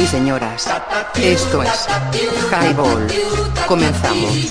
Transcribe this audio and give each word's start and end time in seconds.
y 0.00 0.06
señoras, 0.06 0.66
esto 1.16 1.62
es 1.62 1.86
Highball. 2.50 3.06
Comenzamos. 3.68 4.50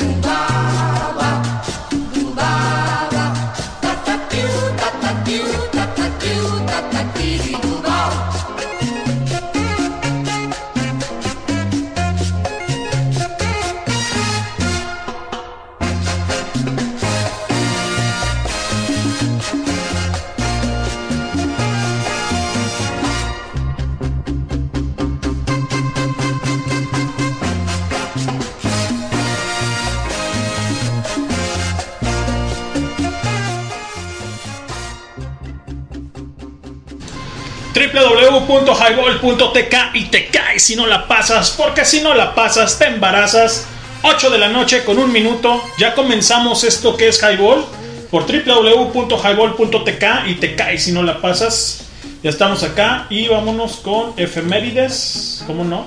www.highball.tk 38.65 39.75
y 39.93 40.05
te 40.05 40.27
caes 40.27 40.63
si 40.63 40.75
no 40.75 40.87
la 40.87 41.07
pasas, 41.07 41.51
porque 41.51 41.85
si 41.85 42.01
no 42.01 42.13
la 42.13 42.35
pasas 42.35 42.77
te 42.79 42.85
embarazas. 42.85 43.67
8 44.01 44.29
de 44.29 44.37
la 44.37 44.47
noche 44.49 44.85
con 44.85 44.97
un 44.97 45.11
minuto, 45.11 45.61
ya 45.77 45.93
comenzamos 45.93 46.63
esto 46.63 46.95
que 46.95 47.09
es 47.09 47.21
Highball 47.21 47.65
por 48.09 48.25
www.highball.tk 48.25 50.03
y 50.27 50.35
te 50.35 50.55
caes 50.55 50.83
si 50.83 50.91
no 50.91 51.03
la 51.03 51.21
pasas. 51.21 51.85
Ya 52.23 52.29
estamos 52.29 52.63
acá 52.63 53.07
y 53.09 53.27
vámonos 53.27 53.77
con 53.77 54.13
efemérides, 54.17 55.43
¿cómo 55.47 55.63
no? 55.63 55.85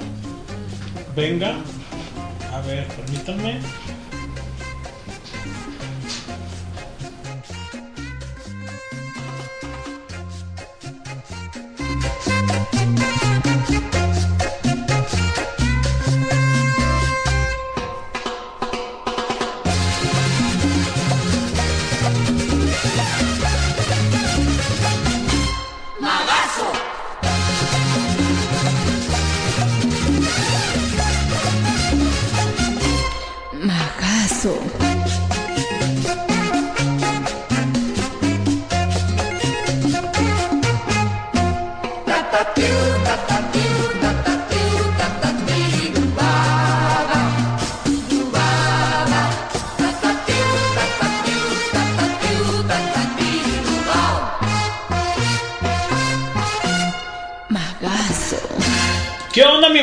Venga, 1.15 1.55
a 2.53 2.61
ver, 2.67 2.87
permítanme. 2.89 3.61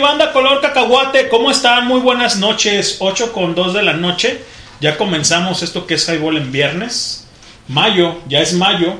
Banda 0.09 0.33
color 0.33 0.59
cacahuate? 0.59 1.29
¿Cómo 1.29 1.51
están? 1.51 1.85
Muy 1.85 1.99
buenas 1.99 2.37
noches. 2.37 2.97
8 2.97 3.31
con 3.31 3.53
2 3.53 3.75
de 3.75 3.83
la 3.83 3.93
noche. 3.93 4.41
Ya 4.81 4.97
comenzamos 4.97 5.61
esto 5.61 5.85
que 5.85 5.93
es 5.93 6.09
Highball 6.09 6.37
en 6.37 6.51
viernes. 6.51 7.27
Mayo, 7.67 8.17
ya 8.27 8.39
es 8.39 8.53
mayo. 8.53 8.95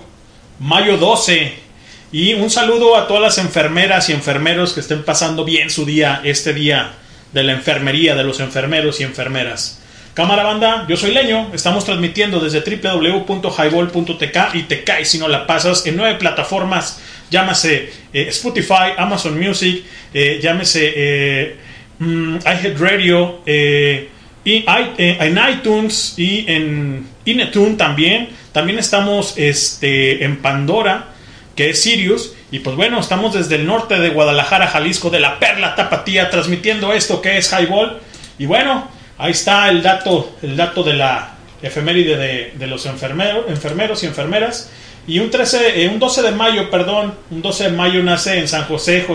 Mayo 0.59 0.97
12. 0.97 1.57
Y 2.11 2.35
un 2.35 2.51
saludo 2.51 2.95
a 2.95 3.07
todas 3.07 3.23
las 3.23 3.39
enfermeras 3.39 4.07
y 4.09 4.13
enfermeros 4.13 4.73
que 4.73 4.81
estén 4.81 5.03
pasando 5.03 5.43
bien 5.43 5.71
su 5.71 5.83
día, 5.83 6.21
este 6.23 6.53
día 6.53 6.91
de 7.33 7.41
la 7.41 7.53
enfermería, 7.53 8.13
de 8.13 8.23
los 8.23 8.39
enfermeros 8.39 8.99
y 8.99 9.03
enfermeras. 9.03 9.81
Cámara 10.13 10.43
banda, 10.43 10.85
yo 10.87 10.95
soy 10.95 11.11
Leño, 11.11 11.49
estamos 11.53 11.85
transmitiendo 11.85 12.39
desde 12.39 12.61
www.highball.tk 12.61 14.37
y 14.53 14.63
te 14.63 14.83
caes 14.83 15.09
si 15.09 15.17
no 15.17 15.27
la 15.27 15.47
pasas 15.47 15.87
en 15.87 15.95
nueve 15.97 16.19
plataformas, 16.19 16.99
llámase 17.29 17.91
eh, 18.13 18.27
Spotify, 18.29 18.93
Amazon 18.97 19.39
Music, 19.39 19.83
eh, 20.13 20.39
llámese 20.41 20.93
eh, 20.95 21.55
mm, 21.99 22.37
iHeartRadio, 22.37 23.41
y 24.45 24.63
en 24.67 25.39
iTunes 25.51 26.15
y 26.17 26.45
en 26.47 27.05
Inetunes 27.25 27.77
también. 27.77 28.29
También 28.51 28.79
estamos 28.79 29.33
este, 29.37 30.23
en 30.23 30.37
Pandora, 30.37 31.09
que 31.55 31.69
es 31.69 31.81
Sirius. 31.81 32.33
Y 32.51 32.59
pues 32.59 32.75
bueno, 32.75 32.99
estamos 32.99 33.33
desde 33.33 33.55
el 33.55 33.67
norte 33.67 33.99
de 33.99 34.09
Guadalajara, 34.09 34.67
Jalisco, 34.67 35.09
de 35.09 35.19
la 35.19 35.39
Perla 35.39 35.75
Tapatía, 35.75 36.29
transmitiendo 36.29 36.93
esto 36.93 37.21
que 37.21 37.37
es 37.37 37.51
Highball. 37.51 37.99
Y 38.39 38.45
bueno, 38.47 38.89
ahí 39.17 39.31
está 39.31 39.69
el 39.69 39.83
dato, 39.83 40.35
el 40.41 40.55
dato 40.55 40.83
de 40.83 40.93
la 40.93 41.35
efeméride 41.61 42.17
de, 42.17 42.53
de 42.55 42.67
los 42.67 42.85
enfermeros 42.85 44.03
y 44.03 44.07
enfermeras. 44.07 44.71
Y 45.09 45.17
un, 45.17 45.31
13, 45.31 45.85
eh, 45.85 45.95
12 45.97 46.21
de 46.21 46.31
mayo, 46.31 46.69
perdón, 46.69 47.15
un 47.31 47.41
12 47.41 47.63
de 47.63 47.71
mayo 47.71 48.03
nace 48.03 48.37
en 48.37 48.47
San 48.47 48.65
José, 48.65 49.07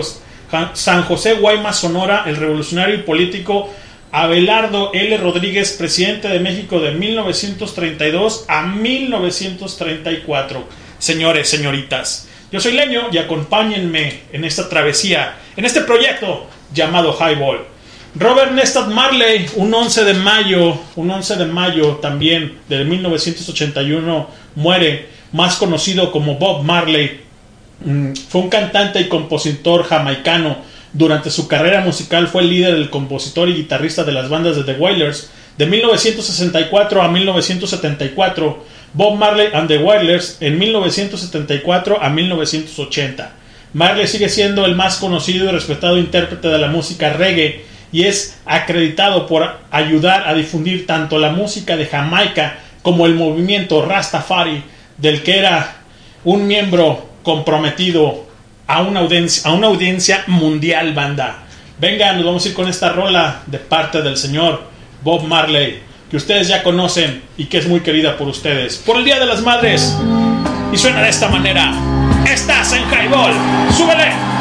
San 0.72 1.05
José 1.05 1.34
Guaymas, 1.34 1.78
Sonora, 1.78 2.25
el 2.27 2.34
revolucionario 2.34 2.97
y 2.97 3.03
político 3.03 3.72
Abelardo 4.10 4.91
L. 4.93 5.16
Rodríguez, 5.19 5.71
presidente 5.78 6.27
de 6.27 6.41
México 6.41 6.81
de 6.81 6.91
1932 6.91 8.47
a 8.49 8.62
1934. 8.62 10.65
Señores, 10.99 11.49
señoritas, 11.49 12.28
yo 12.50 12.59
soy 12.59 12.72
Leño 12.72 13.03
y 13.12 13.19
acompáñenme 13.19 14.22
en 14.32 14.44
esta 14.44 14.69
travesía, 14.69 15.37
en 15.56 15.65
este 15.65 15.82
proyecto 15.82 16.49
llamado 16.72 17.16
Highball. 17.16 17.66
Robert 18.16 18.50
Nestad 18.50 18.88
Marley, 18.88 19.47
un 19.55 19.72
11 19.72 20.03
de 20.03 20.15
mayo, 20.15 20.76
un 20.97 21.09
11 21.09 21.37
de 21.37 21.47
mayo 21.47 21.99
también 22.03 22.59
de 22.69 22.84
1981, 22.84 24.28
muere, 24.56 25.15
más 25.34 25.56
conocido 25.56 26.11
como 26.11 26.37
Bob 26.37 26.65
Marley, 26.65 27.25
Mm, 27.81 28.15
Fue 28.28 28.41
un 28.41 28.49
cantante 28.49 29.00
y 29.00 29.09
compositor 29.09 29.84
jamaicano. 29.84 30.56
Durante 30.93 31.31
su 31.31 31.49
carrera 31.49 31.81
musical 31.81 32.28
fue 32.28 32.43
el 32.43 32.50
líder, 32.50 32.75
el 32.75 32.91
compositor 32.91 33.49
y 33.49 33.55
guitarrista 33.55 34.05
de 34.05 34.12
las 34.12 34.28
bandas 34.28 34.56
de 34.56 34.65
The 34.65 34.78
Wailers. 34.78 35.31
De 35.59 35.67
1964 35.67 37.03
a 37.03 37.09
1974, 37.09 38.65
Bob 38.93 39.17
Marley 39.17 39.49
and 39.53 39.69
The 39.69 39.78
Wailers 39.78 40.39
en 40.41 40.59
1974 40.59 42.00
a 42.00 42.11
1980. 42.11 43.33
Marley 43.73 44.06
sigue 44.06 44.28
siendo 44.28 44.65
el 44.65 44.77
más 44.77 44.97
conocido 44.97 45.47
y 45.47 45.53
respetado 45.53 45.99
intérprete 45.99 46.49
de 46.49 46.59
la 46.59 46.69
música 46.69 47.12
reggae 47.12 47.64
y 47.93 48.05
es 48.05 48.38
acreditado 48.47 49.26
por 49.26 49.49
ayudar 49.73 50.29
a 50.29 50.35
difundir 50.35 50.87
tanto 50.87 51.19
la 51.19 51.31
música 51.31 51.76
de 51.76 51.87
Jamaica 51.87 52.58
como 52.82 53.06
el 53.06 53.14
movimiento 53.14 53.85
Rastafari, 53.85 54.62
del 54.96 55.23
que 55.23 55.38
era 55.38 55.76
un 56.25 56.46
miembro 56.46 57.08
comprometido 57.23 58.25
a 58.67 58.82
una 58.82 59.00
audiencia, 59.00 59.50
a 59.50 59.55
una 59.55 59.67
audiencia 59.69 60.25
mundial, 60.26 60.94
banda. 60.94 61.44
Venga, 61.79 62.12
nos 62.12 62.25
vamos 62.25 62.44
a 62.44 62.49
ir 62.49 62.55
con 62.55 62.69
esta 62.69 62.91
rola 62.91 63.43
de 63.46 63.58
parte 63.58 64.00
del 64.02 64.17
señor 64.17 64.62
Bob 65.02 65.25
Marley, 65.25 65.81
que 66.11 66.17
ustedes 66.17 66.49
ya 66.49 66.62
conocen 66.62 67.23
y 67.37 67.46
que 67.46 67.58
es 67.58 67.69
muy 67.69 67.81
querida 67.81 68.17
por 68.17 68.29
ustedes. 68.29 68.76
Por 68.76 68.96
el 68.96 69.05
Día 69.05 69.19
de 69.19 69.26
las 69.26 69.43
Madres. 69.43 69.94
Y 70.73 70.79
suena 70.79 71.02
de 71.02 71.08
esta 71.08 71.29
manera. 71.29 71.75
Estás 72.26 72.73
en 72.73 72.82
Highball. 72.85 73.32
¡Súbele! 73.76 74.33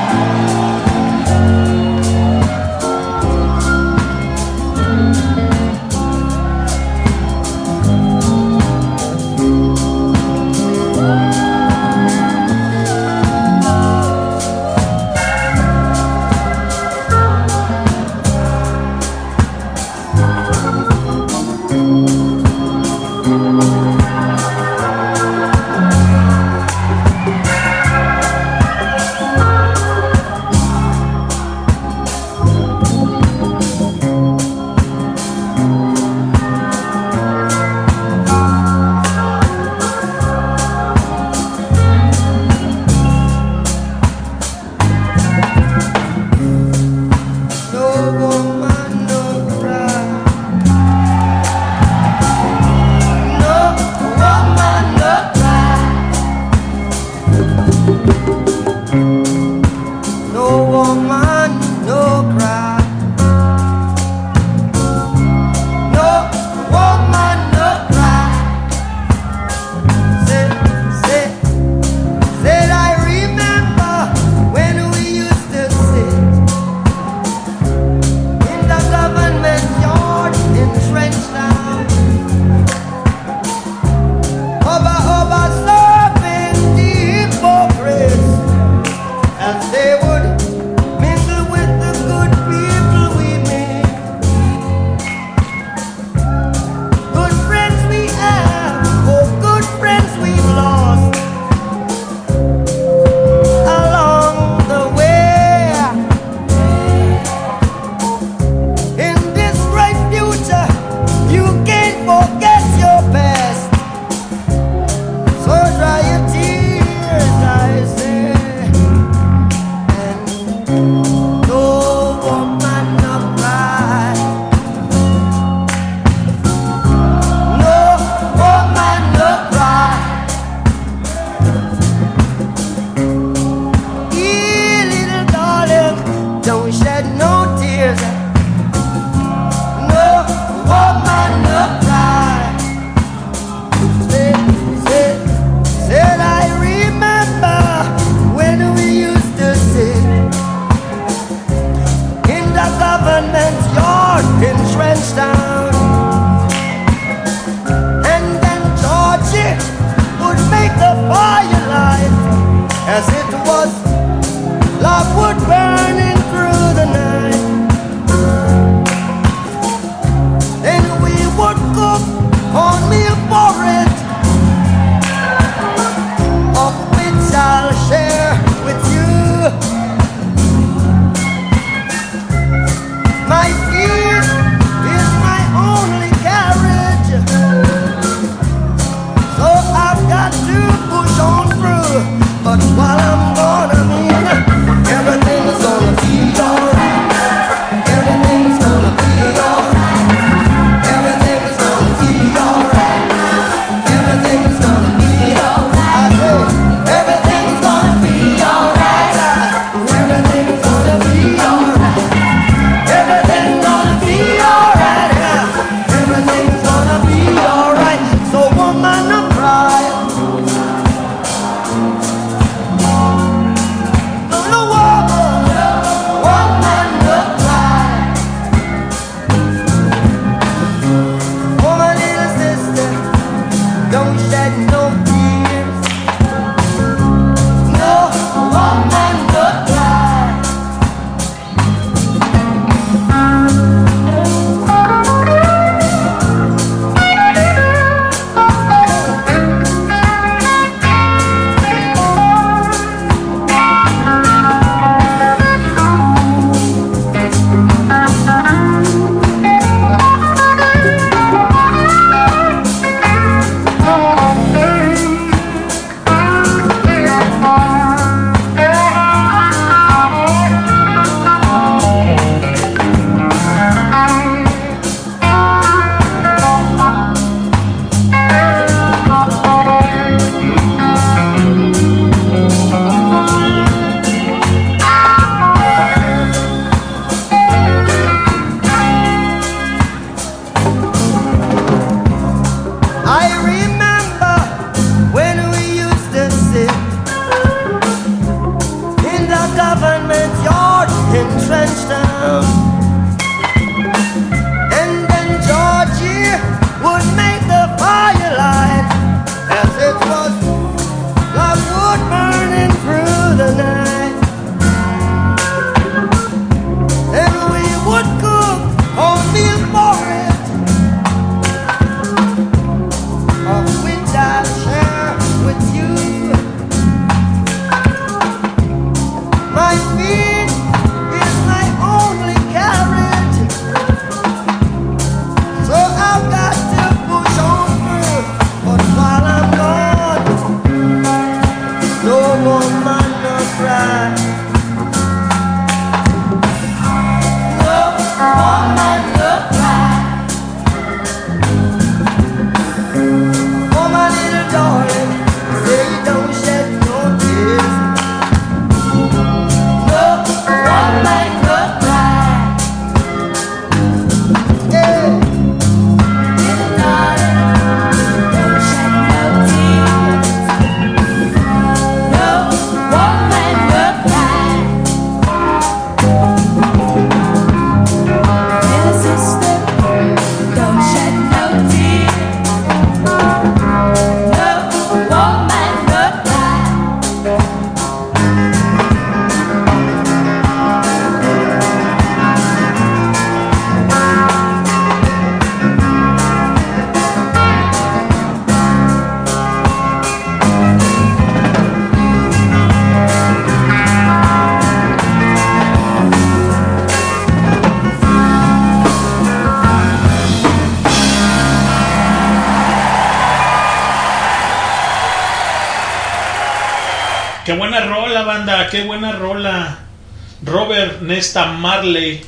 Nesta 421.13 421.45
Marley. 421.45 422.21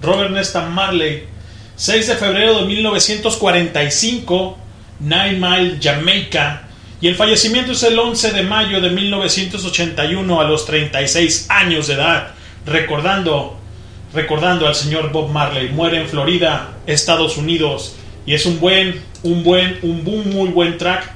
Robert 0.00 0.30
Nesta 0.30 0.62
Marley. 0.62 1.24
6 1.76 2.06
de 2.06 2.14
febrero 2.14 2.60
de 2.60 2.64
1945, 2.64 4.58
Nine 5.00 5.32
Mile, 5.32 5.78
Jamaica. 5.78 6.62
Y 7.02 7.08
el 7.08 7.16
fallecimiento 7.16 7.72
es 7.72 7.82
el 7.82 7.98
11 7.98 8.32
de 8.32 8.42
mayo 8.42 8.80
de 8.80 8.88
1981 8.88 10.40
a 10.40 10.44
los 10.44 10.64
36 10.64 11.48
años 11.50 11.86
de 11.86 11.94
edad. 11.94 12.28
Recordando, 12.64 13.58
recordando 14.14 14.66
al 14.66 14.74
señor 14.74 15.12
Bob 15.12 15.28
Marley. 15.28 15.68
Muere 15.68 16.00
en 16.00 16.08
Florida, 16.08 16.78
Estados 16.86 17.36
Unidos. 17.36 17.96
Y 18.24 18.32
es 18.32 18.46
un 18.46 18.58
buen, 18.58 19.02
un 19.22 19.44
buen, 19.44 19.78
un 19.82 20.02
muy 20.02 20.48
buen 20.48 20.78
track 20.78 21.12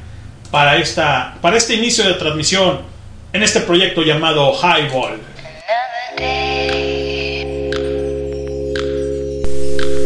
para, 0.50 0.76
esta, 0.76 1.38
para 1.40 1.56
este 1.56 1.74
inicio 1.74 2.04
de 2.04 2.14
transmisión 2.14 2.80
en 3.32 3.42
este 3.42 3.60
proyecto 3.60 4.02
llamado 4.02 4.52
Highball. 4.52 5.33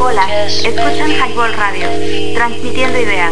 Hola, 0.09 0.25
escuchan 0.47 1.11
Highball 1.11 1.53
Radio, 1.53 1.85
transmitiendo 2.33 2.99
ideas. 2.99 3.31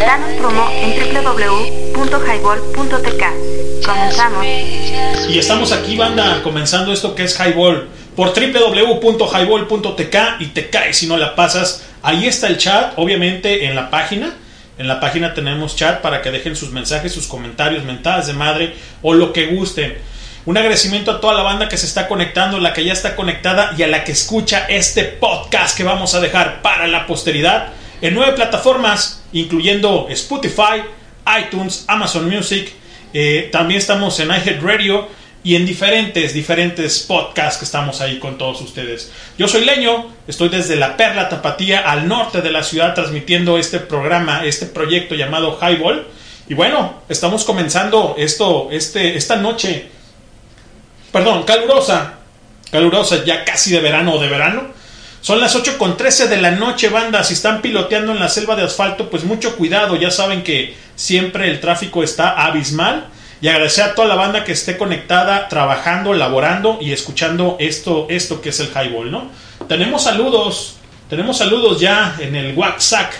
Danos 0.00 0.32
promo 0.32 0.68
en 0.68 1.14
www.highball.tk. 1.14 3.86
Comenzamos. 3.86 4.44
Y 5.28 5.38
estamos 5.38 5.70
aquí, 5.70 5.96
banda, 5.96 6.42
comenzando 6.42 6.92
esto 6.92 7.14
que 7.14 7.22
es 7.22 7.38
Highball 7.38 7.86
por 8.16 8.34
www.highball.tk 8.34 10.16
y 10.40 10.46
te 10.46 10.70
cae 10.70 10.92
si 10.92 11.06
no 11.06 11.16
la 11.16 11.36
pasas. 11.36 11.86
Ahí 12.02 12.26
está 12.26 12.48
el 12.48 12.58
chat, 12.58 12.94
obviamente 12.96 13.66
en 13.66 13.76
la 13.76 13.88
página. 13.88 14.34
En 14.76 14.88
la 14.88 14.98
página 14.98 15.34
tenemos 15.34 15.76
chat 15.76 16.00
para 16.00 16.20
que 16.20 16.32
dejen 16.32 16.56
sus 16.56 16.72
mensajes, 16.72 17.12
sus 17.12 17.28
comentarios, 17.28 17.84
mentadas 17.84 18.26
de 18.26 18.32
madre 18.32 18.74
o 19.02 19.14
lo 19.14 19.32
que 19.32 19.46
gusten. 19.46 19.96
Un 20.46 20.56
agradecimiento 20.56 21.10
a 21.10 21.20
toda 21.20 21.34
la 21.34 21.42
banda 21.42 21.68
que 21.68 21.76
se 21.76 21.86
está 21.86 22.08
conectando, 22.08 22.58
la 22.58 22.72
que 22.72 22.82
ya 22.82 22.92
está 22.92 23.14
conectada 23.14 23.74
y 23.76 23.82
a 23.84 23.86
la 23.86 24.02
que 24.02 24.12
escucha 24.12 24.64
este 24.68 25.04
podcast 25.04 25.37
que 25.48 25.84
vamos 25.84 26.14
a 26.14 26.20
dejar 26.20 26.62
para 26.62 26.86
la 26.86 27.06
posteridad 27.06 27.68
en 28.00 28.14
nueve 28.14 28.32
plataformas, 28.32 29.24
incluyendo 29.32 30.06
Spotify, 30.10 30.82
iTunes, 31.40 31.84
Amazon 31.88 32.28
Music. 32.28 32.72
eh, 33.14 33.48
también 33.50 33.78
estamos 33.78 34.20
en 34.20 34.28
iHeartRadio 34.28 35.08
y 35.42 35.56
en 35.56 35.64
diferentes, 35.64 36.34
diferentes 36.34 37.00
podcasts 37.00 37.58
que 37.58 37.64
estamos 37.64 38.02
ahí 38.02 38.18
con 38.18 38.36
todos 38.36 38.60
ustedes. 38.60 39.10
Yo 39.38 39.48
soy 39.48 39.64
Leño, 39.64 40.12
estoy 40.26 40.50
desde 40.50 40.76
la 40.76 40.96
Perla 40.96 41.30
Tapatía 41.30 41.80
al 41.90 42.06
norte 42.06 42.42
de 42.42 42.50
la 42.50 42.62
ciudad 42.62 42.94
transmitiendo 42.94 43.56
este 43.56 43.80
programa, 43.80 44.44
este 44.44 44.66
proyecto 44.66 45.14
llamado 45.14 45.58
Highball. 45.62 46.06
Y 46.48 46.54
bueno, 46.54 47.02
estamos 47.08 47.44
comenzando 47.44 48.14
esto, 48.18 48.68
este, 48.70 49.16
esta 49.16 49.36
noche, 49.36 49.88
perdón, 51.10 51.44
calurosa, 51.44 52.18
calurosa, 52.70 53.24
ya 53.24 53.44
casi 53.44 53.70
de 53.70 53.80
verano 53.80 54.14
o 54.14 54.20
de 54.20 54.28
verano. 54.28 54.77
Son 55.20 55.40
las 55.40 55.56
8 55.56 55.78
con 55.78 55.96
13 55.96 56.28
de 56.28 56.36
la 56.36 56.52
noche, 56.52 56.88
banda. 56.88 57.24
Si 57.24 57.34
están 57.34 57.60
piloteando 57.60 58.12
en 58.12 58.20
la 58.20 58.28
selva 58.28 58.56
de 58.56 58.62
asfalto, 58.62 59.10
pues 59.10 59.24
mucho 59.24 59.56
cuidado. 59.56 59.96
Ya 59.96 60.10
saben 60.10 60.42
que 60.42 60.76
siempre 60.94 61.50
el 61.50 61.60
tráfico 61.60 62.02
está 62.02 62.30
abismal. 62.46 63.08
Y 63.40 63.46
agradecer 63.46 63.84
a 63.84 63.94
toda 63.94 64.08
la 64.08 64.16
banda 64.16 64.42
que 64.42 64.50
esté 64.50 64.76
conectada, 64.76 65.48
trabajando, 65.48 66.12
laborando 66.12 66.78
y 66.80 66.90
escuchando 66.92 67.56
esto, 67.60 68.06
esto 68.10 68.40
que 68.40 68.48
es 68.48 68.58
el 68.58 68.68
highball, 68.68 69.12
¿no? 69.12 69.30
Tenemos 69.68 70.02
saludos, 70.02 70.74
tenemos 71.08 71.38
saludos 71.38 71.78
ya 71.78 72.16
en 72.18 72.34
el 72.34 72.56
WhatsApp. 72.56 73.12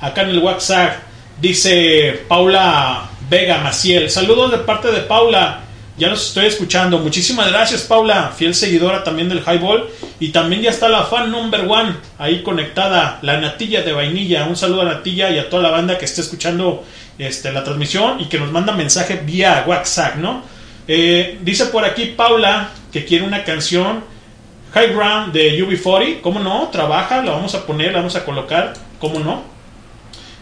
Acá 0.00 0.22
en 0.22 0.30
el 0.30 0.38
WhatsApp 0.38 0.96
dice 1.40 2.24
Paula 2.28 3.10
Vega 3.28 3.58
Maciel. 3.58 4.10
Saludos 4.10 4.52
de 4.52 4.58
parte 4.58 4.90
de 4.90 5.00
Paula. 5.00 5.60
Ya 5.98 6.06
los 6.08 6.28
estoy 6.28 6.46
escuchando. 6.46 6.98
Muchísimas 7.00 7.50
gracias, 7.50 7.82
Paula, 7.82 8.32
fiel 8.36 8.54
seguidora 8.54 9.02
también 9.02 9.28
del 9.28 9.40
Highball. 9.40 9.88
Y 10.20 10.28
también 10.28 10.62
ya 10.62 10.70
está 10.70 10.88
la 10.88 11.02
fan 11.02 11.32
number 11.32 11.66
one 11.68 11.92
ahí 12.18 12.44
conectada, 12.44 13.18
la 13.22 13.40
Natilla 13.40 13.82
de 13.82 13.92
Vainilla. 13.92 14.44
Un 14.44 14.56
saludo 14.56 14.82
a 14.82 14.84
Natilla 14.84 15.30
y 15.30 15.40
a 15.40 15.50
toda 15.50 15.64
la 15.64 15.70
banda 15.70 15.98
que 15.98 16.04
esté 16.04 16.20
escuchando 16.20 16.84
este, 17.18 17.50
la 17.50 17.64
transmisión 17.64 18.20
y 18.20 18.26
que 18.26 18.38
nos 18.38 18.52
manda 18.52 18.72
mensaje 18.72 19.16
vía 19.16 19.64
WhatsApp, 19.66 20.16
¿no? 20.16 20.42
Eh, 20.86 21.38
dice 21.42 21.66
por 21.66 21.84
aquí 21.84 22.14
Paula 22.16 22.70
que 22.92 23.04
quiere 23.04 23.24
una 23.24 23.42
canción 23.42 24.04
High 24.74 24.94
Ground 24.94 25.32
de 25.32 25.60
UB40. 25.60 26.20
¿Cómo 26.20 26.38
no? 26.38 26.68
Trabaja, 26.68 27.24
la 27.24 27.32
vamos 27.32 27.56
a 27.56 27.66
poner, 27.66 27.90
la 27.90 27.98
vamos 27.98 28.14
a 28.14 28.24
colocar. 28.24 28.74
¿Cómo 29.00 29.18
no? 29.18 29.42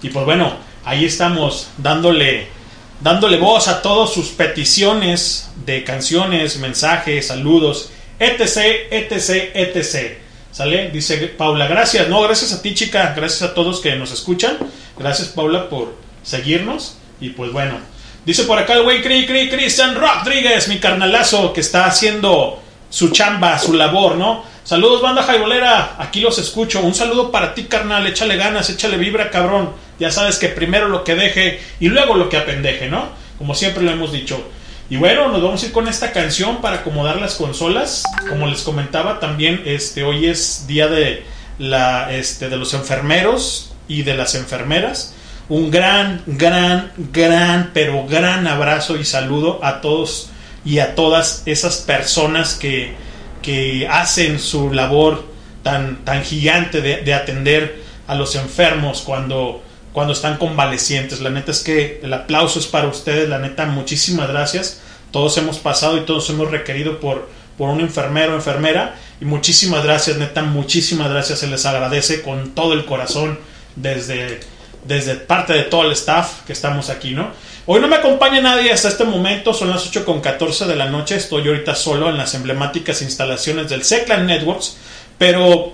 Y 0.02 0.10
pues 0.10 0.26
bueno, 0.26 0.52
ahí 0.84 1.06
estamos 1.06 1.70
dándole 1.78 2.55
dándole 3.00 3.38
voz 3.38 3.68
a 3.68 3.82
todas 3.82 4.12
sus 4.12 4.28
peticiones 4.28 5.50
de 5.64 5.84
canciones, 5.84 6.58
mensajes, 6.58 7.28
saludos, 7.28 7.90
etc, 8.18 8.88
etc, 8.90 9.50
etc. 9.54 10.18
¿Sale? 10.52 10.90
Dice 10.90 11.18
Paula, 11.28 11.66
gracias. 11.66 12.08
No, 12.08 12.22
gracias 12.22 12.52
a 12.52 12.62
ti, 12.62 12.74
chica. 12.74 13.12
Gracias 13.14 13.42
a 13.42 13.54
todos 13.54 13.80
que 13.80 13.94
nos 13.96 14.12
escuchan. 14.12 14.56
Gracias, 14.98 15.28
Paula, 15.28 15.68
por 15.68 15.94
seguirnos. 16.22 16.96
Y 17.20 17.30
pues 17.30 17.52
bueno. 17.52 17.78
Dice 18.24 18.42
por 18.44 18.58
acá 18.58 18.72
el 18.72 18.82
güey 18.82 19.02
Cri, 19.02 19.26
Cri, 19.26 19.48
Cristian 19.48 19.94
Rodríguez, 19.94 20.66
mi 20.66 20.78
carnalazo, 20.78 21.52
que 21.52 21.60
está 21.60 21.86
haciendo 21.86 22.60
su 22.90 23.10
chamba, 23.10 23.58
su 23.58 23.74
labor, 23.74 24.16
¿no? 24.16 24.44
Saludos, 24.66 25.00
banda 25.00 25.23
jaibolera. 25.23 25.94
Aquí 26.00 26.20
los 26.20 26.40
escucho. 26.40 26.80
Un 26.80 26.92
saludo 26.92 27.30
para 27.30 27.54
ti, 27.54 27.66
carnal. 27.66 28.04
Échale 28.04 28.35
ganas, 28.37 28.68
échale 28.68 28.96
vibra, 28.96 29.30
cabrón. 29.30 29.70
Ya 30.00 30.11
sabes 30.11 30.40
que 30.40 30.49
primero 30.49 30.88
lo 30.88 31.04
que 31.04 31.14
deje 31.14 31.61
y 31.78 31.88
luego 31.88 32.16
lo 32.16 32.28
que 32.28 32.37
apendeje, 32.37 32.88
¿no? 32.88 33.11
Como 33.38 33.54
siempre 33.54 33.85
lo 33.85 33.92
hemos 33.92 34.11
dicho. 34.11 34.42
Y 34.90 34.96
bueno, 34.96 35.28
nos 35.28 35.40
vamos 35.40 35.62
a 35.62 35.66
ir 35.66 35.73
con 35.73 35.87
esta 35.87 36.11
canción 36.11 36.61
para 36.61 36.78
acomodar 36.78 37.20
las 37.20 37.37
consolas. 37.37 38.02
Como 38.28 38.49
les 38.49 38.62
comentaba 38.62 39.20
también, 39.20 39.62
este 39.66 40.02
hoy 40.02 40.26
es 40.26 40.66
día 40.66 40.88
de 40.88 41.23
la 41.61 42.12
este 42.12 42.49
de 42.49 42.56
los 42.56 42.75
enfermeros 42.75 43.73
y 43.87 44.02
de 44.02 44.16
las 44.16 44.35
enfermeras. 44.35 45.14
Un 45.49 45.70
gran, 45.70 46.25
gran, 46.26 46.90
gran, 47.12 47.70
pero 47.73 48.04
gran 48.08 48.49
abrazo 48.49 48.96
y 48.96 49.04
saludo 49.04 49.61
a 49.62 49.80
todos 49.80 50.30
y 50.64 50.80
a 50.80 50.96
todas 50.96 51.44
esas 51.46 51.76
personas 51.76 52.54
que, 52.54 53.05
que 53.46 53.86
hacen 53.88 54.40
su 54.40 54.72
labor 54.72 55.24
tan, 55.62 56.04
tan 56.04 56.24
gigante 56.24 56.80
de, 56.80 57.02
de 57.02 57.14
atender 57.14 57.80
a 58.08 58.16
los 58.16 58.34
enfermos 58.34 59.02
cuando, 59.02 59.62
cuando 59.92 60.14
están 60.14 60.36
convalecientes. 60.36 61.20
La 61.20 61.30
neta 61.30 61.52
es 61.52 61.60
que 61.60 62.00
el 62.02 62.12
aplauso 62.12 62.58
es 62.58 62.66
para 62.66 62.88
ustedes, 62.88 63.28
la 63.28 63.38
neta, 63.38 63.66
muchísimas 63.66 64.28
gracias. 64.28 64.80
Todos 65.12 65.38
hemos 65.38 65.58
pasado 65.58 65.96
y 65.96 66.00
todos 66.00 66.28
hemos 66.28 66.50
requerido 66.50 66.98
por, 66.98 67.28
por 67.56 67.70
un 67.70 67.80
enfermero 67.80 68.32
o 68.32 68.34
enfermera. 68.34 68.96
Y 69.20 69.26
muchísimas 69.26 69.84
gracias, 69.84 70.16
neta, 70.16 70.42
muchísimas 70.42 71.08
gracias. 71.08 71.38
Se 71.38 71.46
les 71.46 71.64
agradece 71.66 72.22
con 72.22 72.50
todo 72.50 72.72
el 72.72 72.84
corazón 72.84 73.38
desde, 73.76 74.40
desde 74.86 75.14
parte 75.16 75.52
de 75.52 75.62
todo 75.62 75.84
el 75.84 75.92
staff 75.92 76.42
que 76.46 76.52
estamos 76.52 76.90
aquí, 76.90 77.12
¿no? 77.12 77.30
Hoy 77.66 77.80
no 77.80 77.88
me 77.88 77.96
acompaña 77.96 78.40
nadie 78.40 78.72
hasta 78.72 78.88
este 78.88 79.04
momento, 79.04 79.52
son 79.52 79.70
las 79.70 79.86
8 79.86 80.04
con 80.04 80.20
14 80.20 80.66
de 80.66 80.76
la 80.76 80.86
noche, 80.86 81.16
estoy 81.16 81.48
ahorita 81.48 81.74
solo 81.74 82.08
en 82.08 82.16
las 82.16 82.34
emblemáticas 82.34 83.02
instalaciones 83.02 83.68
del 83.68 83.82
Seclan 83.82 84.26
Networks, 84.26 84.76
pero 85.18 85.72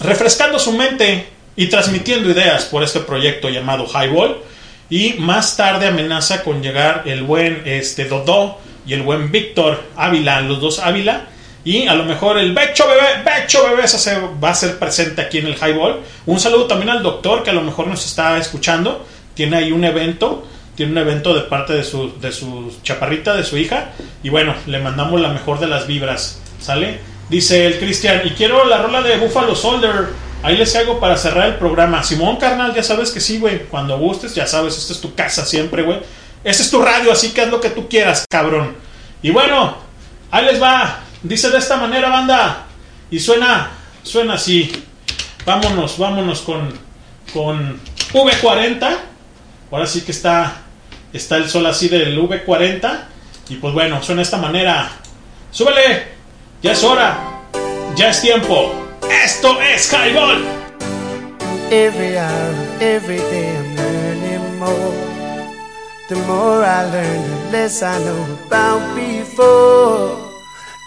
refrescando 0.00 0.58
su 0.58 0.72
mente 0.72 1.26
y 1.56 1.66
transmitiendo 1.66 2.30
ideas 2.30 2.64
por 2.64 2.82
este 2.82 3.00
proyecto 3.00 3.48
llamado 3.48 3.86
Highball. 3.86 4.38
Y 4.90 5.14
más 5.14 5.56
tarde 5.56 5.86
amenaza 5.86 6.42
con 6.42 6.62
llegar 6.62 7.04
el 7.06 7.22
buen 7.22 7.62
este, 7.64 8.04
Dodó 8.04 8.58
y 8.86 8.92
el 8.92 9.02
buen 9.02 9.30
Víctor 9.30 9.82
Ávila, 9.96 10.42
los 10.42 10.60
dos 10.60 10.78
Ávila. 10.80 11.28
Y 11.64 11.86
a 11.86 11.94
lo 11.94 12.04
mejor 12.04 12.38
el 12.38 12.52
Becho 12.52 12.86
Bebé, 12.88 13.22
Becho 13.24 13.64
Bebé 13.64 13.86
se 13.86 14.18
va 14.42 14.50
a 14.50 14.54
ser 14.54 14.78
presente 14.78 15.20
aquí 15.22 15.38
en 15.38 15.46
el 15.46 15.54
Highball. 15.54 16.00
Un 16.26 16.40
saludo 16.40 16.66
también 16.66 16.90
al 16.90 17.02
doctor 17.02 17.42
que 17.42 17.50
a 17.50 17.52
lo 17.52 17.62
mejor 17.62 17.86
nos 17.86 18.04
está 18.04 18.36
escuchando. 18.38 19.06
Tiene 19.34 19.56
ahí 19.56 19.72
un 19.72 19.84
evento, 19.84 20.46
tiene 20.74 20.92
un 20.92 20.98
evento 20.98 21.34
de 21.34 21.42
parte 21.42 21.72
de 21.72 21.84
su, 21.84 22.18
de 22.20 22.32
su 22.32 22.74
chaparrita, 22.82 23.34
de 23.34 23.44
su 23.44 23.56
hija. 23.56 23.90
Y 24.22 24.28
bueno, 24.28 24.54
le 24.66 24.80
mandamos 24.80 25.20
la 25.20 25.28
mejor 25.28 25.60
de 25.60 25.68
las 25.68 25.86
vibras. 25.86 26.40
¿Sale? 26.60 27.00
Dice 27.28 27.66
el 27.66 27.78
Cristian, 27.78 28.22
y 28.24 28.30
quiero 28.30 28.64
la 28.66 28.82
rola 28.82 29.00
de 29.00 29.16
Buffalo 29.16 29.54
Soldier. 29.54 30.08
Ahí 30.42 30.56
les 30.56 30.74
hago 30.74 30.98
para 30.98 31.16
cerrar 31.16 31.46
el 31.46 31.54
programa. 31.54 32.02
Simón, 32.02 32.36
carnal, 32.36 32.74
ya 32.74 32.82
sabes 32.82 33.12
que 33.12 33.20
sí, 33.20 33.38
güey. 33.38 33.66
Cuando 33.66 33.96
gustes, 33.98 34.34
ya 34.34 34.46
sabes, 34.46 34.76
esta 34.76 34.92
es 34.92 35.00
tu 35.00 35.14
casa 35.14 35.44
siempre, 35.44 35.82
güey. 35.82 36.00
Esta 36.42 36.62
es 36.64 36.70
tu 36.70 36.82
radio, 36.82 37.12
así 37.12 37.30
que 37.30 37.42
haz 37.42 37.50
lo 37.50 37.60
que 37.60 37.70
tú 37.70 37.88
quieras, 37.88 38.26
cabrón. 38.28 38.74
Y 39.22 39.30
bueno, 39.30 39.76
ahí 40.32 40.44
les 40.44 40.60
va. 40.60 41.04
Dice 41.22 41.50
de 41.50 41.58
esta 41.58 41.76
manera, 41.76 42.08
banda. 42.08 42.66
Y 43.10 43.20
suena, 43.20 43.70
suena 44.02 44.34
así. 44.34 44.84
Vámonos, 45.44 45.98
vámonos 45.98 46.40
con, 46.40 46.72
con 47.32 47.78
V40. 48.12 48.96
Ahora 49.70 49.86
sí 49.86 50.02
que 50.02 50.12
está, 50.12 50.62
está 51.12 51.36
el 51.36 51.48
sol 51.48 51.66
así 51.66 51.88
del 51.88 52.18
V40. 52.18 53.04
Y 53.50 53.56
pues 53.56 53.74
bueno, 53.74 54.02
suena 54.02 54.20
de 54.20 54.24
esta 54.24 54.38
manera. 54.38 54.90
Súbele. 55.50 56.12
Ya 56.62 56.72
es 56.72 56.82
hora. 56.84 57.18
Ya 57.96 58.10
es 58.10 58.20
tiempo. 58.20 58.72
Esto 59.24 59.60
es 59.60 59.92
Highball. 59.92 60.44
Every 61.70 62.16
hour, 62.16 62.54
every 62.80 63.18
I'm 63.18 63.76
learning 63.76 64.58
more. 64.58 64.94
The 66.08 66.16
more 66.26 66.64
I 66.64 66.84
learn, 66.84 67.22
the 67.22 67.52
less 67.52 67.82
I 67.82 67.98
know 68.04 68.38
about 68.46 68.94
before. 68.94 70.31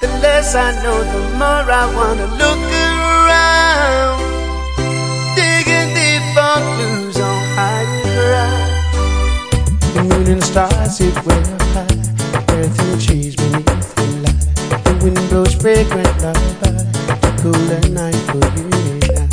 The 0.05 0.11
less 0.21 0.53
I 0.53 0.69
know, 0.83 1.01
the 1.01 1.19
more 1.33 1.65
I 1.65 1.85
wanna 1.97 2.27
look 2.37 2.61
around. 2.85 4.21
Digging 5.33 5.89
deep 5.97 6.21
for 6.35 6.61
clues 6.75 7.17
on 7.17 7.41
higher 7.57 7.89
ground. 8.13 8.69
The 9.95 10.01
moon 10.03 10.27
and 10.33 10.43
stars 10.43 10.97
sit 10.97 11.17
up 11.17 11.23
high. 11.73 11.89
Earth 12.53 12.79
and 12.85 13.01
trees 13.01 13.35
beneath 13.35 13.95
the 13.95 14.05
light. 14.21 14.45
The 14.85 14.93
wind 15.01 15.21
blows 15.29 15.55
fragrant 15.55 16.15
lullaby. 16.21 16.85
Cooler 17.41 17.83
night 17.89 18.21
for 18.29 18.45
you 18.55 18.69
and 18.93 19.09
I. 19.09 19.25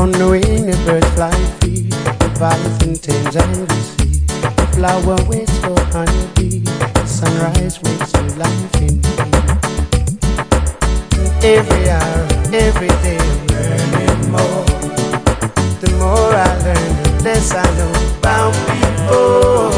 On 0.00 0.10
the 0.12 0.26
wing, 0.30 0.62
the 0.70 0.76
birds 0.86 1.10
fly 1.16 1.34
free. 1.58 1.90
Leviathan 2.22 2.94
tames 3.02 3.34
and 3.34 3.54
the 3.66 3.74
sea. 3.82 4.22
The 4.54 4.66
flower 4.76 5.18
waits 5.28 5.58
for 5.58 5.80
honeybee. 5.90 6.62
Sunrise 7.20 7.78
wakes 7.82 8.14
new 8.14 8.32
life 8.36 8.76
in 8.80 8.96
me. 8.96 9.12
Every 11.42 11.90
hour, 11.90 12.26
every 12.50 12.88
day, 13.04 13.18
I'm 13.20 13.46
learning 13.48 14.30
more. 14.32 14.64
The 15.82 15.90
more 15.98 16.32
I 16.32 16.48
learn, 16.64 16.92
the 17.02 17.10
less 17.22 17.52
I 17.52 17.62
know 17.76 17.92
about 18.16 18.54
people. 18.72 19.68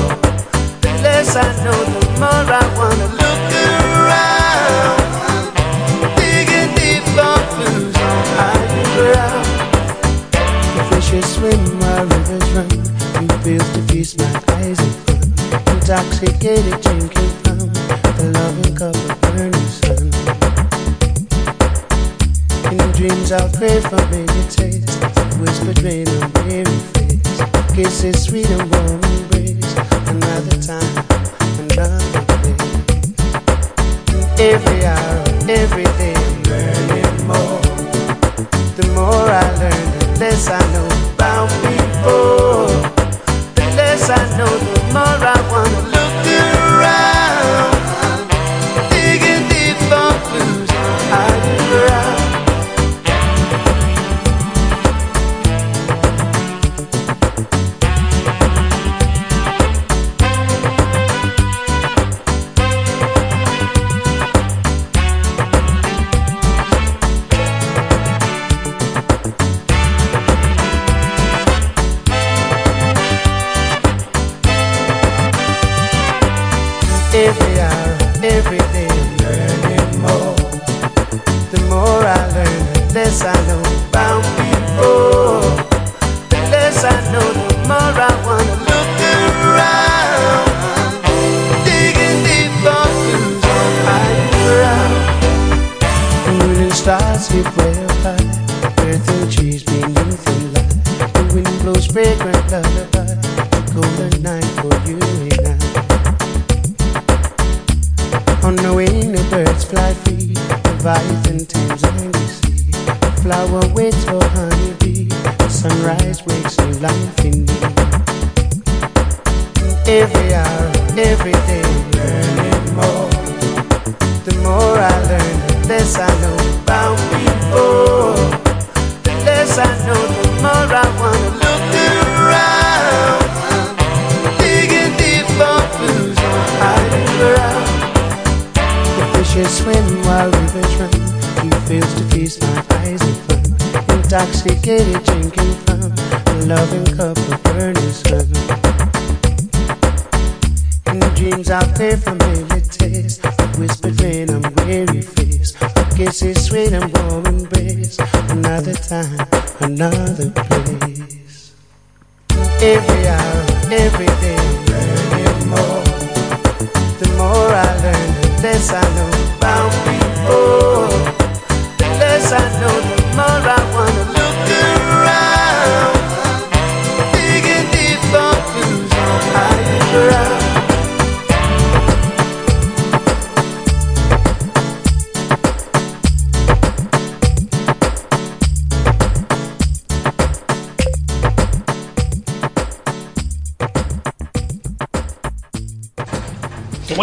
The 0.82 0.92
less 1.02 1.34
I 1.34 1.50
know, 1.64 1.78
the 1.82 2.02
more 2.20 2.46
I 2.46 2.64
wanna 2.78 3.08
look 3.20 3.42
around. 3.66 5.02
Digging 6.14 6.70
deep 6.78 7.02
for 7.16 7.38
clues 7.54 7.96
on 7.96 8.24
higher 8.38 8.86
ground. 8.94 9.46
The 11.10 11.20
swim 11.22 11.62
while 11.64 11.71
Intoxicated 15.92 16.80
drinking 16.80 17.32
from 17.44 17.68
the 18.16 18.24
loving 18.32 18.74
cup 18.74 18.96
of 18.96 19.20
burning 19.20 19.52
sun. 19.76 20.08
In 22.72 22.80
dreams 22.92 23.30
I'll 23.30 23.52
crave 23.52 23.84
for 23.84 24.00
many 24.08 24.42
tastes. 24.48 24.96
Whispered 25.36 25.82
rain 25.82 26.08
on 26.08 26.32
weary 26.48 26.64
face. 26.96 27.42
Kisses 27.76 28.24
sweet 28.24 28.48
and 28.48 28.64
warm 28.72 29.04
embrace. 29.04 29.76
Another 30.08 30.56
time, 30.64 31.04
another 31.60 32.24
place. 32.40 32.72
Every 34.40 34.86
hour, 34.86 35.24
every 35.44 35.84
day, 36.00 36.16
learning 36.48 37.26
more. 37.28 37.60
The 38.80 38.88
more 38.96 39.28
I 39.28 39.44
learn, 39.60 39.86
the 39.98 40.06
less 40.20 40.48
I 40.48 40.58
know 40.72 40.88
about 41.12 41.52
before. 41.60 42.80
The 43.56 43.64
less 43.76 44.08
I 44.08 44.38
know, 44.38 44.48
the 44.48 44.80
more 44.94 45.20
I 45.28 45.41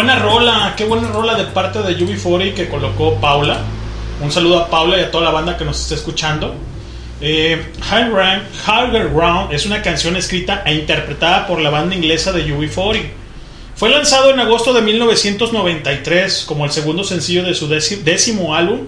buena 0.00 0.18
rola, 0.18 0.74
qué 0.78 0.86
buena 0.86 1.08
rola 1.08 1.34
de 1.34 1.44
parte 1.44 1.82
de 1.82 1.94
UB40 1.94 2.54
que 2.54 2.70
colocó 2.70 3.20
Paula. 3.20 3.60
Un 4.22 4.32
saludo 4.32 4.60
a 4.60 4.70
Paula 4.70 4.96
y 4.96 5.02
a 5.02 5.10
toda 5.10 5.24
la 5.24 5.30
banda 5.30 5.58
que 5.58 5.64
nos 5.66 5.78
está 5.78 5.94
escuchando. 5.94 6.54
Eh, 7.20 7.70
Higher 7.82 9.10
Ground 9.10 9.52
es 9.52 9.66
una 9.66 9.82
canción 9.82 10.16
escrita 10.16 10.62
e 10.64 10.72
interpretada 10.72 11.46
por 11.46 11.60
la 11.60 11.68
banda 11.68 11.94
inglesa 11.94 12.32
de 12.32 12.46
UB40. 12.46 13.10
Fue 13.76 13.90
lanzado 13.90 14.30
en 14.30 14.40
agosto 14.40 14.72
de 14.72 14.80
1993 14.80 16.44
como 16.48 16.64
el 16.64 16.70
segundo 16.70 17.04
sencillo 17.04 17.42
de 17.42 17.54
su 17.54 17.68
décimo 17.68 18.54
álbum, 18.54 18.86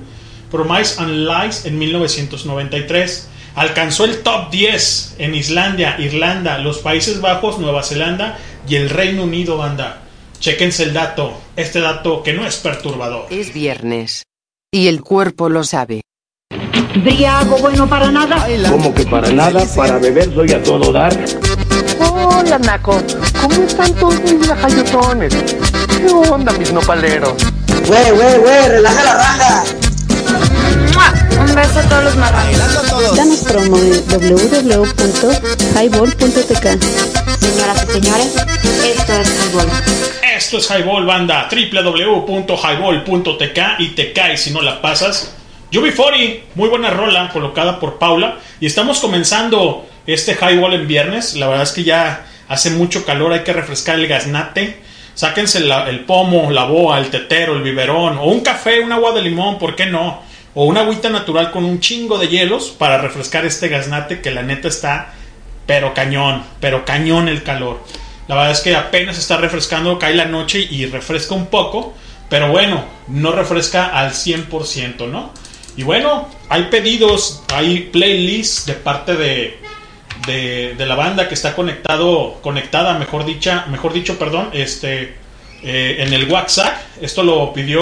Promise 0.51 0.95
and 0.99 1.29
Lies, 1.29 1.67
en 1.67 1.79
1993. 1.79 3.29
Alcanzó 3.55 4.07
el 4.07 4.23
top 4.23 4.51
10 4.51 5.17
en 5.19 5.35
Islandia, 5.35 5.97
Irlanda, 5.99 6.57
los 6.57 6.79
Países 6.79 7.21
Bajos, 7.21 7.59
Nueva 7.59 7.83
Zelanda 7.83 8.39
y 8.67 8.77
el 8.77 8.89
Reino 8.89 9.25
Unido, 9.25 9.59
banda. 9.59 9.99
Chequense 10.43 10.83
el 10.83 10.93
dato, 10.93 11.41
este 11.55 11.81
dato 11.81 12.21
que 12.25 12.33
no 12.33 12.45
es 12.45 12.57
perturbador. 12.57 13.27
Es 13.31 13.55
viernes. 13.55 14.25
Y 14.73 14.89
el 14.89 15.01
cuerpo 15.01 15.49
lo 15.49 15.63
sabe. 15.63 16.01
Briago 16.97 17.59
bueno 17.59 17.89
para 17.89 18.11
nada. 18.11 18.45
Como 18.69 18.93
que 18.93 19.07
para 19.07 19.31
nada, 19.31 19.65
para 19.77 19.99
beber 19.99 20.35
soy 20.35 20.51
a 20.51 20.61
todo 20.61 20.91
dar. 20.91 21.17
Hola, 22.01 22.59
Naco. 22.59 23.01
¿Cómo 23.41 23.63
están 23.63 23.95
todos 23.95 24.21
mis 24.21 24.49
lajayotones? 24.49 25.33
¿Qué 25.33 26.13
onda, 26.13 26.51
mis 26.55 26.73
nopaleros? 26.73 27.35
Güey, 27.87 28.11
güey, 28.11 28.39
güey, 28.41 28.69
relaja 28.69 29.05
la 29.05 29.15
raja. 29.15 29.63
Un 31.41 31.55
beso 31.55 31.79
a 31.79 31.83
todos 31.89 32.03
los 32.03 32.17
marranos. 32.17 32.59
Danos 33.17 33.45
promo 33.45 33.79
en 33.79 34.05
www.highball.tk. 34.09 36.67
Señoras 37.39 37.85
y 37.85 37.87
señores, 37.93 38.35
esto 38.85 39.13
es 39.13 39.29
Highball. 39.29 39.69
Esto 40.37 40.57
es 40.57 40.71
Highball 40.71 41.05
Banda, 41.05 41.47
www.highball.tk 41.51 43.59
y 43.81 43.89
te 43.89 44.15
cae 44.15 44.39
si 44.39 44.51
no 44.51 44.63
la 44.63 44.81
pasas. 44.81 45.37
UB40, 45.71 46.41
muy 46.55 46.71
buena 46.71 46.89
rola 46.89 47.29
colocada 47.29 47.79
por 47.79 47.99
Paula. 47.99 48.39
Y 48.59 48.65
estamos 48.65 49.01
comenzando 49.01 49.87
este 50.07 50.33
Highball 50.33 50.73
en 50.73 50.89
viernes. 50.89 51.35
La 51.35 51.49
verdad 51.49 51.65
es 51.65 51.73
que 51.73 51.85
ya 51.85 52.25
hace 52.49 52.71
mucho 52.71 53.05
calor, 53.05 53.35
hay 53.35 53.41
que 53.41 53.53
refrescar 53.53 53.99
el 53.99 54.07
gaznate. 54.07 54.81
Sáquense 55.13 55.59
el 55.59 56.01
pomo, 56.07 56.51
la 56.51 56.65
boa, 56.65 56.99
el 56.99 57.11
tetero, 57.11 57.55
el 57.55 57.63
biberón, 57.63 58.17
o 58.17 58.25
un 58.25 58.41
café, 58.41 58.81
un 58.81 58.93
agua 58.93 59.13
de 59.13 59.21
limón, 59.21 59.59
¿por 59.59 59.77
qué 59.77 59.85
no? 59.85 60.23
O 60.55 60.65
una 60.65 60.81
agüita 60.81 61.11
natural 61.11 61.51
con 61.51 61.67
un 61.67 61.81
chingo 61.81 62.17
de 62.17 62.29
hielos 62.29 62.71
para 62.71 62.97
refrescar 62.97 63.45
este 63.45 63.69
gaznate 63.69 64.23
que 64.23 64.31
la 64.31 64.43
neta 64.43 64.69
está 64.69 65.13
pero 65.67 65.93
cañón, 65.95 66.43
pero 66.61 66.87
cañón 66.87 67.29
el 67.29 67.43
calor. 67.43 67.81
La 68.29 68.37
verdad 68.37 68.53
es 68.53 68.61
que 68.61 68.77
apenas 68.77 69.19
está 69.19 69.37
refrescando, 69.37 69.99
cae 69.99 70.15
la 70.15 70.27
noche 70.27 70.67
y 70.71 70.87
refresca 70.87 71.35
un 71.35 71.47
poco, 71.47 71.95
pero 72.29 72.49
bueno, 72.49 72.85
no 73.09 73.33
refresca 73.33 73.87
al 73.87 74.13
100%, 74.13 75.09
¿no? 75.09 75.33
Y 75.77 75.83
bueno, 75.83 76.29
hay 76.49 76.65
pedidos, 76.65 77.43
hay 77.53 77.91
playlists 77.93 78.67
de 78.67 78.75
parte 78.75 79.17
de, 79.17 79.59
de, 80.27 80.87
la 80.87 80.95
banda 80.95 81.29
que 81.29 81.35
está 81.35 81.55
conectado, 81.55 82.39
conectada, 82.43 82.99
mejor 82.99 83.25
dicha, 83.25 83.67
mejor 83.71 83.93
dicho, 83.93 84.19
perdón, 84.19 84.51
este, 84.53 85.17
eh, 85.63 85.97
en 85.99 86.13
el 86.13 86.31
WhatsApp. 86.31 86.77
Esto 87.01 87.23
lo 87.23 87.53
pidió 87.53 87.81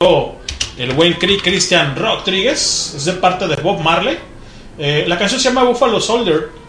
el 0.79 0.93
buen 0.93 1.15
Christian 1.15 1.97
Rodríguez, 1.97 2.95
es 2.97 3.05
de 3.05 3.15
parte 3.15 3.47
de 3.47 3.57
Bob 3.57 3.81
Marley. 3.81 4.19
Eh, 4.79 5.05
la 5.07 5.19
canción 5.19 5.41
se 5.41 5.49
llama 5.49 5.65
Buffalo 5.65 6.01
Soldier. 6.01 6.60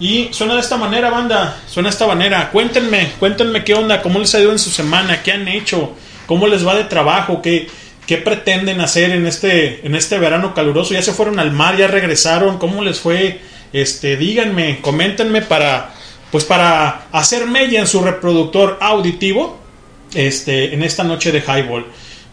Y 0.00 0.28
suena 0.32 0.54
de 0.54 0.60
esta 0.60 0.76
manera, 0.76 1.10
banda. 1.10 1.60
Suena 1.66 1.88
de 1.88 1.92
esta 1.92 2.06
manera. 2.06 2.50
Cuéntenme, 2.50 3.12
cuéntenme 3.18 3.64
qué 3.64 3.74
onda, 3.74 4.02
cómo 4.02 4.18
les 4.18 4.34
ha 4.34 4.40
ido 4.40 4.52
en 4.52 4.58
su 4.58 4.70
semana, 4.70 5.22
qué 5.22 5.32
han 5.32 5.46
hecho, 5.48 5.92
cómo 6.26 6.46
les 6.46 6.66
va 6.66 6.74
de 6.74 6.84
trabajo, 6.84 7.40
qué, 7.42 7.68
qué 8.06 8.18
pretenden 8.18 8.80
hacer 8.80 9.10
en 9.10 9.26
este, 9.26 9.86
en 9.86 9.94
este 9.94 10.18
verano 10.18 10.54
caluroso. 10.54 10.94
Ya 10.94 11.02
se 11.02 11.12
fueron 11.12 11.38
al 11.38 11.52
mar, 11.52 11.76
ya 11.76 11.86
regresaron, 11.86 12.58
cómo 12.58 12.82
les 12.82 13.00
fue. 13.00 13.40
Este, 13.72 14.16
díganme, 14.16 14.80
coméntenme 14.80 15.42
para, 15.42 15.94
pues 16.30 16.44
para 16.44 17.06
hacer 17.12 17.46
mella 17.46 17.80
en 17.80 17.86
su 17.86 18.00
reproductor 18.02 18.78
auditivo. 18.80 19.64
Este, 20.14 20.72
en 20.72 20.84
esta 20.84 21.02
noche 21.02 21.32
de 21.32 21.40
Highball. 21.40 21.86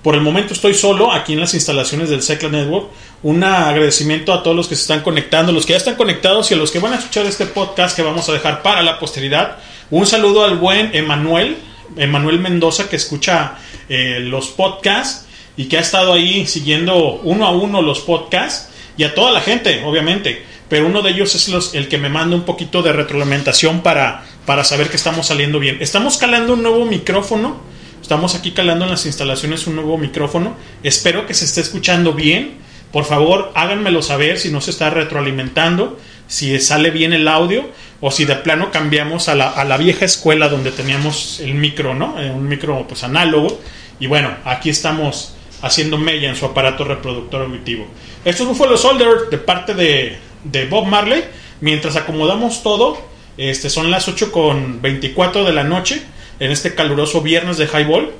Por 0.03 0.15
el 0.15 0.21
momento 0.21 0.53
estoy 0.53 0.73
solo 0.73 1.11
aquí 1.11 1.33
en 1.33 1.39
las 1.39 1.53
instalaciones 1.53 2.09
del 2.09 2.21
Secla 2.21 2.49
Network. 2.49 2.89
Un 3.23 3.43
agradecimiento 3.43 4.33
a 4.33 4.41
todos 4.41 4.57
los 4.57 4.67
que 4.67 4.75
se 4.75 4.81
están 4.81 5.01
conectando, 5.01 5.51
los 5.51 5.67
que 5.67 5.73
ya 5.73 5.77
están 5.77 5.93
conectados 5.93 6.49
y 6.49 6.55
a 6.55 6.57
los 6.57 6.71
que 6.71 6.79
van 6.79 6.93
a 6.93 6.95
escuchar 6.97 7.27
este 7.27 7.45
podcast 7.45 7.95
que 7.95 8.01
vamos 8.01 8.27
a 8.27 8.33
dejar 8.33 8.63
para 8.63 8.81
la 8.81 8.97
posteridad. 8.97 9.57
Un 9.91 10.07
saludo 10.07 10.43
al 10.43 10.57
buen 10.57 10.89
Emanuel, 10.95 11.57
Emanuel 11.97 12.39
Mendoza, 12.39 12.89
que 12.89 12.95
escucha 12.95 13.59
eh, 13.89 14.17
los 14.21 14.47
podcasts 14.47 15.27
y 15.55 15.65
que 15.65 15.77
ha 15.77 15.81
estado 15.81 16.13
ahí 16.13 16.47
siguiendo 16.47 17.19
uno 17.21 17.45
a 17.45 17.51
uno 17.51 17.83
los 17.83 17.99
podcasts 17.99 18.69
y 18.97 19.03
a 19.03 19.13
toda 19.13 19.31
la 19.31 19.41
gente, 19.41 19.83
obviamente. 19.85 20.43
Pero 20.67 20.87
uno 20.87 21.03
de 21.03 21.11
ellos 21.11 21.35
es 21.35 21.75
el 21.75 21.89
que 21.89 21.99
me 21.99 22.09
manda 22.09 22.35
un 22.35 22.43
poquito 22.43 22.81
de 22.81 22.91
retroalimentación 22.91 23.81
para, 23.81 24.23
para 24.47 24.63
saber 24.63 24.89
que 24.89 24.95
estamos 24.95 25.27
saliendo 25.27 25.59
bien. 25.59 25.77
Estamos 25.79 26.17
calando 26.17 26.53
un 26.53 26.63
nuevo 26.63 26.85
micrófono. 26.85 27.61
Estamos 28.01 28.33
aquí 28.33 28.49
calando 28.49 28.85
en 28.85 28.91
las 28.91 29.05
instalaciones 29.05 29.67
un 29.67 29.75
nuevo 29.75 29.99
micrófono. 29.99 30.55
Espero 30.81 31.27
que 31.27 31.35
se 31.35 31.45
esté 31.45 31.61
escuchando 31.61 32.13
bien. 32.13 32.70
Por 32.91 33.05
favor, 33.05 33.51
háganmelo 33.55 34.01
saber 34.01 34.37
si 34.37 34.51
no 34.51 34.61
se 34.61 34.71
está 34.71 34.89
retroalimentando, 34.89 35.99
si 36.27 36.59
sale 36.59 36.91
bien 36.91 37.13
el 37.13 37.27
audio 37.27 37.69
o 38.01 38.11
si 38.11 38.25
de 38.25 38.35
plano 38.35 38.71
cambiamos 38.71 39.29
a 39.29 39.35
la, 39.35 39.49
a 39.49 39.63
la 39.63 39.77
vieja 39.77 40.05
escuela 40.05 40.49
donde 40.49 40.71
teníamos 40.71 41.39
el 41.39 41.53
micro, 41.53 41.93
¿no? 41.93 42.19
Eh, 42.19 42.31
un 42.31 42.47
micro 42.47 42.85
pues 42.87 43.03
análogo. 43.03 43.59
Y 43.99 44.07
bueno, 44.07 44.35
aquí 44.45 44.69
estamos 44.69 45.35
haciendo 45.61 45.97
mella 45.97 46.29
en 46.29 46.35
su 46.35 46.45
aparato 46.45 46.83
reproductor 46.83 47.43
auditivo. 47.43 47.87
Esto 48.25 48.43
es 48.43 48.49
Buffalo 48.49 48.77
Soldier 48.77 49.29
de 49.29 49.37
parte 49.37 49.73
de, 49.73 50.17
de 50.43 50.65
Bob 50.65 50.87
Marley. 50.87 51.23
Mientras 51.61 51.95
acomodamos 51.95 52.63
todo, 52.63 52.99
este, 53.37 53.69
son 53.69 53.91
las 53.91 54.07
8 54.07 54.31
con 54.31 54.81
24 54.81 55.43
de 55.43 55.53
la 55.53 55.63
noche 55.63 56.01
en 56.39 56.51
este 56.51 56.73
caluroso 56.75 57.21
viernes 57.21 57.57
de 57.57 57.67
Highball. 57.67 58.11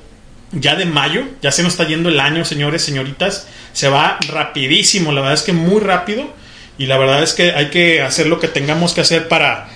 Ya 0.52 0.76
de 0.76 0.84
mayo, 0.84 1.24
ya 1.40 1.50
se 1.50 1.62
nos 1.62 1.72
está 1.72 1.84
yendo 1.84 2.08
el 2.10 2.20
año, 2.20 2.44
señores, 2.44 2.82
señoritas. 2.84 3.48
Se 3.72 3.88
va 3.88 4.18
rapidísimo, 4.28 5.12
la 5.12 5.20
verdad 5.20 5.34
es 5.34 5.42
que 5.42 5.52
muy 5.52 5.80
rápido. 5.80 6.24
Y 6.78 6.86
la 6.86 6.96
verdad 6.98 7.22
es 7.22 7.34
que 7.34 7.52
hay 7.52 7.70
que 7.70 8.02
hacer 8.02 8.26
lo 8.26 8.40
que 8.40 8.48
tengamos 8.48 8.94
que 8.94 9.02
hacer 9.02 9.28
para, 9.28 9.68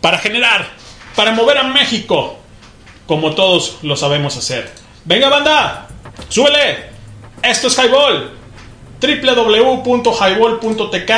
para 0.00 0.18
generar, 0.18 0.68
para 1.14 1.32
mover 1.32 1.58
a 1.58 1.64
México, 1.64 2.38
como 3.06 3.34
todos 3.34 3.78
lo 3.82 3.96
sabemos 3.96 4.36
hacer. 4.36 4.70
Venga, 5.04 5.28
banda, 5.28 5.88
súbele. 6.28 6.94
Esto 7.42 7.66
es 7.68 7.78
Highball. 7.78 8.32
www.highball.tk 9.00 11.10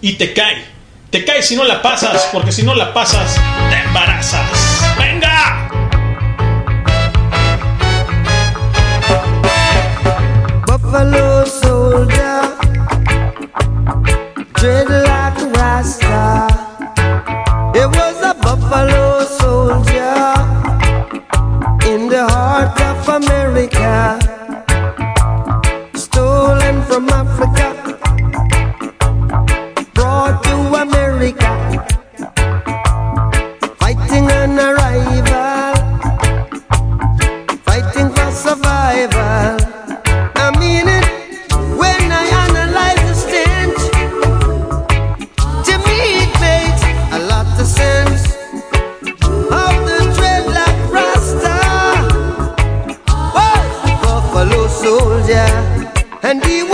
y 0.00 0.12
te 0.14 0.32
cae. 0.32 0.64
Te 1.10 1.24
cae 1.24 1.42
si 1.42 1.56
no 1.56 1.64
la 1.64 1.82
pasas, 1.82 2.28
porque 2.32 2.52
si 2.52 2.62
no 2.62 2.72
la 2.74 2.94
pasas, 2.94 3.38
te 3.68 3.76
embarazas. 3.78 4.48
¡Venga! 4.96 5.68
Buffalo 10.66 11.44
soldier, 11.90 12.42
dreadlock 14.58 15.36
rasta. 15.56 16.46
It 17.80 17.88
was 17.98 18.16
a 18.30 18.34
buffalo 18.44 19.24
soldier 19.40 20.22
in 21.92 22.08
the 22.08 22.24
heart 22.28 22.76
of 22.90 23.08
America, 23.20 24.18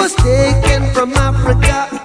was 0.07 0.15
taken 0.23 0.89
from 0.95 1.13
Africa, 1.15 1.96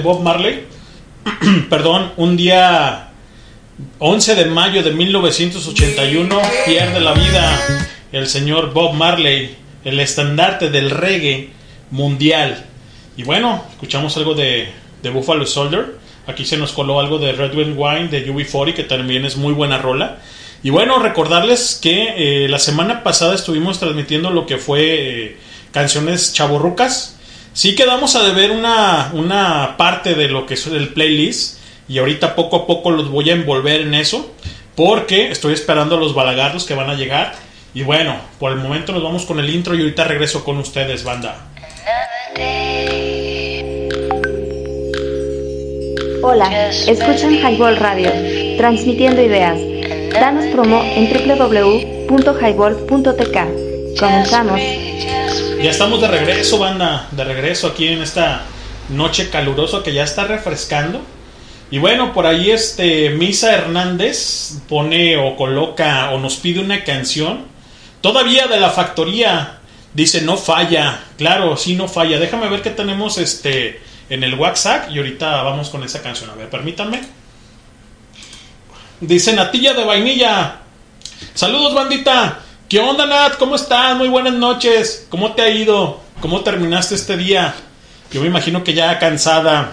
Bob 0.00 0.22
Marley. 0.22 0.64
Perdón, 1.70 2.12
un 2.16 2.36
día 2.36 3.10
11 3.98 4.34
de 4.34 4.44
mayo 4.46 4.82
de 4.82 4.92
1981 4.92 6.40
pierde 6.66 7.00
la 7.00 7.12
vida 7.12 7.86
el 8.12 8.26
señor 8.26 8.72
Bob 8.72 8.94
Marley, 8.94 9.56
el 9.84 10.00
estandarte 10.00 10.70
del 10.70 10.90
reggae 10.90 11.50
mundial. 11.90 12.66
Y 13.16 13.22
bueno, 13.22 13.64
escuchamos 13.70 14.16
algo 14.16 14.34
de, 14.34 14.68
de 15.02 15.10
Buffalo 15.10 15.46
Soldier. 15.46 15.98
Aquí 16.26 16.44
se 16.44 16.56
nos 16.56 16.72
coló 16.72 17.00
algo 17.00 17.18
de 17.18 17.32
Red 17.32 17.54
Wind 17.54 17.74
Wine 17.76 18.08
de 18.08 18.30
UB40, 18.32 18.74
que 18.74 18.84
también 18.84 19.24
es 19.24 19.36
muy 19.36 19.52
buena 19.52 19.78
rola. 19.78 20.18
Y 20.62 20.70
bueno, 20.70 20.98
recordarles 20.98 21.78
que 21.80 22.44
eh, 22.44 22.48
la 22.48 22.58
semana 22.58 23.02
pasada 23.02 23.34
estuvimos 23.34 23.78
transmitiendo 23.78 24.30
lo 24.30 24.44
que 24.46 24.58
fue 24.58 25.24
eh, 25.24 25.36
canciones 25.72 26.34
chaborrucas. 26.34 27.18
Sí 27.60 27.74
quedamos 27.74 28.16
a 28.16 28.22
deber 28.22 28.52
una, 28.52 29.10
una 29.12 29.76
parte 29.76 30.14
de 30.14 30.28
lo 30.28 30.46
que 30.46 30.54
es 30.54 30.66
el 30.66 30.94
playlist. 30.94 31.58
Y 31.90 31.98
ahorita 31.98 32.34
poco 32.34 32.56
a 32.56 32.66
poco 32.66 32.90
los 32.90 33.10
voy 33.10 33.28
a 33.28 33.34
envolver 33.34 33.82
en 33.82 33.92
eso. 33.92 34.32
Porque 34.74 35.30
estoy 35.30 35.52
esperando 35.52 35.96
a 35.96 35.98
los 35.98 36.14
balagardos 36.14 36.64
que 36.64 36.72
van 36.72 36.88
a 36.88 36.94
llegar. 36.94 37.34
Y 37.74 37.82
bueno, 37.82 38.16
por 38.38 38.52
el 38.52 38.56
momento 38.56 38.92
nos 38.92 39.02
vamos 39.02 39.26
con 39.26 39.40
el 39.40 39.50
intro 39.50 39.74
y 39.74 39.80
ahorita 39.80 40.04
regreso 40.04 40.42
con 40.42 40.56
ustedes, 40.56 41.04
banda. 41.04 41.36
Hola, 46.22 46.70
escuchan 46.70 47.34
Highball 47.34 47.76
Radio, 47.76 48.10
transmitiendo 48.56 49.20
ideas. 49.20 49.60
Danos 50.14 50.46
promo 50.46 50.82
en 50.82 51.12
www.highball.tk. 51.12 54.00
Comenzamos. 54.00 54.89
Ya 55.62 55.70
estamos 55.70 56.00
de 56.00 56.08
regreso, 56.08 56.58
banda. 56.58 57.08
De 57.10 57.24
regreso 57.24 57.68
aquí 57.68 57.88
en 57.88 58.02
esta 58.02 58.42
noche 58.88 59.30
calurosa 59.30 59.82
que 59.82 59.92
ya 59.92 60.04
está 60.04 60.24
refrescando. 60.24 61.00
Y 61.70 61.78
bueno, 61.78 62.12
por 62.12 62.26
ahí 62.26 62.50
este 62.50 63.10
Misa 63.10 63.54
Hernández 63.54 64.58
pone 64.68 65.16
o 65.16 65.36
coloca 65.36 66.10
o 66.10 66.18
nos 66.18 66.36
pide 66.36 66.60
una 66.60 66.82
canción. 66.84 67.44
Todavía 68.00 68.46
de 68.46 68.58
la 68.58 68.70
factoría 68.70 69.60
Dice, 69.92 70.22
no 70.22 70.36
falla. 70.36 71.02
Claro, 71.18 71.56
sí, 71.56 71.74
no 71.74 71.88
falla. 71.88 72.18
Déjame 72.18 72.48
ver 72.48 72.62
qué 72.62 72.70
tenemos 72.70 73.18
este 73.18 73.80
en 74.08 74.24
el 74.24 74.34
WhatsApp 74.34 74.90
y 74.90 74.98
ahorita 74.98 75.42
vamos 75.42 75.68
con 75.68 75.82
esa 75.82 76.02
canción. 76.02 76.30
A 76.30 76.34
ver, 76.34 76.48
permítanme. 76.48 77.02
Dice 79.00 79.32
Natilla 79.32 79.74
de 79.74 79.84
Vainilla. 79.84 80.58
Saludos, 81.34 81.74
bandita. 81.74 82.40
¿Qué 82.70 82.78
onda, 82.78 83.04
Nat? 83.04 83.36
¿Cómo 83.36 83.56
estás? 83.56 83.96
Muy 83.96 84.06
buenas 84.06 84.34
noches. 84.34 85.04
¿Cómo 85.08 85.32
te 85.32 85.42
ha 85.42 85.50
ido? 85.50 85.98
¿Cómo 86.20 86.42
terminaste 86.42 86.94
este 86.94 87.16
día? 87.16 87.52
Yo 88.12 88.20
me 88.20 88.28
imagino 88.28 88.62
que 88.62 88.74
ya 88.74 88.96
cansada, 89.00 89.72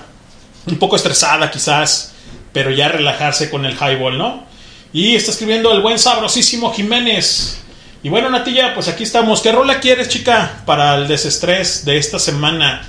un 0.66 0.80
poco 0.80 0.96
estresada 0.96 1.52
quizás, 1.52 2.14
pero 2.54 2.72
ya 2.72 2.88
relajarse 2.88 3.52
con 3.52 3.68
el 3.68 3.74
highball, 3.76 4.18
¿no? 4.18 4.46
Y 4.94 5.16
está 5.16 5.30
escribiendo 5.30 5.72
el 5.74 5.82
buen 5.82 6.00
sabrosísimo 6.00 6.74
Jiménez. 6.74 7.62
Y 8.02 8.10
bueno, 8.10 8.32
Natilla, 8.32 8.74
pues 8.74 8.88
aquí 8.88 9.04
estamos. 9.04 9.42
¿Qué 9.42 9.52
rola 9.52 9.80
quieres, 9.80 10.10
chica, 10.10 10.64
para 10.66 10.96
el 10.96 11.08
desestrés 11.08 11.86
de 11.86 12.00
esta 12.00 12.18
semana, 12.18 12.82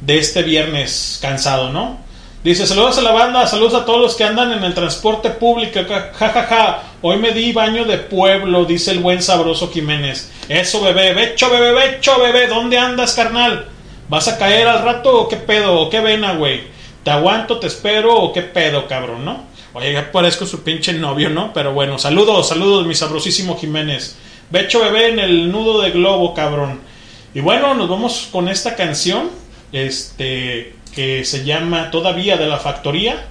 de 0.00 0.18
este 0.18 0.44
viernes 0.44 1.18
cansado, 1.20 1.72
no? 1.72 1.98
Dice, 2.44 2.64
saludos 2.68 2.98
a 2.98 3.02
la 3.02 3.10
banda, 3.10 3.44
saludos 3.48 3.74
a 3.74 3.84
todos 3.84 4.00
los 4.00 4.14
que 4.14 4.22
andan 4.22 4.52
en 4.52 4.62
el 4.62 4.74
transporte 4.74 5.30
público. 5.30 5.80
Ja, 5.88 6.12
ja, 6.14 6.28
ja, 6.28 6.42
ja. 6.44 6.82
Hoy 7.08 7.18
me 7.18 7.30
di 7.30 7.52
baño 7.52 7.84
de 7.84 7.98
pueblo, 7.98 8.64
dice 8.64 8.90
el 8.90 8.98
buen 8.98 9.22
sabroso 9.22 9.70
Jiménez. 9.70 10.28
Eso, 10.48 10.82
bebé, 10.82 11.14
becho, 11.14 11.48
bebé, 11.48 11.70
becho, 11.70 12.18
bebé. 12.18 12.48
¿Dónde 12.48 12.78
andas, 12.78 13.14
carnal? 13.14 13.68
¿Vas 14.08 14.26
a 14.26 14.36
caer 14.36 14.66
al 14.66 14.82
rato 14.82 15.20
o 15.20 15.28
qué 15.28 15.36
pedo? 15.36 15.82
¿O 15.82 15.88
qué 15.88 16.00
vena, 16.00 16.32
güey? 16.32 16.62
¿Te 17.04 17.12
aguanto, 17.12 17.60
te 17.60 17.68
espero 17.68 18.12
o 18.16 18.32
qué 18.32 18.42
pedo, 18.42 18.88
cabrón, 18.88 19.24
no? 19.24 19.44
Oye, 19.72 19.92
ya 19.92 20.10
parezco 20.10 20.46
su 20.46 20.64
pinche 20.64 20.94
novio, 20.94 21.30
¿no? 21.30 21.52
Pero 21.52 21.72
bueno, 21.72 21.96
saludos, 21.96 22.48
saludos, 22.48 22.84
mi 22.88 22.96
sabrosísimo 22.96 23.56
Jiménez. 23.56 24.16
Becho 24.50 24.80
bebé 24.80 25.10
en 25.10 25.20
el 25.20 25.52
nudo 25.52 25.82
de 25.82 25.92
globo, 25.92 26.34
cabrón. 26.34 26.80
Y 27.34 27.38
bueno, 27.38 27.74
nos 27.74 27.88
vamos 27.88 28.28
con 28.32 28.48
esta 28.48 28.74
canción. 28.74 29.30
Este. 29.70 30.74
Que 30.92 31.24
se 31.24 31.44
llama 31.44 31.92
Todavía 31.92 32.36
de 32.36 32.48
la 32.48 32.58
Factoría. 32.58 33.26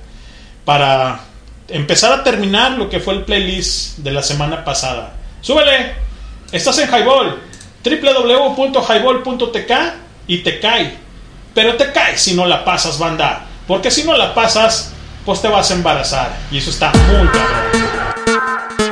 Para 0.64 1.26
empezar 1.68 2.12
a 2.14 2.24
terminar 2.24 2.72
lo 2.74 2.90
que 2.90 3.00
fue 3.00 3.14
el 3.16 3.24
playlist 3.24 4.00
de 4.00 4.12
la 4.12 4.22
semana 4.22 4.64
pasada. 4.64 5.14
¡Súbele! 5.42 5.96
Estás 6.52 6.78
en 6.80 6.90
Highball. 6.90 7.40
www.highball.tk 7.84 9.72
y 10.28 10.38
te 10.40 10.60
cae. 10.60 10.98
Pero 11.54 11.76
te 11.76 11.92
cae 11.92 12.18
si 12.18 12.34
no 12.34 12.46
la 12.46 12.66
pasas, 12.66 12.98
banda. 13.00 13.46
Porque 13.68 13.92
si 13.92 14.04
no 14.04 14.16
la 14.16 14.34
pasas, 14.34 14.92
pues 15.26 15.42
te 15.42 15.48
vas 15.48 15.72
a 15.72 15.74
embarazar. 15.74 16.36
Y 16.52 16.58
eso 16.58 16.70
está 16.70 16.92
muy 16.92 17.28
cabrón. 17.28 18.85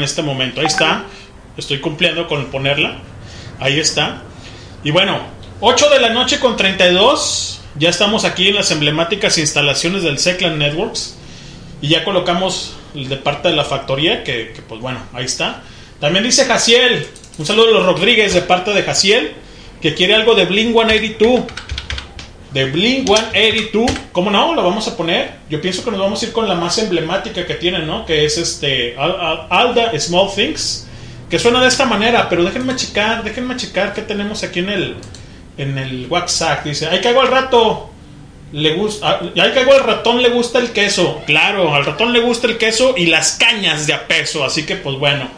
En 0.00 0.04
este 0.04 0.22
momento. 0.22 0.60
Ahí 0.60 0.66
está. 0.66 1.04
Estoy 1.56 1.78
cumpliendo 1.78 2.26
con 2.26 2.46
ponerla. 2.46 2.98
Ahí 3.60 3.78
está. 3.78 4.22
Y 4.82 4.90
bueno, 4.90 5.20
8 5.60 5.90
de 5.90 6.00
la 6.00 6.10
noche 6.10 6.40
con 6.40 6.56
32. 6.56 7.60
Ya 7.78 7.90
estamos 7.90 8.24
aquí 8.24 8.48
en 8.48 8.56
las 8.56 8.70
emblemáticas 8.70 9.38
instalaciones 9.38 10.02
del 10.02 10.18
Seclan 10.18 10.58
Networks. 10.58 11.16
Y 11.82 11.88
ya 11.88 12.04
colocamos 12.04 12.74
el 12.94 13.08
de 13.08 13.16
parte 13.16 13.48
de 13.48 13.56
la 13.56 13.64
factoría, 13.64 14.24
que, 14.24 14.54
pues 14.68 14.80
bueno, 14.80 15.00
ahí 15.12 15.26
está. 15.26 15.62
También 16.00 16.24
dice 16.24 16.46
Jaciel. 16.46 17.06
Un 17.38 17.46
saludo 17.46 17.68
a 17.68 17.72
los 17.72 17.86
Rodríguez 17.86 18.34
de 18.34 18.42
parte 18.42 18.72
de 18.72 18.82
Jaciel. 18.82 19.32
Que 19.82 19.94
quiere 19.94 20.14
algo 20.14 20.34
de 20.34 20.46
Bling 20.46 20.72
182 20.72 21.42
de 22.52 22.64
Blink 22.70 23.06
182. 23.06 23.90
¿Cómo 24.12 24.30
no? 24.30 24.54
Lo 24.54 24.62
vamos 24.62 24.86
a 24.88 24.96
poner. 24.96 25.32
Yo 25.48 25.60
pienso 25.60 25.84
que 25.84 25.90
nos 25.90 26.00
vamos 26.00 26.22
a 26.22 26.26
ir 26.26 26.32
con 26.32 26.48
la 26.48 26.54
más 26.54 26.78
emblemática 26.78 27.46
que 27.46 27.54
tienen, 27.54 27.86
¿no? 27.86 28.04
Que 28.04 28.24
es 28.24 28.38
este 28.38 28.96
the 29.74 30.00
Small 30.00 30.28
Things. 30.34 30.86
Que 31.28 31.38
suena 31.38 31.60
de 31.60 31.68
esta 31.68 31.84
manera, 31.84 32.28
pero 32.28 32.42
déjenme 32.42 32.74
checar, 32.74 33.22
déjenme 33.22 33.56
checar 33.56 33.94
qué 33.94 34.02
tenemos 34.02 34.42
aquí 34.42 34.58
en 34.58 34.68
el 34.68 34.96
en 35.56 35.78
el 35.78 36.06
WhatsApp. 36.08 36.64
Dice, 36.64 36.88
ahí 36.88 37.00
caigo 37.00 37.20
al 37.20 37.28
rato. 37.28 37.90
Le 38.52 38.74
gusta, 38.74 39.20
ahí 39.20 39.52
caigo 39.54 39.72
al 39.72 39.84
ratón 39.84 40.22
le 40.22 40.30
gusta 40.30 40.58
el 40.58 40.70
queso. 40.70 41.22
Claro, 41.26 41.72
al 41.72 41.84
ratón 41.84 42.12
le 42.12 42.18
gusta 42.18 42.48
el 42.48 42.58
queso 42.58 42.94
y 42.96 43.06
las 43.06 43.32
cañas 43.32 43.86
de 43.86 43.94
a 43.94 44.08
peso. 44.08 44.44
Así 44.44 44.66
que 44.66 44.76
pues 44.76 44.96
bueno. 44.98 45.28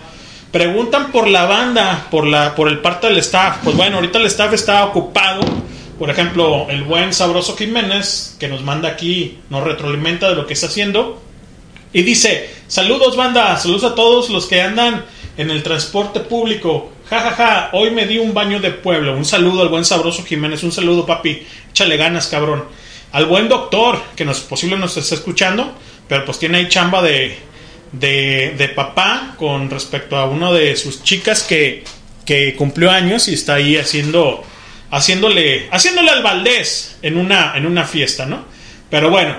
Preguntan 0.51 1.13
por 1.13 1.29
la 1.29 1.47
banda, 1.47 2.07
por 2.11 2.27
la 2.27 2.55
por 2.55 2.69
el 2.69 2.79
parte 2.81 3.07
del 3.09 3.19
staff. 3.19 3.59
Pues 3.65 3.77
bueno, 3.77 3.97
ahorita 3.97 4.19
el 4.19 4.27
staff 4.27 4.53
está 4.55 4.85
ocupado. 4.85 5.43
Por 5.99 6.11
ejemplo, 6.11 6.67
el 6.69 6.83
buen 6.85 7.13
Sabroso 7.13 7.57
Jiménez, 7.57 8.37
que 8.41 8.49
nos 8.49 8.63
manda 8.63 8.89
aquí, 8.89 9.39
nos 9.51 9.63
retroalimenta 9.63 10.31
de 10.31 10.37
lo 10.37 10.47
que 10.47 10.55
está 10.55 10.67
haciendo. 10.67 11.23
Y 11.93 12.03
dice, 12.03 12.51
saludos 12.67 13.17
banda, 13.17 13.57
saludos 13.59 13.85
a 13.85 13.95
todos 13.95 14.31
los 14.31 14.47
que 14.47 14.63
andan 14.63 15.05
en 15.37 15.51
el 15.51 15.63
transporte 15.63 16.21
público. 16.21 16.91
Ja, 17.09 17.21
ja, 17.21 17.31
ja, 17.33 17.71
hoy 17.73 17.91
me 17.91 18.07
di 18.07 18.19
un 18.19 18.33
baño 18.33 18.61
de 18.61 18.71
pueblo. 18.71 19.15
Un 19.15 19.25
saludo 19.25 19.63
al 19.63 19.69
buen 19.69 19.85
Sabroso 19.85 20.25
Jiménez, 20.25 20.63
un 20.63 20.73
saludo 20.73 21.05
papi. 21.05 21.43
Échale 21.71 21.97
ganas, 21.97 22.27
cabrón. 22.29 22.65
Al 23.13 23.27
buen 23.27 23.49
doctor, 23.49 24.01
que 24.17 24.25
nos 24.25 24.41
posible 24.41 24.79
nos 24.79 24.97
está 24.97 25.15
escuchando, 25.15 25.73
pero 26.09 26.25
pues 26.25 26.39
tiene 26.39 26.59
ahí 26.59 26.69
chamba 26.69 27.03
de, 27.03 27.37
de, 27.93 28.55
de 28.57 28.69
papá 28.71 29.35
con 29.37 29.69
respecto 29.69 30.17
a 30.17 30.25
una 30.25 30.51
de 30.51 30.75
sus 30.77 31.05
chicas 31.05 31.43
que, 31.43 31.85
que 32.25 32.57
cumplió 32.57 32.91
años 32.91 33.29
y 33.29 33.35
está 33.35 33.55
ahí 33.55 33.77
haciendo 33.77 34.43
haciéndole 34.93 35.69
haciéndole 35.73 36.11
al 36.11 36.23
Valdés 36.23 36.99
en 37.03 37.17
una 37.17 37.55
en 37.57 37.67
una 37.67 37.85
fiesta, 37.85 38.27
¿no? 38.27 38.45
Pero 38.91 39.11
bueno, 39.11 39.35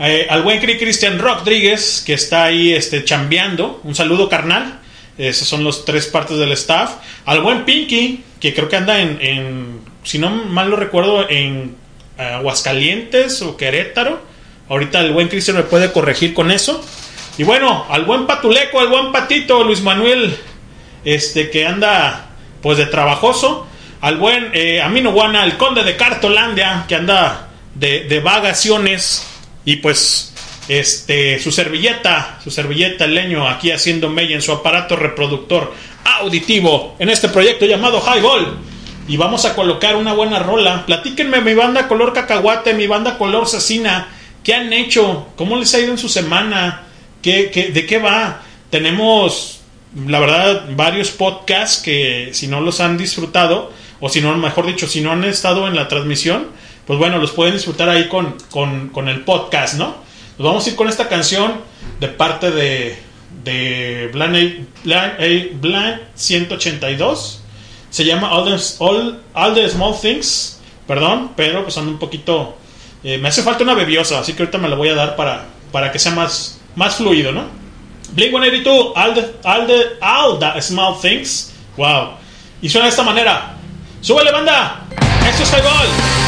eh, 0.00 0.26
al 0.28 0.42
buen 0.42 0.58
Cri 0.60 0.78
Cristian 0.78 1.20
Rodríguez 1.20 2.02
que 2.04 2.14
está 2.14 2.44
ahí 2.44 2.72
este 2.72 3.04
chambeando, 3.04 3.80
un 3.84 3.94
saludo 3.94 4.28
carnal. 4.28 4.80
Esos 5.16 5.46
son 5.46 5.62
los 5.62 5.84
tres 5.84 6.08
partes 6.08 6.38
del 6.38 6.50
staff. 6.52 6.96
Al 7.24 7.40
buen 7.40 7.64
Pinky, 7.64 8.24
que 8.40 8.52
creo 8.52 8.68
que 8.68 8.74
anda 8.74 9.00
en, 9.00 9.18
en 9.20 9.80
si 10.02 10.18
no 10.18 10.30
mal 10.30 10.70
lo 10.70 10.76
recuerdo, 10.76 11.30
en 11.30 11.76
Aguascalientes 12.18 13.42
o 13.42 13.56
Querétaro. 13.56 14.20
Ahorita 14.68 15.00
el 15.00 15.12
buen 15.12 15.28
Cristian 15.28 15.58
me 15.58 15.62
puede 15.62 15.92
corregir 15.92 16.34
con 16.34 16.50
eso. 16.50 16.84
Y 17.36 17.44
bueno, 17.44 17.86
al 17.90 18.04
buen 18.04 18.26
Patuleco, 18.26 18.80
al 18.80 18.88
buen 18.88 19.12
Patito, 19.12 19.62
Luis 19.62 19.82
Manuel, 19.82 20.36
este 21.04 21.50
que 21.50 21.66
anda 21.66 22.30
pues 22.62 22.78
de 22.78 22.86
trabajoso. 22.86 23.68
Al 24.04 24.18
buen 24.18 24.50
eh, 24.52 24.82
Amino 24.82 25.12
Guana, 25.12 25.44
el 25.44 25.56
conde 25.56 25.82
de 25.82 25.96
Cartolandia, 25.96 26.84
que 26.86 26.94
anda 26.94 27.48
de, 27.74 28.04
de 28.04 28.20
vagaciones. 28.20 29.26
Y 29.64 29.76
pues 29.76 30.34
este 30.68 31.38
su 31.38 31.50
servilleta, 31.50 32.38
su 32.44 32.50
servilleta 32.50 33.06
leño 33.06 33.48
aquí 33.48 33.70
haciendo 33.70 34.10
mella 34.10 34.34
en 34.34 34.42
su 34.42 34.52
aparato 34.52 34.94
reproductor 34.94 35.72
auditivo 36.04 36.96
en 36.98 37.08
este 37.08 37.30
proyecto 37.30 37.64
llamado 37.64 38.02
Highball. 38.02 38.58
Y 39.08 39.16
vamos 39.16 39.46
a 39.46 39.54
colocar 39.54 39.96
una 39.96 40.12
buena 40.12 40.38
rola. 40.38 40.84
Platíquenme 40.84 41.40
mi 41.40 41.54
banda 41.54 41.88
color 41.88 42.12
cacahuate, 42.12 42.74
mi 42.74 42.86
banda 42.86 43.16
color 43.16 43.48
cecina. 43.48 44.08
¿Qué 44.42 44.52
han 44.52 44.70
hecho? 44.74 45.28
¿Cómo 45.34 45.56
les 45.56 45.74
ha 45.74 45.80
ido 45.80 45.92
en 45.92 45.98
su 45.98 46.10
semana? 46.10 46.82
¿Qué, 47.22 47.50
qué, 47.50 47.68
¿De 47.68 47.86
qué 47.86 47.96
va? 47.96 48.42
Tenemos, 48.68 49.60
la 50.06 50.20
verdad, 50.20 50.66
varios 50.76 51.08
podcasts 51.08 51.82
que 51.82 52.28
si 52.34 52.48
no 52.48 52.60
los 52.60 52.80
han 52.80 52.98
disfrutado, 52.98 53.72
o 54.00 54.08
si 54.08 54.20
no, 54.20 54.36
mejor 54.36 54.66
dicho, 54.66 54.86
si 54.86 55.00
no 55.00 55.12
han 55.12 55.24
estado 55.24 55.68
en 55.68 55.76
la 55.76 55.88
transmisión, 55.88 56.48
pues 56.86 56.98
bueno, 56.98 57.18
los 57.18 57.32
pueden 57.32 57.54
disfrutar 57.54 57.88
ahí 57.88 58.08
con, 58.08 58.36
con, 58.50 58.88
con 58.90 59.08
el 59.08 59.22
podcast, 59.22 59.74
¿no? 59.74 59.96
Nos 60.38 60.46
vamos 60.46 60.66
a 60.66 60.70
ir 60.70 60.76
con 60.76 60.88
esta 60.88 61.08
canción 61.08 61.60
de 62.00 62.08
parte 62.08 62.50
de, 62.50 62.98
de 63.44 64.10
Blind 64.12 66.00
182. 66.14 67.40
Se 67.90 68.04
llama 68.04 68.32
All 68.32 68.44
the, 68.44 68.62
All, 68.78 69.20
All 69.34 69.54
the 69.54 69.68
Small 69.68 69.94
Things. 70.00 70.60
Perdón, 70.86 71.30
pero 71.36 71.62
pues 71.62 71.78
ando 71.78 71.92
un 71.92 71.98
poquito... 71.98 72.58
eh, 73.02 73.18
me 73.18 73.28
hace 73.28 73.42
falta 73.42 73.62
una 73.64 73.74
bebiosa, 73.74 74.18
así 74.18 74.32
que 74.34 74.42
ahorita 74.42 74.58
me 74.58 74.68
la 74.68 74.76
voy 74.76 74.88
a 74.88 74.94
dar 74.94 75.16
para, 75.16 75.46
para 75.72 75.90
que 75.92 75.98
sea 75.98 76.12
más, 76.12 76.60
más 76.74 76.96
fluido, 76.96 77.32
¿no? 77.32 77.44
Blink 78.12 78.30
182, 78.30 78.92
all 78.96 79.14
the, 79.14 79.48
all 79.48 79.66
the, 79.66 79.84
all 80.02 80.38
the 80.38 80.60
small 80.60 81.00
things. 81.00 81.52
Wow. 81.76 82.10
Y 82.60 82.68
suena 82.68 82.84
de 82.86 82.90
esta 82.90 83.02
manera. 83.02 83.56
¡Súbele, 84.04 84.30
banda! 84.30 84.82
Esto 85.26 85.44
es 85.44 85.50
Highball. 85.50 85.88
all 85.88 86.23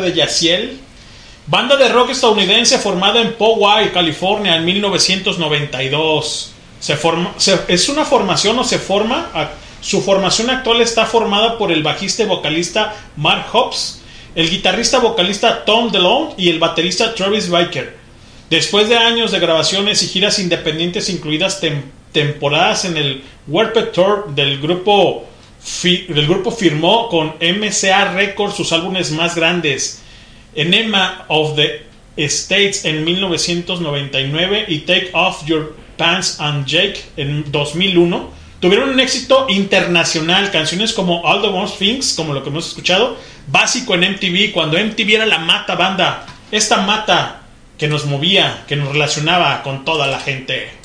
de 0.00 0.12
Yaciel. 0.12 0.78
Banda 1.46 1.76
de 1.76 1.88
rock 1.88 2.10
estadounidense 2.10 2.78
formada 2.78 3.20
en 3.20 3.34
Poway, 3.34 3.92
California, 3.92 4.56
en 4.56 4.64
1992. 4.64 6.52
Se 6.78 6.96
forma, 6.96 7.34
es 7.68 7.88
una 7.88 8.04
formación 8.04 8.58
o 8.58 8.64
se 8.64 8.78
forma. 8.78 9.30
su 9.80 10.02
formación 10.02 10.50
actual 10.50 10.80
está 10.82 11.06
formada 11.06 11.56
por 11.58 11.72
el 11.72 11.82
bajista 11.82 12.22
y 12.22 12.26
vocalista 12.26 12.94
Mark 13.16 13.46
Hobbs, 13.52 14.02
el 14.34 14.50
guitarrista 14.50 14.98
vocalista 14.98 15.64
Tom 15.64 15.90
DeLonge 15.90 16.34
y 16.36 16.50
el 16.50 16.58
baterista 16.58 17.14
Travis 17.14 17.48
Biker. 17.48 17.96
Después 18.50 18.88
de 18.88 18.96
años 18.98 19.30
de 19.32 19.38
grabaciones 19.40 20.02
y 20.02 20.08
giras 20.08 20.38
independientes, 20.38 21.08
incluidas 21.08 21.62
tem- 21.62 21.82
temporadas 22.12 22.84
en 22.84 22.96
el 22.96 23.22
Warped 23.48 23.88
Tour 23.92 24.34
del 24.34 24.60
grupo, 24.60 25.24
del 25.82 26.26
grupo 26.26 26.50
firmó 26.50 27.08
con 27.08 27.34
MCA 27.40 28.12
Records 28.14 28.56
sus 28.56 28.72
álbumes 28.72 29.10
más 29.12 29.34
grandes, 29.34 30.02
Enema 30.54 31.24
of 31.28 31.56
the 31.56 31.86
States 32.16 32.84
en 32.84 33.04
1999 33.04 34.64
y 34.68 34.78
Take 34.80 35.10
Off 35.12 35.44
Your 35.46 35.76
Pants 35.96 36.40
and 36.40 36.66
Jake 36.66 37.00
en 37.16 37.50
2001. 37.50 38.40
Tuvieron 38.60 38.90
un 38.90 39.00
éxito 39.00 39.46
internacional, 39.48 40.50
canciones 40.50 40.92
como 40.92 41.22
All 41.22 41.40
the 41.40 41.48
Most 41.48 41.78
Things, 41.78 42.12
como 42.14 42.34
lo 42.34 42.42
que 42.42 42.50
hemos 42.50 42.68
escuchado, 42.68 43.16
básico 43.46 43.94
en 43.94 44.12
MTV, 44.12 44.52
cuando 44.52 44.78
MTV 44.78 45.14
era 45.14 45.26
la 45.26 45.38
mata 45.38 45.76
banda, 45.76 46.26
esta 46.50 46.82
mata 46.82 47.42
que 47.78 47.88
nos 47.88 48.04
movía, 48.04 48.64
que 48.68 48.76
nos 48.76 48.92
relacionaba 48.92 49.62
con 49.62 49.84
toda 49.86 50.06
la 50.06 50.20
gente. 50.20 50.79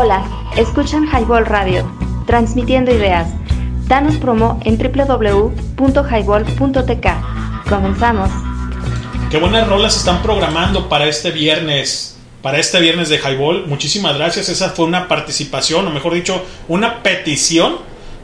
Hola, 0.00 0.24
escuchan 0.56 1.08
Highball 1.08 1.44
Radio, 1.44 1.84
transmitiendo 2.24 2.94
ideas. 2.94 3.30
Danos 3.88 4.14
promo 4.14 4.60
en 4.64 4.78
www.highball.tk. 4.78 7.68
Comenzamos. 7.68 8.30
Qué 9.28 9.38
buenas 9.38 9.66
rolas 9.66 9.96
están 9.96 10.22
programando 10.22 10.88
para 10.88 11.08
este 11.08 11.32
viernes. 11.32 12.16
Para 12.42 12.60
este 12.60 12.78
viernes 12.78 13.08
de 13.08 13.18
Highball. 13.18 13.66
Muchísimas 13.66 14.16
gracias. 14.16 14.48
Esa 14.48 14.70
fue 14.70 14.84
una 14.84 15.08
participación, 15.08 15.88
o 15.88 15.90
mejor 15.90 16.14
dicho, 16.14 16.44
una 16.68 17.02
petición 17.02 17.78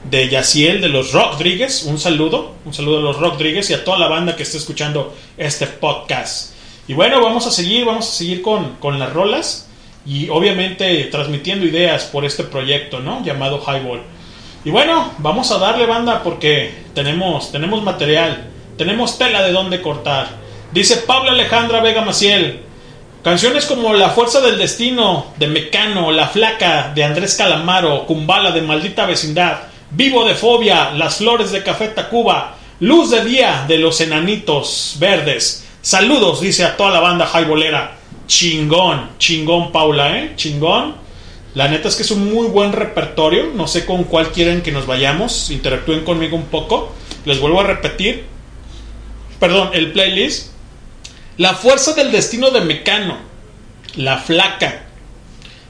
de 0.08 0.28
Yaciel 0.28 0.80
de 0.80 0.90
los 0.90 1.12
Rodríguez. 1.12 1.86
Un 1.86 1.98
saludo. 1.98 2.52
Un 2.64 2.72
saludo 2.72 2.98
a 2.98 3.02
los 3.02 3.18
Rodríguez 3.18 3.68
y 3.70 3.74
a 3.74 3.82
toda 3.82 3.98
la 3.98 4.06
banda 4.06 4.36
que 4.36 4.44
está 4.44 4.58
escuchando 4.58 5.12
este 5.36 5.66
podcast. 5.66 6.52
Y 6.86 6.94
bueno, 6.94 7.20
vamos 7.20 7.48
a 7.48 7.50
seguir, 7.50 7.84
vamos 7.84 8.08
a 8.08 8.12
seguir 8.12 8.42
con, 8.42 8.76
con 8.76 9.00
las 9.00 9.12
rolas. 9.12 9.63
Y 10.06 10.28
obviamente 10.28 11.04
transmitiendo 11.04 11.66
ideas 11.66 12.04
por 12.04 12.24
este 12.24 12.44
proyecto, 12.44 13.00
¿no? 13.00 13.24
Llamado 13.24 13.62
Highball. 13.66 14.02
Y 14.64 14.70
bueno, 14.70 15.12
vamos 15.18 15.50
a 15.50 15.58
darle 15.58 15.86
banda 15.86 16.22
porque 16.22 16.74
tenemos, 16.94 17.52
tenemos 17.52 17.82
material, 17.82 18.44
tenemos 18.78 19.18
tela 19.18 19.42
de 19.42 19.52
dónde 19.52 19.82
cortar. 19.82 20.28
Dice 20.72 20.96
Pablo 20.98 21.30
Alejandra 21.30 21.80
Vega 21.80 22.02
Maciel. 22.02 22.60
Canciones 23.22 23.64
como 23.64 23.94
La 23.94 24.10
Fuerza 24.10 24.40
del 24.40 24.58
Destino 24.58 25.26
de 25.38 25.46
Mecano, 25.46 26.10
La 26.10 26.28
Flaca 26.28 26.92
de 26.94 27.04
Andrés 27.04 27.34
Calamaro, 27.36 28.04
Kumbala 28.06 28.50
de 28.50 28.60
Maldita 28.60 29.06
Vecindad, 29.06 29.60
Vivo 29.90 30.26
de 30.26 30.34
Fobia, 30.34 30.90
Las 30.90 31.16
Flores 31.16 31.52
de 31.52 31.62
Café 31.62 31.88
Tacuba, 31.88 32.56
Luz 32.80 33.10
de 33.10 33.24
Día 33.24 33.64
de 33.66 33.78
los 33.78 34.00
Enanitos 34.00 34.96
Verdes. 34.98 35.66
Saludos, 35.80 36.40
dice 36.40 36.64
a 36.64 36.76
toda 36.76 36.90
la 36.90 37.00
banda 37.00 37.30
highbolera. 37.32 37.96
Chingón, 38.26 39.10
chingón 39.18 39.72
Paula, 39.72 40.18
¿eh? 40.18 40.32
Chingón. 40.36 40.96
La 41.54 41.68
neta 41.68 41.88
es 41.88 41.96
que 41.96 42.02
es 42.02 42.10
un 42.10 42.32
muy 42.32 42.48
buen 42.48 42.72
repertorio. 42.72 43.52
No 43.54 43.68
sé 43.68 43.84
con 43.86 44.04
cuál 44.04 44.32
quieren 44.32 44.62
que 44.62 44.72
nos 44.72 44.86
vayamos. 44.86 45.50
Interactúen 45.50 46.04
conmigo 46.04 46.36
un 46.36 46.46
poco. 46.46 46.92
Les 47.24 47.38
vuelvo 47.40 47.60
a 47.60 47.64
repetir. 47.64 48.24
Perdón, 49.38 49.70
el 49.72 49.92
playlist. 49.92 50.48
La 51.36 51.54
fuerza 51.54 51.92
del 51.94 52.10
destino 52.10 52.50
de 52.50 52.60
Mecano. 52.62 53.18
La 53.96 54.18
flaca. 54.18 54.82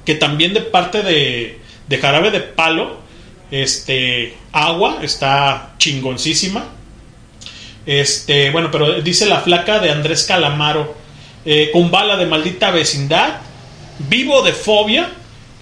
que 0.04 0.14
también 0.14 0.52
de 0.54 0.60
parte 0.60 1.02
de, 1.02 1.58
de 1.88 1.98
Jarabe 1.98 2.30
de 2.30 2.40
Palo, 2.40 2.98
este, 3.50 4.34
Agua, 4.52 4.98
está 5.02 5.74
chingoncísima. 5.78 6.64
Este, 7.86 8.50
bueno, 8.50 8.70
pero 8.70 9.00
dice 9.02 9.26
la 9.26 9.40
flaca 9.40 9.78
de 9.78 9.90
Andrés 9.90 10.24
Calamaro, 10.24 10.94
eh, 11.44 11.70
con 11.72 11.90
bala 11.90 12.16
de 12.16 12.26
maldita 12.26 12.70
vecindad, 12.70 13.38
vivo 13.98 14.42
de 14.42 14.52
fobia, 14.52 15.10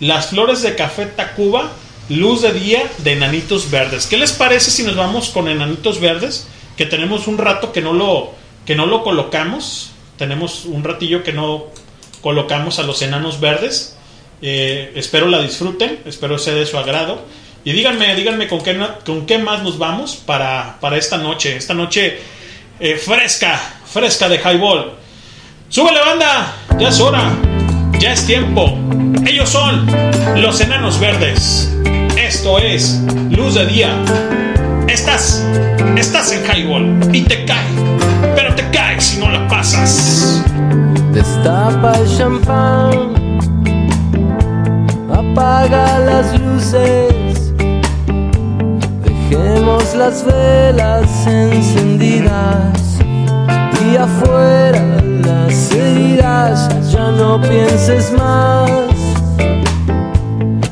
las 0.01 0.27
flores 0.29 0.63
de 0.63 0.75
café 0.75 1.07
Tacuba, 1.07 1.73
luz 2.09 2.43
de 2.43 2.53
día 2.53 2.91
de 2.99 3.13
enanitos 3.13 3.71
verdes. 3.71 4.07
¿Qué 4.07 4.17
les 4.17 4.33
parece 4.33 4.71
si 4.71 4.83
nos 4.83 4.97
vamos 4.97 5.31
con 5.31 5.49
enanitos 5.49 6.01
verdes? 6.01 6.49
Que 6.77 6.87
tenemos 6.87 7.27
un 7.27 7.39
rato 7.39 7.73
que 7.73 7.81
no 7.81 7.93
lo, 7.93 8.33
que 8.67 8.75
no 8.75 8.87
lo 8.87 9.03
colocamos. 9.03 9.91
Tenemos 10.17 10.65
un 10.65 10.85
ratillo 10.85 11.23
que 11.23 11.33
no 11.33 11.67
colocamos 12.21 12.79
a 12.79 12.83
los 12.83 13.03
enanos 13.03 13.41
verdes. 13.41 13.97
Eh, 14.41 14.93
espero 14.97 15.29
la 15.29 15.41
disfruten, 15.41 16.01
espero 16.05 16.39
sea 16.39 16.55
de 16.55 16.67
su 16.67 16.77
agrado. 16.79 17.23
Y 17.65 17.73
díganme, 17.73 18.15
díganme 18.17 18.49
con 18.49 18.63
qué, 18.63 18.77
con 19.05 19.27
qué 19.27 19.39
más 19.39 19.63
nos 19.63 19.79
vamos 19.79 20.17
para, 20.17 20.79
para 20.81 20.97
esta 20.97 21.17
noche. 21.17 21.57
Esta 21.57 21.75
noche 21.75 22.19
eh, 22.81 22.97
fresca, 22.97 23.57
fresca 23.87 24.29
de 24.29 24.39
highball. 24.39 25.02
¡Súbele 25.73 26.01
banda! 26.01 26.53
Ya 26.79 26.89
es 26.89 27.01
hora, 27.01 27.31
ya 27.99 28.13
es 28.13 28.27
tiempo. 28.27 28.79
Ellos 29.25 29.49
son 29.49 29.87
los 30.37 30.61
enanos 30.61 31.01
verdes. 31.01 31.75
Esto 32.15 32.59
es 32.59 33.01
Luz 33.31 33.55
de 33.55 33.65
Día. 33.65 33.89
Estás, 34.87 35.43
estás 35.97 36.31
en 36.33 36.45
highball 36.45 37.17
y 37.17 37.23
te 37.23 37.47
cae, 37.47 37.65
pero 38.37 38.55
te 38.55 38.69
cae 38.69 39.01
si 39.01 39.19
no 39.19 39.31
la 39.31 39.49
pasas. 39.49 40.45
Destapa 41.15 41.93
el 42.01 42.19
champán, 42.19 43.41
apaga 45.11 46.01
las 46.01 46.39
luces, 46.39 47.55
dejemos 49.03 49.95
las 49.95 50.23
velas 50.23 51.27
encendidas 51.27 52.99
y 53.91 53.97
afuera 53.97 55.02
las 55.33 55.73
heridas, 55.73 56.69
ya 56.91 57.11
no 57.11 57.41
pienses 57.41 58.13
más 58.13 58.71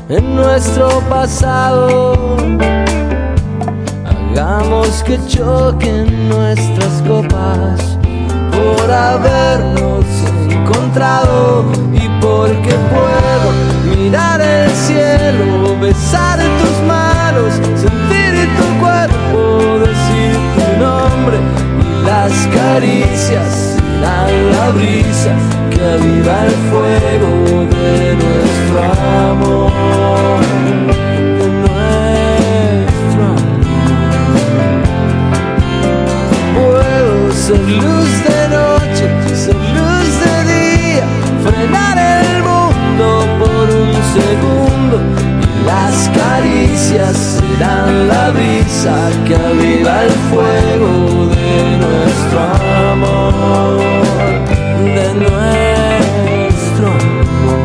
en 0.09 0.35
nuestro 0.35 0.87
pasado. 1.09 2.37
Hagamos 4.11 5.03
que 5.03 5.17
choquen 5.27 6.29
nuestras 6.29 6.93
copas 7.07 7.97
por 8.55 8.91
habernos 8.91 10.05
encontrado 10.49 11.65
y 11.93 12.07
porque 12.21 12.73
puedo 12.95 13.47
mirar 13.95 14.41
el 14.41 14.69
cielo, 14.71 15.79
besar 15.79 16.39
tus 16.39 16.77
manos, 16.87 17.53
sentir 17.83 18.33
tu 18.59 18.67
cuerpo, 18.83 19.79
decir 19.79 20.33
tu 20.55 20.65
nombre 20.85 21.37
y 21.83 22.05
las 22.05 22.33
caricias 22.55 23.70
serán 24.01 24.51
la 24.51 24.69
brisa 24.71 25.33
que 25.69 25.81
aviva 25.81 26.45
el 26.45 26.55
fuego 26.69 27.31
de 27.69 28.15
nuestro 28.15 28.79
amor. 29.31 29.71
de 31.37 31.47
nuestro 32.81 33.25
Puedo 36.55 37.31
ser 37.31 37.61
luz 37.61 38.11
de 38.27 38.41
noche, 38.57 39.05
ser 39.35 39.55
luz 39.77 40.09
de 40.23 40.35
día, 40.53 41.05
frenar 41.43 41.97
el 41.97 42.43
mundo 42.43 43.07
por 43.39 43.65
un 43.69 43.93
segundo. 44.17 44.95
Las 45.65 45.95
caricias 46.09 47.15
serán 47.39 48.07
la 48.07 48.31
brisa 48.31 48.95
que 49.25 49.35
aviva 49.35 50.03
el 50.03 50.11
fuego 50.29 51.27
de 51.27 51.77
nuestro 51.77 52.39
amor, 52.91 53.79
nuestro 55.21 56.87
amor. 56.87 57.61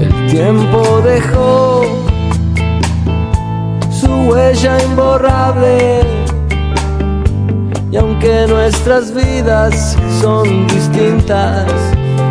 El 0.00 0.30
tiempo 0.30 1.00
dejó 1.02 1.82
su 3.90 4.10
huella 4.28 4.82
imborrable. 4.84 5.97
Nuestras 8.88 9.12
vidas 9.22 9.98
son 10.22 10.66
distintas, 10.68 11.66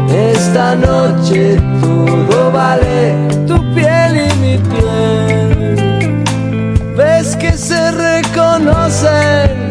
esta 0.09 0.73
noche 0.73 1.61
todo 1.79 2.51
vale, 2.51 3.13
tu 3.45 3.57
piel 3.75 4.25
y 4.25 4.33
mi 4.41 4.57
piel. 4.57 6.25
Ves 6.97 7.35
que 7.35 7.51
se 7.51 7.91
reconocen, 7.91 9.69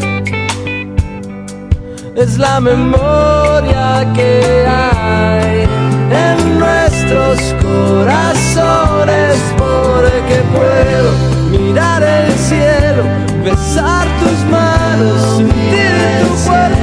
es 2.15 2.37
la 2.37 2.61
memoria 2.61 4.09
que 4.15 4.65
hay 4.65 5.67
en 6.09 6.57
nuestros 6.57 7.53
corazones, 7.61 9.35
porque 9.57 10.41
puedo 10.55 11.11
mirar 11.51 12.01
el 12.01 12.31
cielo, 12.31 13.03
besar 13.43 14.07
tus 14.21 14.39
manos, 14.49 15.35
sentir 15.35 15.91
tu 16.21 16.27
cuerpo, 16.49 16.76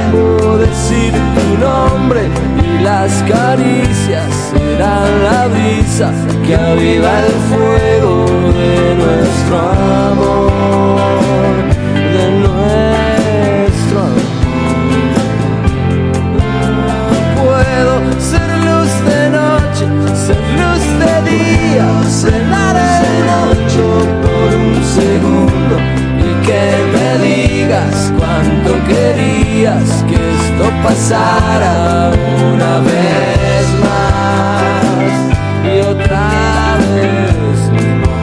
decir 0.67 1.13
tu 1.37 1.59
nombre 1.59 2.23
y 2.63 2.83
las 2.83 3.13
caricias 3.23 4.29
serán 4.51 5.11
la 5.25 5.47
brisa 5.49 6.13
que 6.47 6.55
aviva 6.55 7.13
el 7.27 7.33
fuego 7.51 8.27
de 8.61 8.95
nuestro 9.03 9.55
amor, 10.11 11.55
de 12.17 12.27
nuestro 12.45 13.99
amor. 14.01 14.35
Puedo 17.43 17.95
ser 18.31 18.49
luz 18.69 18.93
de 19.11 19.23
noche, 19.41 19.85
ser 20.27 20.43
luz 20.61 20.85
de 21.03 21.15
día, 21.31 21.87
cenar 22.09 22.77
el 22.77 23.15
mucho 23.31 23.85
por 24.25 24.49
un 24.67 24.75
segundo 24.99 25.75
y 26.19 26.47
que 26.47 26.65
me 26.95 27.09
digas 27.27 28.13
cuánto 28.19 28.71
querías 28.89 29.89
que 30.09 30.24
esto 30.55 30.71
pasara 30.83 32.13
una 32.53 32.79
vez 32.81 33.67
más 33.83 35.03
y 35.65 35.81
otra 35.81 36.79
vez 36.95 37.59
más. 38.01 38.15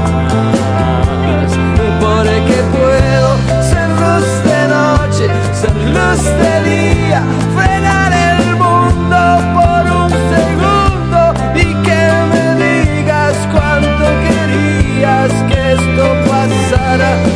Porque 2.00 2.58
puedo 2.72 3.30
ser 3.62 3.90
luz 4.02 4.30
de 4.46 4.62
noche, 4.68 5.26
ser 5.54 5.76
luz 5.96 6.24
de 6.24 6.54
día, 6.70 7.22
frenar 7.56 8.12
el 8.14 8.56
mundo 8.56 9.20
por 9.54 9.84
un 10.04 10.12
segundo 10.36 11.20
y 11.56 11.66
que 11.84 12.02
me 12.32 12.46
digas 12.64 13.36
cuánto 13.52 14.06
querías 14.28 15.32
que 15.50 15.60
esto 15.74 16.04
pasara 16.30 17.31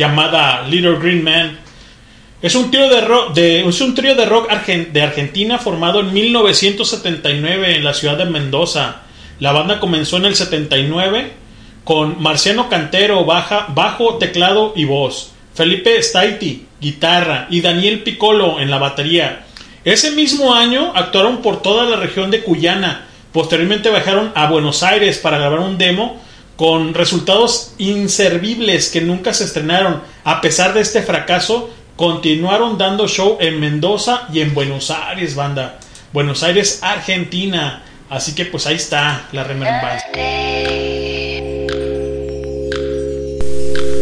llamada 0.00 0.62
Little 0.66 0.96
Green 0.96 1.22
Man. 1.22 1.58
Es 2.40 2.54
un 2.54 2.70
trío 2.70 2.88
de 2.88 3.02
rock, 3.02 3.34
de, 3.34 3.64
un 3.64 3.94
trío 3.94 4.14
de, 4.14 4.24
rock 4.24 4.50
de 4.50 5.02
Argentina 5.02 5.58
formado 5.58 6.00
en 6.00 6.14
1979 6.14 7.76
en 7.76 7.84
la 7.84 7.92
ciudad 7.92 8.16
de 8.16 8.24
Mendoza. 8.24 9.02
La 9.40 9.52
banda 9.52 9.78
comenzó 9.78 10.16
en 10.16 10.24
el 10.24 10.34
79 10.34 11.32
con 11.84 12.22
Marciano 12.22 12.70
Cantero, 12.70 13.26
baja, 13.26 13.66
bajo, 13.74 14.16
teclado 14.16 14.72
y 14.74 14.86
voz. 14.86 15.32
Felipe 15.54 16.02
Staiti, 16.02 16.66
guitarra 16.80 17.46
y 17.50 17.60
Daniel 17.60 18.02
Piccolo 18.02 18.58
en 18.58 18.70
la 18.70 18.78
batería. 18.78 19.44
Ese 19.84 20.12
mismo 20.12 20.54
año 20.54 20.92
actuaron 20.94 21.42
por 21.42 21.60
toda 21.60 21.84
la 21.84 21.96
región 21.96 22.30
de 22.30 22.40
Cuyana. 22.40 23.06
Posteriormente 23.34 23.90
viajaron 23.90 24.32
a 24.34 24.46
Buenos 24.46 24.82
Aires 24.82 25.18
para 25.18 25.36
grabar 25.36 25.60
un 25.60 25.76
demo 25.76 26.22
con 26.60 26.92
resultados 26.92 27.72
inservibles 27.78 28.90
que 28.90 29.00
nunca 29.00 29.32
se 29.32 29.44
estrenaron. 29.44 30.02
A 30.24 30.42
pesar 30.42 30.74
de 30.74 30.82
este 30.82 31.00
fracaso, 31.00 31.70
continuaron 31.96 32.76
dando 32.76 33.08
show 33.08 33.38
en 33.40 33.58
Mendoza 33.58 34.28
y 34.30 34.42
en 34.42 34.52
Buenos 34.52 34.90
Aires, 34.90 35.34
banda. 35.34 35.78
Buenos 36.12 36.42
Aires, 36.42 36.80
Argentina. 36.82 37.82
Así 38.10 38.34
que 38.34 38.44
pues 38.44 38.66
ahí 38.66 38.74
está 38.74 39.26
la 39.32 39.44
remembranza. 39.44 40.04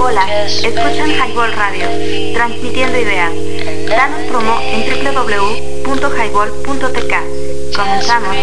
Hola, 0.01 0.45
escuchan 0.45 1.13
Highball 1.13 1.53
Radio, 1.53 1.87
transmitiendo 2.35 2.99
ideas. 2.99 3.31
Danos 3.87 4.23
promo 4.23 4.59
en 4.63 5.05
www.highball.tk. 5.05 7.77
Comenzamos. 7.77 8.37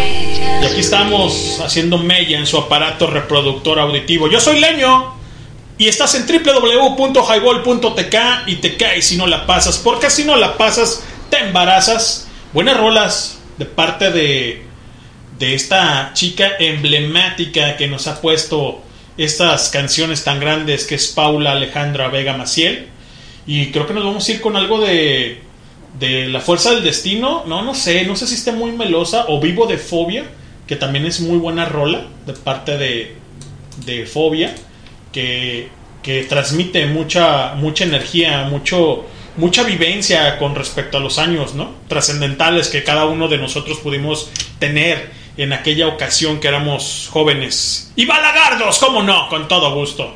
Y 0.62 0.64
aquí 0.64 0.80
estamos 0.80 1.60
haciendo 1.64 1.98
mella 1.98 2.38
en 2.38 2.46
su 2.46 2.56
aparato 2.56 3.06
reproductor 3.06 3.78
auditivo. 3.78 4.28
Yo 4.28 4.40
soy 4.40 4.60
Leño 4.60 5.14
y 5.78 5.88
estás 5.88 6.14
en 6.14 6.26
www.highball.tk 6.26 8.16
y 8.46 8.56
te 8.56 8.76
caes 8.76 9.06
si 9.06 9.16
no 9.16 9.26
la 9.26 9.46
pasas, 9.46 9.78
porque 9.78 10.10
si 10.10 10.24
no 10.24 10.36
la 10.36 10.56
pasas 10.56 11.04
te 11.30 11.38
embarazas. 11.38 12.28
Buenas 12.52 12.76
rolas 12.76 13.38
de 13.58 13.64
parte 13.66 14.10
de 14.10 14.66
de 15.38 15.54
esta 15.54 16.12
chica 16.14 16.52
emblemática 16.58 17.76
que 17.76 17.88
nos 17.88 18.06
ha 18.06 18.20
puesto 18.20 18.82
estas 19.16 19.68
canciones 19.70 20.24
tan 20.24 20.40
grandes 20.40 20.86
que 20.86 20.94
es 20.94 21.08
Paula 21.08 21.52
Alejandra 21.52 22.08
Vega 22.08 22.36
Maciel. 22.36 22.88
Y 23.46 23.70
creo 23.70 23.86
que 23.86 23.94
nos 23.94 24.04
vamos 24.04 24.28
a 24.28 24.32
ir 24.32 24.40
con 24.40 24.56
algo 24.56 24.80
de, 24.80 25.42
de 25.98 26.28
La 26.28 26.40
Fuerza 26.40 26.72
del 26.72 26.84
Destino. 26.84 27.44
No, 27.46 27.62
no 27.62 27.74
sé, 27.74 28.04
no 28.04 28.16
sé 28.16 28.26
si 28.26 28.34
esté 28.34 28.52
muy 28.52 28.72
melosa 28.72 29.26
o 29.28 29.40
Vivo 29.40 29.66
de 29.66 29.78
Fobia, 29.78 30.24
que 30.66 30.76
también 30.76 31.06
es 31.06 31.20
muy 31.20 31.38
buena 31.38 31.64
rola 31.64 32.06
de 32.26 32.32
parte 32.32 32.76
de, 32.76 33.16
de 33.84 34.06
Fobia, 34.06 34.54
que, 35.12 35.68
que 36.02 36.24
transmite 36.24 36.86
mucha, 36.86 37.54
mucha 37.54 37.84
energía, 37.84 38.44
mucho, 38.44 39.06
mucha 39.36 39.62
vivencia 39.62 40.38
con 40.38 40.54
respecto 40.54 40.98
a 40.98 41.00
los 41.00 41.18
años 41.18 41.54
¿no? 41.54 41.70
trascendentales 41.88 42.68
que 42.68 42.84
cada 42.84 43.06
uno 43.06 43.28
de 43.28 43.38
nosotros 43.38 43.78
pudimos 43.78 44.30
tener 44.58 45.10
en 45.36 45.52
aquella 45.52 45.88
ocasión 45.88 46.40
que 46.40 46.48
éramos 46.48 47.08
jóvenes. 47.10 47.92
Y 47.96 48.06
balagardos, 48.06 48.78
cómo 48.78 49.02
no, 49.02 49.28
con 49.28 49.48
todo 49.48 49.74
gusto. 49.74 50.14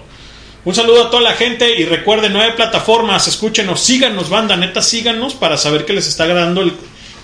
Un 0.63 0.75
saludo 0.75 1.05
a 1.05 1.11
toda 1.11 1.23
la 1.23 1.33
gente 1.33 1.81
y 1.81 1.87
recuerden, 1.87 2.35
nueve 2.35 2.53
plataformas, 2.55 3.27
escúchenos, 3.27 3.81
síganos, 3.81 4.29
banda, 4.29 4.59
neta, 4.59 4.83
síganos 4.83 5.33
para 5.33 5.57
saber 5.57 5.87
que 5.87 5.95
les 5.95 6.07
está 6.07 6.25
agradando 6.25 6.61
el, 6.61 6.75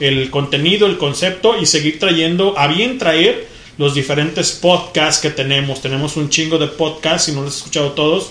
el 0.01 0.30
contenido, 0.30 0.87
el 0.87 0.97
concepto 0.97 1.59
y 1.59 1.66
seguir 1.66 1.99
trayendo, 1.99 2.59
a 2.59 2.66
bien 2.66 2.97
traer 2.97 3.47
los 3.76 3.95
diferentes 3.95 4.53
podcasts 4.53 5.20
que 5.20 5.28
tenemos. 5.28 5.82
Tenemos 5.82 6.16
un 6.16 6.30
chingo 6.30 6.57
de 6.57 6.68
podcasts, 6.68 7.26
si 7.26 7.32
no 7.32 7.43
los 7.43 7.51
has 7.51 7.57
escuchado 7.59 7.93
todos, 7.93 8.30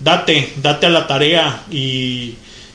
date, 0.00 0.52
date 0.56 0.84
a 0.84 0.90
la 0.90 1.06
tarea 1.06 1.62
y 1.70 2.34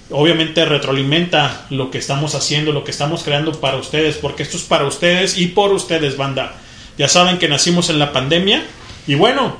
obviamente 0.09 0.65
retroalimenta 0.65 1.67
lo 1.69 1.91
que 1.91 1.99
estamos 1.99 2.34
haciendo, 2.34 2.71
lo 2.71 2.84
que 2.84 2.91
estamos 2.91 3.21
creando 3.21 3.51
para 3.51 3.78
ustedes, 3.78 4.17
porque 4.17 4.41
esto 4.41 4.57
es 4.57 4.63
para 4.63 4.88
ustedes 4.88 5.38
y 5.38 5.49
por 5.49 5.71
ustedes, 5.73 6.17
banda. 6.17 6.55
Ya 6.97 7.07
saben 7.07 7.38
que 7.38 7.47
nacimos 7.47 7.91
en 7.91 7.99
la 7.99 8.13
pandemia 8.13 8.65
y 9.05 9.13
bueno, 9.13 9.57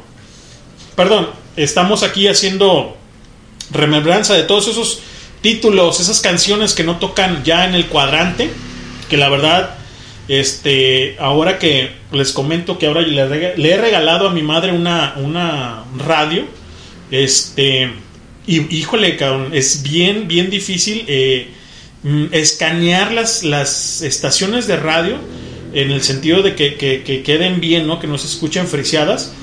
perdón, 0.96 1.30
estamos 1.58 2.04
aquí 2.04 2.28
haciendo 2.28 2.96
remembranza 3.72 4.34
de 4.36 4.44
todos 4.44 4.68
esos 4.68 5.02
títulos, 5.42 6.00
esas 6.00 6.22
canciones 6.22 6.74
que 6.74 6.84
no 6.84 6.98
tocan 6.98 7.44
ya 7.44 7.66
en 7.66 7.76
el 7.76 7.88
cuadrante, 7.88 8.50
que 9.10 9.18
la 9.18 9.30
verdad, 9.30 9.76
este, 10.28 11.16
ahora 11.20 11.60
que 11.60 11.92
les 12.12 12.32
comento 12.32 12.78
que 12.78 12.88
ahora 12.88 13.02
le, 13.02 13.22
he 13.72 13.78
regalado 13.78 14.28
a 14.30 14.34
mi 14.34 14.42
madre 14.42 14.72
una, 14.72 15.16
una 15.18 15.84
radio, 15.98 16.46
este, 17.12 17.92
y 18.46 18.76
híjole, 18.76 19.16
cabrón, 19.18 19.50
es 19.54 19.84
bien, 19.84 20.28
bien 20.28 20.50
difícil 20.50 21.04
eh, 21.08 21.48
mm, 22.04 22.26
escanear 22.32 23.12
las, 23.12 23.44
las 23.44 24.02
estaciones 24.02 24.68
de 24.68 24.78
radio 24.78 25.18
en 25.74 25.92
el 25.92 26.02
sentido 26.02 26.42
de 26.42 26.56
que, 26.56 26.76
que- 26.76 27.04
que 27.04 27.24
queden 27.24 27.60
bien, 27.60 27.88
¿no? 27.88 28.00
Que 28.00 28.08
no 28.08 28.18
se 28.18 28.28
escuchen 28.28 28.68
friseadas. 28.68 29.34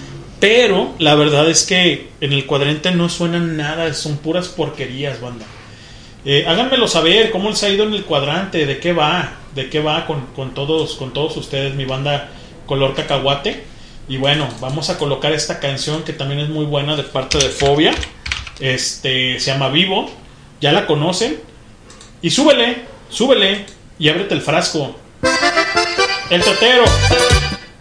Pero 0.41 0.95
la 0.99 1.15
verdad 1.15 1.49
es 1.49 1.65
que 1.65 2.09
en 2.21 2.33
el 2.33 2.47
cuadrante 2.47 2.91
no 2.93 3.09
suenan 3.09 3.57
nada, 3.57 3.93
son 3.95 4.19
puras 4.19 4.49
porquerías, 4.49 5.21
banda. 5.21 5.47
Eh, 6.27 6.45
háganmelo 6.47 6.89
saber 6.89 7.31
cómo 7.31 7.51
les 7.51 7.63
ha 7.63 7.69
ido 7.69 7.85
en 7.85 7.93
el 7.93 8.05
cuadrante, 8.05 8.65
de 8.65 8.79
qué 8.79 8.93
va, 8.93 9.35
de 9.55 9.69
qué 9.69 9.81
va 9.81 10.07
con, 10.07 10.55
todos, 10.55 10.95
con 10.95 11.13
todos 11.13 11.37
ustedes, 11.37 11.75
mi 11.75 11.85
banda 11.85 12.31
Color 12.67 12.95
Cacahuate. 12.95 13.65
Y 14.09 14.17
bueno, 14.17 14.49
vamos 14.61 14.91
a 14.91 14.99
colocar 14.99 15.33
esta 15.33 15.61
canción 15.61 16.03
que 16.03 16.13
también 16.13 16.41
es 16.41 16.49
muy 16.49 16.65
buena 16.65 16.97
de 16.97 17.03
parte 17.05 17.39
de 17.39 17.49
Fobia. 17.49 17.95
Este 18.61 19.39
se 19.39 19.53
llama 19.53 19.69
Vivo, 19.69 20.11
ya 20.61 20.73
la 20.73 20.87
conocen. 20.87 21.39
Y 22.23 22.31
súbele, 22.31 22.83
súbele 23.11 23.67
y 23.99 24.09
ábrete 24.09 24.35
el 24.35 24.41
frasco. 24.41 24.97
El 26.31 26.43
tetero. 26.43 26.85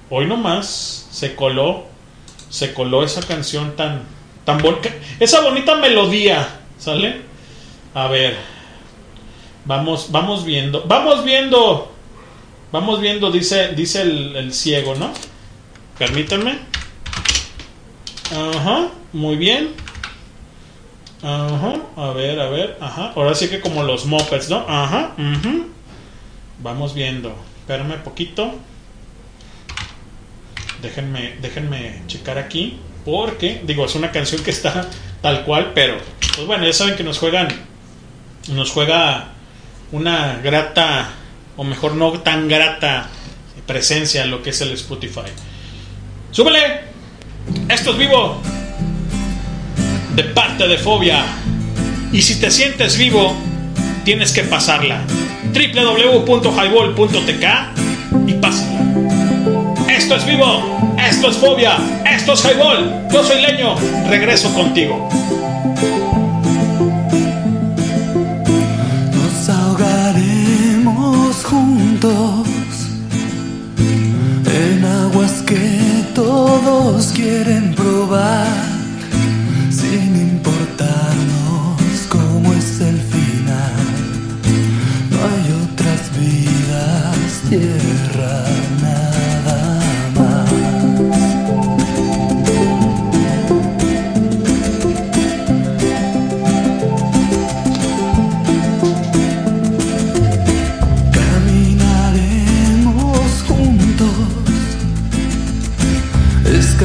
Hoy 0.10 0.26
nomás 0.26 1.08
se 1.12 1.36
coló, 1.36 1.86
se 2.54 2.72
coló 2.72 3.04
esa 3.04 3.24
canción 3.24 3.76
tan, 3.76 4.04
tan 4.46 4.60
bonita, 4.60 4.90
esa 5.20 5.42
bonita 5.42 5.74
melodía, 5.78 6.48
¿sale? 6.78 7.22
A 7.96 8.08
ver, 8.08 8.38
vamos, 9.66 10.12
vamos 10.12 10.46
viendo, 10.46 10.84
vamos 10.84 11.26
viendo, 11.26 11.92
vamos 12.72 13.02
viendo, 13.02 13.32
dice, 13.32 13.70
dice 13.70 14.04
el, 14.04 14.54
ciego, 14.54 14.94
¿no? 14.94 15.12
Permítanme. 15.98 16.60
Ajá, 18.32 18.90
muy 19.14 19.36
bien. 19.36 19.72
Ajá, 21.24 21.74
a 21.96 22.12
ver, 22.12 22.40
a 22.40 22.50
ver, 22.50 22.78
ajá. 22.80 23.14
Ahora 23.16 23.34
sí 23.34 23.48
que 23.48 23.62
como 23.62 23.82
los 23.82 24.06
mopeds, 24.06 24.52
¿no? 24.52 24.64
Ajá, 24.70 25.16
ujú. 25.18 25.70
Vamos 26.60 26.94
viendo. 26.94 27.36
Espérame 27.62 27.98
poquito. 28.04 28.54
Déjenme, 30.84 31.38
déjenme 31.42 32.04
checar 32.06 32.38
aquí. 32.38 32.78
Porque, 33.04 33.62
digo, 33.66 33.86
es 33.86 33.96
una 33.96 34.12
canción 34.12 34.44
que 34.44 34.52
está 34.52 34.88
tal 35.22 35.44
cual, 35.44 35.72
pero, 35.74 35.98
pues 36.36 36.46
bueno, 36.46 36.66
ya 36.66 36.74
saben 36.74 36.96
que 36.96 37.04
nos 37.04 37.18
juegan, 37.18 37.48
nos 38.50 38.72
juega 38.72 39.30
una 39.92 40.38
grata, 40.44 41.10
o 41.58 41.64
mejor 41.64 41.96
no 41.96 42.12
tan 42.20 42.48
grata 42.48 43.10
presencia 43.66 44.24
en 44.24 44.32
lo 44.32 44.42
que 44.44 44.52
es 44.52 44.62
el 44.62 44.72
Spotify. 44.74 45.22
¡Súbele! 46.32 46.82
Esto 47.70 47.92
es 47.92 47.98
vivo. 47.98 48.42
De 50.16 50.24
parte 50.24 50.68
de 50.68 50.78
Fobia. 50.78 51.24
Y 52.12 52.22
si 52.22 52.40
te 52.40 52.52
sientes 52.52 52.98
vivo, 52.98 53.36
tienes 54.04 54.32
que 54.32 54.44
pasarla. 54.44 55.02
www.highball.tk 55.54 57.46
y 58.28 58.34
pásala. 58.34 58.83
Esto 60.14 60.30
es 60.30 60.38
vivo. 60.38 60.96
Esto 61.10 61.30
es 61.30 61.38
Fobia. 61.38 61.76
Esto 62.06 62.34
es 62.34 62.46
Highball. 62.46 63.08
Yo 63.12 63.24
soy 63.24 63.42
Leño. 63.42 63.74
Regreso 64.08 64.54
contigo. 64.54 65.10
Nos 69.12 69.50
ahogaremos 69.50 71.36
juntos 71.44 72.48
en 74.46 74.86
aguas 74.86 75.42
que 75.48 76.04
todos 76.14 77.08
quieren 77.08 77.74
probar, 77.74 78.68
sin 79.72 80.16
importarnos 80.16 81.82
cómo 82.08 82.54
es 82.54 82.82
el 82.82 83.02
final. 83.02 83.74
No 85.10 85.18
hay 85.26 85.54
otras 85.66 86.12
vidas, 86.20 87.42
tierra, 87.50 88.46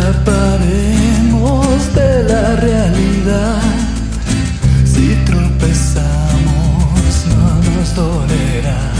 escaparemos 0.08 1.94
de 1.94 2.24
la 2.24 2.56
realidad. 2.56 3.60
Si 4.84 5.14
tropezamos 5.26 7.12
no 7.28 7.62
nos 7.70 7.94
dolerá. 7.94 8.92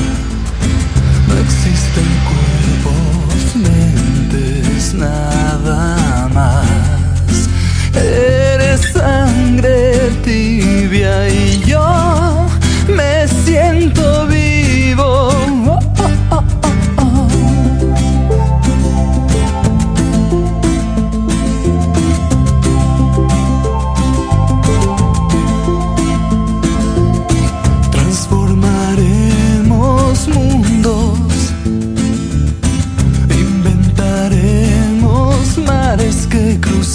No 1.29 1.35
existen 1.39 2.09
cuerpos, 2.29 3.57
mentes, 3.57 4.95
nada 4.95 6.29
más. 6.35 6.67
Eres 7.95 8.81
sangre 8.93 10.11
tibia 10.25 11.29
y 11.29 11.68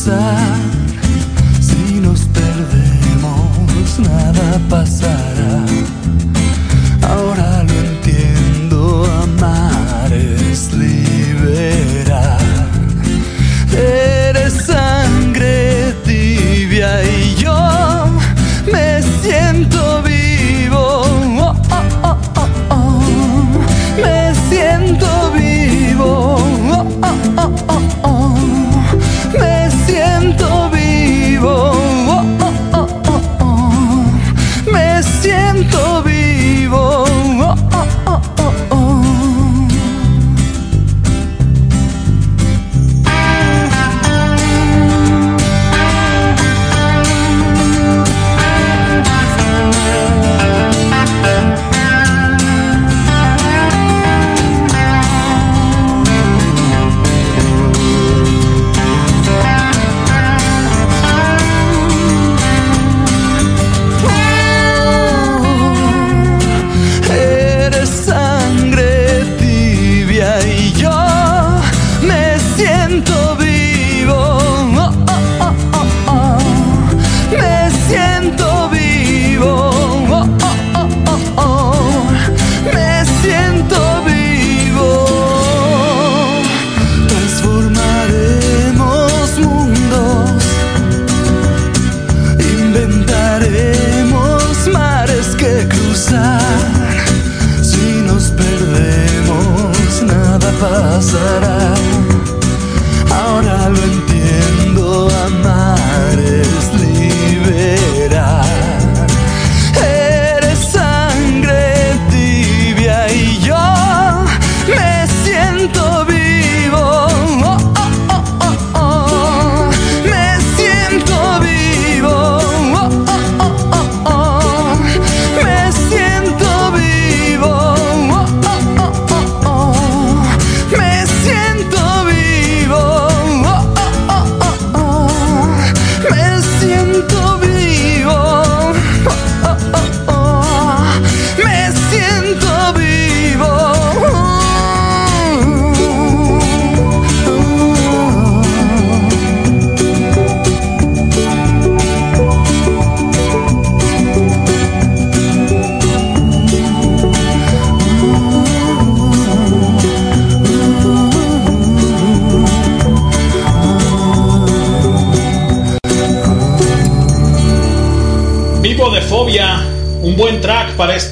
que 0.06 0.43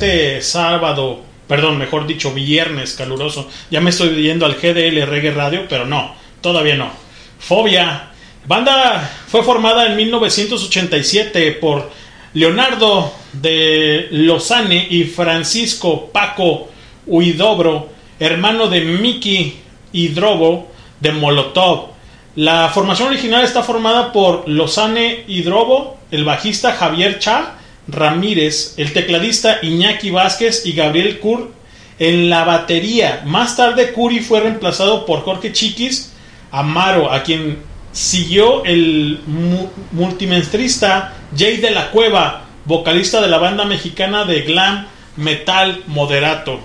este 0.02 0.42
sábado, 0.42 1.20
perdón, 1.48 1.78
mejor 1.78 2.08
dicho, 2.08 2.34
viernes 2.34 2.96
caluroso. 2.96 3.48
Ya 3.70 3.82
me 3.82 3.92
estoy 3.92 4.10
yendo 4.24 4.48
al 4.48 4.56
GDL 4.56 5.06
Reggae 5.06 5.30
Radio, 5.30 5.68
pero 5.70 5.86
no, 5.86 6.16
todavía 6.42 6.76
no. 6.76 6.90
Fobia, 7.38 8.10
banda 8.48 9.08
fue 9.28 9.44
formada 9.44 9.86
en 9.86 9.96
1987 9.96 11.52
por 11.62 11.92
Leonardo 12.34 13.14
de 13.34 14.08
Lozane 14.10 14.88
y 14.90 15.04
Francisco 15.04 16.10
Paco 16.12 16.70
Huidobro, 17.06 17.90
hermano 18.20 18.70
de 18.70 18.82
Miki 18.82 19.56
Hidrobo 19.94 20.72
de 21.00 21.12
Molotov. 21.12 21.92
La 22.38 22.70
formación 22.70 23.10
original 23.10 23.44
está 23.44 23.62
formada 23.62 24.12
por 24.12 24.50
Lozane 24.50 25.26
Hidrobo, 25.28 26.00
el 26.10 26.26
bajista 26.26 26.72
Javier 26.72 27.20
Cha 27.20 27.58
Ramírez, 27.88 28.76
el 28.78 28.94
tecladista 28.94 29.58
Iñaki 29.62 30.12
Vázquez 30.12 30.66
y 30.66 30.74
Gabriel 30.74 31.20
Cur 31.20 31.52
en 32.00 32.30
la 32.30 32.44
batería. 32.44 33.22
Más 33.26 33.56
tarde 33.58 33.92
Curi 33.92 34.20
fue 34.22 34.40
reemplazado 34.40 35.06
por 35.06 35.22
Jorge 35.24 35.52
Chiquis 35.52 36.14
Amaro, 36.52 37.12
a 37.12 37.24
quien 37.24 37.60
siguió 37.92 38.64
el 38.66 39.20
mu- 39.26 39.70
multimestrista 39.92 41.14
Jay 41.38 41.58
de 41.58 41.72
la 41.72 41.92
Cueva, 41.92 42.44
vocalista 42.66 43.22
de 43.22 43.28
la 43.28 43.38
banda 43.38 43.66
mexicana 43.66 44.26
de 44.26 44.42
glam 44.42 44.88
metal 45.18 45.82
moderato. 45.88 46.60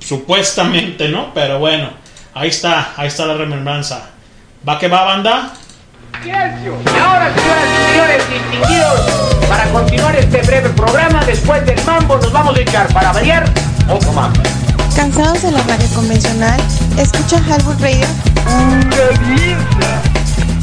Supuestamente, 0.00 1.08
¿no? 1.08 1.32
Pero 1.34 1.58
bueno, 1.58 1.90
ahí 2.34 2.48
está, 2.48 2.92
ahí 2.96 3.08
está 3.08 3.26
la 3.26 3.34
remembranza. 3.34 4.10
¿Va 4.68 4.78
que 4.78 4.88
va, 4.88 5.04
banda? 5.04 5.54
Silencio. 6.22 6.74
Y 6.84 6.98
ahora, 6.98 7.32
señoras 7.34 7.64
y 7.72 7.92
señores 7.92 8.22
distinguidos, 8.30 9.00
para 9.48 9.64
continuar 9.70 10.16
este 10.16 10.42
breve 10.42 10.68
programa, 10.70 11.24
después 11.24 11.64
del 11.64 11.80
mambo 11.84 12.16
nos 12.16 12.32
vamos 12.32 12.56
a 12.56 12.60
echar 12.60 12.92
para 12.92 13.12
variar 13.12 13.44
otro 13.88 14.12
mambo. 14.12 14.40
¿Cansados 14.96 15.42
de 15.42 15.52
la 15.52 15.62
radio 15.62 15.86
convencional? 15.94 16.60
¿Escucha 16.96 17.36
Halwood 17.36 17.80
Radio? 17.80 18.06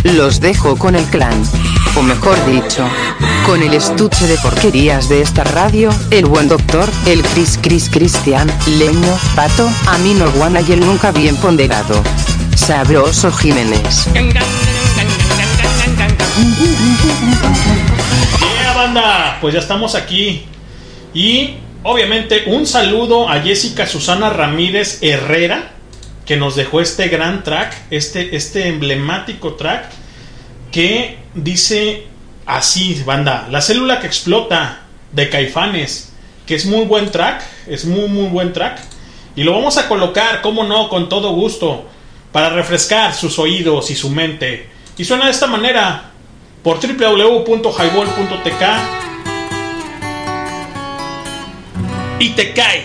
Los 0.03 0.39
dejo 0.39 0.75
con 0.75 0.95
el 0.95 1.05
clan. 1.05 1.41
O 1.95 2.01
mejor 2.01 2.35
dicho, 2.45 2.85
con 3.45 3.63
el 3.63 3.73
estuche 3.73 4.27
de 4.27 4.37
porquerías 4.39 5.07
de 5.07 5.21
esta 5.21 5.45
radio, 5.45 5.89
el 6.11 6.25
buen 6.25 6.49
doctor, 6.49 6.89
el 7.05 7.21
Cris 7.21 7.57
Cris 7.61 7.89
Cristian, 7.89 8.51
Leño, 8.77 9.17
Pato, 9.35 9.69
Amino 9.87 10.29
Guana 10.31 10.59
y 10.59 10.73
el 10.73 10.81
nunca 10.81 11.11
bien 11.11 11.37
ponderado. 11.37 12.03
Sabroso 12.57 13.31
Jiménez. 13.31 14.07
Pues 19.45 19.53
ya 19.53 19.59
estamos 19.59 19.93
aquí. 19.93 20.43
Y 21.13 21.55
obviamente 21.83 22.45
un 22.47 22.65
saludo 22.65 23.29
a 23.29 23.41
Jessica 23.41 23.85
Susana 23.85 24.31
Ramírez 24.31 24.99
Herrera, 25.03 25.71
que 26.25 26.35
nos 26.35 26.55
dejó 26.55 26.81
este 26.81 27.09
gran 27.09 27.43
track, 27.43 27.75
este, 27.91 28.35
este 28.35 28.69
emblemático 28.69 29.53
track, 29.53 29.85
que 30.71 31.19
dice 31.35 32.07
así, 32.47 33.01
banda, 33.05 33.47
la 33.51 33.61
célula 33.61 33.99
que 33.99 34.07
explota 34.07 34.81
de 35.11 35.29
Caifanes, 35.29 36.11
que 36.47 36.55
es 36.55 36.65
muy 36.65 36.85
buen 36.85 37.11
track, 37.11 37.43
es 37.67 37.85
muy, 37.85 38.07
muy 38.07 38.29
buen 38.29 38.51
track. 38.51 38.79
Y 39.35 39.43
lo 39.43 39.51
vamos 39.51 39.77
a 39.77 39.87
colocar, 39.87 40.41
como 40.41 40.63
no, 40.63 40.89
con 40.89 41.07
todo 41.07 41.33
gusto, 41.33 41.87
para 42.31 42.49
refrescar 42.49 43.13
sus 43.13 43.37
oídos 43.37 43.91
y 43.91 43.95
su 43.95 44.09
mente. 44.09 44.69
Y 44.97 45.05
suena 45.05 45.25
de 45.25 45.31
esta 45.31 45.45
manera, 45.45 46.13
por 46.65 46.79
www.highball.tk 46.79 48.63
y 52.17 52.29
te 52.29 52.53
cae, 52.53 52.83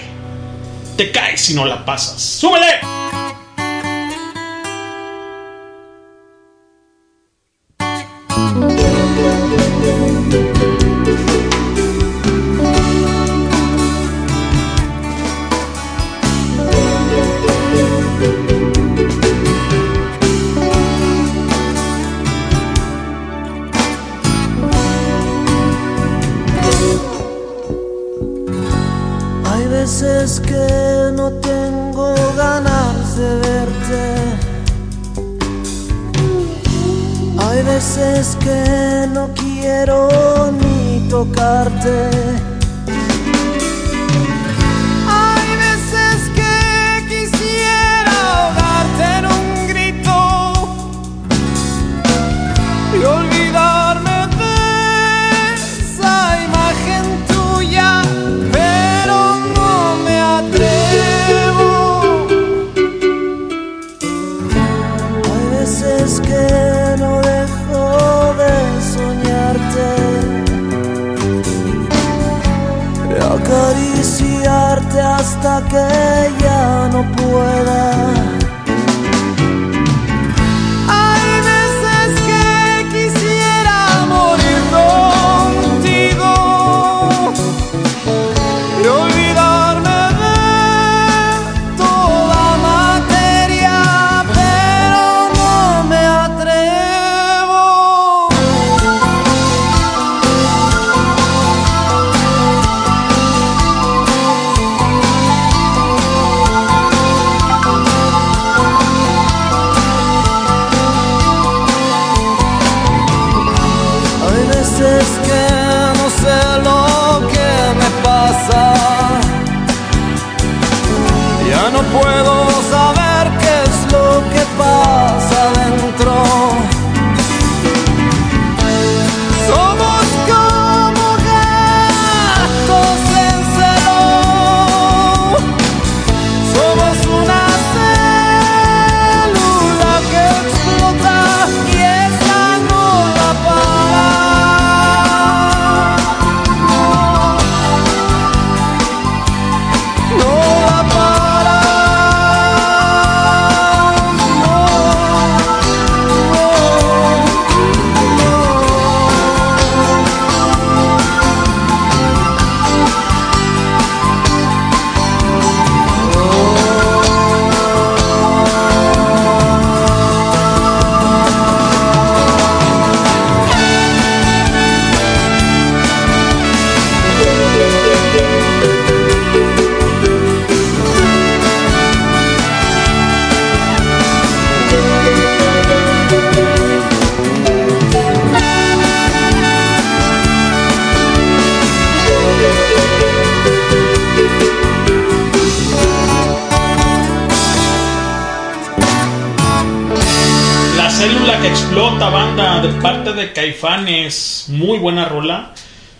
te 0.99 1.11
cae 1.11 1.39
si 1.39 1.55
no 1.55 1.65
la 1.65 1.83
pasas. 1.87 2.21
¡Súbele! 2.21 3.10
day. 41.83 42.20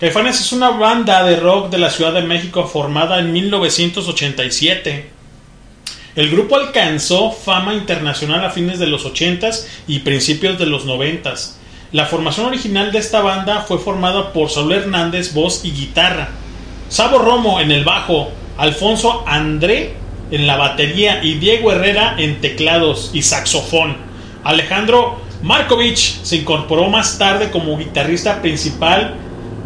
Caifanes 0.01 0.41
es 0.41 0.53
una 0.53 0.71
banda 0.71 1.23
de 1.25 1.37
rock 1.37 1.69
de 1.69 1.77
la 1.77 1.91
Ciudad 1.91 2.15
de 2.15 2.23
México 2.23 2.67
formada 2.67 3.19
en 3.19 3.35
1987. 3.35 5.11
El 6.17 6.31
grupo 6.31 6.57
alcanzó 6.57 7.31
fama 7.31 7.75
internacional 7.75 8.43
a 8.43 8.49
fines 8.49 8.79
de 8.79 8.87
los 8.87 9.05
80s 9.05 9.67
y 9.87 9.99
principios 9.99 10.59
de 10.59 10.65
los 10.65 10.87
90s. 10.87 11.57
La 11.93 12.07
formación 12.07 12.47
original 12.47 12.93
de 12.93 12.99
esta 12.99 13.21
banda 13.21 13.61
fue 13.61 13.79
formada 13.79 14.33
por 14.33 14.49
Saúl 14.49 14.73
Hernández, 14.73 15.35
voz 15.35 15.67
y 15.67 15.73
guitarra, 15.73 16.31
Sabo 16.89 17.19
Romo 17.19 17.61
en 17.61 17.71
el 17.71 17.85
bajo, 17.85 18.31
Alfonso 18.57 19.23
André 19.27 19.93
en 20.31 20.47
la 20.47 20.57
batería 20.57 21.23
y 21.23 21.35
Diego 21.35 21.73
Herrera 21.73 22.15
en 22.17 22.41
teclados 22.41 23.11
y 23.13 23.21
saxofón. 23.21 23.99
Alejandro 24.45 25.21
Markovich 25.43 26.23
se 26.23 26.37
incorporó 26.37 26.89
más 26.89 27.19
tarde 27.19 27.51
como 27.51 27.77
guitarrista 27.77 28.41
principal. 28.41 29.17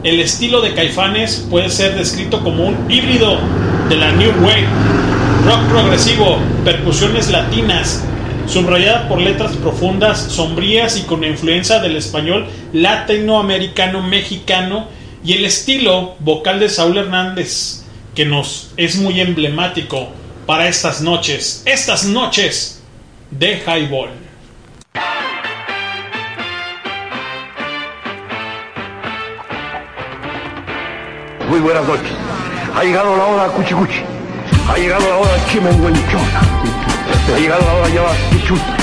El 0.05 0.21
estilo 0.21 0.61
de 0.61 0.75
Caifanes 0.75 1.47
puede 1.49 1.71
ser 1.71 1.95
descrito 1.95 2.43
como 2.45 2.67
un 2.67 2.93
híbrido 2.93 3.39
de 3.89 3.97
la 3.97 4.13
New 4.13 4.33
Wave, 4.43 4.67
rock 5.47 5.67
progresivo, 5.71 6.37
percusiones 6.63 7.31
latinas, 7.31 8.05
subrayada 8.47 9.09
por 9.09 9.19
letras 9.19 9.57
profundas, 9.57 10.21
sombrías 10.21 10.99
y 10.99 11.05
con 11.05 11.25
influencia 11.25 11.79
del 11.79 11.97
español 11.97 12.47
latinoamericano 12.75 14.03
mexicano 14.03 14.89
y 15.25 15.33
el 15.33 15.47
estilo 15.47 16.17
vocal 16.19 16.61
de 16.61 16.69
Saúl 16.69 16.99
Hernández, 16.99 17.85
que 18.15 18.27
nos 18.27 18.73
es 18.77 18.97
muy 18.97 19.23
emblemático 19.23 20.11
para 20.45 20.69
estas 20.69 21.01
noches, 21.01 21.63
estas 21.65 22.05
noches 22.05 22.83
de 23.31 23.59
Highball. 23.67 24.24
Muy 31.55 31.63
buenas 31.63 31.87
noches. 31.87 32.11
Ha 32.75 32.83
llegado 32.83 33.17
la 33.17 33.27
hora 33.27 33.47
cuchicuchi. 33.47 34.03
Ha 34.69 34.77
llegado 34.77 35.09
la 35.09 35.17
hora 35.19 35.31
chimenguenchona. 35.49 36.41
Ha 37.33 37.39
llegado 37.39 37.65
la 37.65 37.75
hora 37.75 37.89
ya 37.91 38.03
pichuta. 38.33 38.77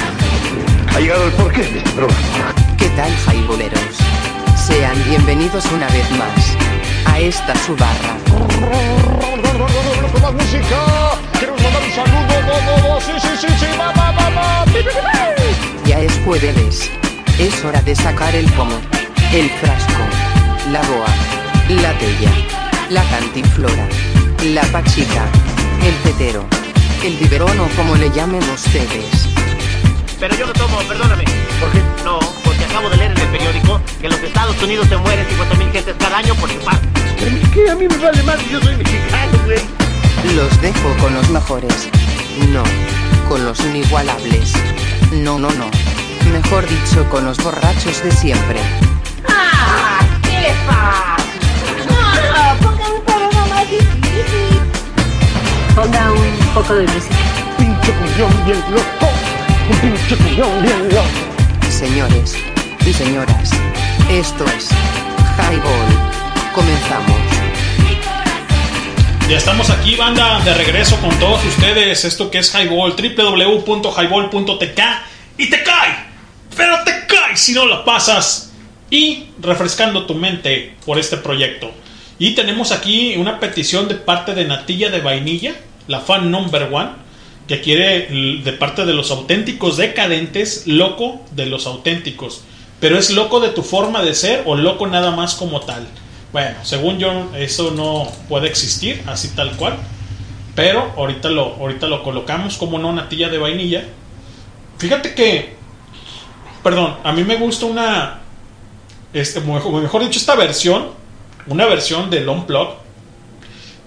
Ha 0.96 1.00
llegado 1.02 1.26
el 1.26 1.32
porqué 1.34 1.64
de 1.64 1.80
este 1.80 1.90
programa. 1.90 2.56
¿Qué 2.78 2.88
tal, 2.92 3.14
jaiboleros? 3.26 3.98
Sean 4.56 5.04
bienvenidos 5.04 5.66
una 5.74 5.86
vez 5.90 6.10
más 6.12 6.56
a 7.14 7.20
esta 7.20 7.54
su 7.58 7.76
barra. 7.76 8.16
Con 10.14 10.22
más 10.22 10.34
música. 10.34 10.78
Queremos 11.38 11.62
mandar 11.62 11.84
un 11.84 11.92
saludo. 11.92 13.02
Sí, 13.02 13.12
sí, 13.20 13.48
sí, 13.48 13.48
sí. 13.60 13.66
Va, 13.78 13.92
va, 13.92 14.12
va, 14.12 14.30
va. 14.30 14.66
Ya 15.86 16.00
es 16.00 16.14
jueves. 16.24 16.90
Es 17.38 17.66
hora 17.66 17.82
de 17.82 17.94
sacar 17.98 18.34
el 18.34 18.50
pomo, 18.54 18.80
el 19.34 19.50
frasco, 19.50 20.04
la 20.72 20.82
boa, 20.84 21.08
la 21.82 21.94
tella, 21.98 22.32
la 22.92 23.04
cantinflora, 23.06 23.88
la 24.44 24.62
pachica, 24.64 25.26
el 25.82 25.96
tetero, 26.04 26.46
el 27.06 27.16
biberón 27.16 27.58
o 27.62 27.68
como 27.78 27.96
le 27.96 28.12
llamen 28.12 28.44
ustedes. 28.54 29.30
Pero 30.20 30.36
yo 30.36 30.46
no 30.46 30.52
tomo, 30.52 30.78
perdóname. 30.80 31.24
¿Por 31.62 31.72
qué? 31.72 31.82
No, 32.04 32.20
porque 32.44 32.66
acabo 32.66 32.90
de 32.90 32.98
leer 32.98 33.12
en 33.12 33.18
el 33.18 33.28
periódico 33.30 33.80
que 34.02 34.08
en 34.08 34.12
los 34.12 34.22
Estados 34.22 34.62
Unidos 34.62 34.88
se 34.90 34.98
mueren 34.98 35.26
50.000 35.26 35.72
gentes 35.72 35.96
cada 36.00 36.18
año 36.18 36.36
por 36.36 36.52
infarto. 36.52 36.86
¿Qué? 37.54 37.70
A 37.70 37.76
mí 37.76 37.88
me 37.88 37.98
vale 37.98 38.24
más, 38.24 38.38
yo 38.50 38.60
soy 38.60 38.76
mexicano, 38.76 39.40
güey. 39.46 39.60
Los 40.36 40.62
dejo 40.62 40.94
con 41.00 41.14
los 41.14 41.30
mejores. 41.30 41.88
No, 42.50 42.64
con 43.30 43.46
los 43.46 43.58
inigualables. 43.62 44.52
No, 45.14 45.40
no, 45.40 45.50
no. 45.52 45.72
Mejor 46.34 46.68
dicho, 46.68 47.08
con 47.10 47.24
los 47.24 47.38
borrachos 47.38 48.04
de 48.04 48.12
siempre. 48.12 48.60
¡Ah! 49.30 50.06
¿Qué 50.24 50.54
pasa? 50.68 51.21
Ponga 55.76 56.12
un 56.12 56.38
poco 56.54 56.76
de 56.76 56.86
música. 56.88 57.16
Pinche 57.58 57.94
cuñón 57.94 58.46
bien 58.46 58.60
loco. 58.72 59.10
Un 59.70 59.78
pinche 59.80 60.18
cuñón 60.18 60.62
bien 60.62 60.90
loco. 60.90 61.08
Señores 61.70 62.36
y 62.86 62.92
señoras, 62.94 63.52
esto 64.10 64.44
es 64.58 64.70
Highball. 65.38 65.88
Comenzamos. 66.54 67.16
Ya 69.30 69.38
estamos 69.38 69.70
aquí, 69.70 69.96
banda, 69.96 70.42
de 70.42 70.54
regreso 70.56 70.98
con 70.98 71.18
todos 71.20 71.46
ustedes. 71.46 72.04
Esto 72.04 72.30
que 72.30 72.40
es 72.40 72.54
Highball, 72.54 72.94
www.highball.tk. 72.98 74.82
Y 75.38 75.50
te 75.50 75.64
cae, 75.64 75.96
pero 76.58 76.84
te 76.84 77.06
cae 77.08 77.38
si 77.38 77.54
no 77.54 77.66
la 77.66 77.86
pasas. 77.86 78.52
Y 78.90 79.28
refrescando 79.40 80.06
tu 80.06 80.16
mente 80.16 80.76
por 80.86 81.00
este 81.00 81.16
proyecto. 81.16 81.72
Y 82.22 82.36
tenemos 82.36 82.72
aquí 82.72 83.16
una 83.18 83.40
petición 83.40 83.88
de 83.88 83.96
parte 83.96 84.36
de 84.36 84.46
Natilla 84.46 84.92
de 84.92 85.02
Vainilla, 85.02 85.56
la 85.88 86.02
fan 86.02 86.30
number 86.30 86.70
one, 86.72 86.92
que 87.48 87.62
quiere 87.62 88.10
de 88.44 88.54
parte 88.54 88.86
de 88.86 88.94
los 88.94 89.10
auténticos 89.10 89.76
decadentes, 89.78 90.68
loco 90.68 91.20
de 91.32 91.48
los 91.48 91.66
auténticos. 91.66 92.44
Pero 92.80 93.00
es 93.00 93.10
loco 93.10 93.40
de 93.40 93.50
tu 93.50 93.64
forma 93.64 94.04
de 94.04 94.14
ser 94.14 94.44
o 94.46 94.56
loco 94.56 94.86
nada 94.86 95.10
más 95.10 95.34
como 95.34 95.62
tal. 95.62 95.88
Bueno, 96.32 96.58
según 96.62 97.00
yo, 97.00 97.32
eso 97.36 97.72
no 97.72 98.08
puede 98.30 98.50
existir 98.50 99.02
así 99.08 99.30
tal 99.30 99.58
cual. 99.58 99.78
Pero 100.54 100.94
ahorita 100.98 101.32
lo, 101.32 101.56
ahorita 101.56 101.88
lo 101.88 102.04
colocamos 102.04 102.56
como 102.56 102.78
no 102.78 102.94
natilla 102.94 103.30
de 103.30 103.40
vainilla. 103.40 103.84
Fíjate 104.78 105.16
que, 105.16 105.56
perdón, 106.62 106.98
a 107.04 107.14
mí 107.14 107.24
me 107.24 107.38
gusta 107.38 107.66
una, 107.66 108.22
este, 109.12 109.42
mejor 109.42 110.04
dicho, 110.04 110.20
esta 110.20 110.36
versión, 110.36 111.01
una 111.48 111.66
versión 111.66 112.10
del 112.10 112.28
Unplug, 112.30 112.76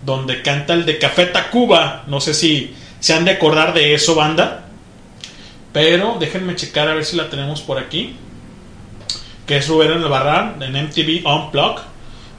donde 0.04 0.42
canta 0.42 0.74
el 0.74 0.84
de 0.86 0.98
Café 0.98 1.26
Tacuba. 1.26 2.04
No 2.06 2.20
sé 2.20 2.34
si 2.34 2.74
se 3.00 3.14
han 3.14 3.24
de 3.24 3.32
acordar 3.32 3.74
de 3.74 3.94
eso, 3.94 4.14
banda. 4.14 4.66
Pero 5.72 6.16
déjenme 6.20 6.56
checar 6.56 6.88
a 6.88 6.94
ver 6.94 7.04
si 7.04 7.16
la 7.16 7.30
tenemos 7.30 7.60
por 7.60 7.78
aquí. 7.78 8.16
Que 9.46 9.58
es 9.58 9.68
Rubén 9.68 9.92
Albarrán 9.92 10.62
en 10.62 10.72
MTV 10.72 11.26
Unplug. 11.26 11.80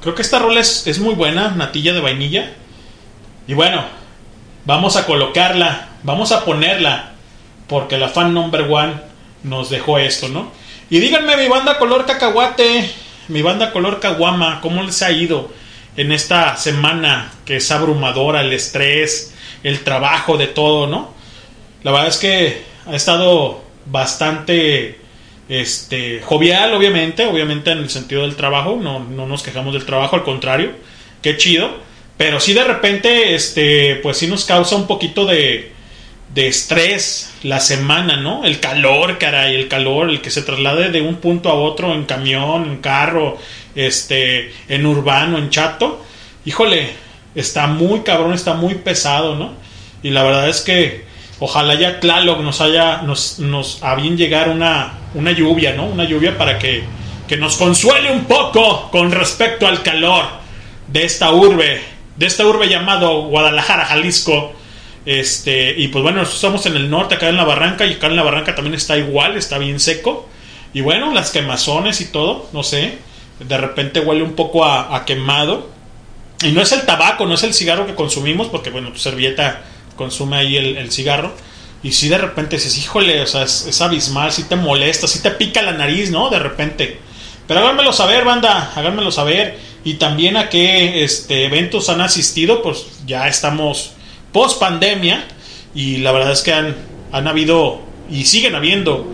Creo 0.01 0.16
que 0.16 0.22
esta 0.22 0.39
rola 0.39 0.59
es, 0.59 0.88
es 0.88 0.99
muy 0.99 1.16
buena, 1.16 1.49
natilla 1.49 1.93
de 1.93 1.99
vainilla. 1.99 2.53
Y 3.47 3.53
bueno, 3.53 3.84
vamos 4.66 4.95
a 4.95 5.05
colocarla, 5.05 5.89
vamos 6.03 6.32
a 6.32 6.43
ponerla, 6.43 7.11
porque 7.68 7.97
la 7.97 8.09
fan 8.09 8.34
number 8.34 8.61
one 8.70 8.93
nos 9.43 9.70
dejó 9.70 9.99
esto, 9.99 10.28
¿no? 10.28 10.51
Y 10.89 10.99
díganme, 10.99 11.38
mi 11.38 11.47
banda 11.47 11.78
color 11.78 12.05
cacahuate, 12.05 12.91
mi 13.28 13.41
banda 13.41 13.71
color 13.71 13.99
caguama, 13.99 14.61
¿cómo 14.61 14.84
les 14.84 15.01
ha 15.01 15.11
ido 15.11 15.51
en 15.97 16.11
esta 16.11 16.57
semana 16.57 17.32
que 17.45 17.57
es 17.57 17.71
abrumadora, 17.71 18.41
el 18.41 18.53
estrés, 18.53 19.34
el 19.63 19.84
trabajo, 19.84 20.38
de 20.38 20.47
todo, 20.47 20.88
¿no? 20.88 21.13
La 21.84 21.91
verdad 21.91 22.07
es 22.07 22.17
que 22.17 22.61
ha 22.86 22.95
estado 22.95 23.63
bastante 23.86 24.99
este 25.47 26.21
jovial 26.21 26.73
obviamente 26.73 27.28
obviamente 27.28 27.71
en 27.71 27.78
el 27.78 27.89
sentido 27.91 28.23
del 28.23 28.36
trabajo 28.36 28.80
no, 28.82 28.99
no 28.99 29.28
nos 29.28 29.43
quejamos 29.43 29.73
del 29.73 29.86
trabajo 29.86 30.15
al 30.15 30.23
contrario 30.23 30.71
qué 31.21 31.38
chido 31.38 31.69
pero 32.17 32.39
sí 32.39 32.53
de 32.53 32.63
repente 32.63 33.36
este 33.36 33.97
pues 33.97 34.17
sí 34.17 34.26
nos 34.26 34.45
causa 34.45 34.76
un 34.76 34.88
poquito 34.88 35.26
de 35.26 35.74
de 36.36 36.47
estrés 36.47 37.33
la 37.41 37.59
semana 37.59 38.17
no 38.17 38.45
el 38.45 38.59
calor 38.59 39.17
caray 39.17 39.55
el 39.55 39.67
calor 39.67 40.09
el 40.09 40.21
que 40.21 40.29
se 40.29 40.43
traslade 40.43 40.91
de 40.91 41.01
un 41.01 41.15
punto 41.15 41.49
a 41.49 41.55
otro 41.55 41.93
en 41.95 42.03
camión 42.05 42.65
en 42.65 42.77
carro 42.77 43.39
este 43.73 44.53
en 44.67 44.86
urbano 44.86 45.39
en 45.39 45.49
chato 45.49 46.05
híjole 46.45 46.89
está 47.33 47.65
muy 47.65 48.01
cabrón 48.01 48.33
está 48.33 48.53
muy 48.53 48.75
pesado 48.75 49.36
no 49.36 49.53
y 50.03 50.11
la 50.11 50.21
verdad 50.21 50.47
es 50.49 50.61
que 50.61 51.05
ojalá 51.39 51.75
ya 51.75 51.99
Tlaloc 51.99 52.41
nos 52.41 52.61
haya 52.61 53.01
nos, 53.01 53.39
nos 53.39 53.81
a 53.83 53.95
bien 53.95 54.17
llegar 54.17 54.49
una, 54.49 54.93
una 55.15 55.31
lluvia, 55.31 55.73
¿no? 55.73 55.86
Una 55.86 56.03
lluvia 56.03 56.38
para 56.38 56.59
que, 56.59 56.83
que 57.27 57.38
nos 57.38 57.57
consuele 57.57 58.11
un 58.11 58.25
poco 58.25 58.89
con 58.91 59.11
respecto 59.11 59.67
al 59.67 59.81
calor 59.83 60.25
de 60.88 61.03
esta 61.03 61.31
urbe, 61.31 61.81
de 62.15 62.25
esta 62.25 62.45
urbe 62.45 62.67
llamado 62.67 63.23
Guadalajara, 63.23 63.86
Jalisco. 63.86 64.53
Este, 65.05 65.75
y 65.77 65.89
pues 65.89 66.01
bueno, 66.01 66.19
nosotros 66.19 66.43
estamos 66.43 66.65
en 66.65 66.75
el 66.75 66.89
norte, 66.89 67.15
acá 67.15 67.29
en 67.29 67.37
la 67.37 67.43
barranca, 67.43 67.85
y 67.85 67.93
acá 67.93 68.07
en 68.07 68.15
la 68.15 68.23
barranca 68.23 68.55
también 68.55 68.73
está 68.73 68.97
igual, 68.97 69.37
está 69.37 69.57
bien 69.57 69.79
seco. 69.79 70.27
Y 70.73 70.81
bueno, 70.81 71.13
las 71.13 71.31
quemazones 71.31 72.01
y 72.01 72.05
todo, 72.05 72.49
no 72.51 72.63
sé, 72.63 72.97
de 73.39 73.57
repente 73.57 73.99
huele 73.99 74.23
un 74.23 74.33
poco 74.33 74.65
a, 74.65 75.05
quemado. 75.05 75.69
Y 76.43 76.51
no 76.51 76.61
es 76.61 76.71
el 76.71 76.81
tabaco, 76.81 77.25
no 77.25 77.35
es 77.35 77.43
el 77.43 77.53
cigarro 77.53 77.87
que 77.87 77.95
consumimos, 77.95 78.47
porque 78.47 78.69
bueno, 78.69 78.91
tu 78.91 78.99
servilleta 78.99 79.61
consume 79.95 80.37
ahí 80.37 80.57
el, 80.57 80.77
el 80.77 80.91
cigarro. 80.91 81.33
Y 81.81 81.91
si 81.91 82.09
de 82.09 82.17
repente 82.17 82.55
dices, 82.55 82.77
híjole, 82.77 83.21
o 83.21 83.27
sea, 83.27 83.43
es, 83.43 83.67
es 83.67 83.79
abismal, 83.79 84.31
si 84.31 84.43
te 84.43 84.55
molesta, 84.55 85.07
si 85.07 85.19
te 85.21 85.31
pica 85.31 85.61
la 85.61 85.71
nariz, 85.71 86.09
¿no? 86.09 86.29
De 86.29 86.39
repente. 86.39 86.99
Pero 87.47 87.59
háganmelo 87.59 87.93
saber, 87.93 88.25
banda, 88.25 88.73
háganmelo 88.75 89.11
saber. 89.11 89.59
Y 89.83 89.93
también 89.93 90.35
a 90.35 90.49
qué 90.49 91.03
este, 91.03 91.45
eventos 91.45 91.89
han 91.89 92.01
asistido, 92.01 92.63
pues 92.63 92.87
ya 93.05 93.27
estamos 93.27 93.94
post 94.36 94.59
pandemia. 94.59 95.25
Y 95.73 95.97
la 95.99 96.11
verdad 96.11 96.33
es 96.33 96.41
que 96.41 96.51
han, 96.51 96.75
han 97.13 97.25
habido 97.29 97.79
y 98.11 98.25
siguen 98.25 98.53
habiendo. 98.53 99.07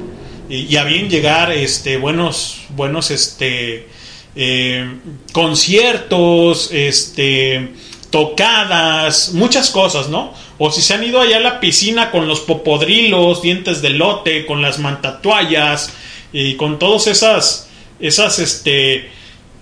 Y, 0.50 0.76
a 0.76 0.84
bien 0.84 1.10
llegar 1.10 1.52
este, 1.52 1.98
buenos, 1.98 2.64
buenos 2.70 3.12
este, 3.12 3.88
eh, 4.36 4.92
conciertos, 5.32 6.72
este, 6.74 7.70
tocadas, 8.10 9.34
muchas 9.34 9.70
cosas, 9.70 10.10
¿no? 10.10 10.34
O 10.58 10.72
si 10.72 10.82
se 10.82 10.96
han 10.96 11.04
ido 11.04 11.22
allá 11.22 11.38
a 11.38 11.40
la 11.40 11.60
piscina 11.60 12.10
con 12.10 12.28
los 12.28 12.42
popodrilos, 12.42 13.44
dientes 13.44 13.82
de 13.82 13.92
lote, 13.92 14.46
con 14.48 14.62
las 14.62 14.80
mantatuallas 14.80 15.94
y 16.34 16.56
con 16.56 16.80
todas 16.80 17.08
esas, 17.08 17.70
esas, 18.00 18.40
este, 18.40 19.10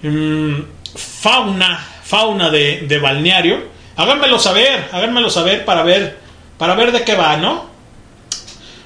mm, 0.02 0.56
fauna, 0.96 1.86
fauna 2.04 2.50
de, 2.50 2.86
de 2.88 2.98
balneario. 2.98 3.79
Háganmelo 4.00 4.40
saber, 4.40 4.90
háganmelo 4.94 5.30
saber 5.30 5.66
para 5.66 5.84
ver, 5.84 6.18
para 6.58 6.74
ver 6.74 6.94
de 6.94 7.04
qué 7.04 7.16
va, 7.16 7.36
¿no? 7.36 7.66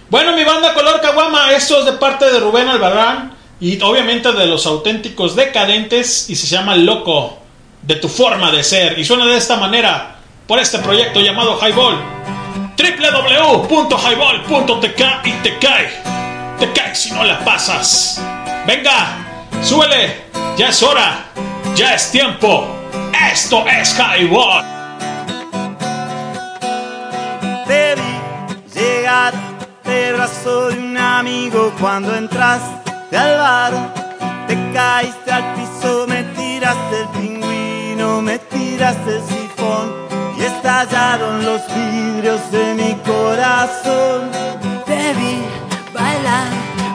Bueno, 0.09 0.35
mi 0.35 0.43
banda 0.43 0.73
Color 0.73 1.01
Caguama, 1.01 1.51
esto 1.51 1.77
es 1.77 1.85
de 1.85 1.93
parte 1.93 2.25
de 2.25 2.39
Rubén 2.39 2.67
Albarrán 2.67 3.35
y 3.59 3.79
obviamente 3.83 4.31
de 4.31 4.47
los 4.47 4.65
auténticos 4.65 5.35
decadentes 5.35 6.31
y 6.31 6.35
se 6.35 6.47
llama 6.47 6.75
Loco 6.75 7.37
de 7.83 7.97
tu 7.97 8.09
forma 8.09 8.49
de 8.49 8.63
ser 8.63 8.97
y 8.97 9.05
suena 9.05 9.27
de 9.27 9.37
esta 9.37 9.57
manera 9.57 10.15
por 10.47 10.57
este 10.57 10.79
proyecto 10.79 11.19
llamado 11.19 11.59
Highball. 11.61 11.95
www.highball.tk 12.75 15.01
y 15.25 15.31
te 15.43 15.59
cae 15.59 15.91
te 16.59 16.73
cae 16.73 16.95
si 16.95 17.11
no 17.11 17.23
la 17.23 17.45
pasas. 17.45 18.19
Venga 18.65 19.19
súbele 19.61 20.23
ya 20.57 20.69
es 20.69 20.81
hora 20.81 21.25
ya 21.75 21.93
es 21.93 22.09
tiempo. 22.09 22.67
Esto 23.31 23.63
es 23.67 23.95
Highball 23.95 24.72
Te 27.73 27.95
vi 27.95 28.15
llegar 28.79 29.33
del 29.83 30.13
brazo 30.13 30.67
de 30.67 30.77
un 30.77 30.95
amigo 30.95 31.73
cuando 31.81 32.15
entraste 32.15 33.17
al 33.17 33.35
bar. 33.39 33.73
Te 34.47 34.55
caíste 34.71 35.31
al 35.31 35.55
piso, 35.55 36.05
me 36.07 36.21
tiraste 36.35 36.95
el 37.01 37.07
pingüino, 37.19 38.21
me 38.21 38.37
tiraste 38.37 39.15
el 39.17 39.23
sifón 39.23 39.85
y 40.37 40.43
estallaron 40.43 41.43
los 41.43 41.61
vidrios 41.73 42.41
de 42.51 42.75
mi 42.75 42.93
corazón. 43.11 44.29
Te 44.85 45.13
vi 45.15 45.35
bailar, 45.95 46.49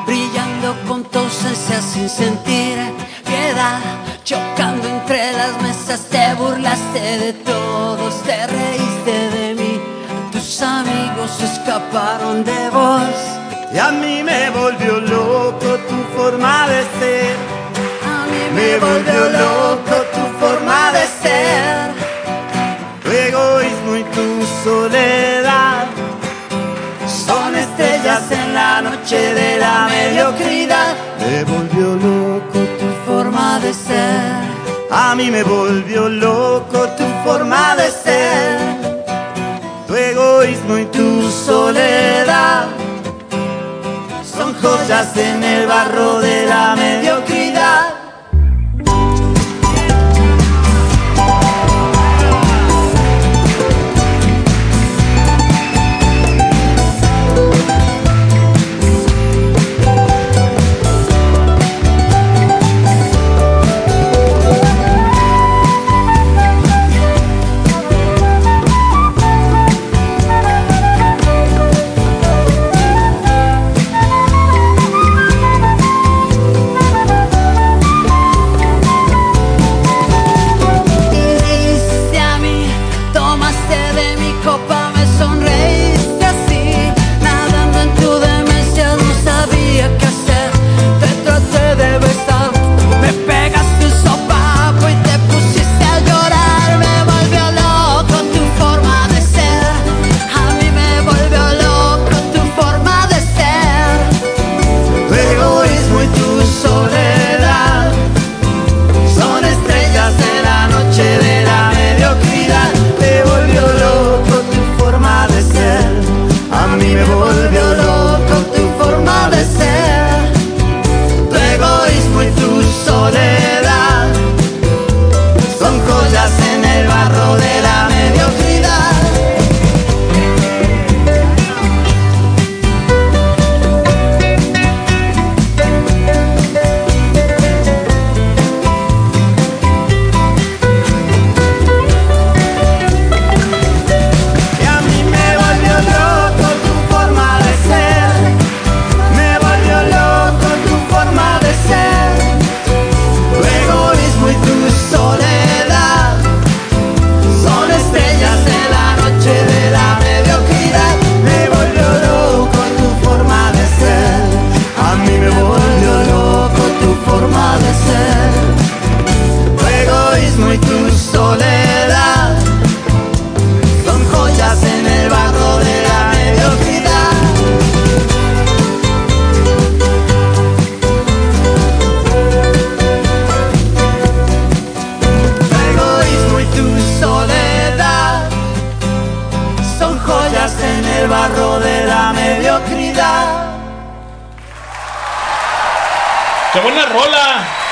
brillando 0.07 0.77
con 0.87 1.03
tu 1.03 1.19
ausencia 1.19 1.83
sin 1.83 2.09
sentir 2.09 2.79
piedad. 3.27 3.81
Chocando 4.23 4.87
entre 4.87 5.33
las 5.33 5.61
mesas, 5.61 6.03
te 6.09 6.35
burlaste 6.35 7.19
de 7.25 7.33
todos, 7.33 8.23
te 8.23 8.47
reíste. 8.47 9.28
Tus 10.59 10.67
amigos 10.67 11.41
escaparon 11.41 12.43
de 12.43 12.71
vos. 12.71 13.15
Y 13.73 13.79
a 13.79 13.93
mí 13.93 14.25
me 14.25 14.51
volvió 14.51 14.99
loco 14.99 15.79
tu 15.89 15.97
forma 16.17 16.67
de 16.67 16.83
ser. 16.99 17.37
A 18.05 18.27
mí 18.27 18.43
me 18.57 18.77
volvió 18.81 19.21
loco 19.39 19.97
tu 20.15 20.25
forma 20.41 20.91
de 20.91 21.07
ser. 21.23 21.91
Tu 23.05 23.09
egoísmo 23.09 23.97
y 23.99 24.03
tu 24.03 24.47
soledad 24.65 25.87
Son 27.07 27.55
estrellas 27.55 28.29
en 28.33 28.53
la 28.53 28.83
noche 28.83 29.35
de 29.35 29.59
la 29.59 29.87
mediocridad. 29.89 30.95
me 31.21 31.45
volvió 31.45 31.95
loco 31.95 32.59
tu 32.81 33.13
Forma 33.13 33.61
de 33.61 33.73
ser. 33.73 34.49
A 34.91 35.15
mí 35.15 35.31
me 35.31 35.43
volvió 35.43 36.09
loco 36.09 36.89
tu 36.97 37.05
forma 37.23 37.77
de 37.77 37.91
ser, 37.91 38.68
egoísmo 40.39 40.79
y 40.79 40.85
tu 40.87 41.31
soledad. 41.31 42.67
Son 44.23 44.55
joyas 44.55 45.17
en 45.17 45.43
el 45.43 45.67
barro 45.67 46.21
de 46.21 46.47
la 46.47 46.77
mediocridad. 46.77 46.98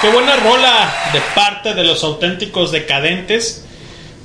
Qué 0.07 0.13
buena 0.13 0.37
rola 0.37 0.95
de 1.13 1.21
parte 1.35 1.75
de 1.75 1.83
los 1.83 2.05
auténticos 2.05 2.71
decadentes. 2.71 3.67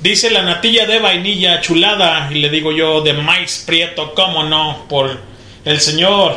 Dice 0.00 0.30
la 0.30 0.42
natilla 0.42 0.86
de 0.86 1.00
vainilla 1.00 1.60
chulada, 1.60 2.30
y 2.30 2.36
le 2.36 2.50
digo 2.50 2.70
yo 2.70 3.00
de 3.00 3.14
maíz 3.14 3.64
prieto, 3.66 4.14
cómo 4.14 4.44
no, 4.44 4.86
por 4.88 5.18
el 5.64 5.80
señor 5.80 6.36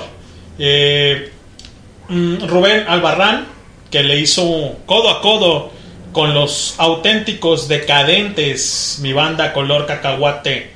eh, 0.57 1.31
mm, 2.09 2.47
Rubén 2.47 2.85
Albarrán, 2.87 3.45
que 3.91 4.01
le 4.01 4.19
hizo 4.19 4.77
codo 4.87 5.11
a 5.11 5.21
codo 5.21 5.71
con 6.11 6.33
los 6.33 6.73
auténticos 6.79 7.67
decadentes, 7.67 8.97
mi 9.01 9.13
banda 9.13 9.53
color 9.53 9.85
cacahuate. 9.85 10.71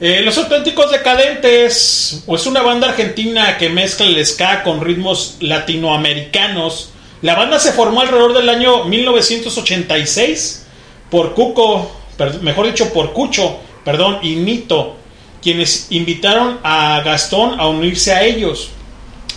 Eh, 0.00 0.20
los 0.22 0.38
auténticos 0.38 0.92
decadentes 0.92 2.22
es 2.28 2.46
una 2.46 2.62
banda 2.62 2.90
argentina 2.90 3.58
que 3.58 3.68
mezcla 3.68 4.06
el 4.06 4.24
ska 4.24 4.62
con 4.62 4.80
ritmos 4.80 5.38
latinoamericanos. 5.40 6.90
La 7.22 7.34
banda 7.34 7.58
se 7.58 7.72
formó 7.72 8.02
alrededor 8.02 8.34
del 8.34 8.48
año 8.50 8.84
1986 8.84 10.66
por 11.10 11.34
Cuco, 11.34 11.90
mejor 12.42 12.66
dicho 12.66 12.92
por 12.92 13.14
Cucho, 13.14 13.58
perdón, 13.84 14.18
y 14.22 14.36
Nito, 14.36 14.96
quienes 15.40 15.86
invitaron 15.90 16.58
a 16.62 17.00
Gastón 17.04 17.58
a 17.58 17.68
unirse 17.68 18.12
a 18.12 18.22
ellos. 18.22 18.68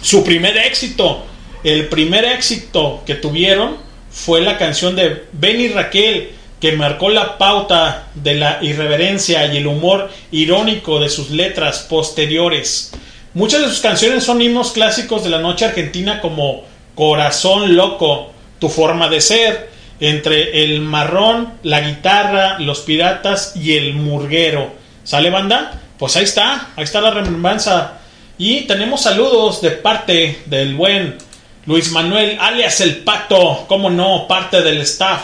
Su 0.01 0.25
primer 0.25 0.57
éxito, 0.57 1.23
el 1.63 1.87
primer 1.87 2.25
éxito 2.25 3.01
que 3.05 3.15
tuvieron 3.15 3.77
fue 4.11 4.41
la 4.41 4.57
canción 4.57 4.97
de 4.97 5.27
Benny 5.31 5.69
Raquel, 5.69 6.31
que 6.59 6.73
marcó 6.73 7.09
la 7.09 7.37
pauta 7.37 8.09
de 8.13 8.35
la 8.35 8.59
irreverencia 8.61 9.45
y 9.53 9.57
el 9.57 9.67
humor 9.67 10.09
irónico 10.31 10.99
de 10.99 11.07
sus 11.07 11.29
letras 11.29 11.85
posteriores. 11.89 12.91
Muchas 13.33 13.61
de 13.61 13.69
sus 13.69 13.79
canciones 13.79 14.25
son 14.25 14.41
himnos 14.41 14.71
clásicos 14.71 15.23
de 15.23 15.29
la 15.29 15.39
noche 15.39 15.63
argentina 15.63 16.19
como 16.19 16.65
Corazón 16.99 17.77
Loco, 17.77 18.33
Tu 18.59 18.67
Forma 18.67 19.07
de 19.07 19.21
Ser, 19.21 19.69
entre 20.01 20.65
el 20.65 20.81
marrón, 20.81 21.53
la 21.63 21.79
guitarra, 21.79 22.59
los 22.59 22.81
piratas 22.81 23.55
y 23.55 23.77
el 23.77 23.93
murguero. 23.93 24.73
¿Sale 25.05 25.29
banda? 25.29 25.79
Pues 25.97 26.17
ahí 26.17 26.25
está, 26.25 26.71
ahí 26.75 26.83
está 26.83 26.99
la 26.99 27.11
remembranza. 27.11 27.99
Y 28.37 28.63
tenemos 28.67 29.03
saludos 29.03 29.61
de 29.61 29.71
parte 29.71 30.41
del 30.47 30.75
buen 30.75 31.17
Luis 31.65 31.89
Manuel, 31.93 32.37
alias 32.37 32.81
el 32.81 32.97
Pato, 32.97 33.63
como 33.69 33.89
no, 33.89 34.27
parte 34.27 34.61
del 34.61 34.79
staff. 34.79 35.21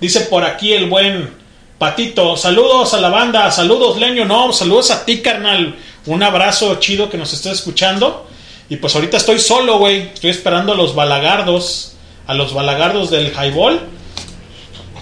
Dice 0.00 0.20
por 0.20 0.42
aquí 0.42 0.72
el 0.72 0.88
buen 0.88 1.34
Patito, 1.76 2.34
saludos 2.38 2.94
a 2.94 3.00
la 3.00 3.10
banda, 3.10 3.50
saludos 3.50 3.98
Leño, 3.98 4.24
no, 4.24 4.54
saludos 4.54 4.90
a 4.90 5.04
ti 5.04 5.20
carnal, 5.20 5.76
un 6.06 6.22
abrazo 6.22 6.76
chido 6.76 7.10
que 7.10 7.18
nos 7.18 7.34
estés 7.34 7.52
escuchando. 7.52 8.26
Y 8.70 8.76
pues 8.76 8.94
ahorita 8.94 9.16
estoy 9.16 9.40
solo, 9.40 9.78
güey, 9.78 10.10
estoy 10.14 10.30
esperando 10.30 10.72
a 10.72 10.76
los 10.76 10.94
balagardos, 10.94 11.96
a 12.28 12.34
los 12.34 12.54
balagardos 12.54 13.10
del 13.10 13.32
highball. 13.32 13.80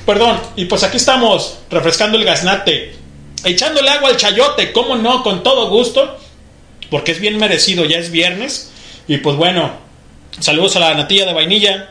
Perdón, 0.07 0.40
y 0.57 0.65
pues 0.65 0.82
aquí 0.85 0.97
estamos, 0.97 1.59
refrescando 1.69 2.16
el 2.16 2.24
gaznate, 2.24 2.97
echándole 3.45 3.90
agua 3.90 4.09
al 4.09 4.16
chayote, 4.16 4.73
cómo 4.73 4.97
no, 4.97 5.23
con 5.23 5.43
todo 5.43 5.69
gusto, 5.69 6.16
porque 6.89 7.12
es 7.12 7.20
bien 7.20 7.36
merecido, 7.36 7.85
ya 7.85 7.99
es 7.99 8.11
viernes, 8.11 8.73
y 9.07 9.19
pues 9.19 9.36
bueno, 9.36 9.70
saludos 10.40 10.77
a 10.77 10.81
la 10.81 10.95
natilla 10.95 11.27
de 11.27 11.35
vainilla 11.35 11.90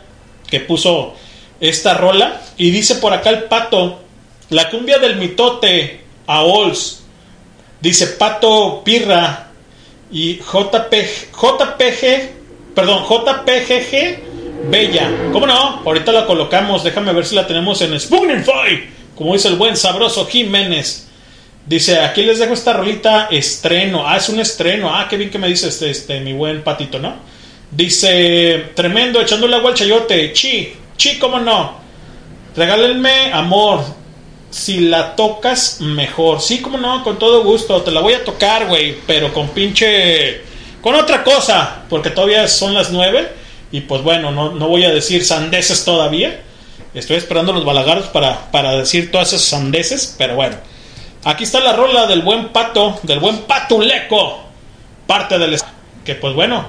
que 0.49 0.59
puso 0.59 1.13
esta 1.59 1.93
rola, 1.93 2.41
y 2.57 2.71
dice 2.71 2.95
por 2.95 3.13
acá 3.13 3.29
el 3.29 3.43
pato, 3.43 3.99
la 4.49 4.71
cumbia 4.71 4.97
del 4.97 5.17
mitote 5.17 6.01
a 6.25 6.41
Ols, 6.41 7.03
dice 7.81 8.07
pato 8.07 8.81
pirra, 8.83 9.46
y 10.11 10.39
JP, 10.39 10.93
JPG, 11.33 12.73
perdón, 12.73 13.03
JPGG 13.03 14.27
Bella. 14.69 15.09
¿Cómo 15.31 15.45
no? 15.45 15.81
Ahorita 15.85 16.11
la 16.11 16.25
colocamos. 16.25 16.83
Déjame 16.83 17.13
ver 17.13 17.25
si 17.25 17.35
la 17.35 17.47
tenemos 17.47 17.81
en 17.81 17.97
Spoonify. 17.99 18.89
Como 19.15 19.33
dice 19.33 19.47
el 19.47 19.55
buen 19.55 19.77
sabroso 19.77 20.25
Jiménez. 20.25 21.07
Dice, 21.65 21.99
aquí 21.99 22.23
les 22.23 22.39
dejo 22.39 22.53
esta 22.53 22.73
rolita 22.73 23.27
estreno. 23.29 24.07
Ah, 24.07 24.17
es 24.17 24.29
un 24.29 24.39
estreno. 24.39 24.93
Ah, 24.93 25.07
qué 25.09 25.17
bien 25.17 25.29
que 25.29 25.37
me 25.37 25.47
dice 25.47 25.67
este, 25.67 25.89
este 25.89 26.19
mi 26.21 26.33
buen 26.33 26.63
patito, 26.63 26.99
¿no? 26.99 27.15
Dice, 27.71 28.71
tremendo, 28.73 29.21
echándole 29.21 29.55
agua 29.55 29.71
al 29.71 29.75
chayote. 29.75 30.31
Chi, 30.33 30.73
chi, 30.95 31.19
¿cómo 31.19 31.39
no? 31.39 31.77
Regálenme 32.55 33.31
amor. 33.33 33.81
Si 34.49 34.79
la 34.79 35.15
tocas, 35.15 35.81
mejor. 35.81 36.41
Sí, 36.41 36.61
cómo 36.61 36.77
no, 36.77 37.03
con 37.03 37.19
todo 37.19 37.43
gusto. 37.43 37.81
Te 37.81 37.91
la 37.91 37.99
voy 37.99 38.13
a 38.13 38.23
tocar, 38.23 38.67
güey. 38.67 38.97
Pero 39.05 39.33
con 39.33 39.49
pinche... 39.49 40.41
Con 40.81 40.95
otra 40.95 41.23
cosa. 41.23 41.83
Porque 41.89 42.09
todavía 42.09 42.47
son 42.47 42.73
las 42.73 42.91
nueve. 42.91 43.29
Y 43.71 43.81
pues 43.81 44.01
bueno, 44.01 44.31
no, 44.31 44.51
no 44.51 44.67
voy 44.67 44.85
a 44.85 44.93
decir 44.93 45.25
sandeces 45.25 45.83
todavía. 45.83 46.41
Estoy 46.93 47.17
esperando 47.17 47.51
los 47.51 47.65
balagardos 47.65 48.07
para, 48.07 48.49
para 48.51 48.71
decir 48.77 49.11
todas 49.11 49.33
esas 49.33 49.45
sandeces. 49.45 50.15
Pero 50.17 50.35
bueno. 50.35 50.55
Aquí 51.25 51.43
está 51.43 51.59
la 51.59 51.73
rola 51.73 52.07
del 52.07 52.21
buen 52.21 52.49
pato. 52.49 52.99
Del 53.03 53.19
buen 53.19 53.39
patuleco. 53.39 54.45
Parte 55.05 55.37
del... 55.37 55.59
Que 56.05 56.15
pues 56.15 56.33
bueno. 56.33 56.67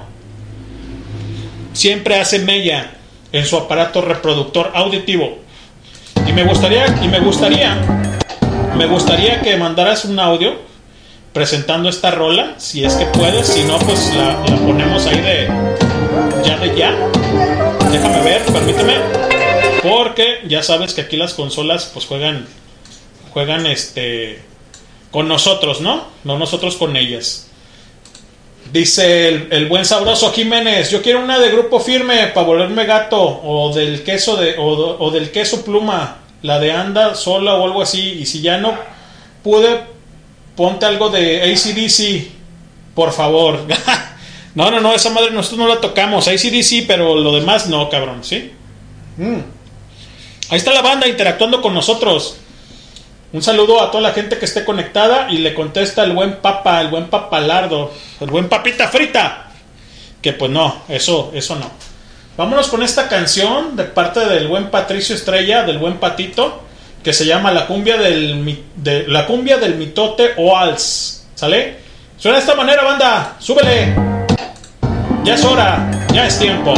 Siempre 1.73 2.19
hace 2.19 2.39
mella 2.39 2.91
en 3.31 3.45
su 3.45 3.55
aparato 3.55 4.01
reproductor 4.01 4.71
auditivo. 4.73 5.39
Y 6.29 6.31
me 6.31 6.43
gustaría, 6.43 6.85
y 7.01 7.07
me 7.07 7.19
gustaría, 7.21 7.75
me 8.77 8.85
gustaría 8.85 9.41
que 9.41 9.57
mandaras 9.57 10.05
un 10.05 10.19
audio 10.19 10.53
presentando 11.33 11.89
esta 11.89 12.11
rola, 12.11 12.53
si 12.57 12.85
es 12.85 12.93
que 12.93 13.05
puedes, 13.05 13.47
si 13.47 13.63
no, 13.63 13.79
pues 13.79 14.13
la, 14.13 14.39
ponemos 14.63 15.07
ahí 15.07 15.21
de 15.21 15.47
ya 16.45 16.55
de 16.59 16.77
ya. 16.77 16.93
Déjame 17.91 18.21
ver, 18.21 18.43
permíteme. 18.43 18.93
Porque 19.81 20.41
ya 20.47 20.61
sabes 20.61 20.93
que 20.93 21.01
aquí 21.01 21.17
las 21.17 21.33
consolas 21.33 21.89
pues 21.91 22.05
juegan 22.05 22.45
juegan 23.33 23.65
este 23.65 24.39
con 25.09 25.27
nosotros, 25.27 25.81
¿no? 25.81 26.03
No 26.25 26.37
nosotros 26.37 26.75
con 26.75 26.95
ellas. 26.95 27.47
Dice 28.71 29.29
el, 29.49 29.65
buen 29.65 29.83
sabroso 29.83 30.31
Jiménez, 30.31 30.91
yo 30.91 31.01
quiero 31.01 31.23
una 31.23 31.39
de 31.39 31.49
grupo 31.49 31.79
firme 31.79 32.27
para 32.27 32.45
volverme 32.45 32.85
gato 32.85 33.41
o 33.43 33.73
del 33.73 34.03
queso 34.03 34.35
de 34.35 34.53
o 34.59 35.09
del 35.09 35.31
queso 35.31 35.65
pluma, 35.65 36.18
la 36.41 36.59
de 36.59 36.71
anda 36.71 37.15
sola 37.15 37.55
o 37.55 37.65
algo 37.65 37.81
así 37.81 38.19
y 38.19 38.25
si 38.25 38.41
ya 38.41 38.57
no 38.57 38.73
pude 39.43 39.81
ponte 40.55 40.85
algo 40.85 41.09
de 41.09 41.53
ACDC, 41.53 42.31
por 42.93 43.13
favor. 43.13 43.61
no, 44.55 44.69
no, 44.69 44.81
no, 44.81 44.93
esa 44.93 45.09
madre 45.09 45.31
nosotros 45.31 45.59
no 45.59 45.73
la 45.73 45.79
tocamos, 45.79 46.27
ACDC, 46.27 46.85
pero 46.85 47.15
lo 47.15 47.33
demás 47.33 47.67
no, 47.67 47.89
cabrón, 47.89 48.25
¿sí? 48.25 48.51
Mm. 49.15 49.39
Ahí 50.49 50.57
está 50.57 50.73
la 50.73 50.81
banda 50.81 51.07
interactuando 51.07 51.61
con 51.61 51.73
nosotros. 51.73 52.37
Un 53.31 53.41
saludo 53.41 53.81
a 53.81 53.89
toda 53.89 54.01
la 54.01 54.11
gente 54.11 54.37
que 54.37 54.43
esté 54.43 54.65
conectada 54.65 55.31
y 55.31 55.37
le 55.37 55.53
contesta 55.53 56.03
el 56.03 56.11
buen 56.11 56.37
papa, 56.37 56.81
el 56.81 56.89
buen 56.89 57.07
papalardo, 57.07 57.93
el 58.19 58.29
buen 58.29 58.49
papita 58.49 58.89
frita. 58.89 59.51
Que 60.21 60.33
pues 60.33 60.51
no, 60.51 60.81
eso, 60.89 61.31
eso 61.33 61.55
no. 61.55 61.71
Vámonos 62.39 62.69
con 62.69 62.81
esta 62.83 63.09
canción 63.09 63.75
de 63.75 63.83
parte 63.83 64.21
del 64.21 64.47
buen 64.47 64.69
Patricio 64.69 65.13
Estrella, 65.13 65.63
del 65.63 65.77
buen 65.77 65.97
Patito, 65.97 66.61
que 67.03 67.11
se 67.11 67.25
llama 67.25 67.51
La 67.51 67.67
cumbia 67.67 67.97
del, 67.97 68.63
la 69.07 69.27
cumbia 69.27 69.57
del 69.57 69.75
mitote 69.75 70.35
o 70.37 70.55
als. 70.55 71.27
¿Sale? 71.35 71.79
Suena 72.15 72.37
de 72.37 72.43
esta 72.45 72.55
manera, 72.55 72.81
banda. 72.81 73.35
Súbele. 73.39 73.93
Ya 75.25 75.33
es 75.33 75.43
hora, 75.43 75.91
ya 76.13 76.27
es 76.27 76.39
tiempo. 76.39 76.73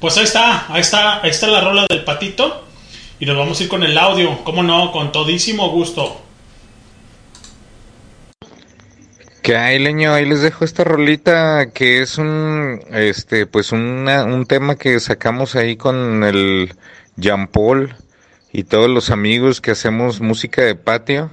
Pues 0.00 0.16
ahí 0.16 0.24
está, 0.24 0.72
ahí 0.72 0.80
está, 0.80 1.20
ahí 1.22 1.30
está 1.30 1.46
la 1.48 1.60
rola 1.60 1.86
del 1.88 2.04
patito. 2.04 2.64
Y 3.20 3.26
nos 3.26 3.36
vamos 3.36 3.58
a 3.58 3.62
ir 3.64 3.68
con 3.68 3.82
el 3.82 3.98
audio, 3.98 4.44
cómo 4.44 4.62
no, 4.62 4.92
con 4.92 5.10
todísimo 5.10 5.70
gusto. 5.70 6.22
Que 9.42 9.56
hay, 9.56 9.78
leño, 9.78 10.12
ahí 10.12 10.24
les 10.26 10.42
dejo 10.42 10.64
esta 10.64 10.84
rolita 10.84 11.70
que 11.72 12.02
es 12.02 12.18
un, 12.18 12.80
este, 12.92 13.46
pues 13.46 13.72
una- 13.72 14.24
un 14.24 14.46
tema 14.46 14.76
que 14.76 15.00
sacamos 15.00 15.56
ahí 15.56 15.76
con 15.76 16.22
el 16.22 16.74
Jean 17.16 17.48
Paul 17.48 17.94
y 18.52 18.64
todos 18.64 18.90
los 18.90 19.10
amigos 19.10 19.60
que 19.60 19.70
hacemos 19.70 20.20
música 20.20 20.62
de 20.62 20.74
patio. 20.74 21.30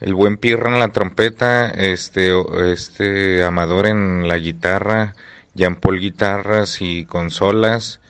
El 0.00 0.14
buen 0.14 0.38
Pirra 0.38 0.72
en 0.72 0.80
la 0.80 0.88
trompeta, 0.92 1.70
este, 1.70 2.32
este, 2.72 3.44
Amador 3.44 3.86
en 3.86 4.26
la 4.26 4.36
guitarra, 4.38 5.14
Jean 5.54 5.76
Paul 5.76 6.00
guitarras 6.00 6.80
y 6.80 7.04
consolas 7.04 8.00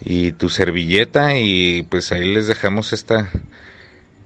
y 0.00 0.32
tu 0.32 0.48
servilleta 0.48 1.38
y 1.38 1.84
pues 1.84 2.10
ahí 2.12 2.34
les 2.34 2.46
dejamos 2.46 2.92
esta, 2.92 3.30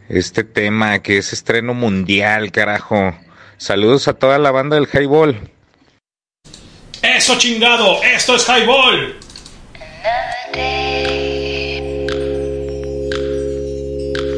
este 0.08 0.44
tema 0.44 1.00
que 1.00 1.18
es 1.18 1.32
estreno 1.32 1.74
mundial, 1.74 2.50
carajo. 2.50 3.14
Saludos 3.58 4.08
a 4.08 4.14
toda 4.14 4.38
la 4.38 4.50
banda 4.50 4.76
del 4.76 4.88
Highball. 4.92 5.50
Eso 7.02 7.38
chingado, 7.38 8.02
esto 8.02 8.36
es 8.36 8.48
Highball. 8.48 9.16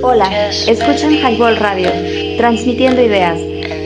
Hola, 0.02 0.48
escuchan 0.48 1.12
Highball 1.12 1.56
Radio, 1.56 1.90
transmitiendo 2.38 3.02
ideas. 3.02 3.38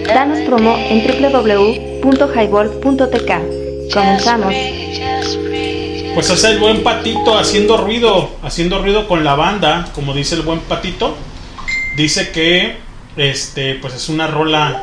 Danos 0.06 0.38
promo 0.40 0.76
en 0.76 1.04
www.highball.tk. 1.04 3.63
Comenzamos. 3.92 4.54
Pues 6.14 6.30
es 6.30 6.44
el 6.44 6.58
buen 6.58 6.82
patito 6.82 7.36
haciendo 7.36 7.76
ruido, 7.76 8.30
haciendo 8.42 8.80
ruido 8.80 9.08
con 9.08 9.24
la 9.24 9.34
banda, 9.34 9.88
como 9.94 10.14
dice 10.14 10.36
el 10.36 10.42
buen 10.42 10.60
patito. 10.60 11.16
Dice 11.96 12.30
que 12.30 12.76
este, 13.16 13.74
pues 13.76 13.94
es 13.94 14.08
una 14.08 14.26
rola 14.26 14.82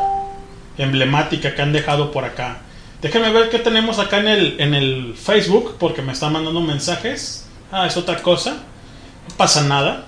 emblemática 0.77 1.55
que 1.55 1.61
han 1.61 1.73
dejado 1.73 2.11
por 2.11 2.25
acá. 2.25 2.61
Déjenme 3.01 3.31
ver 3.31 3.49
qué 3.49 3.59
tenemos 3.59 3.97
acá 3.99 4.19
en 4.19 4.27
el, 4.27 4.59
en 4.59 4.73
el 4.73 5.15
Facebook, 5.15 5.77
porque 5.79 6.01
me 6.01 6.13
están 6.13 6.33
mandando 6.33 6.61
mensajes. 6.61 7.47
Ah, 7.71 7.87
es 7.87 7.97
otra 7.97 8.21
cosa. 8.21 8.51
No 9.29 9.35
pasa 9.37 9.63
nada. 9.63 10.07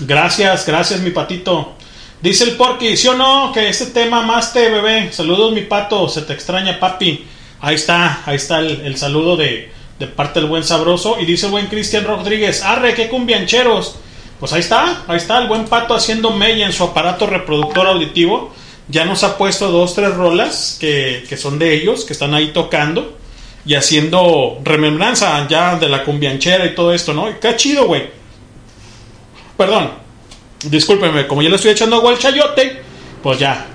Gracias, 0.00 0.66
gracias 0.66 1.00
mi 1.00 1.10
patito. 1.10 1.74
Dice 2.20 2.44
el 2.44 2.52
Porky, 2.52 2.96
¿sí 2.96 3.08
o 3.08 3.14
no? 3.14 3.50
Que 3.52 3.68
este 3.68 3.86
tema 3.86 4.22
más 4.22 4.52
te 4.52 4.68
bebé. 4.68 5.10
Saludos 5.12 5.52
mi 5.52 5.62
pato, 5.62 6.08
se 6.08 6.22
te 6.22 6.32
extraña 6.32 6.78
papi. 6.78 7.26
Ahí 7.62 7.76
está, 7.76 8.22
ahí 8.26 8.34
está 8.34 8.58
el, 8.58 8.96
saludo 8.96 9.36
de, 9.36 9.70
parte 10.16 10.40
del 10.40 10.48
buen 10.48 10.64
sabroso. 10.64 11.18
Y 11.20 11.24
dice 11.24 11.46
el 11.46 11.52
buen 11.52 11.68
Cristian 11.68 12.04
Rodríguez, 12.04 12.60
arre, 12.62 12.92
qué 12.94 13.08
cumbiancheros. 13.08 13.94
Pues 14.40 14.52
ahí 14.52 14.58
está, 14.58 15.04
ahí 15.06 15.16
está 15.16 15.38
el 15.38 15.46
buen 15.46 15.66
pato 15.66 15.94
haciendo 15.94 16.32
mella 16.32 16.66
en 16.66 16.72
su 16.72 16.82
aparato 16.82 17.24
reproductor 17.28 17.86
auditivo. 17.86 18.52
Ya 18.88 19.04
nos 19.04 19.22
ha 19.22 19.38
puesto 19.38 19.70
dos, 19.70 19.94
tres 19.94 20.12
rolas 20.12 20.76
que, 20.80 21.24
son 21.36 21.60
de 21.60 21.72
ellos, 21.72 22.04
que 22.04 22.14
están 22.14 22.34
ahí 22.34 22.48
tocando 22.48 23.16
y 23.64 23.76
haciendo 23.76 24.58
remembranza 24.64 25.46
ya 25.46 25.76
de 25.76 25.88
la 25.88 26.02
cumbianchera 26.02 26.66
y 26.66 26.74
todo 26.74 26.92
esto, 26.92 27.14
¿no? 27.14 27.30
Y 27.30 27.34
qué 27.34 27.54
chido, 27.54 27.86
güey. 27.86 28.10
Perdón, 29.56 29.92
discúlpeme, 30.64 31.28
como 31.28 31.42
ya 31.42 31.48
le 31.48 31.54
estoy 31.54 31.70
echando 31.70 31.94
agua 31.94 32.10
al 32.10 32.18
chayote, 32.18 32.82
pues 33.22 33.38
ya, 33.38 33.66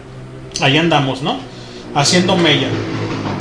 ahí 0.59 0.76
andamos, 0.76 1.22
¿no? 1.22 1.39
Haciendo 1.95 2.35
mella. 2.35 2.68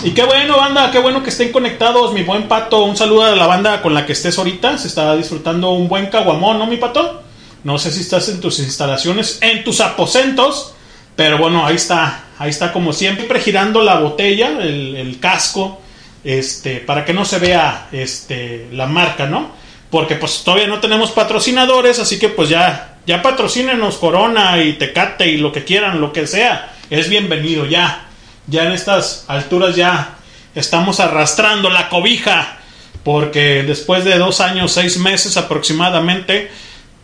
Y 0.04 0.12
qué 0.12 0.24
bueno, 0.24 0.56
banda, 0.56 0.90
qué 0.90 0.98
bueno 0.98 1.22
que 1.22 1.30
estén 1.30 1.50
conectados, 1.50 2.12
mi 2.12 2.22
buen 2.22 2.48
pato. 2.48 2.84
Un 2.84 2.96
saludo 2.96 3.24
a 3.24 3.34
la 3.34 3.46
banda 3.46 3.82
con 3.82 3.94
la 3.94 4.06
que 4.06 4.12
estés 4.12 4.38
ahorita. 4.38 4.78
Se 4.78 4.88
está 4.88 5.16
disfrutando 5.16 5.70
un 5.70 5.88
buen 5.88 6.06
caguamón, 6.06 6.58
¿no, 6.58 6.66
mi 6.66 6.76
pato? 6.76 7.22
No 7.66 7.78
sé 7.78 7.90
si 7.90 8.02
estás 8.02 8.28
en 8.28 8.40
tus 8.40 8.60
instalaciones, 8.60 9.38
en 9.42 9.64
tus 9.64 9.80
aposentos, 9.80 10.74
pero 11.16 11.38
bueno, 11.38 11.66
ahí 11.66 11.74
está, 11.74 12.26
ahí 12.38 12.50
está 12.50 12.72
como 12.72 12.92
siempre 12.92 13.40
girando 13.40 13.82
la 13.82 13.98
botella, 13.98 14.58
el, 14.60 15.18
casco, 15.20 15.80
este, 16.22 16.76
para 16.76 17.04
que 17.04 17.12
no 17.12 17.24
se 17.24 17.40
vea, 17.40 17.88
este, 17.90 18.68
la 18.70 18.86
marca, 18.86 19.26
¿no? 19.26 19.50
Porque 19.90 20.14
pues 20.14 20.44
todavía 20.44 20.68
no 20.68 20.78
tenemos 20.78 21.10
patrocinadores, 21.10 21.98
así 21.98 22.20
que 22.20 22.28
pues 22.28 22.48
ya, 22.48 22.98
ya 23.04 23.20
patrocínenos 23.20 23.96
Corona 23.96 24.62
y 24.62 24.74
Tecate 24.74 25.26
y 25.26 25.38
lo 25.38 25.50
que 25.50 25.64
quieran, 25.64 26.00
lo 26.00 26.12
que 26.12 26.28
sea, 26.28 26.72
es 26.88 27.08
bienvenido 27.08 27.66
ya. 27.66 28.05
Ya 28.48 28.64
en 28.64 28.72
estas 28.72 29.24
alturas 29.26 29.74
ya 29.74 30.16
estamos 30.54 31.00
arrastrando 31.00 31.68
la 31.68 31.88
cobija, 31.88 32.58
porque 33.02 33.64
después 33.64 34.04
de 34.04 34.18
dos 34.18 34.40
años, 34.40 34.72
seis 34.72 34.98
meses 34.98 35.36
aproximadamente, 35.36 36.50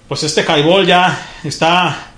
pues 0.06 0.23
este 0.23 0.43
highball 0.43 0.86
ya 0.86 1.19
está, 1.43 2.12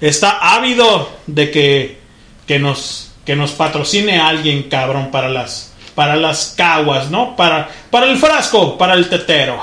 está 0.00 0.54
ávido 0.54 1.10
de 1.26 1.50
que, 1.50 1.98
que 2.46 2.58
nos, 2.58 3.12
que 3.24 3.34
nos 3.34 3.50
patrocine 3.52 4.20
alguien, 4.20 4.64
cabrón, 4.64 5.10
para 5.10 5.28
las, 5.28 5.72
para 5.96 6.14
las 6.14 6.54
caguas, 6.56 7.10
¿no? 7.10 7.34
Para, 7.34 7.68
para 7.90 8.06
el 8.06 8.16
frasco, 8.16 8.78
para 8.78 8.94
el 8.94 9.08
tetero. 9.08 9.60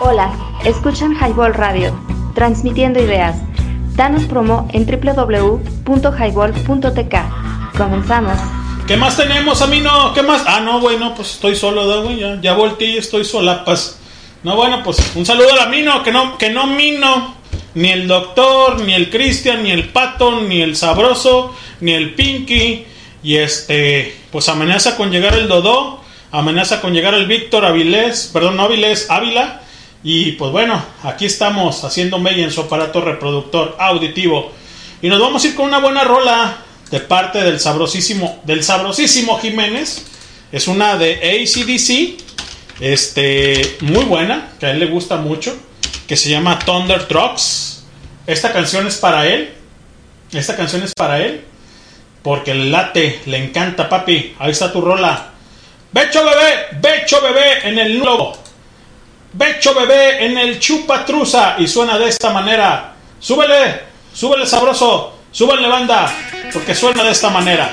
Hola, 0.00 0.30
escuchan 0.64 1.14
Highball 1.14 1.54
Radio, 1.54 1.96
transmitiendo 2.34 3.00
ideas. 3.00 3.36
Danos 3.96 4.24
promo 4.24 4.68
en 4.74 4.84
www.highball.tk. 4.84 7.14
Comenzamos. 7.78 8.38
¿Qué 8.86 8.98
más 8.98 9.16
tenemos, 9.16 9.62
Amino? 9.62 10.12
¿Qué 10.12 10.22
más? 10.22 10.42
Ah, 10.46 10.60
no, 10.60 10.80
güey, 10.80 10.98
no, 10.98 11.14
pues 11.14 11.32
estoy 11.32 11.56
solo, 11.56 11.86
¿da, 11.86 12.02
güey? 12.02 12.18
Ya, 12.18 12.38
ya 12.42 12.52
volteé 12.52 12.90
y 12.90 12.98
estoy 12.98 13.24
solapas. 13.24 13.98
No, 14.42 14.54
bueno, 14.54 14.82
pues 14.84 14.98
un 15.14 15.24
saludo 15.24 15.50
al 15.50 15.60
Amino, 15.60 16.02
que 16.02 16.12
no, 16.12 16.36
que 16.36 16.50
no 16.50 16.66
mino. 16.66 17.36
Ni 17.74 17.88
el 17.88 18.06
doctor, 18.06 18.82
ni 18.82 18.92
el 18.92 19.08
Cristian, 19.08 19.62
ni 19.62 19.70
el 19.70 19.88
Pato, 19.88 20.42
ni 20.42 20.60
el 20.60 20.76
Sabroso, 20.76 21.56
ni 21.80 21.92
el 21.92 22.14
Pinky. 22.14 22.84
Y 23.22 23.36
este, 23.36 24.14
pues 24.30 24.46
amenaza 24.50 24.98
con 24.98 25.10
llegar 25.10 25.32
el 25.34 25.48
Dodó, 25.48 26.02
amenaza 26.32 26.82
con 26.82 26.92
llegar 26.92 27.14
el 27.14 27.24
Víctor 27.26 27.64
Avilés, 27.64 28.28
perdón, 28.30 28.58
no 28.58 28.64
Avilés, 28.64 29.10
Ávila. 29.10 29.62
Y 30.08 30.30
pues 30.32 30.52
bueno, 30.52 30.80
aquí 31.02 31.26
estamos 31.26 31.82
haciendo 31.82 32.20
mella 32.20 32.44
en 32.44 32.52
su 32.52 32.60
aparato 32.60 33.00
reproductor 33.00 33.74
auditivo. 33.76 34.52
Y 35.02 35.08
nos 35.08 35.18
vamos 35.18 35.42
a 35.42 35.48
ir 35.48 35.56
con 35.56 35.66
una 35.66 35.80
buena 35.80 36.04
rola 36.04 36.58
de 36.92 37.00
parte 37.00 37.42
del 37.42 37.58
sabrosísimo, 37.58 38.40
del 38.44 38.62
sabrosísimo 38.62 39.36
Jiménez. 39.40 40.06
Es 40.52 40.68
una 40.68 40.96
de 40.96 41.14
ACDC, 41.16 42.22
este, 42.78 43.78
muy 43.80 44.04
buena, 44.04 44.50
que 44.60 44.66
a 44.66 44.70
él 44.70 44.78
le 44.78 44.86
gusta 44.86 45.16
mucho, 45.16 45.58
que 46.06 46.16
se 46.16 46.30
llama 46.30 46.60
Thunder 46.60 47.08
Trucks. 47.08 47.82
Esta 48.28 48.52
canción 48.52 48.86
es 48.86 48.98
para 48.98 49.26
él. 49.26 49.54
Esta 50.32 50.54
canción 50.54 50.84
es 50.84 50.92
para 50.94 51.18
él. 51.18 51.44
Porque 52.22 52.52
el 52.52 52.70
late 52.70 53.22
le 53.26 53.38
encanta, 53.38 53.88
papi. 53.88 54.36
Ahí 54.38 54.52
está 54.52 54.72
tu 54.72 54.80
rola. 54.80 55.32
Becho 55.90 56.24
bebé, 56.24 56.78
becho 56.80 57.20
bebé 57.20 57.68
en 57.68 57.80
el 57.80 57.98
nulo. 57.98 58.45
Becho 59.36 59.74
bebé 59.74 60.24
en 60.24 60.38
el 60.38 60.58
chupatruza. 60.58 61.56
Y 61.58 61.68
suena 61.68 61.98
de 61.98 62.08
esta 62.08 62.30
manera. 62.30 62.94
Súbele, 63.20 63.82
súbele 64.12 64.46
sabroso. 64.46 65.18
Súbele 65.30 65.68
banda. 65.68 66.10
Porque 66.52 66.74
suena 66.74 67.04
de 67.04 67.10
esta 67.10 67.28
manera. 67.28 67.70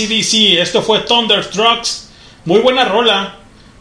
ACDC. 0.00 0.60
Esto 0.60 0.82
fue 0.82 1.00
Thunderstrucks. 1.00 2.10
Muy 2.44 2.60
buena 2.60 2.84
rola 2.84 3.36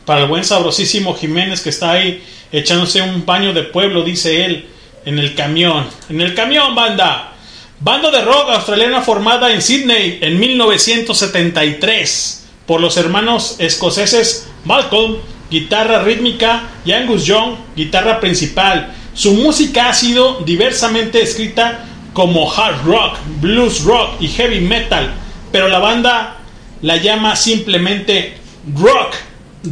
para 0.05 0.21
el 0.21 0.27
buen 0.27 0.43
sabrosísimo 0.43 1.15
Jiménez 1.15 1.61
que 1.61 1.69
está 1.69 1.91
ahí 1.91 2.23
echándose 2.51 3.01
un 3.01 3.25
baño 3.25 3.53
de 3.53 3.63
pueblo, 3.63 4.03
dice 4.03 4.45
él, 4.45 4.67
en 5.05 5.19
el 5.19 5.35
camión. 5.35 5.87
En 6.09 6.21
el 6.21 6.33
camión, 6.33 6.75
banda. 6.75 7.33
Banda 7.79 8.11
de 8.11 8.21
rock 8.21 8.49
australiana 8.49 9.01
formada 9.01 9.53
en 9.53 9.61
Sydney 9.61 10.19
en 10.21 10.39
1973 10.39 12.47
por 12.65 12.81
los 12.81 12.97
hermanos 12.97 13.55
escoceses 13.59 14.49
Malcolm, 14.65 15.17
guitarra 15.49 16.03
rítmica, 16.03 16.63
y 16.83 16.91
Angus 16.91 17.25
Young, 17.25 17.55
guitarra 17.75 18.19
principal. 18.19 18.93
Su 19.13 19.33
música 19.33 19.89
ha 19.89 19.93
sido 19.93 20.41
diversamente 20.41 21.21
escrita 21.21 21.85
como 22.13 22.51
hard 22.51 22.83
rock, 22.85 23.17
blues 23.39 23.83
rock 23.83 24.15
y 24.19 24.27
heavy 24.27 24.59
metal, 24.59 25.13
pero 25.51 25.67
la 25.67 25.79
banda 25.79 26.37
la 26.81 26.95
llama 26.97 27.35
simplemente 27.35 28.37
rock, 28.75 29.15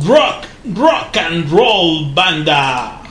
rock, 0.05 0.45
rock 0.73 1.15
and 1.17 1.51
roll 1.51 2.11
banda. 2.13 3.01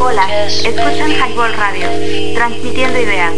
Hola, 0.00 0.46
escuchan 0.46 1.10
Highball 1.10 1.52
Radio, 1.54 1.88
transmitiendo 2.34 3.00
ideas. 3.00 3.32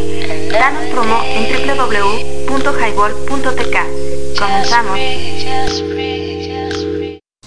Danos 0.50 0.84
promo 0.92 1.22
en 1.24 1.66
www.highball.tk. 1.66 3.76
Comenzamos. 4.38 4.98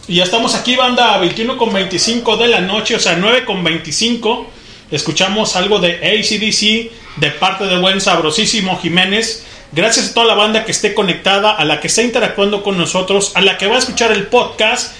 Y 0.08 0.16
ya 0.16 0.24
estamos 0.24 0.56
aquí, 0.56 0.76
banda, 0.76 1.20
21 1.20 1.56
con 1.58 1.72
25 1.72 2.38
de 2.38 2.48
la 2.48 2.62
noche, 2.62 2.96
o 2.96 3.00
sea, 3.00 3.16
9 3.16 3.46
con 3.46 3.64
25. 3.64 4.48
Escuchamos 4.92 5.56
algo 5.56 5.80
de 5.80 5.96
ACDC 5.96 7.20
de 7.22 7.32
parte 7.32 7.66
de 7.66 7.78
buen 7.80 8.02
sabrosísimo 8.02 8.78
Jiménez. 8.82 9.46
Gracias 9.72 10.10
a 10.10 10.14
toda 10.14 10.26
la 10.26 10.34
banda 10.34 10.66
que 10.66 10.72
esté 10.72 10.94
conectada, 10.94 11.52
a 11.52 11.64
la 11.64 11.80
que 11.80 11.88
está 11.88 12.02
interactuando 12.04 12.62
con 12.62 12.78
nosotros, 12.78 13.32
a 13.36 13.42
la 13.42 13.58
que 13.58 13.68
va 13.68 13.76
a 13.76 13.80
escuchar 13.80 14.12
el 14.12 14.28
podcast, 14.28 14.94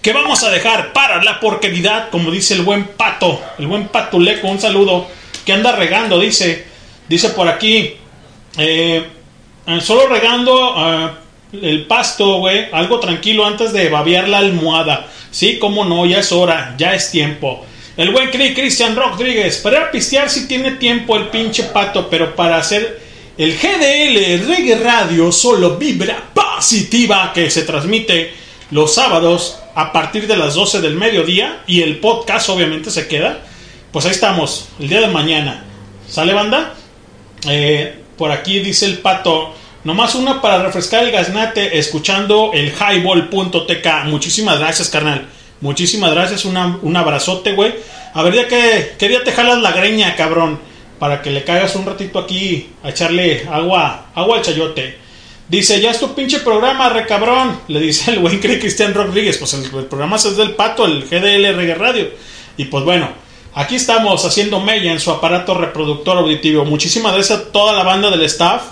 que 0.00 0.12
vamos 0.12 0.44
a 0.44 0.50
dejar 0.50 0.92
para 0.92 1.24
la 1.24 1.40
porqueridad, 1.40 2.10
como 2.10 2.30
dice 2.30 2.54
el 2.54 2.62
buen 2.62 2.84
pato, 2.84 3.42
el 3.58 3.66
buen 3.66 3.88
patuleco, 3.88 4.46
un 4.46 4.60
saludo, 4.60 5.08
que 5.44 5.52
anda 5.52 5.72
regando, 5.72 6.20
dice, 6.20 6.64
dice 7.08 7.30
por 7.30 7.48
aquí, 7.48 7.96
eh, 8.58 9.04
solo 9.80 10.06
regando 10.06 10.74
eh, 10.76 11.10
el 11.62 11.86
pasto, 11.86 12.38
güey, 12.38 12.68
algo 12.70 13.00
tranquilo 13.00 13.44
antes 13.44 13.72
de 13.72 13.88
babear 13.88 14.28
la 14.28 14.38
almohada. 14.38 15.08
Sí, 15.32 15.58
cómo 15.58 15.84
no, 15.84 16.06
ya 16.06 16.20
es 16.20 16.30
hora, 16.30 16.74
ya 16.78 16.94
es 16.94 17.10
tiempo. 17.10 17.66
El 18.02 18.10
buen 18.10 18.30
Cri 18.30 18.52
Cristian 18.52 18.96
Rodríguez, 18.96 19.58
para 19.58 19.92
pistear 19.92 20.28
si 20.28 20.48
tiene 20.48 20.72
tiempo 20.72 21.16
el 21.16 21.28
pinche 21.28 21.62
pato, 21.62 22.10
pero 22.10 22.34
para 22.34 22.56
hacer 22.56 23.00
el 23.38 23.56
GDL 23.56 24.44
Reggae 24.44 24.74
Radio 24.82 25.30
solo 25.30 25.76
vibra 25.76 26.20
positiva 26.34 27.30
que 27.32 27.48
se 27.48 27.62
transmite 27.62 28.34
los 28.72 28.92
sábados 28.92 29.60
a 29.76 29.92
partir 29.92 30.26
de 30.26 30.36
las 30.36 30.54
12 30.54 30.80
del 30.80 30.96
mediodía 30.96 31.62
y 31.68 31.82
el 31.82 31.98
podcast 31.98 32.48
obviamente 32.48 32.90
se 32.90 33.06
queda. 33.06 33.38
Pues 33.92 34.04
ahí 34.04 34.10
estamos, 34.10 34.66
el 34.80 34.88
día 34.88 35.02
de 35.02 35.06
mañana. 35.06 35.62
¿Sale 36.08 36.34
banda? 36.34 36.74
Eh, 37.48 38.00
por 38.18 38.32
aquí 38.32 38.58
dice 38.58 38.86
el 38.86 38.98
pato, 38.98 39.54
nomás 39.84 40.16
una 40.16 40.42
para 40.42 40.60
refrescar 40.60 41.04
el 41.04 41.12
gaznate 41.12 41.78
escuchando 41.78 42.50
el 42.52 42.72
highball.tk. 42.72 44.06
Muchísimas 44.06 44.58
gracias, 44.58 44.88
carnal. 44.88 45.28
Muchísimas 45.62 46.12
gracias, 46.12 46.44
una- 46.44 46.78
un 46.82 46.96
abrazote, 46.96 47.52
güey. 47.52 47.72
A 48.14 48.22
ver, 48.22 48.34
ya 48.34 48.48
que 48.48 48.92
quería 48.98 49.24
te 49.24 49.32
jalas 49.32 49.60
la 49.62 49.72
greña, 49.72 50.14
cabrón, 50.16 50.58
para 50.98 51.22
que 51.22 51.30
le 51.30 51.44
caigas 51.44 51.74
un 51.76 51.86
ratito 51.86 52.18
aquí 52.18 52.68
a 52.82 52.90
echarle 52.90 53.46
agua, 53.50 54.06
agua 54.14 54.36
al 54.36 54.42
chayote. 54.42 54.98
Dice, 55.48 55.80
ya 55.80 55.90
es 55.90 55.98
tu 56.00 56.14
pinche 56.14 56.40
programa, 56.40 56.88
re 56.90 57.06
cabrón. 57.06 57.58
Le 57.68 57.80
dice 57.80 58.10
el 58.10 58.18
buen 58.20 58.40
Cri- 58.40 58.58
Cristian 58.60 58.92
Rodríguez. 58.94 59.38
Pues 59.38 59.54
el, 59.54 59.64
el 59.64 59.86
programa 59.86 60.16
es 60.16 60.36
del 60.36 60.52
pato, 60.52 60.84
el 60.84 61.04
GDL 61.04 61.54
Reggae 61.56 61.74
Radio. 61.74 62.10
Y 62.56 62.66
pues 62.66 62.84
bueno, 62.84 63.08
aquí 63.54 63.74
estamos 63.76 64.24
haciendo 64.24 64.60
mella 64.60 64.92
en 64.92 65.00
su 65.00 65.10
aparato 65.10 65.54
reproductor 65.54 66.16
auditivo. 66.18 66.64
Muchísimas 66.64 67.14
gracias 67.14 67.38
a 67.38 67.44
toda 67.52 67.72
la 67.72 67.82
banda 67.82 68.10
del 68.10 68.22
staff, 68.22 68.62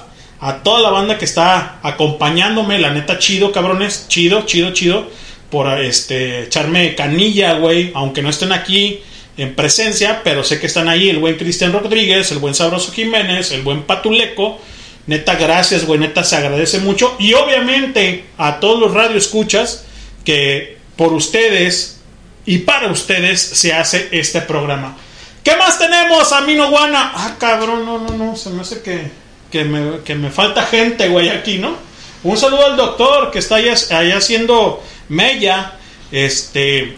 a 0.40 0.62
toda 0.62 0.80
la 0.80 0.90
banda 0.90 1.18
que 1.18 1.24
está 1.24 1.78
acompañándome. 1.82 2.78
La 2.78 2.90
neta, 2.90 3.18
chido, 3.18 3.52
cabrones. 3.52 4.06
Chido, 4.08 4.42
chido, 4.46 4.72
chido. 4.72 5.06
Por 5.50 5.80
este, 5.80 6.44
echarme 6.44 6.94
canilla, 6.94 7.54
güey. 7.54 7.90
Aunque 7.94 8.22
no 8.22 8.30
estén 8.30 8.52
aquí 8.52 9.00
en 9.36 9.54
presencia, 9.54 10.22
pero 10.22 10.44
sé 10.44 10.60
que 10.60 10.66
están 10.66 10.88
ahí 10.88 11.08
el 11.08 11.18
buen 11.18 11.36
Cristian 11.36 11.72
Rodríguez, 11.72 12.30
el 12.30 12.38
buen 12.38 12.54
Sabroso 12.54 12.92
Jiménez, 12.92 13.52
el 13.52 13.62
buen 13.62 13.82
Patuleco. 13.82 14.58
Neta, 15.06 15.34
gracias, 15.34 15.86
güey. 15.86 15.98
Neta, 15.98 16.22
se 16.24 16.36
agradece 16.36 16.78
mucho. 16.78 17.16
Y 17.18 17.32
obviamente 17.34 18.24
a 18.38 18.60
todos 18.60 18.78
los 18.78 18.94
radioescuchas 18.94 19.84
que 20.24 20.78
por 20.96 21.12
ustedes 21.12 22.00
y 22.46 22.58
para 22.58 22.90
ustedes 22.90 23.40
se 23.40 23.72
hace 23.72 24.08
este 24.12 24.42
programa. 24.42 24.96
¿Qué 25.42 25.56
más 25.56 25.78
tenemos, 25.78 26.32
Amino 26.32 26.70
Guana? 26.70 27.12
Ah, 27.14 27.36
cabrón, 27.38 27.86
no, 27.86 27.98
no, 27.98 28.16
no. 28.16 28.36
Se 28.36 28.50
me 28.50 28.60
hace 28.60 28.82
que, 28.82 29.10
que, 29.50 29.64
me, 29.64 30.00
que 30.04 30.14
me 30.14 30.30
falta 30.30 30.64
gente, 30.64 31.08
güey, 31.08 31.30
aquí, 31.30 31.58
¿no? 31.58 31.76
Un 32.22 32.36
saludo 32.36 32.66
al 32.66 32.76
doctor 32.76 33.30
que 33.30 33.38
está 33.38 33.56
allá, 33.56 33.74
allá 33.90 34.18
haciendo 34.18 34.82
mella, 35.10 35.74
este, 36.10 36.96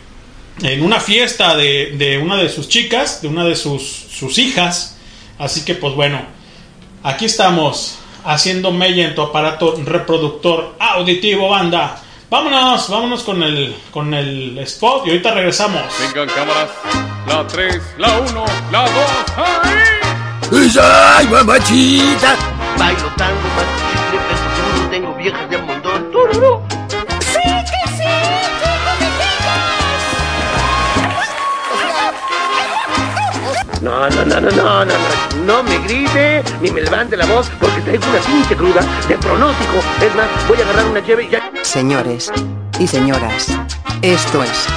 en 0.63 0.83
una 0.85 1.01
fiesta 1.01 1.57
de, 1.57 1.95
de 1.97 2.19
una 2.19 2.37
de 2.37 2.49
sus 2.49 2.69
chicas, 2.69 3.21
de 3.23 3.29
una 3.29 3.45
de 3.45 3.57
sus, 3.57 3.83
sus 3.83 4.39
hijas. 4.39 4.97
Así 5.39 5.65
que, 5.65 5.75
pues 5.75 5.95
bueno, 5.95 6.21
aquí 7.03 7.25
estamos 7.25 7.99
haciendo 8.25 8.71
mella 8.71 9.09
en 9.09 9.15
tu 9.15 9.23
aparato 9.23 9.75
reproductor 9.85 10.77
auditivo, 10.79 11.49
banda. 11.49 12.01
Vámonos, 12.31 12.89
vámonos 12.89 13.25
con 13.25 13.43
el, 13.43 13.75
con 13.91 14.15
el 14.15 14.57
spot 14.59 15.07
y 15.07 15.11
ahorita 15.11 15.35
regresamos. 15.35 15.83
Vengan 16.01 16.29
cámaras. 16.35 16.71
La 17.27 17.47
3, 17.47 17.83
la 17.99 18.19
1, 18.19 18.45
la 18.71 18.91
2. 20.51 20.73
¡Ay, 20.81 21.27
mamachita! 21.29 22.37
Bailo 22.79 23.09
tango, 23.17 23.41
más 23.57 23.67
chicle, 23.79 24.19
peso 24.29 24.45
duro, 24.77 24.91
tengo 24.91 25.15
viejas 25.15 25.51
de 25.51 25.59
montón. 25.59 25.83
No, 33.83 34.09
no, 34.11 34.25
no, 34.25 34.41
no, 34.41 34.51
no, 34.53 34.85
no, 34.85 34.85
no, 34.85 35.45
no 35.45 35.63
me 35.65 35.77
grite 35.79 36.45
ni 36.61 36.71
me 36.71 36.83
levante 36.83 37.17
la 37.17 37.27
voz 37.27 37.51
porque 37.59 37.81
traigo 37.81 38.05
una 38.11 38.21
pinche 38.21 38.55
cruda 38.55 38.81
de 39.09 39.19
pronóstico. 39.19 39.79
Es 40.01 40.15
más, 40.15 40.29
voy 40.47 40.57
a 40.61 40.63
agarrar 40.63 40.87
una 40.87 41.01
llave 41.01 41.25
y 41.25 41.31
ya. 41.31 41.51
Señores 41.63 42.31
y 42.79 42.87
señoras, 42.87 43.49
esto 44.03 44.45
es 44.45 44.69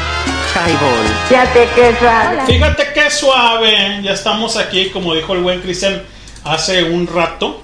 Highball. 0.56 1.06
Fíjate 1.30 1.70
que 1.76 1.96
suave. 2.00 2.42
Fíjate 2.48 2.94
qué 2.96 3.12
suave. 3.12 4.00
Ya 4.02 4.14
estamos 4.14 4.58
aquí, 4.58 4.90
como 4.90 5.14
dijo 5.14 5.34
el 5.34 5.44
buen 5.44 5.62
Cristian 5.62 6.02
hace 6.44 6.82
un 6.86 7.06
rato. 7.06 7.62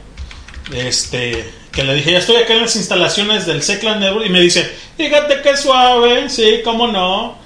Este, 0.71 1.51
que 1.71 1.83
le 1.83 1.95
dije, 1.95 2.11
ya 2.11 2.19
estoy 2.19 2.35
acá 2.35 2.53
en 2.53 2.61
las 2.61 2.75
instalaciones 2.75 3.47
del 3.47 3.63
Seclan 3.63 3.99
Network. 3.99 4.27
Y 4.27 4.29
me 4.29 4.41
dice, 4.41 4.71
fíjate 4.95 5.41
qué 5.41 5.57
suave. 5.57 6.29
Sí, 6.29 6.61
cómo 6.63 6.85
no. 6.85 7.39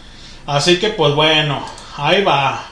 Así 0.48 0.80
que, 0.80 0.90
pues 0.90 1.16
bueno, 1.16 1.66
ahí 1.96 2.22
va. 2.22 2.72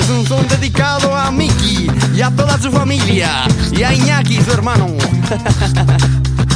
Es 0.00 0.08
un 0.08 0.26
son 0.26 0.48
dedicado 0.48 1.14
a 1.14 1.30
Mickey 1.30 1.90
y 2.16 2.22
a 2.22 2.30
toda 2.30 2.58
su 2.58 2.72
familia. 2.72 3.46
Y 3.70 3.82
a 3.82 3.92
Iñaki, 3.92 4.40
su 4.40 4.50
hermano. 4.50 4.86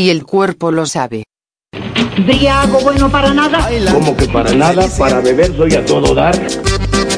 Y 0.00 0.08
el 0.08 0.24
cuerpo 0.24 0.72
lo 0.72 0.86
sabe. 0.86 1.24
Briago 2.24 2.80
bueno 2.80 3.10
para 3.10 3.34
nada. 3.34 3.68
Como 3.92 4.16
que 4.16 4.26
para 4.28 4.50
nada, 4.54 4.88
para 4.98 5.20
beber 5.20 5.54
soy 5.54 5.74
a 5.74 5.84
todo 5.84 6.14
dar. 6.14 6.34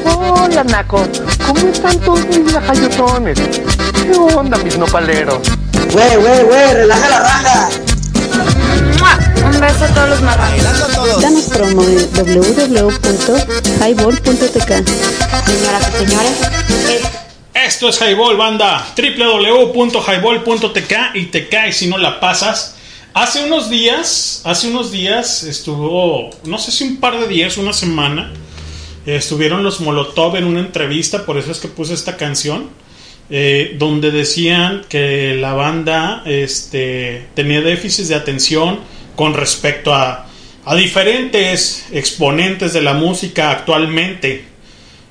Hola, 0.03 0.65
Naco. 0.65 1.07
¿Cómo 1.47 1.69
están 1.69 1.97
todos 2.01 2.27
mis 2.27 2.51
lajayotones? 2.51 3.39
¿Qué 3.39 4.11
onda, 4.35 4.57
mis 4.57 4.77
nopaleros? 4.77 5.39
Güey, 5.93 6.17
güey, 6.17 6.43
güey, 6.43 6.73
relaja 6.73 7.09
la 7.09 7.19
raja. 7.19 7.69
Un 9.45 9.59
beso 9.61 9.85
a 9.85 9.87
todos 9.87 10.09
los 10.09 10.21
marranos. 10.21 11.21
Danos 11.21 11.45
promo 11.45 11.83
en 11.83 12.11
www.highball.tk. 12.11 14.71
Señoras 15.45 15.87
y 15.87 15.91
señores, 16.05 16.37
es 16.89 17.03
Esto 17.53 17.87
es 17.87 18.01
Highball, 18.01 18.35
banda. 18.35 18.83
www.highball.tk 18.97 20.93
y 21.13 21.25
te 21.27 21.47
caes 21.49 21.77
si 21.77 21.85
no 21.85 21.99
la 21.99 22.19
pasas. 22.19 22.77
Hace 23.13 23.45
unos 23.45 23.69
días, 23.69 24.41
hace 24.43 24.69
unos 24.69 24.91
días 24.91 25.43
estuvo, 25.43 26.31
no 26.45 26.57
sé 26.57 26.71
si 26.71 26.83
un 26.83 26.97
par 26.97 27.19
de 27.19 27.27
días, 27.27 27.57
una 27.57 27.73
semana, 27.73 28.33
estuvieron 29.05 29.61
los 29.61 29.81
Molotov 29.81 30.35
en 30.35 30.45
una 30.45 30.61
entrevista, 30.61 31.27
por 31.27 31.37
eso 31.37 31.51
es 31.51 31.59
que 31.59 31.67
puse 31.67 31.93
esta 31.93 32.17
canción, 32.17 32.71
eh, 33.29 33.75
donde 33.77 34.09
decían 34.09 34.83
que 34.89 35.35
la 35.35 35.53
banda 35.53 36.23
este, 36.25 37.27
tenía 37.35 37.61
déficits 37.61 38.07
de 38.07 38.15
atención 38.15 38.79
con 39.15 39.35
respecto 39.35 39.93
a, 39.93 40.25
a 40.65 40.75
diferentes 40.75 41.85
exponentes 41.91 42.73
de 42.73 42.81
la 42.81 42.95
música 42.95 43.51
actualmente. 43.51 44.43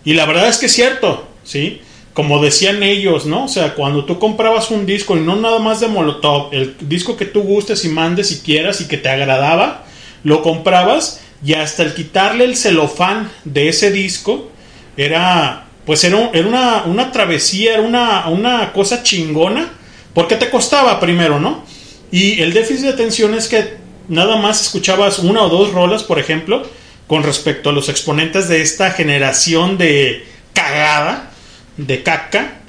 Y 0.05 0.14
la 0.14 0.27
verdad 0.27 0.48
es 0.48 0.59
que 0.59 0.66
es 0.66 0.73
cierto, 0.73 1.28
¿sí? 1.44 1.81
Como 2.12 2.43
decían 2.43 2.82
ellos, 2.82 3.24
¿no? 3.24 3.44
O 3.44 3.48
sea, 3.48 3.74
cuando 3.74 4.05
tú 4.05 4.18
comprabas 4.18 4.70
un 4.70 4.84
disco 4.84 5.16
y 5.16 5.20
no 5.20 5.36
nada 5.36 5.59
más 5.59 5.80
de 5.80 5.89
Molotov, 5.89 6.52
el 6.52 6.76
disco 6.80 7.16
que 7.16 7.24
tú 7.24 7.43
gustes 7.43 7.84
y 7.84 7.89
mandes 7.89 8.30
y 8.32 8.40
quieras 8.40 8.80
y 8.80 8.89
que 8.89 8.98
te 8.98 9.09
agradaba, 9.09 9.84
lo 10.24 10.43
comprabas 10.43 11.20
y 11.44 11.55
hasta 11.55 11.82
el 11.82 11.94
quitarle 11.94 12.44
el 12.44 12.56
celofán 12.56 13.30
de 13.44 13.68
ese 13.68 13.90
disco 13.90 14.51
era, 14.97 15.66
pues 15.86 16.05
era, 16.05 16.30
era 16.32 16.47
una, 16.47 16.84
una 16.84 17.12
travesía, 17.12 17.74
era 17.74 17.82
una, 17.82 18.28
una 18.28 18.72
cosa 18.72 19.02
chingona, 19.02 19.72
porque 20.14 20.36
te 20.36 20.51
costaba 20.51 21.01
primero, 21.01 21.40
¿no? 21.40 21.64
Y 22.10 22.40
el 22.43 22.52
déficit 22.52 22.84
de 22.84 22.93
atención 22.93 23.34
es 23.34 23.48
que 23.48 23.76
nada 24.09 24.36
más 24.36 24.60
escuchabas 24.60 25.18
una 25.18 25.43
o 25.43 25.48
dos 25.48 25.72
rolas, 25.72 26.02
por 26.02 26.18
ejemplo, 26.18 26.62
con 27.06 27.22
respecto 27.22 27.70
a 27.70 27.72
los 27.72 27.89
exponentes 27.89 28.48
de 28.48 28.62
esta 28.62 28.90
generación 28.90 29.78
de 29.78 30.24
cagada, 30.52 31.31
de 31.77 32.03
caca. 32.03 32.61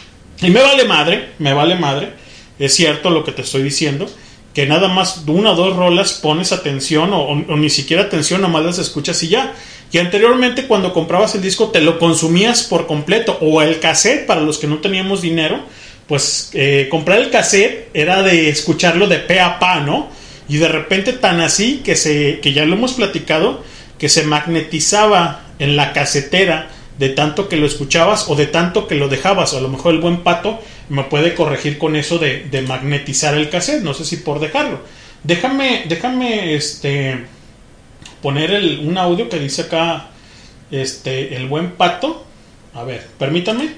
Y 0.42 0.50
me 0.50 0.62
vale 0.62 0.86
madre, 0.86 1.30
me 1.40 1.54
vale 1.54 1.76
madre. 1.76 2.14
Es 2.60 2.76
cierto 2.76 3.10
lo 3.10 3.24
que 3.24 3.32
te 3.32 3.42
estoy 3.42 3.64
diciendo. 3.64 4.10
Que 4.54 4.66
nada 4.68 4.88
más 4.88 5.24
una 5.26 5.52
o 5.52 5.56
dos 5.56 5.76
rolas 5.76 6.14
pones 6.14 6.52
atención 6.52 7.10
o, 7.14 7.36
ni 7.58 7.70
siquiera 7.70 8.04
atención, 8.04 8.42
nomás 8.42 8.64
las 8.64 8.78
escuchas 8.78 9.22
y 9.24 9.30
ya. 9.30 9.54
Y 9.92 9.98
anteriormente 9.98 10.68
cuando 10.68 10.94
comprabas 10.94 11.36
el 11.36 11.42
disco 11.42 11.70
te 11.70 11.82
lo 11.82 12.00
consumías 12.00 12.64
por 12.64 12.88
completo. 12.88 13.38
O 13.42 13.62
el 13.62 13.80
cassette 13.80 14.26
para 14.26 14.42
los 14.42 14.58
que 14.58 14.68
no 14.68 14.80
teníamos 14.80 15.22
dinero. 15.22 15.60
Pues 16.08 16.52
eh, 16.54 16.88
comprar 16.92 17.20
el 17.20 17.30
cassette 17.30 17.90
era 17.94 18.22
de 18.24 18.50
escucharlo 18.50 19.08
de 19.08 19.20
pe 19.20 19.40
a 19.40 19.58
pa, 19.60 19.80
¿no? 19.80 20.10
Y 20.50 20.58
de 20.58 20.68
repente 20.68 21.14
tan 21.14 21.40
así 21.40 21.82
que 21.84 21.96
se 21.96 22.40
que 22.42 22.52
ya 22.52 22.66
lo 22.66 22.76
hemos 22.76 22.94
platicado 22.94 23.64
que 23.98 24.10
se 24.10 24.24
magnetizaba 24.24 25.46
en 25.60 25.78
la 25.78 25.94
casetera 25.94 26.68
de 26.98 27.10
tanto 27.10 27.50
que 27.50 27.58
lo 27.58 27.66
escuchabas 27.66 28.30
o 28.30 28.36
de 28.36 28.48
tanto 28.48 28.88
que 28.88 28.96
lo 28.96 29.10
dejabas. 29.10 29.54
A 29.54 29.62
lo 29.62 29.70
mejor 29.70 29.94
el 29.94 30.02
buen 30.02 30.24
pato 30.24 30.60
me 30.90 31.04
puede 31.04 31.34
corregir 31.36 31.78
con 31.78 31.96
eso 31.96 32.18
de, 32.18 32.44
de 32.50 32.62
magnetizar 32.62 33.36
el 33.36 33.50
cassette. 33.50 33.84
No 33.84 33.94
sé 33.94 34.06
si 34.06 34.18
por 34.18 34.40
dejarlo. 34.40 34.80
Déjame, 35.24 35.86
déjame 35.88 36.56
este 36.56 37.26
poner 38.22 38.52
el, 38.52 38.88
un 38.88 38.98
audio 38.98 39.30
que 39.30 39.40
dice 39.40 39.64
acá 39.64 40.08
este 40.72 41.36
el 41.36 41.48
buen 41.48 41.72
pato. 41.72 42.26
A 42.74 42.84
ver, 42.84 43.08
permítanme. 43.18 43.76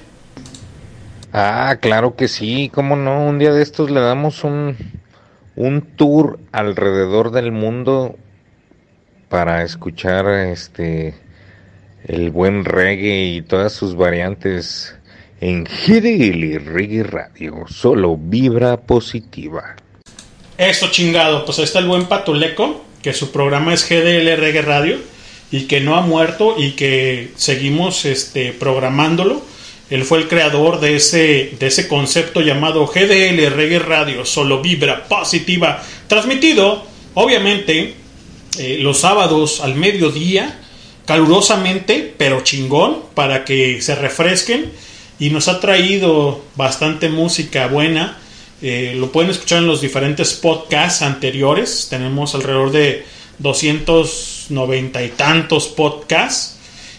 Ah, 1.34 1.78
claro 1.82 2.16
que 2.16 2.30
sí, 2.30 2.72
cómo 2.74 2.96
no, 2.96 3.26
un 3.26 3.40
día 3.40 3.52
de 3.52 3.62
estos 3.62 3.92
le 3.92 4.00
damos 4.00 4.46
un, 4.46 4.78
un 5.58 5.82
tour 5.82 6.40
alrededor 6.54 7.32
del 7.32 7.52
mundo 7.52 8.16
para 9.28 9.64
escuchar 9.64 10.30
este 10.30 11.14
el 12.08 12.30
buen 12.30 12.66
reggae 12.66 13.36
y 13.36 13.42
todas 13.42 13.74
sus 13.74 13.96
variantes 13.96 14.96
en 15.42 15.66
GDL 15.66 16.64
Reggae 16.66 17.04
Radio, 17.04 17.66
solo 17.68 18.18
vibra 18.18 18.82
positiva. 18.82 19.76
Eso 20.58 20.90
chingado, 20.92 21.46
pues 21.46 21.60
ahí 21.60 21.66
está 21.66 21.80
el 21.80 21.88
buen 21.88 22.06
Patuleco, 22.06 22.86
que 23.02 23.14
su 23.14 23.32
programa 23.32 23.74
es 23.74 23.88
GDL 23.88 24.38
Reggae 24.38 24.62
Radio 24.62 24.98
y 25.52 25.68
que 25.68 25.82
no 25.82 25.96
ha 25.96 26.02
muerto 26.02 26.56
y 26.58 26.72
que 26.72 27.32
seguimos 27.36 28.06
este 28.06 28.54
programándolo. 28.54 29.44
Él 29.90 30.04
fue 30.04 30.20
el 30.20 30.28
creador 30.28 30.80
de 30.80 30.96
ese, 30.96 31.56
de 31.60 31.68
ese 31.68 31.88
concepto 31.88 32.42
llamado 32.42 32.88
GDL 32.88 33.52
Reggae 33.52 33.80
Radio, 33.80 34.26
solo 34.26 34.62
vibra 34.62 35.08
positiva, 35.08 35.84
transmitido, 36.08 36.86
obviamente, 37.14 37.94
eh, 38.58 38.78
los 38.80 39.00
sábados 39.00 39.62
al 39.62 39.76
mediodía, 39.76 40.60
calurosamente, 41.06 42.14
pero 42.18 42.42
chingón, 42.42 42.98
para 43.14 43.46
que 43.46 43.82
se 43.82 43.96
refresquen. 43.96 44.72
Y 45.18 45.30
nos 45.30 45.48
ha 45.48 45.60
traído 45.60 46.44
bastante 46.56 47.10
música 47.10 47.68
buena. 47.68 48.18
Eh, 48.62 48.96
lo 48.98 49.12
pueden 49.12 49.32
escuchar 49.32 49.60
en 49.60 49.68
los 49.68 49.82
diferentes 49.82 50.34
podcasts 50.34 51.02
anteriores. 51.02 51.88
Tenemos 51.90 52.36
alrededor 52.36 52.72
de 52.72 53.06
290 53.40 55.04
y 55.04 55.10
tantos 55.10 55.68
podcasts. 55.68 56.58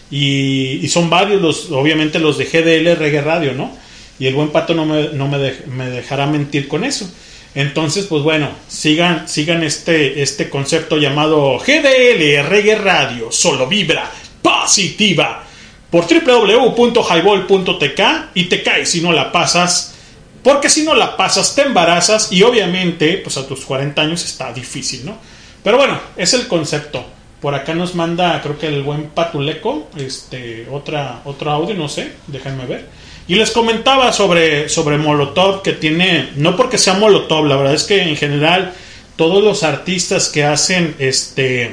Y, 0.09 0.87
son 0.87 1.09
varios, 1.09 1.41
los, 1.41 1.71
obviamente 1.71 2.19
los 2.19 2.37
de 2.37 2.45
GDL 2.45 2.97
Reggae 2.97 3.21
Radio, 3.21 3.53
¿no? 3.53 3.71
Y 4.19 4.25
el 4.25 4.33
buen 4.33 4.49
pato 4.49 4.73
no 4.73 4.85
me, 4.85 5.09
no 5.09 5.27
me, 5.27 5.53
me 5.67 5.89
dejará 5.89 6.25
mentir 6.25 6.67
con 6.67 6.83
eso. 6.83 7.11
Entonces, 7.57 8.05
pues 8.05 8.21
bueno, 8.21 8.49
sigan, 8.67 9.27
sigan 9.27 9.63
este, 9.63 10.21
este 10.21 10.47
concepto 10.47 10.97
llamado 10.97 11.57
GDL 11.57 12.47
Reggae 12.47 12.75
Radio, 12.75 13.31
solo 13.31 13.65
vibra 13.65 14.11
positiva, 14.43 15.43
por 15.89 16.05
www.highball.tk 16.05 18.01
y 18.35 18.43
te 18.43 18.61
caes 18.61 18.91
si 18.91 19.01
no 19.01 19.11
la 19.11 19.31
pasas, 19.31 19.95
porque 20.43 20.69
si 20.69 20.83
no 20.83 20.93
la 20.93 21.17
pasas 21.17 21.55
te 21.55 21.63
embarazas 21.63 22.31
y 22.31 22.43
obviamente, 22.43 23.17
pues 23.23 23.37
a 23.37 23.47
tus 23.47 23.65
40 23.65 24.03
años 24.03 24.23
está 24.23 24.53
difícil, 24.53 25.03
¿no? 25.03 25.17
Pero 25.63 25.77
bueno, 25.77 25.99
es 26.15 26.35
el 26.35 26.47
concepto. 26.47 27.03
Por 27.41 27.55
acá 27.55 27.73
nos 27.73 27.95
manda, 27.95 28.39
creo 28.43 28.59
que 28.59 28.67
el 28.67 28.83
buen 28.83 29.09
Patuleco, 29.09 29.89
este, 29.97 30.67
otra, 30.71 31.21
otro 31.25 31.49
audio, 31.49 31.73
no 31.73 31.89
sé, 31.89 32.11
déjenme 32.27 32.67
ver. 32.67 32.85
Y 33.27 33.35
les 33.35 33.51
comentaba 33.51 34.13
sobre, 34.13 34.69
sobre 34.69 34.97
Molotov, 34.97 35.61
que 35.61 35.73
tiene, 35.73 36.29
no 36.37 36.55
porque 36.55 36.77
sea 36.77 36.93
Molotov, 36.93 37.45
la 37.45 37.57
verdad 37.57 37.73
es 37.73 37.83
que 37.83 38.01
en 38.01 38.15
general 38.15 38.73
todos 39.17 39.43
los 39.43 39.63
artistas 39.63 40.29
que 40.29 40.45
hacen 40.45 40.95
este, 40.99 41.71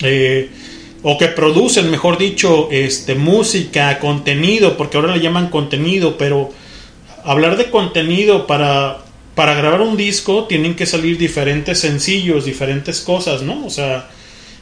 eh, 0.00 0.50
o 1.02 1.18
que 1.18 1.26
producen, 1.28 1.90
mejor 1.90 2.18
dicho, 2.18 2.68
este, 2.70 3.14
música, 3.14 3.98
contenido, 3.98 4.76
porque 4.76 4.96
ahora 4.96 5.16
le 5.16 5.22
llaman 5.22 5.48
contenido, 5.48 6.16
pero 6.18 6.52
hablar 7.24 7.56
de 7.56 7.70
contenido 7.70 8.46
para, 8.46 8.98
para 9.34 9.54
grabar 9.54 9.80
un 9.80 9.96
disco 9.96 10.44
tienen 10.44 10.76
que 10.76 10.86
salir 10.86 11.18
diferentes 11.18 11.80
sencillos, 11.80 12.44
diferentes 12.44 13.00
cosas, 13.00 13.42
¿no? 13.42 13.66
O 13.66 13.70
sea, 13.70 14.08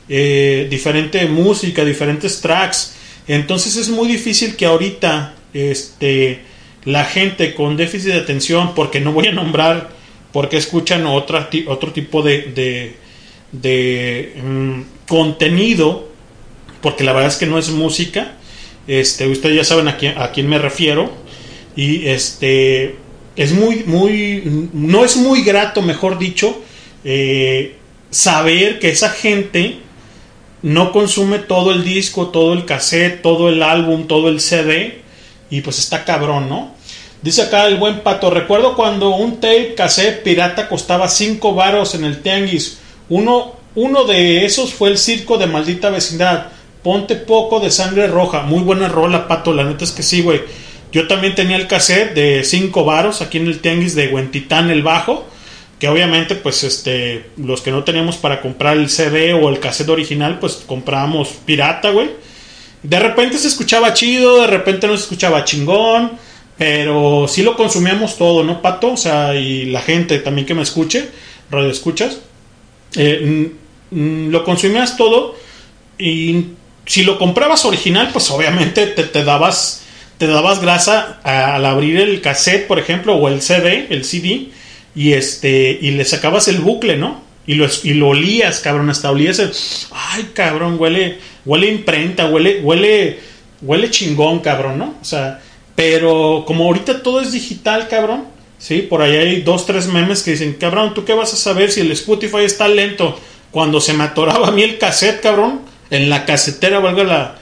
eh, 0.09 0.69
diferente 0.71 1.27
música, 1.27 1.85
diferentes 1.85 2.41
tracks. 2.41 2.95
Entonces 3.27 3.77
es 3.77 3.91
muy 3.91 4.09
difícil 4.09 4.57
que 4.57 4.65
ahorita 4.65 5.35
este, 5.59 6.41
la 6.85 7.05
gente 7.05 7.55
con 7.55 7.77
déficit 7.77 8.13
de 8.13 8.21
atención, 8.21 8.75
porque 8.75 9.01
no 9.01 9.13
voy 9.13 9.27
a 9.27 9.33
nombrar, 9.33 9.91
porque 10.33 10.57
escuchan 10.57 11.07
otro 11.07 11.47
tipo 11.49 12.23
de, 12.23 12.43
de, 12.55 12.95
de, 13.53 14.35
mm, 14.43 14.81
contenido, 15.07 16.09
porque 16.81 17.05
la 17.05 17.13
verdad 17.13 17.31
es 17.31 17.37
que 17.37 17.47
no 17.47 17.59
es 17.59 17.71
música. 17.71 18.35
Este, 18.87 19.29
ustedes 19.29 19.57
ya 19.57 19.65
saben 19.65 19.89
a 19.89 19.97
quién, 19.97 20.17
a 20.19 20.31
quién 20.33 20.49
me 20.49 20.59
refiero. 20.59 21.11
Y 21.77 22.07
este 22.09 22.97
es 23.37 23.53
muy, 23.53 23.85
muy, 23.85 24.69
no 24.73 25.05
es 25.05 25.17
muy 25.17 25.43
grato, 25.43 25.81
mejor 25.81 26.19
dicho, 26.19 26.61
eh, 27.05 27.77
saber 28.11 28.81
que 28.81 28.91
esa 28.91 29.11
gente 29.11 29.77
no 30.63 30.91
consume 30.91 31.39
todo 31.39 31.73
el 31.73 31.85
disco, 31.85 32.29
todo 32.29 32.53
el 32.53 32.65
cassette, 32.65 33.23
todo 33.23 33.49
el 33.49 33.63
álbum, 33.63 34.07
todo 34.07 34.29
el 34.29 34.41
CD. 34.41 35.03
Y 35.51 35.61
pues 35.61 35.79
está 35.79 36.05
cabrón, 36.05 36.49
¿no? 36.49 36.73
Dice 37.21 37.43
acá 37.43 37.67
el 37.67 37.79
buen 37.79 38.01
pato, 38.01 38.31
recuerdo 38.31 38.77
cuando 38.77 39.11
un 39.11 39.41
tape 39.41 39.75
cassette 39.75 40.23
pirata 40.23 40.69
costaba 40.69 41.09
5 41.09 41.53
varos 41.55 41.95
en 41.95 42.05
el 42.05 42.23
tianguis. 42.23 42.79
Uno, 43.09 43.57
uno 43.75 44.05
de 44.05 44.45
esos 44.45 44.73
fue 44.73 44.91
el 44.91 44.99
circo 44.99 45.37
de 45.37 45.47
maldita 45.47 45.91
vecindad. 45.91 46.47
Ponte 46.85 47.17
poco 47.17 47.59
de 47.59 47.73
sangre 47.73 48.07
roja. 48.07 48.43
Muy 48.43 48.61
buena 48.61 48.89
rola, 48.89 49.27
pato. 49.27 49.53
La 49.53 49.65
neta 49.65 49.83
es 49.83 49.91
que 49.91 50.05
sí, 50.05 50.23
güey. 50.23 50.43
Yo 50.93 51.09
también 51.09 51.35
tenía 51.35 51.57
el 51.57 51.67
cassette 51.67 52.15
de 52.15 52.45
5 52.45 52.85
varos 52.85 53.21
aquí 53.21 53.39
en 53.39 53.49
el 53.49 53.61
tianguis 53.61 53.97
de 53.97 54.09
Huentitán 54.09 54.71
el 54.71 54.83
Bajo. 54.83 55.27
Que 55.81 55.89
obviamente, 55.89 56.37
pues, 56.37 56.63
este, 56.63 57.31
los 57.37 57.63
que 57.63 57.73
no 57.73 57.83
teníamos 57.83 58.17
para 58.17 58.41
comprar 58.41 58.77
el 58.77 58.89
CD 58.91 59.33
o 59.33 59.49
el 59.49 59.59
cassette 59.59 59.89
original, 59.89 60.39
pues 60.39 60.63
comprábamos 60.67 61.31
pirata, 61.45 61.91
güey. 61.91 62.11
De 62.83 62.99
repente 62.99 63.39
se 63.39 63.49
escuchaba 63.49 63.93
chido, 63.93 64.43
de 64.43 64.47
repente 64.47 64.87
no 64.87 64.97
se 64.97 65.03
escuchaba 65.03 65.45
chingón, 65.45 66.13
pero 66.57 67.27
sí 67.29 67.43
lo 67.43 67.57
consumíamos 67.57 68.19
todo, 68.19 68.45
¿no, 68.45 68.61
Pato? 68.61 68.93
O 68.93 68.97
sea, 68.97 69.35
y 69.35 69.67
la 69.67 69.81
gente 69.81 70.19
también 70.19 70.47
que 70.47 70.55
me 70.55 70.63
escuche, 70.63 71.09
radio 71.51 71.71
escuchas, 71.71 72.19
eh, 72.97 73.51
mm, 73.93 73.97
mm, 73.99 74.31
lo 74.31 74.45
consumías 74.45 74.97
todo 74.97 75.37
y 75.99 76.47
si 76.87 77.05
lo 77.05 77.19
comprabas 77.19 77.65
original, 77.65 78.11
pues 78.13 78.31
obviamente 78.31 78.87
te, 78.87 79.23
dabas 79.23 79.83
te 80.17 80.27
dabas 80.27 80.61
grasa 80.61 81.21
al 81.23 81.65
abrir 81.65 82.01
el 82.01 82.21
cassette, 82.21 82.67
por 82.67 82.79
ejemplo, 82.79 83.15
o 83.15 83.29
el 83.29 83.43
CD, 83.43 83.87
el 83.91 84.05
CD, 84.05 84.49
y 84.97 85.13
este 85.13 85.79
y 85.81 85.93
le 85.93 86.05
sacabas 86.05 86.49
el 86.49 86.59
bucle, 86.59 86.97
¿no? 86.97 87.23
Y 87.47 87.55
lo, 87.55 87.67
y 87.83 87.95
lo 87.95 88.09
olías, 88.09 88.61
cabrón, 88.61 88.91
hasta 88.91 89.11
olías 89.11 89.87
ay, 89.93 90.31
cabrón, 90.35 90.77
huele 90.79 91.19
huele 91.45 91.69
imprenta, 91.71 92.27
huele 92.29 92.61
huele 92.63 93.19
huele 93.63 93.91
chingón, 93.91 94.41
cabrón, 94.41 94.79
¿no? 94.79 94.95
O 95.01 95.05
sea, 95.05 95.41
pero 95.75 96.45
como 96.47 96.65
ahorita 96.65 97.03
todo 97.03 97.21
es 97.21 97.33
digital, 97.33 97.89
cabrón, 97.89 98.25
sí, 98.59 98.83
por 98.83 99.03
ahí 99.03 99.17
hay 99.17 99.43
dos 99.43 99.67
tres 99.67 99.87
memes 99.87 100.23
que 100.23 100.33
dicen, 100.33 100.55
cabrón, 100.61 100.95
¿tú 100.95 101.05
qué 101.05 101.15
vas 101.15 101.33
a 101.33 101.37
saber 101.37 101.71
si 101.71 101.81
el 101.81 101.93
Spotify 101.93 102.39
está 102.45 102.69
lento? 102.69 103.19
Cuando 103.51 103.81
se 103.81 103.95
me 103.95 104.05
atoraba 104.05 104.49
a 104.49 104.51
mí 104.51 104.63
el 104.63 104.79
cassette, 104.79 105.21
cabrón, 105.21 105.61
en 105.91 106.11
la 106.11 106.25
casetera, 106.27 106.81
valga 106.81 107.05
la, 107.05 107.39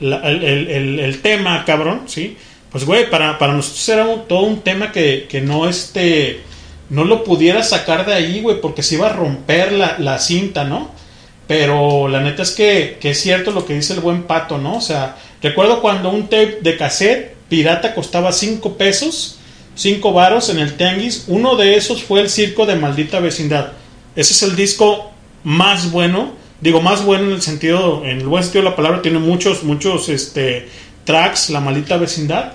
el, 0.00 0.44
el- 0.44 1.00
el- 1.00 1.20
tema, 1.22 1.64
cabrón, 1.64 2.02
¿sí? 2.06 2.36
Pues, 2.70 2.84
güey, 2.84 3.10
para, 3.10 3.38
para 3.38 3.52
nosotros 3.52 3.88
era 3.88 4.06
todo 4.28 4.42
un 4.42 4.60
tema 4.60 4.92
que, 4.92 5.26
que 5.28 5.40
no, 5.40 5.68
este, 5.68 6.40
no 6.88 7.04
lo 7.04 7.24
pudiera 7.24 7.62
sacar 7.64 8.06
de 8.06 8.14
ahí, 8.14 8.40
güey, 8.40 8.60
porque 8.60 8.82
se 8.82 8.94
iba 8.94 9.08
a 9.08 9.12
romper 9.12 9.72
la, 9.72 9.96
la 9.98 10.18
cinta, 10.18 10.64
¿no? 10.64 10.90
Pero 11.50 12.06
la 12.06 12.20
neta 12.20 12.44
es 12.44 12.52
que, 12.52 12.96
que 13.00 13.10
es 13.10 13.20
cierto 13.20 13.50
lo 13.50 13.66
que 13.66 13.74
dice 13.74 13.94
el 13.94 13.98
buen 13.98 14.22
pato, 14.22 14.58
¿no? 14.58 14.76
O 14.76 14.80
sea, 14.80 15.16
recuerdo 15.42 15.82
cuando 15.82 16.08
un 16.08 16.28
tape 16.28 16.58
de 16.60 16.76
cassette 16.76 17.34
pirata 17.48 17.92
costaba 17.92 18.30
5 18.30 18.76
pesos, 18.76 19.40
5 19.74 20.12
varos 20.12 20.48
en 20.50 20.60
el 20.60 20.76
Tianguis. 20.76 21.24
Uno 21.26 21.56
de 21.56 21.74
esos 21.74 22.04
fue 22.04 22.20
el 22.20 22.30
Circo 22.30 22.66
de 22.66 22.76
Maldita 22.76 23.18
Vecindad. 23.18 23.72
Ese 24.14 24.32
es 24.32 24.44
el 24.44 24.54
disco 24.54 25.10
más 25.42 25.90
bueno. 25.90 26.34
Digo, 26.60 26.82
más 26.82 27.04
bueno 27.04 27.24
en 27.24 27.32
el 27.32 27.42
sentido, 27.42 28.04
en 28.04 28.20
el 28.20 28.28
buen 28.28 28.44
sentido 28.44 28.62
de 28.62 28.70
la 28.70 28.76
palabra, 28.76 29.02
tiene 29.02 29.18
muchos, 29.18 29.64
muchos 29.64 30.08
este, 30.08 30.68
tracks, 31.02 31.50
La 31.50 31.58
Maldita 31.58 31.96
Vecindad. 31.96 32.52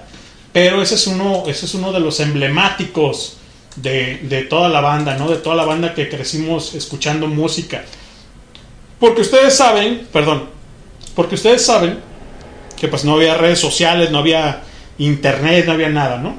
Pero 0.53 0.81
ese 0.81 0.95
es 0.95 1.05
uno, 1.07 1.43
ese 1.47 1.65
es 1.65 1.73
uno 1.73 1.91
de 1.91 1.99
los 1.99 2.22
emblemáticos 2.22 3.39
de, 3.76 4.22
de 4.23 4.43
toda 4.43 4.69
la 4.69 4.80
banda, 4.80 5.17
¿no? 5.17 5.30
De 5.30 5.35
toda 5.35 5.57
la 5.57 5.65
banda 5.65 5.93
que 5.93 6.07
crecimos 6.07 6.76
escuchando 6.76 7.27
música. 7.27 7.84
Porque 8.99 9.22
ustedes 9.22 9.55
saben, 9.55 10.07
perdón, 10.11 10.49
porque 11.15 11.35
ustedes 11.35 11.65
saben 11.65 11.99
que 12.77 12.88
pues 12.88 13.03
no 13.03 13.13
había 13.13 13.35
redes 13.35 13.59
sociales, 13.59 14.11
no 14.11 14.19
había 14.19 14.61
internet, 14.97 15.65
no 15.65 15.73
había 15.73 15.89
nada, 15.89 16.17
¿no? 16.17 16.35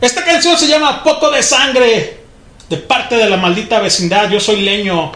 Esta 0.00 0.24
canción 0.24 0.56
se 0.56 0.68
llama 0.68 1.02
Poco 1.02 1.30
de 1.30 1.42
Sangre, 1.42 2.20
de 2.68 2.76
parte 2.76 3.16
de 3.16 3.28
la 3.28 3.36
maldita 3.36 3.80
vecindad. 3.80 4.30
Yo 4.30 4.38
soy 4.38 4.60
leño. 4.60 5.12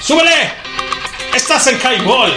¡Súbele! 0.00 0.52
Estás 1.34 1.66
en 1.68 1.78
Highball. 1.78 2.32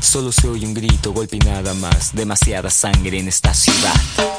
Solo 0.00 0.32
se 0.32 0.48
oye 0.48 0.66
un 0.66 0.74
grito, 0.74 1.12
golpe 1.12 1.36
y 1.36 1.38
nada 1.40 1.74
más. 1.74 2.14
Demasiada 2.14 2.70
sangre 2.70 3.18
en 3.18 3.28
esta 3.28 3.54
ciudad. 3.54 4.29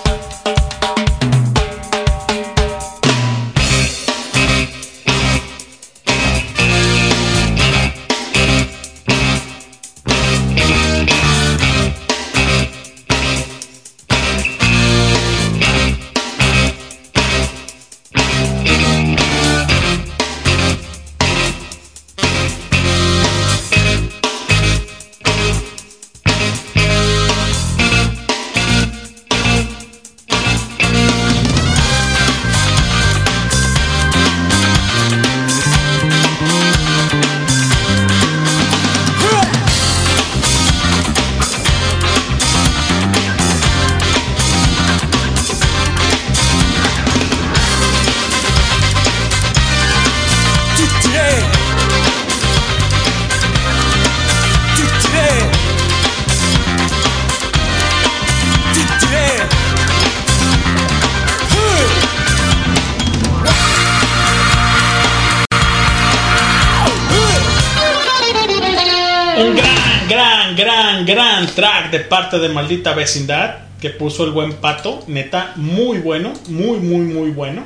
De 72.39 72.49
Maldita 72.49 72.93
Vecindad 72.93 73.71
que 73.81 73.89
puso 73.89 74.23
el 74.23 74.31
buen 74.31 74.53
pato. 74.53 75.03
Neta, 75.07 75.53
muy 75.55 75.97
bueno, 75.97 76.33
muy, 76.47 76.77
muy, 76.77 77.01
muy 77.01 77.31
bueno. 77.31 77.63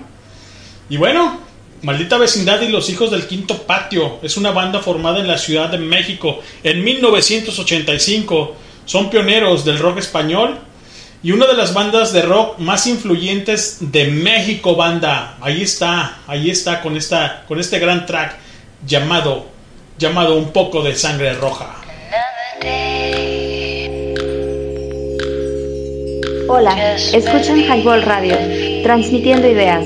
Y 0.89 0.97
bueno, 0.97 1.39
Maldita 1.81 2.17
Vecindad 2.17 2.61
y 2.61 2.69
los 2.69 2.89
Hijos 2.89 3.11
del 3.11 3.27
Quinto 3.27 3.63
Patio 3.63 4.19
es 4.23 4.37
una 4.37 4.51
banda 4.51 4.79
formada 4.79 5.19
en 5.19 5.27
la 5.27 5.37
Ciudad 5.37 5.69
de 5.69 5.77
México 5.77 6.39
en 6.63 6.83
1985. 6.83 8.55
Son 8.85 9.09
pioneros 9.09 9.65
del 9.65 9.79
rock 9.79 9.97
español 9.97 10.57
y 11.21 11.31
una 11.31 11.47
de 11.47 11.53
las 11.55 11.73
bandas 11.73 12.13
de 12.13 12.21
rock 12.21 12.59
más 12.59 12.87
influyentes 12.87 13.91
de 13.91 14.05
México, 14.05 14.75
banda. 14.75 15.37
Ahí 15.41 15.61
está, 15.61 16.19
ahí 16.27 16.49
está 16.49 16.81
con 16.81 16.95
esta 16.95 17.43
con 17.47 17.59
este 17.59 17.79
gran 17.79 18.05
track 18.05 18.37
llamado 18.85 19.47
llamado 19.97 20.35
Un 20.35 20.51
poco 20.51 20.81
de 20.81 20.95
sangre 20.95 21.33
roja. 21.33 21.75
Hola, 26.47 26.95
escuchan 26.95 27.59
Highball 27.59 28.03
Radio, 28.03 28.37
transmitiendo 28.83 29.47
ideas. 29.47 29.83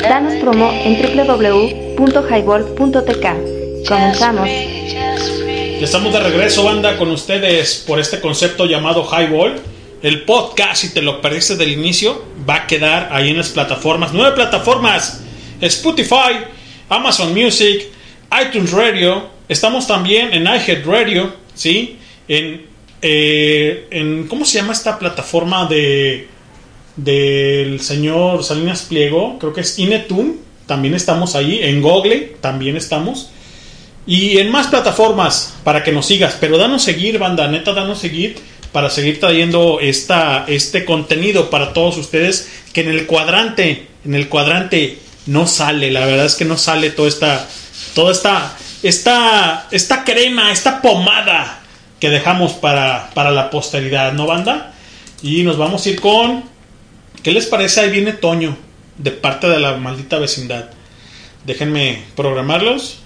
Danos 0.00 0.34
promo 0.34 0.70
en 0.72 1.02
www.highball.tk. 1.02 3.86
Comenzamos. 3.86 4.48
Ya 4.48 5.84
estamos 5.84 6.12
de 6.12 6.20
regreso, 6.20 6.64
banda, 6.64 6.96
con 6.96 7.10
ustedes 7.10 7.84
por 7.86 8.00
este 8.00 8.20
concepto 8.20 8.64
llamado 8.64 9.04
Highball. 9.04 9.60
El 10.02 10.22
podcast, 10.22 10.76
si 10.76 10.94
te 10.94 11.02
lo 11.02 11.20
perdiste 11.20 11.56
del 11.56 11.72
inicio, 11.72 12.24
va 12.48 12.54
a 12.56 12.66
quedar 12.66 13.10
ahí 13.12 13.28
en 13.30 13.36
las 13.36 13.50
plataformas. 13.50 14.14
Nueve 14.14 14.34
plataformas. 14.34 15.22
Spotify, 15.60 16.38
Amazon 16.88 17.34
Music, 17.34 17.86
iTunes 18.42 18.72
Radio. 18.72 19.28
Estamos 19.48 19.86
también 19.86 20.32
en 20.32 20.44
iHeartRadio, 20.44 21.34
¿sí? 21.54 21.98
En, 22.28 22.67
eh, 23.02 23.86
en... 23.90 24.26
¿Cómo 24.28 24.44
se 24.44 24.58
llama 24.58 24.72
esta 24.72 24.98
plataforma 24.98 25.66
de 25.66 26.28
del 26.96 27.80
señor 27.80 28.42
Salinas 28.44 28.82
Pliego? 28.82 29.38
Creo 29.38 29.52
que 29.52 29.60
es 29.60 29.78
Inetum. 29.78 30.34
También 30.66 30.94
estamos 30.94 31.34
ahí. 31.34 31.60
En 31.62 31.80
Google 31.80 32.36
también 32.40 32.76
estamos. 32.76 33.30
Y 34.06 34.38
en 34.38 34.50
más 34.50 34.66
plataformas 34.66 35.54
para 35.64 35.82
que 35.82 35.92
nos 35.92 36.06
sigas. 36.06 36.36
Pero 36.40 36.58
danos 36.58 36.82
seguir, 36.82 37.18
banda. 37.18 37.48
Neta, 37.48 37.72
danos 37.72 37.98
seguir 37.98 38.36
para 38.72 38.90
seguir 38.90 39.20
trayendo 39.20 39.78
esta, 39.80 40.44
este 40.48 40.84
contenido 40.84 41.50
para 41.50 41.72
todos 41.72 41.96
ustedes. 41.96 42.50
Que 42.72 42.82
en 42.82 42.88
el 42.88 43.06
cuadrante, 43.06 43.86
en 44.04 44.14
el 44.14 44.28
cuadrante 44.28 44.98
no 45.26 45.46
sale. 45.46 45.90
La 45.90 46.04
verdad 46.04 46.26
es 46.26 46.34
que 46.34 46.44
no 46.44 46.58
sale 46.58 46.90
toda 46.90 47.08
esta, 47.08 47.48
toda 47.94 48.12
esta, 48.12 48.56
esta, 48.82 49.68
esta 49.70 50.04
crema, 50.04 50.52
esta 50.52 50.82
pomada 50.82 51.57
que 52.00 52.10
dejamos 52.10 52.52
para, 52.52 53.10
para 53.14 53.30
la 53.30 53.50
posteridad, 53.50 54.12
¿no, 54.12 54.26
banda? 54.26 54.74
Y 55.22 55.42
nos 55.42 55.58
vamos 55.58 55.84
a 55.84 55.88
ir 55.90 56.00
con. 56.00 56.44
¿Qué 57.22 57.32
les 57.32 57.46
parece? 57.46 57.80
Ahí 57.80 57.90
viene 57.90 58.12
Toño, 58.12 58.56
de 58.96 59.10
parte 59.10 59.48
de 59.48 59.58
la 59.58 59.76
maldita 59.76 60.18
vecindad. 60.18 60.70
Déjenme 61.44 62.02
programarlos 62.14 62.98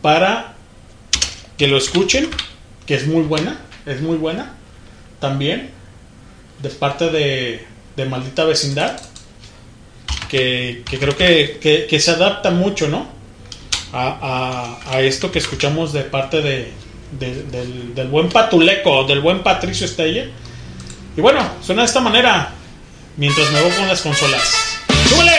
para 0.00 0.54
que 1.56 1.68
lo 1.68 1.76
escuchen, 1.76 2.28
que 2.86 2.94
es 2.94 3.06
muy 3.06 3.22
buena, 3.22 3.60
es 3.86 4.00
muy 4.00 4.16
buena 4.16 4.54
también, 5.20 5.70
de 6.60 6.68
parte 6.70 7.10
de, 7.10 7.64
de 7.96 8.04
maldita 8.06 8.44
vecindad, 8.44 9.00
que, 10.28 10.82
que 10.90 10.98
creo 10.98 11.16
que, 11.16 11.58
que- 11.88 12.00
se 12.00 12.10
adapta 12.10 12.50
mucho, 12.50 12.88
¿no? 12.88 13.06
A- 13.92 14.78
a 14.90 15.00
esto 15.02 15.30
que 15.30 15.38
escuchamos 15.38 15.92
de 15.92 16.02
parte 16.02 16.40
de, 16.42 16.72
de- 17.18 17.42
del, 17.44 17.94
del 17.94 18.08
buen 18.08 18.28
Patuleco, 18.28 19.04
del 19.04 19.20
buen 19.20 19.42
Patricio 19.42 19.86
Estella. 19.86 20.26
Y 21.16 21.20
bueno, 21.20 21.40
suena 21.62 21.82
de 21.82 21.86
esta 21.86 22.00
manera, 22.00 22.50
mientras 23.16 23.50
me 23.50 23.60
voy 23.60 23.70
con 23.72 23.86
las 23.88 24.00
consolas. 24.00 24.78
¡Súbele! 25.08 25.32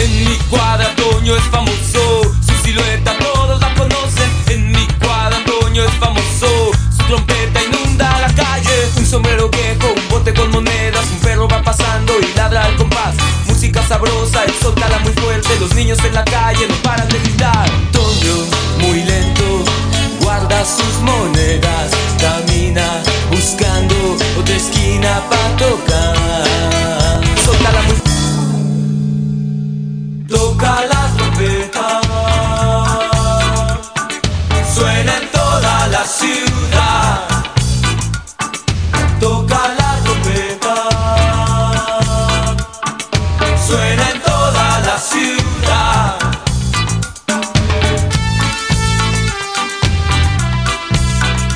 En 0.00 0.24
mi 0.24 0.36
cuadra 0.50 0.94
Toño 0.96 1.36
es 1.36 1.42
famoso, 1.44 2.22
su 2.46 2.64
silueta 2.64 3.16
todos 3.18 3.60
la 3.60 3.74
conocen. 3.74 4.30
En 4.48 4.72
mi 4.72 4.86
cuadra 5.02 5.38
Toño 5.44 5.84
es 5.84 5.92
famoso, 5.94 6.70
su 6.96 7.04
trompeta 7.06 7.60
inunda 7.62 8.20
la 8.20 8.34
calle. 8.34 8.88
Un 8.96 9.06
sombrero 9.06 9.48
viejo, 9.48 9.94
con 10.30 10.50
monedas, 10.52 11.04
un 11.10 11.18
perro 11.18 11.48
va 11.48 11.60
pasando 11.62 12.12
y 12.20 12.36
ladra 12.36 12.64
al 12.64 12.76
compás. 12.76 13.16
Música 13.46 13.84
sabrosa, 13.88 14.44
él 14.44 14.54
soltala 14.62 14.98
muy 15.00 15.12
fuerte, 15.14 15.48
los 15.58 15.74
niños 15.74 15.98
en 16.04 16.14
la 16.14 16.24
calle 16.24 16.68
no 16.68 16.76
paran 16.76 17.08
de 17.08 17.18
gritar. 17.18 17.68
Toño, 17.90 18.36
muy 18.78 19.02
lento, 19.02 19.64
guarda 20.20 20.64
sus 20.64 21.00
monedas, 21.02 21.90
camina 22.20 23.02
buscando 23.32 24.16
otra 24.38 24.54
esquina 24.54 25.22
para 25.28 25.56
tocar. 25.56 27.01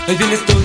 Ahí 0.08 0.16
viene 0.16 0.36
Toño, 0.36 0.55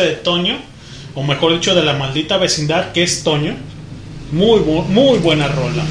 de 0.00 0.14
Toño. 0.16 0.56
O 1.14 1.22
mejor 1.22 1.52
dicho, 1.54 1.74
de 1.74 1.82
la 1.82 1.94
maldita 1.94 2.36
vecindad 2.38 2.92
que 2.92 3.02
es 3.02 3.22
Toño. 3.24 3.56
Muy, 4.32 4.60
bu- 4.60 4.84
muy 4.86 5.18
buena 5.18 5.48
rola. 5.48 5.82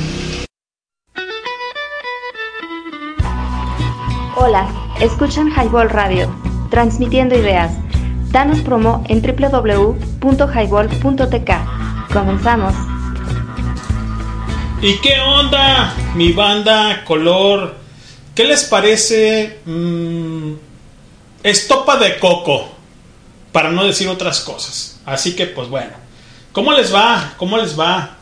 Hola, 4.35 4.67
escuchan 5.01 5.49
Highball 5.51 5.89
Radio, 5.89 6.33
transmitiendo 6.69 7.35
ideas. 7.37 7.73
Danos 8.31 8.59
promo 8.59 9.03
en 9.09 9.21
www.highball.tk. 9.21 11.51
Comenzamos. 12.13 12.73
¿Y 14.81 14.93
qué 15.01 15.19
onda, 15.19 15.93
mi 16.15 16.31
banda 16.31 17.03
color? 17.03 17.75
¿Qué 18.33 18.45
les 18.45 18.63
parece? 18.63 19.59
mm, 19.65 20.53
estopa 21.43 21.97
de 21.97 22.17
coco, 22.19 22.69
para 23.51 23.71
no 23.71 23.85
decir 23.85 24.07
otras 24.07 24.41
cosas. 24.41 24.99
Así 25.05 25.35
que, 25.35 25.45
pues 25.45 25.69
bueno, 25.69 25.91
¿cómo 26.51 26.71
les 26.73 26.93
va? 26.93 27.33
¿Cómo 27.37 27.57
les 27.57 27.79
va 27.79 28.17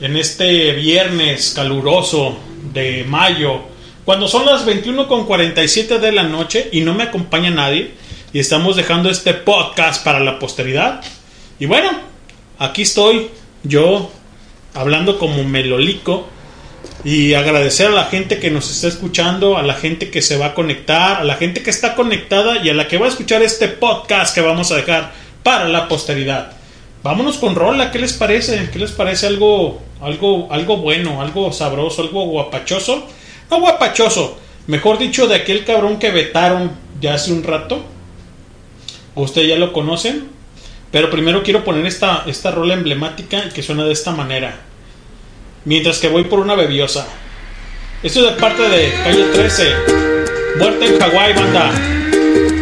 en 0.00 0.16
este 0.16 0.72
viernes 0.72 1.52
caluroso 1.54 2.36
de 2.72 3.04
mayo? 3.04 3.62
Cuando 4.04 4.28
son 4.28 4.44
las 4.44 4.66
21.47 4.66 5.98
de 5.98 6.12
la 6.12 6.24
noche 6.24 6.68
y 6.72 6.82
no 6.82 6.94
me 6.94 7.04
acompaña 7.04 7.50
nadie 7.50 7.94
y 8.32 8.38
estamos 8.38 8.76
dejando 8.76 9.08
este 9.08 9.32
podcast 9.32 10.04
para 10.04 10.20
la 10.20 10.38
posteridad. 10.38 11.02
Y 11.58 11.66
bueno, 11.66 11.90
aquí 12.58 12.82
estoy 12.82 13.30
yo 13.62 14.10
hablando 14.74 15.18
como 15.18 15.44
melolico 15.44 16.28
y 17.04 17.34
agradecer 17.34 17.88
a 17.88 17.90
la 17.90 18.04
gente 18.06 18.38
que 18.38 18.50
nos 18.50 18.70
está 18.70 18.88
escuchando, 18.88 19.58
a 19.58 19.62
la 19.62 19.74
gente 19.74 20.10
que 20.10 20.22
se 20.22 20.38
va 20.38 20.46
a 20.46 20.54
conectar, 20.54 21.20
a 21.20 21.24
la 21.24 21.34
gente 21.34 21.62
que 21.62 21.68
está 21.68 21.94
conectada 21.94 22.64
y 22.64 22.70
a 22.70 22.74
la 22.74 22.88
que 22.88 22.96
va 22.96 23.04
a 23.04 23.10
escuchar 23.10 23.42
este 23.42 23.68
podcast 23.68 24.34
que 24.34 24.40
vamos 24.40 24.72
a 24.72 24.76
dejar 24.76 25.12
para 25.42 25.68
la 25.68 25.86
posteridad. 25.86 26.52
Vámonos 27.02 27.36
con 27.36 27.54
rola, 27.54 27.90
¿qué 27.90 27.98
les 27.98 28.14
parece? 28.14 28.70
¿Qué 28.72 28.78
les 28.78 28.92
parece 28.92 29.26
algo 29.26 29.82
algo 30.00 30.48
algo 30.50 30.78
bueno, 30.78 31.20
algo 31.20 31.52
sabroso, 31.52 32.00
algo 32.00 32.24
guapachoso? 32.24 33.06
No 33.50 33.60
guapachoso, 33.60 34.38
mejor 34.66 34.96
dicho 34.96 35.26
de 35.26 35.34
aquel 35.34 35.64
cabrón 35.66 35.98
que 35.98 36.10
vetaron 36.10 36.72
ya 37.02 37.14
hace 37.14 37.34
un 37.34 37.42
rato. 37.42 37.84
Ustedes 39.14 39.48
ya 39.48 39.56
lo 39.56 39.74
conocen, 39.74 40.28
pero 40.90 41.10
primero 41.10 41.42
quiero 41.42 41.64
poner 41.64 41.84
esta, 41.84 42.24
esta 42.26 42.50
rola 42.50 42.72
emblemática 42.72 43.50
que 43.50 43.62
suena 43.62 43.84
de 43.84 43.92
esta 43.92 44.12
manera. 44.12 44.58
Mientras 45.64 45.98
que 45.98 46.08
voy 46.08 46.24
por 46.24 46.40
una 46.40 46.54
bebiosa. 46.54 47.06
Esto 48.02 48.20
es 48.20 48.34
de 48.34 48.40
parte 48.40 48.62
de 48.62 48.92
Calle 49.02 49.24
13. 49.32 49.74
Muerte 50.58 50.86
en 50.86 51.00
Hawái, 51.00 51.32
banda. 51.32 52.03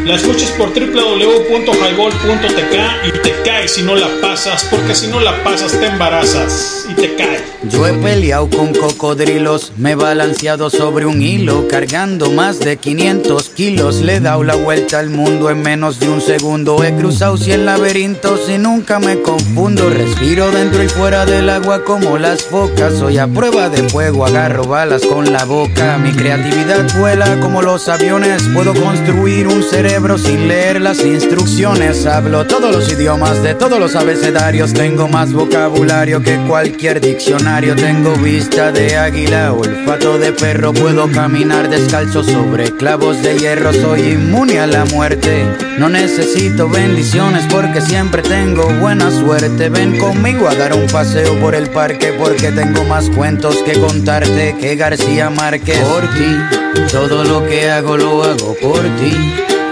La 0.05 0.17
escuches 0.17 0.51
por 0.59 0.71
www.highball.tk 0.71 3.07
y 3.07 3.13
te 3.23 3.35
cae 3.45 3.69
si 3.69 3.83
no 3.83 3.95
la 3.95 4.09
pasas, 4.21 4.67
porque 4.69 4.97
si 4.97 5.07
no 5.07 5.21
la 5.21 5.45
pasas 5.45 5.79
te 5.79 5.87
embarazas 5.87 6.89
y 6.91 6.95
te 6.95 7.15
cae. 7.15 7.41
Yo 7.71 7.87
he 7.87 7.93
peleado 7.93 8.51
con 8.51 8.75
cocodrilos, 8.75 9.71
me 9.77 9.93
he 9.93 9.95
balanceado 9.95 10.71
sobre 10.71 11.07
un 11.07 11.23
hilo, 11.23 11.69
cargando 11.69 12.33
más 12.33 12.59
de 12.59 12.79
500 12.79 13.51
kilos. 13.51 14.01
Le 14.01 14.17
he 14.17 14.21
dado 14.21 14.43
la 14.43 14.57
vuelta 14.57 14.99
al 14.99 15.11
mundo 15.11 15.51
en 15.51 15.63
menos 15.63 16.01
de 16.01 16.09
un 16.09 16.21
segundo. 16.21 16.83
He 16.83 16.97
cruzado 16.97 17.37
100 17.37 17.65
laberintos 17.65 18.49
y 18.49 18.59
nunca 18.59 18.99
me 18.99 19.23
confundo. 19.23 19.89
Respiro 19.89 20.51
dentro 20.51 20.83
y 20.83 20.89
fuera 20.89 21.25
del 21.25 21.49
agua 21.49 21.85
como 21.85 22.19
las 22.19 22.43
focas. 22.43 22.95
Soy 22.95 23.19
a 23.19 23.29
prueba 23.29 23.69
de 23.69 23.89
fuego, 23.89 24.27
agarro 24.27 24.65
balas 24.65 25.07
con 25.07 25.33
la 25.33 25.45
boca. 25.45 25.97
Mi 25.99 26.11
creatividad 26.11 26.93
vuela 26.99 27.39
como 27.39 27.63
los 27.63 27.89
aviones. 27.89 28.43
Puedo 28.53 28.75
construir 28.75 29.47
un 29.47 29.63
cerebro 29.63 29.92
sin 29.93 30.49
leer 30.49 30.81
las 30.81 31.05
instrucciones. 31.05 32.07
Hablo 32.07 32.47
todos 32.47 32.75
los 32.75 32.91
idiomas 32.91 33.43
de 33.43 33.55
todos 33.55 33.79
los 33.79 33.95
abecedarios. 33.95 34.73
Tengo 34.73 35.07
más 35.07 35.35
vocabulario 35.35 36.23
que 36.23 36.39
cualquier 36.49 36.99
diccionario. 36.99 37.77
Tengo 37.77 38.15
vista 38.15 38.73
de 38.73 38.97
águila, 38.97 39.53
olfato 39.53 40.19
de 40.19 40.33
perro. 40.33 40.73
Puedo 40.73 41.13
caminar 41.13 41.69
descalzo 41.69 42.25
sobre 42.25 42.71
clavos 42.73 43.23
de 43.23 43.39
hierro. 43.39 43.71
Soy 43.75 44.13
inmune 44.13 44.61
a 44.61 44.67
la 44.67 44.87
muerte. 44.87 45.45
No 45.79 45.91
necesito 45.91 46.71
bendiciones 46.71 47.45
porque 47.51 47.83
siempre 47.83 48.23
tengo 48.23 48.65
buena 48.81 49.11
suerte. 49.11 49.69
Ven 49.69 49.99
conmigo 49.99 50.49
a 50.49 50.55
dar 50.55 50.73
un 50.73 50.87
paseo 50.87 51.39
por 51.39 51.55
el 51.55 51.69
parque 51.69 52.15
porque 52.19 52.51
tengo 52.51 52.83
más 52.85 53.11
cuentos 53.11 53.57
que 53.59 53.79
contarte 53.79 54.57
que 54.59 54.75
García 54.75 55.29
Márquez. 55.29 55.81
Por 55.81 56.03
ti, 56.15 56.91
todo 56.91 57.25
lo 57.25 57.47
que 57.47 57.71
hago 57.71 57.99
lo 57.99 58.25
hago 58.25 58.57
por 58.63 58.81
ti. 58.81 59.52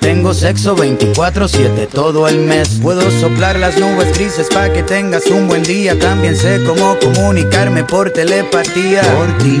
Tengo 0.00 0.34
sexo 0.34 0.76
24-7 0.76 1.88
todo 1.88 2.28
el 2.28 2.38
mes. 2.38 2.78
Puedo 2.82 3.10
soplar 3.10 3.58
las 3.58 3.78
nubes 3.78 4.16
grises 4.16 4.48
para 4.48 4.72
que 4.72 4.82
tengas 4.82 5.26
un 5.26 5.48
buen 5.48 5.62
día. 5.62 5.98
También 5.98 6.36
sé 6.36 6.62
cómo 6.64 6.96
comunicarme 6.98 7.84
por 7.84 8.10
telepatía. 8.10 9.02
Por 9.02 9.38
ti, 9.38 9.60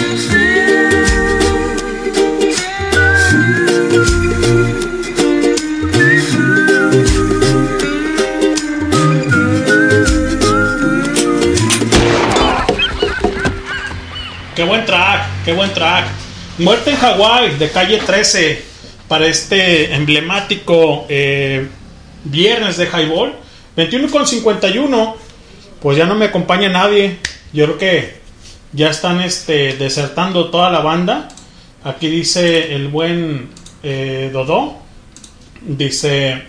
Track, 15.73 16.05
qué 16.05 16.63
buen 16.63 16.83
track. 16.83 16.85
Muerte 16.85 16.91
en 16.91 16.97
Hawái 16.97 17.57
de 17.57 17.71
calle 17.71 17.97
13 17.97 18.63
para 19.07 19.27
este 19.27 19.93
emblemático 19.93 21.05
eh, 21.09 21.67
viernes 22.23 22.77
de 22.77 22.85
Highball. 22.85 23.33
21 23.75 24.09
con 24.09 24.27
51. 24.27 25.15
Pues 25.81 25.97
ya 25.97 26.05
no 26.05 26.15
me 26.15 26.25
acompaña 26.25 26.69
nadie. 26.69 27.17
Yo 27.53 27.65
creo 27.65 27.77
que 27.77 28.21
ya 28.73 28.89
están 28.89 29.21
este, 29.21 29.75
desertando 29.77 30.49
toda 30.49 30.69
la 30.69 30.79
banda. 30.79 31.29
Aquí 31.83 32.07
dice 32.07 32.75
el 32.75 32.89
buen 32.89 33.49
eh, 33.81 34.29
Dodó. 34.31 34.77
Dice: 35.61 36.43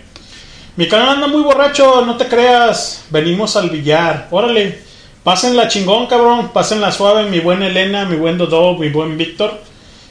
Mi 0.75 0.87
canal 0.87 1.09
anda 1.09 1.27
muy 1.27 1.41
borracho, 1.41 2.05
no 2.05 2.17
te 2.17 2.27
creas. 2.27 3.05
Venimos 3.09 3.55
al 3.55 3.69
billar. 3.69 4.27
Órale. 4.31 4.82
Pásenla 5.23 5.69
chingón, 5.69 6.07
cabrón. 6.07 6.49
Pásenla 6.49 6.91
suave, 6.91 7.29
mi 7.29 7.39
buena 7.39 7.67
Elena, 7.67 8.03
mi 8.05 8.17
buen 8.17 8.37
Dodó, 8.37 8.77
mi 8.77 8.89
buen 8.89 9.17
Víctor. 9.17 9.61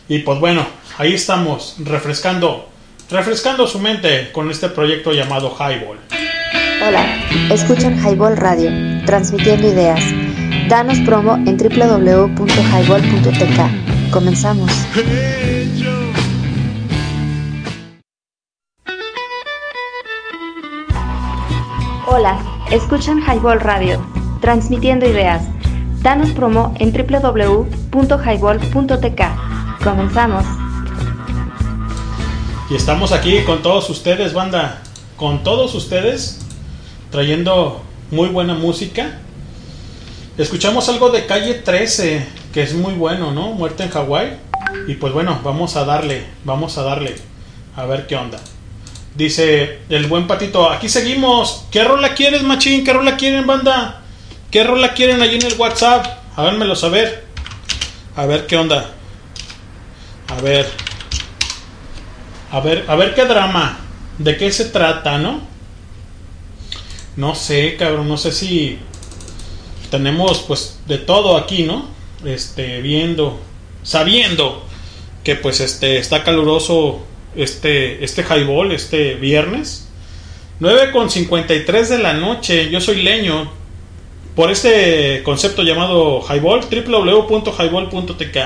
Y 0.09 0.20
pues 0.20 0.40
bueno, 0.40 0.64
ahí 0.97 1.12
estamos, 1.12 1.76
refrescando, 1.80 2.70
refrescando 3.10 3.66
su 3.66 3.78
mente 3.78 4.32
con 4.32 4.51
este 4.51 4.70
proyecto 4.70 5.12
llamado 5.12 5.55
Highball. 5.55 5.98
Hola, 6.86 7.05
escuchan 7.51 7.98
Highball 7.98 8.39
Radio, 8.39 8.70
transmitiendo 9.05 9.68
ideas. 9.68 10.02
Danos 10.68 10.98
promo 11.01 11.34
en 11.47 11.59
www.highball.tk. 11.59 14.10
Comenzamos. 14.10 14.72
Hola, 22.06 22.39
escuchan 22.70 23.20
Highball 23.20 23.60
Radio, 23.60 24.02
transmitiendo 24.43 25.09
ideas. 25.09 25.44
Danos 26.02 26.28
promo 26.31 26.74
en 26.78 26.93
www.highball.tk. 26.93 29.23
Comenzamos. 29.82 30.44
Y 32.69 32.74
estamos 32.74 33.12
aquí 33.12 33.43
con 33.44 33.62
todos 33.62 33.89
ustedes, 33.89 34.35
banda. 34.35 34.82
Con 35.16 35.43
todos 35.44 35.77
ustedes, 35.77 36.40
trayendo 37.10 37.82
muy 38.10 38.28
buena 38.28 38.55
música. 38.55 39.20
Escuchamos 40.36 40.89
algo 40.89 41.10
de 41.10 41.27
calle 41.27 41.55
13, 41.55 42.27
que 42.52 42.62
es 42.62 42.74
muy 42.74 42.94
bueno, 42.94 43.31
¿no? 43.31 43.52
Muerte 43.52 43.85
en 43.85 43.90
Hawái. 43.90 44.39
Y 44.89 44.94
pues 44.94 45.12
bueno, 45.12 45.39
vamos 45.44 45.77
a 45.77 45.85
darle, 45.85 46.27
vamos 46.44 46.77
a 46.78 46.82
darle. 46.82 47.14
A 47.77 47.86
ver 47.86 48.09
qué 48.09 48.16
onda. 48.16 48.40
Dice 49.14 49.82
el 49.89 50.09
buen 50.09 50.27
patito, 50.27 50.69
aquí 50.69 50.89
seguimos. 50.89 51.66
¿Qué 51.70 51.85
rola 51.85 52.14
quieres, 52.14 52.43
machín? 52.43 52.82
¿Qué 52.82 52.93
rola 52.93 53.16
quieren, 53.16 53.47
banda? 53.47 54.01
¿Qué 54.52 54.62
rola 54.64 54.92
quieren 54.92 55.22
allí 55.22 55.36
en 55.36 55.46
el 55.46 55.58
WhatsApp? 55.58 56.04
Háganmelo 56.36 56.76
saber. 56.76 57.24
A 58.14 58.26
ver 58.26 58.46
qué 58.46 58.58
onda. 58.58 58.92
A 60.28 60.42
ver. 60.42 60.68
A 62.50 62.60
ver, 62.60 62.84
a 62.86 62.94
ver 62.94 63.14
qué 63.14 63.24
drama. 63.24 63.80
¿De 64.18 64.36
qué 64.36 64.52
se 64.52 64.66
trata, 64.66 65.16
no? 65.16 65.40
No 67.16 67.34
sé, 67.34 67.76
cabrón, 67.78 68.10
no 68.10 68.18
sé 68.18 68.30
si 68.30 68.78
tenemos 69.90 70.40
pues 70.40 70.80
de 70.86 70.98
todo 70.98 71.38
aquí, 71.38 71.62
¿no? 71.62 71.88
Este, 72.22 72.82
viendo, 72.82 73.40
sabiendo 73.82 74.66
que 75.24 75.34
pues 75.34 75.60
este 75.60 75.96
está 75.96 76.24
caluroso 76.24 77.06
este 77.34 78.04
este 78.04 78.22
highball 78.22 78.72
este 78.72 79.14
viernes. 79.14 79.88
9 80.60 80.90
con 80.92 81.08
53 81.08 81.88
de 81.88 81.98
la 81.98 82.12
noche. 82.12 82.68
Yo 82.70 82.82
soy 82.82 83.00
Leño. 83.00 83.61
Por 84.34 84.50
este 84.50 85.22
concepto 85.24 85.62
llamado 85.62 86.22
Highball, 86.22 86.62
www.highball.tk. 86.62 88.38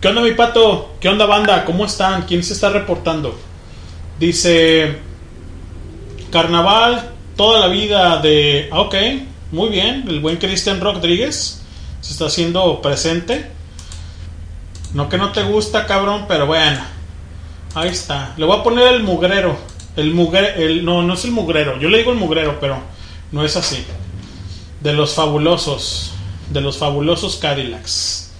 ¿Qué 0.00 0.08
onda, 0.08 0.22
mi 0.22 0.32
pato? 0.32 0.94
¿Qué 0.98 1.10
onda, 1.10 1.26
banda? 1.26 1.66
¿Cómo 1.66 1.84
están? 1.84 2.22
¿Quién 2.22 2.42
se 2.42 2.54
está 2.54 2.70
reportando? 2.70 3.38
Dice: 4.18 4.96
Carnaval, 6.32 7.10
toda 7.36 7.60
la 7.60 7.66
vida 7.66 8.16
de. 8.22 8.70
ah, 8.72 8.80
Ok, 8.80 8.94
muy 9.52 9.68
bien. 9.68 10.06
El 10.08 10.20
buen 10.20 10.38
Cristian 10.38 10.80
Rodríguez 10.80 11.60
se 12.00 12.12
está 12.12 12.26
haciendo 12.26 12.80
presente. 12.80 13.50
No 14.94 15.10
que 15.10 15.18
no 15.18 15.32
te 15.32 15.42
gusta, 15.42 15.84
cabrón, 15.84 16.24
pero 16.28 16.46
bueno. 16.46 16.80
Ahí 17.74 17.90
está. 17.90 18.32
Le 18.38 18.46
voy 18.46 18.58
a 18.58 18.62
poner 18.62 18.88
el 18.94 19.02
mugrero. 19.02 19.54
El 19.96 20.14
no, 20.82 21.02
no 21.02 21.12
es 21.12 21.24
el 21.26 21.32
mugrero. 21.32 21.78
Yo 21.78 21.90
le 21.90 21.98
digo 21.98 22.10
el 22.10 22.18
mugrero, 22.18 22.58
pero 22.58 22.78
no 23.32 23.44
es 23.44 23.54
así. 23.56 23.84
De 24.80 24.92
los 24.92 25.14
fabulosos. 25.14 26.12
De 26.50 26.60
los 26.60 26.78
fabulosos 26.78 27.36
Cadillacs. 27.36 28.30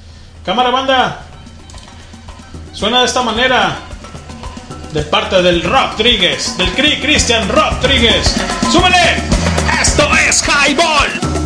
Cámara 0.45 0.71
banda. 0.71 1.23
Suena 2.73 3.01
de 3.01 3.07
esta 3.07 3.23
manera. 3.23 3.79
De 4.93 5.03
parte 5.03 5.43
del 5.43 5.63
Rodríguez. 5.63 6.57
Del 6.57 6.73
Cri 6.73 7.01
Christian 7.01 7.49
Rodríguez. 7.49 8.35
¡Súbele! 8.73 9.23
Esto 9.81 10.09
es 10.29 10.43
Highball. 10.43 11.40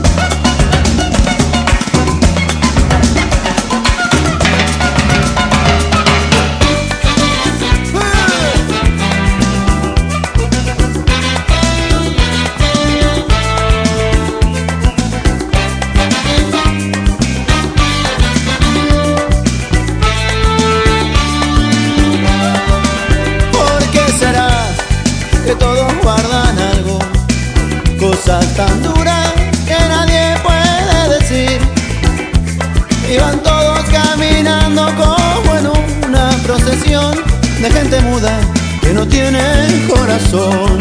Corazón. 40.34 40.78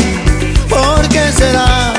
¿Por 0.69 1.07
qué 1.09 1.31
será 1.31 1.93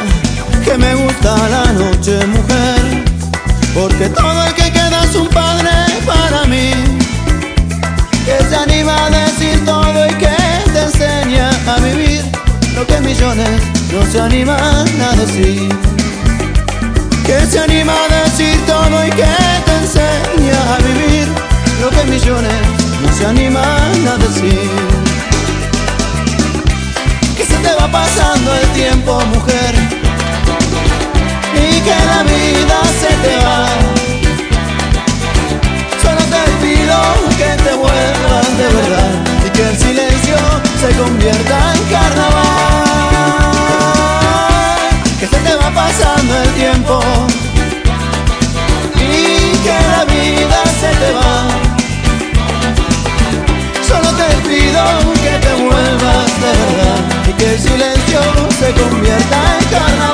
que 0.64 0.76
me 0.76 0.94
gusta 0.94 1.36
la 1.48 1.72
noche, 1.72 2.26
mujer? 2.26 3.04
Porque 3.74 4.08
todo 4.08 4.44
el 4.46 4.54
que 4.54 4.72
queda 4.72 5.04
es 5.04 5.14
un 5.16 5.28
padre 5.28 5.70
para 6.06 6.44
mí 6.44 6.70
que 8.24 8.44
se 8.48 8.56
anima 8.56 9.06
a 9.06 9.10
decir 9.10 9.64
todo 9.64 10.06
y 10.06 10.14
que 10.14 10.36
te 10.72 10.82
enseña 10.82 11.50
a 11.66 11.78
vivir 11.80 12.22
lo 12.74 12.86
que 12.86 13.00
millones 13.00 13.60
no 13.92 14.04
se 14.10 14.20
animan 14.20 14.86
a 15.00 15.16
decir. 15.16 15.68
Que 17.26 17.46
se 17.46 17.58
anima 17.58 17.92
a 17.92 18.24
decir 18.24 18.56
todo 18.66 19.06
y 19.06 19.10
que 19.10 19.34
te 19.66 19.74
enseña 19.82 20.74
a 20.74 20.78
vivir 20.78 21.28
lo 21.80 21.90
que 21.90 22.04
millones 22.04 22.60
no 23.02 23.12
se 23.12 23.26
animan 23.26 24.08
a 24.08 24.16
decir. 24.18 24.93
Pasando 27.92 28.54
el 28.54 28.66
tiempo, 28.70 29.20
mujer, 29.26 29.74
y 31.54 31.80
que 31.80 31.96
la 32.06 32.22
vida 32.24 32.82
se 33.00 33.12
te 33.22 33.36
va. 33.44 33.66
Solo 36.02 36.22
te 36.32 36.42
pido 36.60 36.96
que 37.38 37.50
te 37.62 37.74
vuelvas 37.74 38.58
de 38.58 38.68
verdad 38.68 39.12
y 39.46 39.50
que 39.50 39.62
el 39.68 39.76
silencio 39.76 40.36
se 40.80 40.88
convierta 40.96 41.74
en 41.74 41.84
carnaval. 41.84 42.84
Que 45.20 45.26
se 45.28 45.36
te 45.36 45.54
va 45.54 45.70
pasando 45.70 46.42
el 46.42 46.50
tiempo 46.54 47.00
y 48.96 49.56
que 49.62 49.76
la 49.92 50.04
vida 50.04 50.64
se 50.80 50.90
te 50.96 51.12
va. 51.12 51.63
Se 58.58 58.72
convierta 58.74 59.58
en 59.58 59.64
carnaval. 59.70 60.13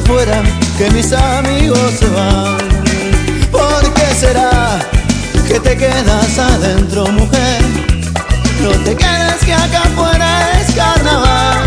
Afuera, 0.00 0.42
que 0.78 0.90
mis 0.90 1.12
amigos 1.12 1.92
se 1.98 2.08
van. 2.08 2.58
¿Por 3.50 3.82
qué 3.94 4.06
será 4.18 4.78
que 5.46 5.60
te 5.60 5.76
quedas 5.76 6.38
adentro, 6.38 7.06
mujer? 7.08 7.62
No 8.62 8.70
te 8.84 8.94
quedes 8.94 9.40
que 9.44 9.52
acá 9.52 9.82
afuera 9.82 10.60
es 10.60 10.74
carnaval. 10.74 11.58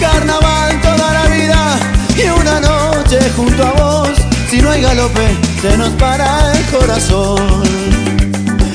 Carnaval 0.00 0.80
toda 0.82 1.12
la 1.18 1.26
vida 1.34 1.78
y 2.16 2.40
una 2.40 2.60
noche 2.60 3.18
junto 3.36 3.66
a 3.66 3.72
vos. 3.72 4.10
Si 4.50 4.60
no 4.60 4.70
hay 4.70 4.82
galope, 4.82 5.26
se 5.62 5.76
nos 5.76 5.90
para 5.90 6.52
el 6.52 6.64
corazón. 6.66 7.62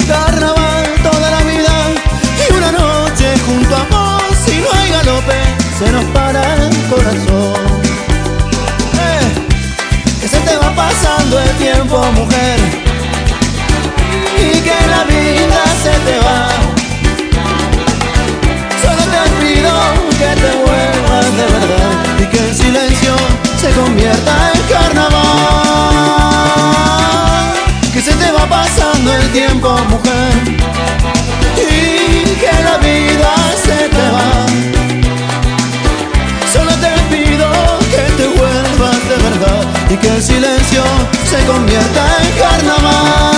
Carnaval 0.08 0.86
toda 1.04 1.32
la 1.32 1.42
vida 1.44 1.76
y 2.48 2.54
una 2.54 2.72
noche 2.72 3.28
junto 3.46 3.76
a 3.76 3.84
vos. 3.92 4.38
Si 4.46 4.58
no 4.58 4.68
hay 4.80 4.90
galope, 4.92 5.40
se 5.80 5.92
nos 5.92 6.06
para 6.06 6.56
el 6.56 6.76
corazón. 6.90 7.69
Se 10.30 10.40
te 10.42 10.58
va 10.58 10.76
pasando 10.76 11.40
el 11.40 11.50
tiempo, 11.58 11.98
mujer. 12.14 12.60
Y 14.38 14.62
que 14.62 14.78
la 14.94 15.04
vida 15.04 15.64
se 15.84 15.94
te 16.06 16.20
va. 16.20 16.50
Solo 18.82 19.04
te 19.14 19.22
pido 19.42 19.74
que 20.20 20.32
te 20.42 20.52
vuelvas 20.66 21.26
de 21.38 21.46
verdad 21.58 21.94
y 22.20 22.26
que 22.26 22.40
el 22.40 22.56
silencio 22.56 23.14
se 23.60 23.70
convierta 23.72 24.52
en 24.54 24.62
carnaval. 24.74 25.20
Que 27.94 28.02
se 28.02 28.14
te 28.14 28.32
va 28.32 28.46
pasando 28.48 29.14
el 29.14 29.32
tiempo, 29.32 29.76
se 41.30 41.46
convierta 41.46 42.18
en 42.24 42.40
carnaval. 42.40 43.29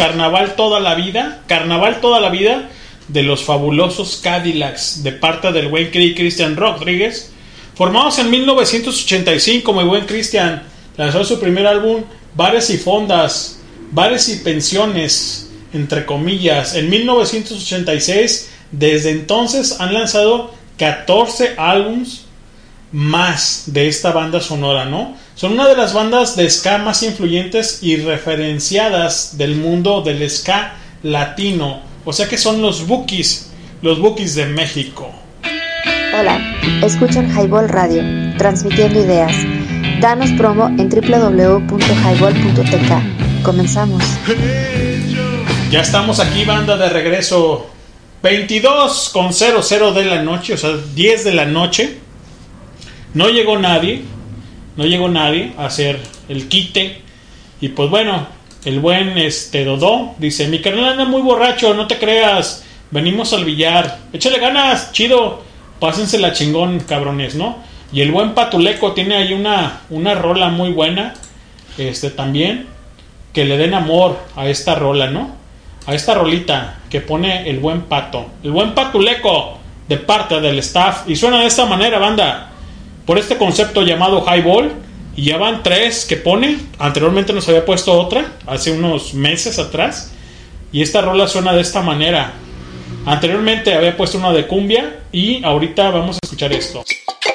Carnaval 0.00 0.54
toda 0.56 0.80
la 0.80 0.94
vida. 0.94 1.42
Carnaval 1.46 2.00
toda 2.00 2.20
la 2.20 2.30
vida 2.30 2.70
de 3.08 3.22
los 3.22 3.44
fabulosos 3.44 4.18
Cadillacs 4.22 5.02
de 5.02 5.12
parte 5.12 5.52
del 5.52 5.68
buen 5.68 5.90
Cristian 5.90 6.56
Rodríguez. 6.56 7.32
Formados 7.74 8.18
en 8.18 8.30
1985, 8.30 9.74
muy 9.74 9.84
buen 9.84 10.06
Cristian. 10.06 10.62
Lanzó 10.96 11.22
su 11.22 11.38
primer 11.38 11.66
álbum 11.66 12.04
Bares 12.34 12.70
y 12.70 12.78
Fondas, 12.78 13.60
Bares 13.90 14.30
y 14.30 14.36
Pensiones, 14.36 15.50
entre 15.74 16.06
comillas, 16.06 16.74
en 16.76 16.88
1986. 16.88 18.52
Desde 18.72 19.10
entonces 19.10 19.82
han 19.82 19.92
lanzado 19.92 20.54
14 20.78 21.56
álbums 21.58 22.24
más 22.92 23.64
de 23.66 23.88
esta 23.88 24.12
banda 24.12 24.40
sonora, 24.40 24.84
¿no? 24.84 25.16
Son 25.34 25.52
una 25.52 25.68
de 25.68 25.76
las 25.76 25.94
bandas 25.94 26.36
de 26.36 26.48
ska 26.50 26.78
más 26.78 27.02
influyentes 27.02 27.82
y 27.82 27.96
referenciadas 27.96 29.38
del 29.38 29.56
mundo 29.56 30.02
del 30.02 30.28
ska 30.28 30.74
latino. 31.02 31.80
O 32.04 32.12
sea 32.12 32.28
que 32.28 32.38
son 32.38 32.60
los 32.60 32.86
Bookies, 32.86 33.50
los 33.82 34.00
Bookies 34.00 34.34
de 34.34 34.46
México. 34.46 35.10
Hola, 36.18 36.40
escuchan 36.82 37.30
Highball 37.30 37.68
Radio, 37.68 38.02
transmitiendo 38.36 39.00
ideas. 39.00 39.32
Danos 40.00 40.30
promo 40.32 40.66
en 40.66 40.88
www.highball.tk. 40.88 43.44
Comenzamos. 43.44 44.02
Ya 45.70 45.82
estamos 45.82 46.18
aquí, 46.18 46.44
banda 46.44 46.76
de 46.76 46.88
regreso. 46.88 47.68
22 48.22 49.10
con 49.10 49.32
00 49.32 49.92
de 49.92 50.04
la 50.04 50.22
noche, 50.22 50.54
o 50.54 50.56
sea, 50.56 50.70
10 50.94 51.24
de 51.24 51.32
la 51.32 51.46
noche. 51.46 51.98
No 53.14 53.28
llegó 53.28 53.58
nadie. 53.58 54.02
No 54.76 54.84
llegó 54.84 55.08
nadie 55.08 55.52
a 55.58 55.66
hacer 55.66 56.00
el 56.28 56.48
quite. 56.48 57.02
Y 57.60 57.70
pues 57.70 57.90
bueno, 57.90 58.26
el 58.64 58.80
buen 58.80 59.18
este 59.18 59.64
Dodó 59.64 60.14
dice: 60.18 60.48
Mi 60.48 60.60
carnal 60.60 60.90
anda 60.90 61.04
muy 61.04 61.22
borracho, 61.22 61.74
no 61.74 61.86
te 61.86 61.98
creas. 61.98 62.64
Venimos 62.90 63.32
al 63.32 63.44
billar. 63.44 63.98
Échale 64.12 64.38
ganas, 64.38 64.92
chido. 64.92 65.42
Pásensela 65.78 66.32
chingón, 66.32 66.80
cabrones, 66.80 67.34
¿no? 67.34 67.58
Y 67.92 68.02
el 68.02 68.12
buen 68.12 68.34
Patuleco 68.34 68.92
tiene 68.92 69.16
ahí 69.16 69.32
una, 69.32 69.80
una 69.90 70.14
rola 70.14 70.48
muy 70.48 70.70
buena. 70.70 71.14
Este 71.78 72.10
también. 72.10 72.66
Que 73.32 73.44
le 73.44 73.56
den 73.56 73.74
amor 73.74 74.18
a 74.36 74.48
esta 74.48 74.74
rola, 74.74 75.10
¿no? 75.10 75.30
A 75.86 75.94
esta 75.94 76.14
rolita 76.14 76.80
que 76.90 77.00
pone 77.00 77.48
el 77.48 77.60
buen 77.60 77.82
pato. 77.82 78.26
El 78.42 78.50
buen 78.50 78.74
patuleco 78.74 79.58
de 79.88 79.96
parte 79.96 80.40
del 80.40 80.58
staff. 80.58 81.08
Y 81.08 81.16
suena 81.16 81.40
de 81.40 81.46
esta 81.46 81.64
manera, 81.66 81.98
banda. 81.98 82.49
Por 83.06 83.18
este 83.18 83.36
concepto 83.36 83.82
llamado 83.82 84.24
highball. 84.26 84.72
Y 85.16 85.24
ya 85.24 85.38
van 85.38 85.62
tres 85.62 86.04
que 86.04 86.16
pone. 86.16 86.58
Anteriormente 86.78 87.32
nos 87.32 87.48
había 87.48 87.64
puesto 87.64 87.92
otra. 87.92 88.32
Hace 88.46 88.70
unos 88.72 89.14
meses 89.14 89.58
atrás. 89.58 90.12
Y 90.72 90.82
esta 90.82 91.00
rola 91.00 91.26
suena 91.26 91.52
de 91.52 91.60
esta 91.60 91.82
manera. 91.82 92.32
Anteriormente 93.06 93.74
había 93.74 93.96
puesto 93.96 94.18
una 94.18 94.32
de 94.32 94.46
cumbia. 94.46 95.00
Y 95.12 95.42
ahorita 95.44 95.90
vamos 95.90 96.16
a 96.16 96.18
escuchar 96.22 96.52
esto. 96.52 96.84
Esto 96.88 97.29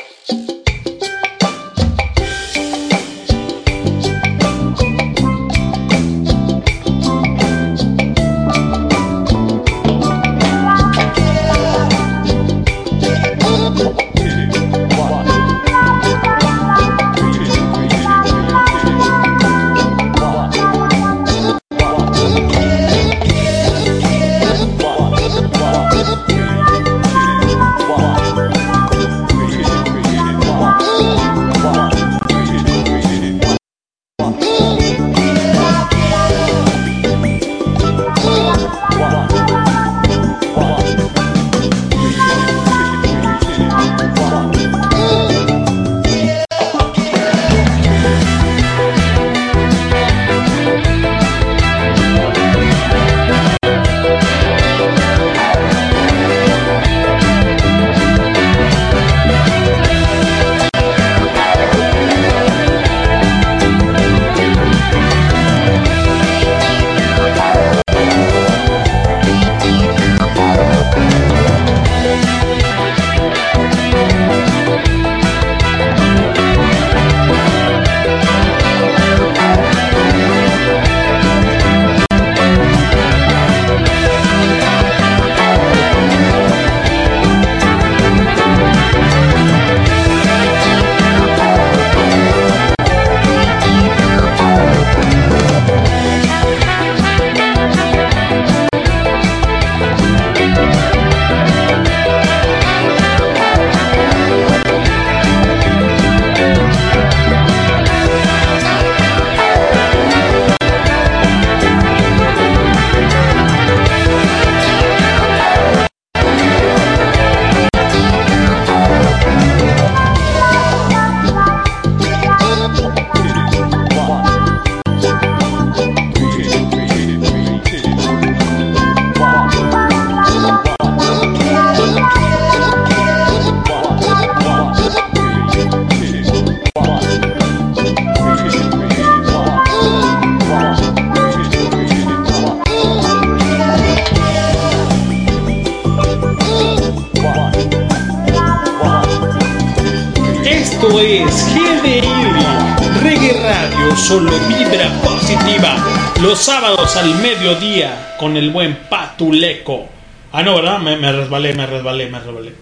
al 157.56 157.62
mediodía 157.62 158.16
con 158.20 158.38
el 158.38 158.50
buen 158.52 158.76
Patuleco. 158.90 159.88
Ah, 160.32 160.44
no, 160.44 160.56
¿verdad? 160.56 160.80
Me, 160.80 160.98
me 160.98 161.12
resbalé, 161.12 161.54
me 161.54 161.66
resbalé, 161.66 162.10
me 162.10 162.20
resbalé. 162.20 162.54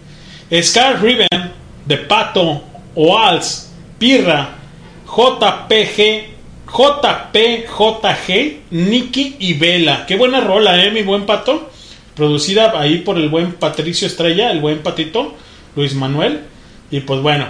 Scar 0.61 1.01
Riven 1.01 1.27
de 1.85 1.97
Pato, 1.97 2.63
Oals, 2.95 3.71
Pirra, 3.97 4.49
JPG, 5.05 6.33
JPJG, 6.67 8.61
Nicky 8.71 9.35
y 9.39 9.53
Vela. 9.53 10.05
Qué 10.05 10.15
buena 10.15 10.41
rola, 10.41 10.83
¿eh, 10.83 10.91
mi 10.91 11.01
buen 11.01 11.25
Pato? 11.25 11.69
Producida 12.15 12.79
ahí 12.79 12.99
por 12.99 13.17
el 13.17 13.29
buen 13.29 13.53
Patricio 13.53 14.05
Estrella, 14.05 14.51
el 14.51 14.59
buen 14.59 14.79
Patito, 14.79 15.35
Luis 15.75 15.95
Manuel. 15.95 16.41
Y 16.91 16.99
pues 16.99 17.21
bueno, 17.21 17.47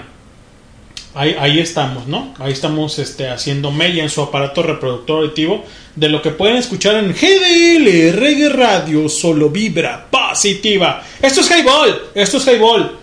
ahí, 1.14 1.36
ahí 1.40 1.60
estamos, 1.60 2.08
¿no? 2.08 2.34
Ahí 2.40 2.54
estamos 2.54 3.00
este, 3.00 3.30
haciendo 3.30 3.72
mella 3.72 4.04
en 4.04 4.10
su 4.10 4.22
aparato 4.22 4.64
reproductor 4.64 5.24
auditivo 5.24 5.64
de 5.96 6.10
lo 6.10 6.22
que 6.22 6.32
pueden 6.32 6.58
escuchar 6.58 6.96
en 6.96 7.14
GDL, 7.14 8.18
Reggae 8.18 8.50
Radio, 8.50 9.08
solo 9.10 9.50
vibra 9.50 10.08
positiva. 10.10 11.04
Esto 11.22 11.42
es 11.42 11.52
Highball, 11.52 12.02
esto 12.16 12.38
es 12.38 12.48
Highball. 12.48 12.98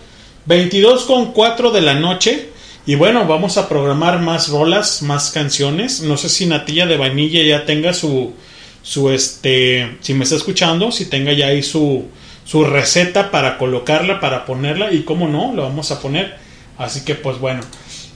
22 0.45 1.03
con 1.03 1.31
4 1.31 1.71
de 1.71 1.81
la 1.81 1.93
noche. 1.93 2.49
Y 2.85 2.95
bueno, 2.95 3.27
vamos 3.27 3.57
a 3.57 3.69
programar 3.69 4.19
más 4.19 4.49
rolas, 4.49 5.03
más 5.03 5.29
canciones. 5.31 6.01
No 6.01 6.17
sé 6.17 6.29
si 6.29 6.47
Natilla 6.47 6.87
de 6.87 6.97
Vainilla 6.97 7.43
ya 7.43 7.65
tenga 7.65 7.93
su, 7.93 8.33
su 8.81 9.11
este, 9.11 9.97
si 10.01 10.15
me 10.15 10.23
está 10.23 10.35
escuchando, 10.35 10.91
si 10.91 11.05
tenga 11.05 11.31
ya 11.31 11.47
ahí 11.47 11.61
su, 11.61 12.07
su 12.43 12.63
receta 12.63 13.29
para 13.29 13.59
colocarla, 13.59 14.19
para 14.19 14.45
ponerla. 14.45 14.91
Y 14.91 15.03
cómo 15.03 15.27
no, 15.27 15.53
lo 15.53 15.61
vamos 15.61 15.91
a 15.91 16.01
poner. 16.01 16.37
Así 16.77 17.05
que 17.05 17.15
pues 17.15 17.37
bueno. 17.39 17.61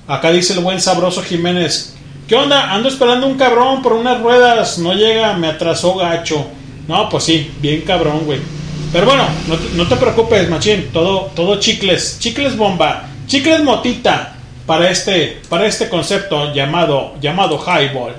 Acá 0.07 0.31
dice 0.31 0.53
el 0.53 0.59
buen 0.59 0.79
sabroso 0.79 1.23
Jiménez. 1.23 1.95
¿Qué 2.27 2.35
onda? 2.35 2.71
Ando 2.71 2.89
esperando 2.89 3.25
un 3.25 3.37
cabrón 3.37 3.81
por 3.81 3.93
unas 3.93 4.21
ruedas. 4.21 4.77
No 4.77 4.93
llega, 4.93 5.33
me 5.33 5.47
atrasó 5.47 5.95
gacho. 5.95 6.45
No, 6.87 7.09
pues 7.09 7.23
sí, 7.23 7.51
bien 7.59 7.81
cabrón, 7.81 8.21
güey. 8.25 8.39
Pero 8.93 9.07
bueno, 9.07 9.25
no 9.73 9.87
te, 9.87 9.95
preocupes, 9.95 10.47
machín. 10.47 10.89
Todo, 10.93 11.31
todo 11.35 11.59
chicles. 11.59 12.19
Chicles 12.19 12.55
bomba. 12.55 13.07
Chicles 13.25 13.63
motita. 13.63 14.35
Para 14.67 14.89
este, 14.89 15.41
para 15.49 15.65
este 15.65 15.89
concepto 15.89 16.53
llamado, 16.53 17.15
llamado 17.19 17.57
highball. 17.57 18.13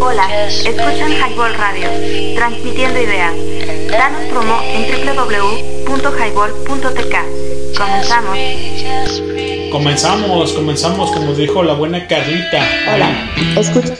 Hola, 0.00 0.46
escuchan 0.46 1.12
Highball 1.12 1.54
Radio, 1.54 1.88
transmitiendo 2.34 3.00
ideas. 3.00 3.32
Danos 3.90 4.22
promo 4.30 4.60
en 4.62 4.84
www.highball.tk. 5.90 7.16
Comenzamos. 7.76 8.38
Comenzamos, 9.72 10.52
comenzamos 10.52 11.10
como 11.10 11.34
dijo 11.34 11.64
la 11.64 11.74
buena 11.74 12.06
Carlita. 12.06 12.64
Hola, 12.94 13.32
escucha. 13.58 13.96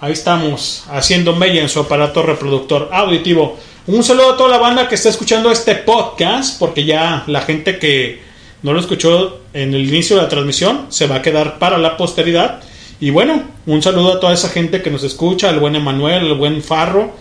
Ahí 0.00 0.12
estamos, 0.12 0.84
haciendo 0.90 1.36
mella 1.36 1.60
en 1.60 1.68
su 1.68 1.80
aparato 1.80 2.22
reproductor 2.22 2.88
auditivo. 2.90 3.58
Un 3.86 4.02
saludo 4.02 4.32
a 4.32 4.36
toda 4.38 4.48
la 4.48 4.58
banda 4.58 4.88
que 4.88 4.94
está 4.94 5.10
escuchando 5.10 5.50
este 5.50 5.74
podcast, 5.74 6.58
porque 6.58 6.86
ya 6.86 7.24
la 7.26 7.42
gente 7.42 7.78
que 7.78 8.22
no 8.62 8.72
lo 8.72 8.80
escuchó 8.80 9.40
en 9.52 9.74
el 9.74 9.86
inicio 9.86 10.16
de 10.16 10.22
la 10.22 10.28
transmisión 10.28 10.86
se 10.88 11.06
va 11.06 11.16
a 11.16 11.22
quedar 11.22 11.58
para 11.58 11.76
la 11.76 11.98
posteridad. 11.98 12.60
Y 12.98 13.10
bueno, 13.10 13.42
un 13.66 13.82
saludo 13.82 14.14
a 14.14 14.20
toda 14.20 14.32
esa 14.32 14.48
gente 14.48 14.80
que 14.80 14.90
nos 14.90 15.04
escucha, 15.04 15.50
al 15.50 15.60
buen 15.60 15.76
Emanuel, 15.76 16.28
al 16.28 16.34
buen 16.34 16.62
Farro, 16.62 17.12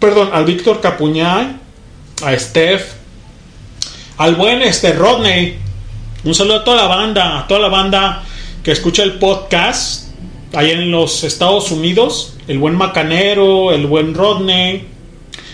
perdón, 0.00 0.30
al 0.32 0.44
Víctor 0.44 0.80
Capuñay, 0.80 1.67
a 2.22 2.36
Steph, 2.38 2.82
al 4.16 4.34
buen 4.34 4.62
este 4.62 4.92
Rodney. 4.92 5.58
Un 6.24 6.34
saludo 6.34 6.56
a 6.56 6.64
toda 6.64 6.76
la 6.76 6.86
banda, 6.88 7.38
a 7.38 7.46
toda 7.46 7.60
la 7.60 7.68
banda 7.68 8.24
que 8.62 8.72
escucha 8.72 9.04
el 9.04 9.14
podcast 9.14 10.08
allá 10.52 10.72
en 10.72 10.90
los 10.90 11.22
Estados 11.22 11.70
Unidos, 11.70 12.34
el 12.48 12.58
buen 12.58 12.74
Macanero, 12.74 13.72
el 13.72 13.86
buen 13.86 14.14
Rodney, 14.14 14.86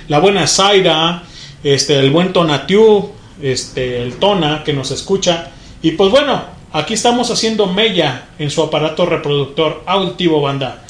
la 0.09 0.20
buena 0.20 0.47
Zaira, 0.47 1.24
este, 1.62 1.99
el 1.99 2.11
buen 2.11 2.32
Tonatiu, 2.32 3.11
este, 3.43 4.03
el 4.03 4.15
Tona 4.15 4.65
que 4.65 4.73
nos 4.73 4.91
escucha. 4.91 5.51
Y 5.82 5.93
pues 5.93 6.11
bueno, 6.11 6.45
aquí 6.73 6.95
estamos 6.95 7.31
haciendo 7.31 7.66
mella 7.66 8.28
en 8.39 8.51
su 8.51 8.62
aparato 8.62 9.05
reproductor 9.05 9.82
auditivo 9.86 10.41
banda. 10.41 10.85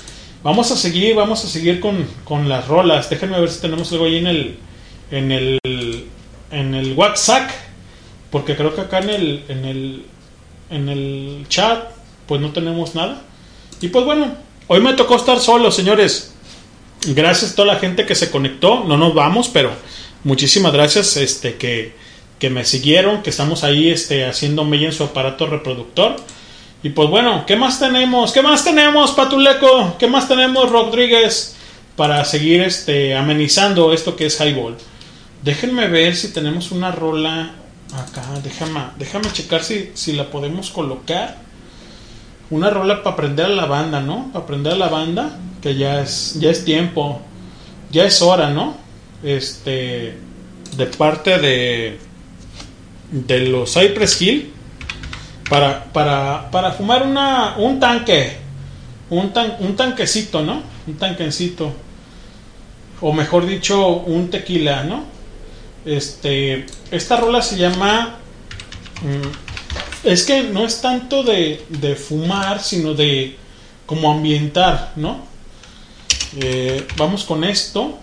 Vamos 0.45 0.71
a 0.71 0.77
seguir, 0.77 1.17
vamos 1.17 1.45
a 1.45 1.49
seguir 1.49 1.81
con, 1.81 2.07
con 2.25 2.49
las 2.49 2.69
rolas. 2.69 3.11
Déjenme 3.11 3.41
ver 3.41 3.51
si 3.51 3.61
tenemos 3.61 3.91
algo 3.93 4.05
ahí 4.05 4.19
en 4.19 4.27
el, 4.27 4.59
en 5.15 5.31
el, 5.31 5.61
en 6.51 6.75
el 6.75 6.95
WhatsApp, 6.95 7.49
porque 8.31 8.57
creo 8.57 8.75
que 8.75 8.81
acá 8.81 8.99
en 8.99 9.11
el, 9.11 9.45
en 9.49 9.65
el, 9.65 10.07
en 10.71 10.89
el 10.89 11.47
chat, 11.49 11.85
pues 12.27 12.41
no 12.41 12.51
tenemos 12.51 12.97
nada. 12.97 13.23
Y 13.81 13.89
pues 13.89 14.05
bueno, 14.05 14.35
hoy 14.67 14.81
me 14.81 14.95
tocó 14.95 15.15
estar 15.15 15.39
solo, 15.39 15.71
señores. 15.71 16.35
Gracias 17.07 17.53
a 17.53 17.55
toda 17.55 17.75
la 17.75 17.79
gente 17.79 18.07
que 18.07 18.17
se 18.17 18.31
conectó. 18.31 18.83
No 18.83 18.97
nos 18.97 19.15
vamos, 19.15 19.49
pero 19.49 19.71
muchísimas 20.25 20.73
gracias 20.73 21.17
este, 21.17 21.55
que, 21.55 21.95
que 22.41 22.51
me 22.51 22.65
siguieron, 22.65 23.23
que 23.23 23.31
estamos 23.31 23.63
ahí 23.63 23.91
este, 23.91 24.25
haciendo 24.25 24.65
mella 24.65 24.87
en 24.87 24.93
su 24.93 25.05
aparato 25.05 25.47
reproductor. 25.47 26.17
Y 26.83 26.91
pues 26.91 27.09
bueno, 27.09 27.45
¿qué 27.47 27.55
más 27.55 27.79
tenemos? 27.79 28.33
¿Qué 28.33 28.43
más 28.43 28.65
tenemos, 28.65 29.13
Patuleco? 29.13 29.95
¿Qué 29.97 30.09
más 30.09 30.27
tenemos, 30.27 30.71
Rodríguez? 30.71 31.55
Para 31.95 32.25
seguir 32.25 32.63
este, 32.63 33.15
amenizando 33.15 33.93
esto 33.93 34.17
que 34.17 34.27
es 34.27 34.41
Highball. 34.41 34.77
Déjenme 35.45 35.89
ver 35.89 36.17
si 36.17 36.33
tenemos 36.33 36.73
una 36.73 36.91
rola 36.91 37.51
acá. 37.93 38.23
Déjame, 38.43 38.81
déjame 38.97 39.31
checar 39.31 39.63
si, 39.63 39.91
si 39.93 40.15
la 40.15 40.31
podemos 40.31 40.71
colocar. 40.71 41.37
Una 42.49 42.71
rola 42.71 43.03
para 43.03 43.13
aprender 43.13 43.45
a 43.45 43.51
la 43.51 43.67
banda, 43.67 44.01
¿no? 44.01 44.31
Para 44.33 44.45
aprender 44.45 44.73
a 44.73 44.77
la 44.77 44.89
banda, 44.89 45.39
que 45.61 45.75
ya 45.75 46.01
es, 46.01 46.39
ya 46.41 46.51
es 46.51 46.65
tiempo. 46.65 47.21
Ya 47.91 48.07
es 48.07 48.23
hora, 48.23 48.49
¿no? 48.49 48.75
Este. 49.23 50.17
De 50.79 50.87
parte 50.87 51.39
de. 51.39 51.99
De 53.11 53.41
los 53.41 53.75
Cypress 53.75 54.23
Hill. 54.23 54.51
Para, 55.51 55.85
para, 55.93 56.51
para 56.51 56.73
fumar 56.73 57.03
una, 57.03 57.57
un 57.59 57.79
tanque. 57.79 58.39
Un, 59.11 59.31
tan, 59.35 59.57
un 59.61 59.77
tanquecito, 59.77 60.43
¿no? 60.43 60.63
Un 60.87 60.95
tanquecito. 60.95 61.71
O 63.03 63.13
mejor 63.13 63.45
dicho, 63.45 63.89
un 63.89 64.31
tequila, 64.31 64.85
¿no? 64.85 65.14
Este. 65.85 66.67
Esta 66.91 67.17
rola 67.17 67.43
se 67.43 67.57
llama. 67.57 68.17
mm, 69.03 70.09
es 70.09 70.25
que 70.25 70.43
no 70.43 70.67
es 70.67 70.81
tanto 70.83 71.23
de, 71.23 71.65
de 71.69 71.97
fumar, 71.97 72.63
sino 72.63 72.95
de 72.95 73.37
como 73.87 74.13
ambientar, 74.13 74.93
¿no? 74.97 75.27
Eh, 76.37 76.87
vamos 76.97 77.25
con 77.25 77.45
esto, 77.45 77.99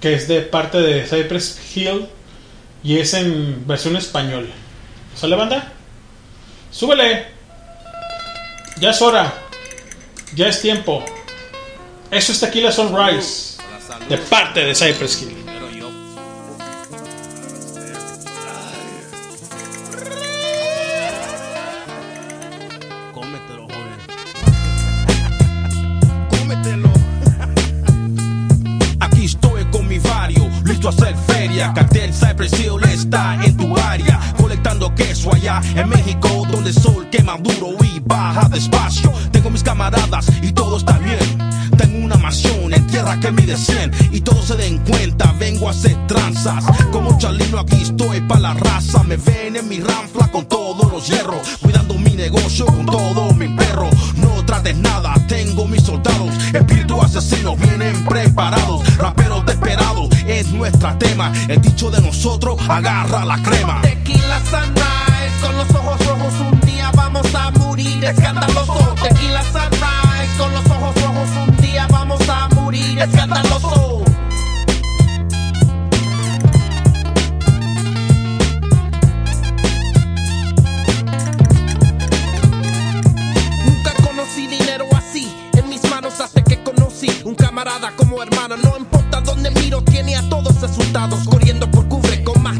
que 0.00 0.14
es 0.14 0.28
de 0.28 0.42
parte 0.42 0.78
de 0.78 1.06
Cypress 1.06 1.60
Hill 1.74 2.06
y 2.82 2.98
es 2.98 3.14
en 3.14 3.66
versión 3.66 3.96
española. 3.96 4.48
¿Sale 5.14 5.36
banda? 5.36 5.72
¡Súbele! 6.70 7.26
Ya 8.80 8.90
es 8.90 9.00
hora. 9.00 9.32
Ya 10.34 10.48
es 10.48 10.60
tiempo. 10.60 11.02
Eso 12.10 12.32
es 12.32 12.40
Tequila 12.40 12.70
Sunrise. 12.70 13.56
De 14.08 14.18
parte 14.18 14.60
de 14.60 14.74
Cypress 14.74 15.22
Hill. 15.22 15.45
En 35.74 35.88
México, 35.88 36.28
donde 36.50 36.70
el 36.70 36.76
sol 36.76 37.08
quema 37.10 37.36
duro 37.38 37.76
y 37.84 38.00
baja 38.00 38.48
despacio. 38.48 39.12
Tengo 39.30 39.50
mis 39.50 39.62
camaradas 39.62 40.26
y 40.42 40.52
todo 40.52 40.76
está 40.76 40.98
bien. 40.98 41.18
Tengo 41.76 42.04
una 42.04 42.16
mansión 42.16 42.72
en 42.72 42.86
tierra 42.86 43.18
que 43.20 43.30
mide 43.32 43.56
100 43.56 43.92
y 44.12 44.20
todos 44.20 44.46
se 44.46 44.56
den 44.56 44.78
cuenta, 44.78 45.34
vengo 45.38 45.68
a 45.68 45.70
hacer 45.70 45.96
tranzas. 46.06 46.64
Como 46.92 47.18
Chalino 47.18 47.58
aquí 47.58 47.82
estoy 47.82 48.20
pa' 48.22 48.38
la 48.38 48.54
raza, 48.54 49.02
me 49.02 49.16
ven 49.16 49.56
en 49.56 49.68
mi 49.68 49.80
ranfla 49.80 50.28
con 50.28 50.46
todos 50.46 50.90
los 50.90 51.06
hierros, 51.08 51.58
cuidando 51.60 51.94
mi 51.94 52.10
negocio 52.10 52.66
con 52.66 52.86
todo 52.86 53.32
mi 53.34 53.48
perro. 53.48 53.90
No 54.16 54.44
trates 54.44 54.76
nada, 54.76 55.14
tengo 55.28 55.66
mis 55.66 55.82
soldados, 55.82 56.34
espíritu 56.52 57.00
asesinos 57.00 57.58
vienen 57.58 58.04
preparados, 58.04 58.96
raperos 58.96 59.44
desesperados, 59.44 60.08
es 60.26 60.52
nuestra 60.52 60.98
tema. 60.98 61.32
El 61.48 61.60
dicho 61.60 61.90
de 61.90 62.00
nosotros, 62.00 62.58
agarra 62.68 63.24
la 63.24 63.42
crema. 63.42 63.80
Tequila 63.82 64.40
Sunrise, 64.50 64.95
con 65.40 65.56
los 65.56 65.70
ojos 65.70 66.06
rojos 66.06 66.34
un 66.40 66.60
día 66.60 66.90
vamos 66.94 67.34
a 67.34 67.50
morir 67.52 68.04
escandaloso. 68.04 68.94
Tequila 69.02 69.42
Sunrise, 69.42 70.36
con 70.38 70.52
los 70.52 70.66
ojos 70.66 71.02
rojos 71.02 71.28
un 71.48 71.56
día 71.58 71.86
vamos 71.90 72.28
a 72.28 72.48
morir 72.54 72.98
escandaloso. 72.98 74.04
Nunca 83.64 83.92
conocí 84.02 84.46
dinero 84.46 84.86
así 84.96 85.34
en 85.54 85.68
mis 85.68 85.82
manos 85.90 86.20
hasta 86.20 86.42
que 86.42 86.62
conocí 86.62 87.10
un 87.24 87.34
camarada 87.34 87.92
como 87.96 88.22
hermano. 88.22 88.56
No 88.62 88.76
importa 88.78 89.20
dónde 89.20 89.50
miro, 89.50 89.82
tiene 89.82 90.16
a 90.16 90.28
todos 90.28 90.60
resultados. 90.60 91.24
Corriendo 91.28 91.70
por 91.70 91.85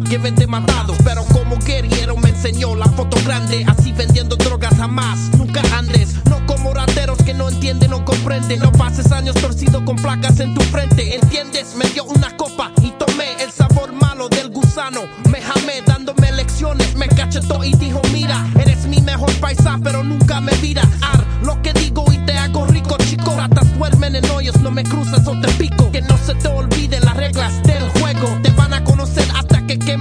que 0.09 0.19
vende 0.19 0.47
matados. 0.47 0.97
Pero 1.05 1.25
como 1.25 1.59
guerrero 1.59 2.17
me 2.17 2.31
enseñó 2.31 2.75
la 2.75 2.87
foto 2.87 3.17
grande. 3.25 3.65
Así 3.67 3.93
vendiendo 3.93 4.37
drogas 4.37 4.75
jamás, 4.77 5.19
nunca 5.37 5.63
andes. 5.77 6.17
No 6.29 6.45
como 6.47 6.75
rateros 6.75 7.19
que 7.19 7.35
no 7.35 7.49
entienden 7.49 7.93
o 7.93 8.05
comprenden. 8.05 8.61
No 8.61 8.73
pases 8.73 9.13
años 9.13 9.35
torcido 9.37 9.85
con 9.85 9.97
placas 9.97 10.41
en 10.41 10.55
tu 10.55 10.61
frente. 10.63 11.15
¿Entiendes? 11.15 11.75
Me 11.77 11.89
dio 11.91 12.05
una 12.05 12.37
copa 12.37 12.73
y 12.83 12.91
tomé 12.93 13.43
el 13.43 13.51
sabor 13.53 13.93
malo 13.93 14.29
del 14.29 14.51
gusano. 14.51 15.03
Me 15.31 15.41
jamé 15.41 15.83
dándome 15.87 16.33
lecciones. 16.33 16.95
Me 16.97 17.09
cachetó 17.09 17.63
y 17.63 17.73
dijo: 17.75 18.03
Mira, 18.13 18.45
eres 18.59 18.87
mi 18.87 19.01
mejor 19.01 19.33
paisa, 19.41 19.79
pero 19.83 20.03
nunca 20.03 20.41
me 20.41 20.53
miras. 20.57 20.89
Ar, 21.01 21.25
lo 21.43 21.61
que 21.63 21.73
digo 21.73 22.05
y 22.13 22.19
te 22.27 22.33
hago 22.33 22.67
rico, 22.67 22.97
chico. 22.99 23.35
Ratas 23.37 23.79
duermen 23.79 24.17
en 24.17 24.29
hoyos, 24.31 24.61
no 24.61 24.71
me 24.71 24.83
cruzas 24.83 25.27
o 25.27 25.41
te 25.41 25.49
pico. 25.53 25.91
Que 25.93 26.03
no 26.03 26.19
se 26.19 26.35
te 26.35 26.49
olviden 26.49 27.05
las 27.05 27.17
reglas 27.17 27.53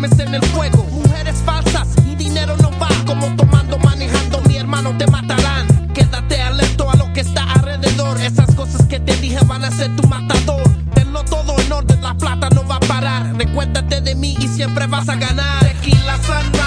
en 0.04 0.36
el 0.36 0.46
fuego. 0.48 0.86
Mujeres 0.92 1.38
falsas 1.46 1.88
y 2.06 2.16
dinero 2.16 2.58
no 2.58 2.70
va. 2.80 2.90
Como 3.06 3.34
tomando, 3.38 3.78
manejando, 3.78 4.42
mi 4.42 4.58
hermano 4.58 4.94
te 4.98 5.08
matarán. 5.08 5.68
Quédate 5.94 6.42
alerto 6.42 6.92
a 6.92 6.98
lo 6.98 7.14
que 7.14 7.22
está 7.22 7.44
alrededor. 7.54 8.20
Esas 8.20 8.54
cosas 8.56 8.86
que 8.88 9.00
te 9.00 9.16
dije 9.16 9.40
van 9.46 9.64
a 9.64 9.72
ser 9.72 9.96
tu 9.96 10.06
matador. 10.10 10.64
Tenlo 10.94 11.24
todo 11.24 11.58
en 11.60 11.72
orden, 11.72 12.02
la 12.02 12.14
plata 12.14 12.50
no 12.50 12.68
va 12.68 12.76
a 12.76 12.80
parar. 12.82 13.36
Recuérdate 13.38 14.02
de 14.02 14.16
mí 14.16 14.36
y 14.38 14.50
siempre 14.50 14.86
vas 14.88 15.08
a 15.08 15.16
ganar. 15.16 15.60
Tequila 15.60 16.18
Sunrise, 16.18 16.65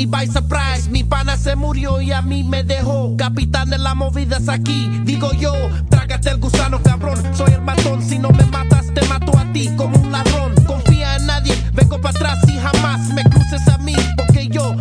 y 0.00 0.06
by 0.06 0.26
surprise. 0.26 0.88
Mi 0.88 1.04
pana 1.04 1.36
se 1.36 1.54
murió 1.56 2.00
y 2.00 2.12
a 2.12 2.22
mí 2.22 2.42
me 2.42 2.62
dejó. 2.62 3.16
Capitán 3.16 3.68
de 3.68 3.78
las 3.78 3.94
movidas 3.94 4.48
aquí, 4.48 4.88
digo 5.04 5.32
yo, 5.32 5.52
trágate 5.90 6.30
el 6.30 6.38
gusano 6.38 6.82
cabrón. 6.82 7.18
Soy 7.34 7.52
el 7.52 7.60
matón, 7.60 8.02
si 8.02 8.18
no 8.18 8.30
me 8.30 8.44
matas, 8.46 8.86
te 8.94 9.02
mato 9.08 9.36
a 9.36 9.44
ti 9.52 9.68
como 9.76 9.98
un 9.98 10.10
ladrón. 10.10 10.54
Confía 10.66 11.16
en 11.16 11.26
nadie, 11.26 11.54
vengo 11.74 12.00
para 12.00 12.16
atrás 12.16 12.38
y 12.48 12.58
jamás 12.58 13.08
me 13.14 13.22
cruces 13.24 13.68
a 13.68 13.76
mí, 13.78 13.94
porque 14.16 14.48
yo 14.48 14.74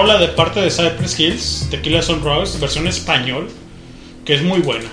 rola 0.00 0.16
de 0.16 0.28
parte 0.28 0.60
de 0.60 0.70
Cypress 0.70 1.20
Hills, 1.20 1.66
Tequila 1.70 2.00
Sunrise, 2.00 2.58
versión 2.58 2.88
español, 2.88 3.50
que 4.24 4.32
es 4.32 4.42
muy 4.42 4.60
buena. 4.60 4.88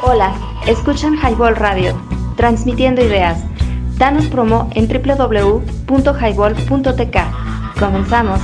Hola, 0.00 0.34
escuchan 0.66 1.18
Highball 1.18 1.56
Radio, 1.56 2.00
transmitiendo 2.38 3.04
ideas. 3.04 3.44
Danos 3.98 4.24
promo 4.28 4.70
en 4.74 4.88
www.highball.tk. 4.88 7.78
Comenzamos. 7.78 8.40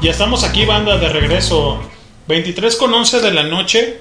Ya 0.00 0.10
estamos 0.10 0.42
aquí, 0.42 0.64
banda, 0.64 0.96
de 0.96 1.10
regreso. 1.10 1.78
23 2.28 2.76
con 2.76 2.94
11 2.94 3.20
de 3.20 3.30
la 3.30 3.42
noche. 3.42 3.98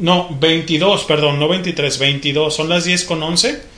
No, 0.00 0.26
22, 0.40 1.04
perdón, 1.04 1.38
no 1.38 1.46
23, 1.46 2.00
22. 2.00 2.52
Son 2.52 2.68
las 2.68 2.82
10 2.82 3.04
con 3.04 3.22
11. 3.22 3.70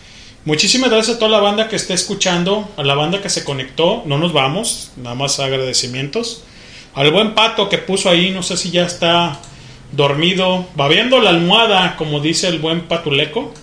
Muchísimas 0.46 0.90
gracias 0.90 1.16
a 1.16 1.18
toda 1.18 1.30
la 1.30 1.40
banda 1.40 1.68
que 1.68 1.76
esté 1.76 1.94
escuchando, 1.94 2.68
a 2.76 2.82
la 2.82 2.94
banda 2.94 3.22
que 3.22 3.30
se 3.30 3.44
conectó. 3.44 4.02
No 4.04 4.18
nos 4.18 4.34
vamos, 4.34 4.90
nada 4.98 5.14
más 5.14 5.40
agradecimientos. 5.40 6.44
Al 6.94 7.10
buen 7.10 7.34
pato 7.34 7.70
que 7.70 7.78
puso 7.78 8.10
ahí, 8.10 8.30
no 8.30 8.42
sé 8.42 8.58
si 8.58 8.70
ya 8.70 8.84
está 8.84 9.40
dormido, 9.92 10.66
babeando 10.76 11.18
la 11.20 11.30
almohada, 11.30 11.96
como 11.96 12.20
dice 12.20 12.48
el 12.48 12.58
buen 12.58 12.82
patuleco. 12.82 13.54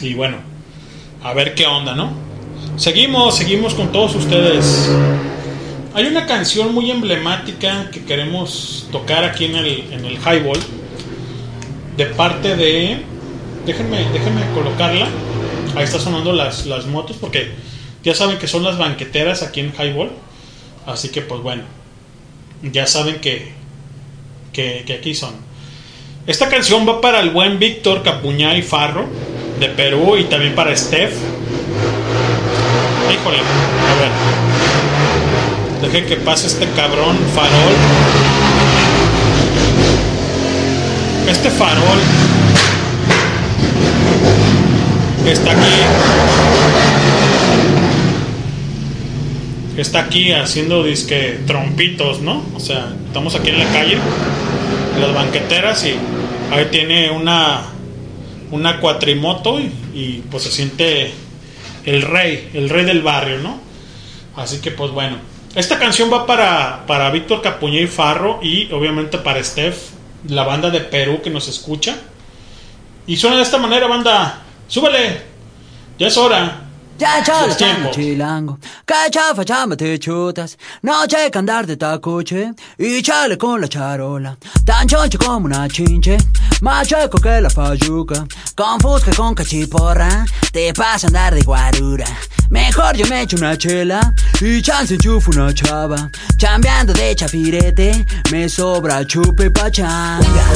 Y 0.00 0.14
bueno, 0.14 0.36
a 1.24 1.34
ver 1.34 1.56
qué 1.56 1.66
onda, 1.66 1.96
¿no? 1.96 2.12
Seguimos, 2.76 3.36
seguimos 3.36 3.74
con 3.74 3.90
todos 3.90 4.14
ustedes. 4.14 4.88
Hay 5.92 6.06
una 6.06 6.24
canción 6.26 6.72
muy 6.72 6.88
emblemática 6.88 7.90
que 7.90 8.04
queremos 8.04 8.86
tocar 8.92 9.24
aquí 9.24 9.46
en 9.46 9.56
el, 9.56 9.92
en 9.92 10.04
el 10.04 10.18
highball. 10.18 10.60
De 11.96 12.06
parte 12.06 12.54
de. 12.54 13.02
Déjenme, 13.66 14.04
déjenme 14.12 14.42
colocarla. 14.54 15.08
Ahí 15.76 15.84
está 15.84 16.00
sonando 16.00 16.32
las, 16.32 16.64
las 16.64 16.86
motos 16.86 17.18
porque 17.20 17.50
ya 18.02 18.14
saben 18.14 18.38
que 18.38 18.48
son 18.48 18.62
las 18.62 18.78
banqueteras 18.78 19.42
aquí 19.42 19.60
en 19.60 19.74
Highball. 19.78 20.10
Así 20.86 21.10
que 21.10 21.20
pues 21.20 21.42
bueno. 21.42 21.64
Ya 22.62 22.86
saben 22.86 23.16
que, 23.16 23.52
que, 24.54 24.98
aquí 24.98 25.14
son. 25.14 25.34
Esta 26.26 26.48
canción 26.48 26.88
va 26.88 27.02
para 27.02 27.20
el 27.20 27.30
buen 27.30 27.58
Víctor 27.58 28.02
Capuñay 28.02 28.62
Farro 28.62 29.06
de 29.60 29.68
Perú 29.68 30.16
y 30.16 30.24
también 30.24 30.54
para 30.54 30.74
Steph. 30.74 31.12
Híjole, 33.12 33.38
a 33.38 33.94
ver. 35.82 35.92
Deje 35.92 36.06
que 36.06 36.16
pase 36.16 36.46
este 36.46 36.66
cabrón 36.70 37.18
farol. 37.34 37.74
Este 41.28 41.50
farol 41.50 41.98
está 45.30 45.52
aquí. 45.52 45.72
Está 49.76 50.00
aquí 50.00 50.32
haciendo 50.32 50.82
disque 50.82 51.40
trompitos, 51.46 52.20
¿no? 52.20 52.42
O 52.54 52.60
sea, 52.60 52.94
estamos 53.06 53.34
aquí 53.34 53.50
en 53.50 53.58
la 53.58 53.66
calle, 53.66 53.98
las 55.00 55.14
banqueteras 55.14 55.84
y 55.84 55.94
ahí 56.50 56.66
tiene 56.70 57.10
una 57.10 57.62
una 58.50 58.80
cuatrimoto 58.80 59.58
y, 59.58 59.72
y, 59.92 60.24
pues 60.30 60.44
se 60.44 60.52
siente 60.52 61.12
el 61.84 62.02
rey, 62.02 62.50
el 62.54 62.68
rey 62.68 62.84
del 62.84 63.02
barrio, 63.02 63.38
¿no? 63.38 63.58
Así 64.36 64.60
que 64.60 64.70
pues 64.70 64.92
bueno, 64.92 65.16
esta 65.56 65.78
canción 65.78 66.12
va 66.12 66.26
para, 66.26 66.84
para 66.86 67.10
Víctor 67.10 67.42
Capuñé 67.42 67.82
y 67.82 67.86
Farro 67.86 68.40
y 68.42 68.70
obviamente 68.72 69.18
para 69.18 69.42
Steph, 69.42 69.76
la 70.28 70.44
banda 70.44 70.70
de 70.70 70.80
Perú 70.80 71.20
que 71.22 71.30
nos 71.30 71.48
escucha. 71.48 71.96
Y 73.06 73.16
suena 73.16 73.36
de 73.36 73.42
esta 73.42 73.58
manera, 73.58 73.86
banda. 73.86 74.42
Súbele. 74.68 75.22
Ya 75.98 76.08
es 76.08 76.16
hora. 76.16 76.66
Ya 76.98 77.22
tiempo. 77.22 77.54
chale, 77.58 77.90
chilango. 77.92 78.58
Que 78.86 79.10
chafa, 79.10 79.44
chamba, 79.44 79.76
te 79.76 79.98
chutas. 79.98 80.56
Noche 80.82 81.30
que 81.30 81.38
andar 81.38 81.66
de 81.66 81.76
tacoche. 81.76 82.52
Y 82.78 83.02
chale 83.02 83.36
con 83.36 83.60
la 83.60 83.68
charola. 83.68 84.36
Tan 84.64 84.88
choncho 84.88 85.18
como 85.18 85.46
una 85.46 85.68
chinche. 85.68 86.16
Más 86.62 86.88
chueco 86.88 87.18
que 87.18 87.40
la 87.40 87.50
fayuca. 87.50 88.26
Con 88.54 88.80
fusca, 88.80 89.12
con 89.14 89.34
cachiporra. 89.34 90.24
Te 90.52 90.72
pasa 90.72 91.06
a 91.06 91.08
andar 91.08 91.34
de 91.34 91.42
guarura. 91.42 92.06
Mejor 92.48 92.96
yo 92.96 93.06
me 93.06 93.22
echo 93.22 93.36
una 93.36 93.58
chela. 93.58 94.14
Y 94.40 94.62
chance 94.62 94.94
enchufo 94.94 95.30
una 95.32 95.52
chava. 95.52 96.10
Chambeando 96.38 96.94
de 96.94 97.14
chapirete. 97.14 98.06
Me 98.30 98.48
sobra 98.48 99.04
chupe 99.04 99.50
pachanga. 99.50 100.46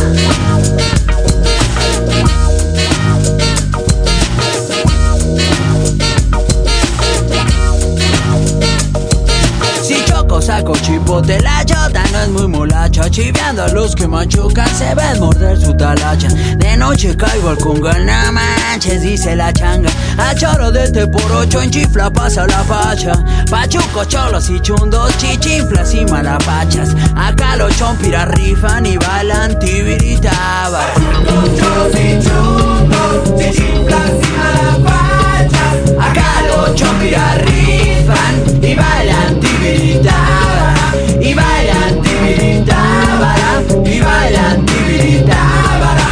Si 9.82 10.04
choco 10.04 10.40
saco 10.40 10.74
chipote 10.76 11.40
la 11.40 11.64
chota 11.64 12.04
no 12.12 12.20
es 12.20 12.28
muy 12.28 12.48
molacha. 12.48 13.10
Chiveando 13.10 13.64
a 13.64 13.68
los 13.68 13.94
que 13.94 14.06
machucan 14.06 14.68
se 14.68 14.94
ven 14.94 15.18
morder 15.18 15.60
su 15.60 15.74
talacha. 15.74 16.28
De 16.28 16.76
noche 16.76 17.16
caigo 17.16 17.48
al 17.50 17.58
conga, 17.58 17.98
no 17.98 18.32
manches 18.32 19.02
dice 19.02 19.34
la 19.34 19.52
changa. 19.52 19.90
A 20.18 20.34
choro 20.34 20.70
de 20.70 20.84
este 20.84 21.06
por 21.06 21.32
ocho 21.32 21.60
en 21.60 21.70
chifla 21.70 22.10
pasa 22.10 22.46
la 22.46 22.62
facha. 22.64 23.12
Pachuco, 23.50 24.04
cholos 24.04 24.48
y 24.50 24.60
chundos, 24.60 25.16
chichinflas 25.18 25.94
y 25.94 26.04
malapachas. 26.04 26.94
Acá 27.16 27.56
los 27.56 27.76
chompiras 27.76 28.28
rifan 28.28 28.86
y 28.86 28.96
bailan 28.96 29.58
tibiritaba 29.58 30.84
Cholos 31.58 31.94
y 31.94 32.18
chundos, 32.22 33.38
chichinflas 33.38 34.10
y 34.10 34.36
malapachas 34.36 35.09
Chompiras 36.74 37.42
rifan 37.44 38.34
y 38.62 38.74
bailan 38.74 39.40
tibiritábara 39.40 40.94
Y 41.20 41.34
bailan 41.34 42.02
tibiritábara 42.02 43.62
Y 43.84 44.00
bailan 44.00 44.66
tibiritábara 44.66 46.08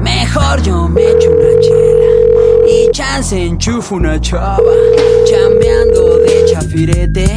Mejor 0.00 0.62
yo 0.62 0.88
me 0.88 1.02
echo 1.02 1.30
una 1.30 1.60
chela 1.60 2.04
y 2.66 2.90
chance 2.92 3.36
enchufo 3.36 3.96
una 3.96 4.20
chava. 4.20 4.58
Chambeando 5.26 6.18
de 6.18 6.44
chafirete, 6.50 7.28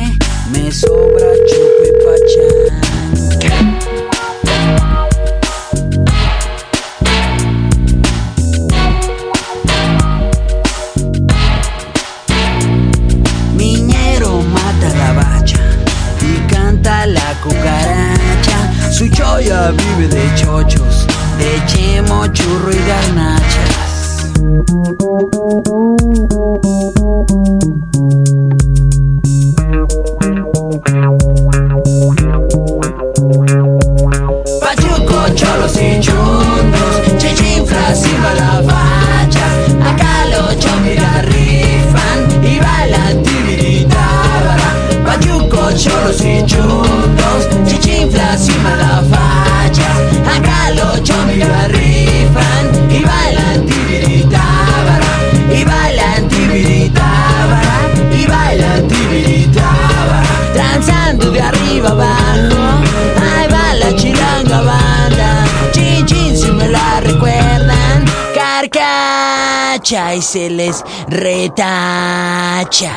me 0.52 0.72
sobra 0.72 1.32
chupe 1.48 1.90
pachán. 2.04 2.58
Miñero 13.56 14.42
mata 14.54 14.90
la 14.96 15.14
bacha 15.14 15.60
y 16.22 16.40
canta 16.52 17.06
la 17.06 17.34
cucaracha. 17.44 18.92
Su 18.92 19.10
choya 19.10 19.72
vive 19.72 20.08
de 20.08 20.36
chochos, 20.36 21.08
de 21.38 21.66
chemo, 21.66 22.28
churro 22.28 22.72
y 22.72 22.82
garnachas. 22.88 23.88
y 35.82 36.00
chundos, 36.00 37.18
chichinflas 37.18 38.06
y 38.06 38.18
malabares. 38.18 38.87
Tacha 69.78 70.16
y 70.16 70.22
se 70.22 70.50
les 70.50 70.84
retacha. 71.08 72.96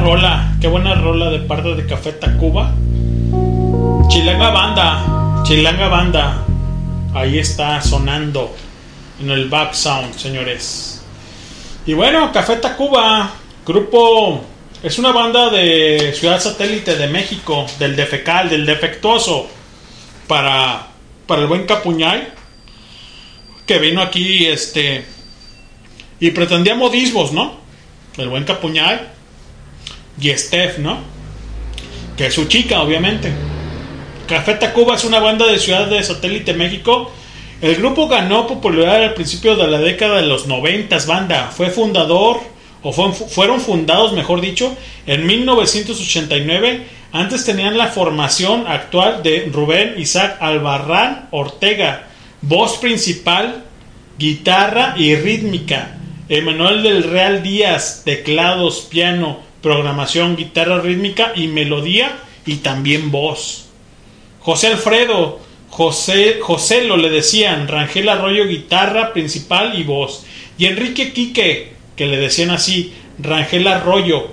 Rola, 0.00 0.56
qué 0.60 0.68
buena 0.68 0.94
rola 0.94 1.30
de 1.30 1.40
parte 1.40 1.74
de 1.74 1.86
Café 1.86 2.12
Tacuba. 2.12 2.74
Chilanga 4.08 4.50
Banda, 4.50 5.42
Chilanga 5.44 5.88
Banda. 5.88 6.44
Ahí 7.14 7.38
está 7.38 7.80
sonando 7.80 8.54
en 9.20 9.30
el 9.30 9.48
back 9.48 9.74
sound, 9.74 10.14
señores. 10.14 11.04
Y 11.86 11.94
bueno, 11.94 12.32
Café 12.32 12.56
Tacuba, 12.56 13.30
grupo, 13.66 14.44
es 14.82 14.98
una 14.98 15.12
banda 15.12 15.50
de 15.50 16.12
Ciudad 16.14 16.40
Satélite 16.40 16.96
de 16.96 17.08
México, 17.08 17.66
del 17.78 17.96
defecal, 17.96 18.48
del 18.48 18.66
defectuoso, 18.66 19.48
para, 20.26 20.86
para 21.26 21.42
el 21.42 21.48
buen 21.48 21.66
Capuñay, 21.66 22.28
que 23.66 23.78
vino 23.78 24.00
aquí, 24.00 24.46
este, 24.46 25.04
y 26.20 26.30
pretendía 26.30 26.74
modismos, 26.74 27.32
¿no? 27.32 27.58
El 28.16 28.28
buen 28.28 28.44
Capuñay 28.44 29.17
y 30.20 30.30
Steph, 30.36 30.78
¿no? 30.78 30.98
Que 32.16 32.26
es 32.26 32.34
su 32.34 32.46
chica, 32.46 32.80
obviamente. 32.82 33.30
Café 34.26 34.54
Tacuba 34.54 34.96
es 34.96 35.04
una 35.04 35.20
banda 35.20 35.46
de 35.46 35.58
Ciudad 35.58 35.86
de 35.86 36.02
Satélite 36.02 36.52
México. 36.54 37.10
El 37.62 37.76
grupo 37.76 38.08
ganó 38.08 38.46
popularidad 38.46 39.02
al 39.04 39.14
principio 39.14 39.56
de 39.56 39.66
la 39.68 39.78
década 39.78 40.16
de 40.16 40.26
los 40.26 40.46
90, 40.46 40.96
banda. 41.06 41.50
Fue 41.54 41.70
fundador, 41.70 42.40
o 42.82 42.92
fue- 42.92 43.12
fueron 43.12 43.60
fundados, 43.60 44.12
mejor 44.12 44.40
dicho, 44.40 44.76
en 45.06 45.26
1989. 45.26 46.86
Antes 47.12 47.44
tenían 47.44 47.78
la 47.78 47.86
formación 47.86 48.66
actual 48.66 49.22
de 49.22 49.48
Rubén 49.52 49.94
Isaac 49.96 50.36
Albarrán 50.40 51.28
Ortega, 51.30 52.08
voz 52.42 52.76
principal, 52.76 53.64
guitarra 54.18 54.94
y 54.96 55.14
rítmica. 55.14 55.96
Emanuel 56.28 56.82
del 56.82 57.04
Real 57.04 57.42
Díaz, 57.42 58.02
teclados, 58.04 58.80
piano, 58.90 59.38
programación, 59.62 60.36
guitarra 60.36 60.80
rítmica 60.80 61.32
y 61.34 61.48
melodía 61.48 62.18
y 62.46 62.56
también 62.56 63.10
voz. 63.10 63.66
José 64.40 64.68
Alfredo, 64.68 65.40
José, 65.70 66.38
José 66.40 66.84
lo 66.84 66.96
le 66.96 67.10
decían, 67.10 67.68
Rangel 67.68 68.08
Arroyo 68.08 68.46
guitarra 68.46 69.12
principal 69.12 69.78
y 69.78 69.82
voz. 69.82 70.24
Y 70.56 70.66
Enrique 70.66 71.12
Quique, 71.12 71.72
que 71.96 72.06
le 72.06 72.16
decían 72.16 72.50
así, 72.50 72.92
Rangel 73.18 73.66
Arroyo, 73.66 74.28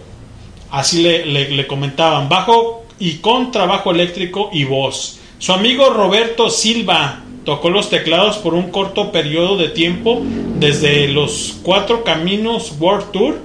así 0.71 1.01
le, 1.01 1.25
le- 1.25 1.49
le 1.51 1.67
comentaban, 1.67 2.29
bajo 2.29 2.85
y 2.99 3.15
contrabajo 3.15 3.91
eléctrico 3.91 4.49
y 4.53 4.63
voz. 4.63 5.19
Su 5.39 5.51
amigo 5.51 5.89
Roberto 5.89 6.49
Silva 6.49 7.21
tocó 7.43 7.69
los 7.69 7.89
teclados 7.89 8.37
por 8.37 8.53
un 8.53 8.71
corto 8.71 9.11
periodo 9.11 9.57
de 9.57 9.69
tiempo 9.69 10.21
desde 10.57 11.07
los 11.09 11.57
Cuatro 11.61 12.03
Caminos 12.03 12.73
World 12.79 13.11
Tour 13.11 13.39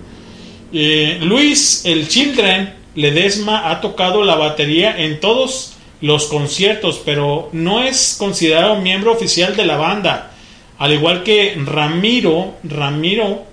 eh, 0.72 1.18
Luis 1.22 1.82
el 1.84 2.08
Children 2.08 2.74
Ledesma 2.94 3.70
ha 3.70 3.80
tocado 3.80 4.24
la 4.24 4.36
batería 4.36 4.96
en 4.96 5.20
todos 5.20 5.76
los 6.00 6.26
conciertos, 6.26 7.00
pero 7.04 7.48
no 7.52 7.82
es 7.82 8.16
considerado 8.18 8.76
miembro 8.80 9.12
oficial 9.12 9.56
de 9.56 9.66
la 9.66 9.76
banda. 9.76 10.30
Al 10.78 10.92
igual 10.92 11.22
que 11.22 11.56
Ramiro, 11.64 12.54
Ramiro, 12.64 13.44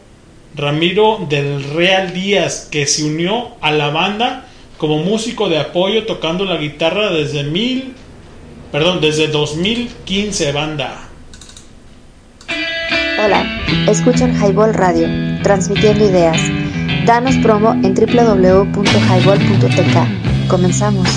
Ramiro 0.55 1.25
del 1.29 1.63
Real 1.63 2.13
Díaz, 2.13 2.67
que 2.71 2.87
se 2.87 3.03
unió 3.03 3.49
a 3.61 3.71
la 3.71 3.89
banda 3.89 4.45
como 4.77 4.99
músico 4.99 5.49
de 5.49 5.59
apoyo 5.59 6.05
tocando 6.05 6.45
la 6.45 6.57
guitarra 6.57 7.11
desde 7.11 7.43
mil, 7.43 7.93
perdón, 8.71 9.01
desde 9.01 9.27
2015 9.27 10.51
banda. 10.51 11.03
Hola, 13.23 13.45
escuchan 13.87 14.35
Highball 14.35 14.73
Radio, 14.73 15.07
transmitiendo 15.41 16.07
ideas. 16.07 16.39
Danos 17.07 17.35
promo 17.37 17.71
en 17.71 17.95
www.highball.tk. 17.95 20.47
Comenzamos. 20.49 21.07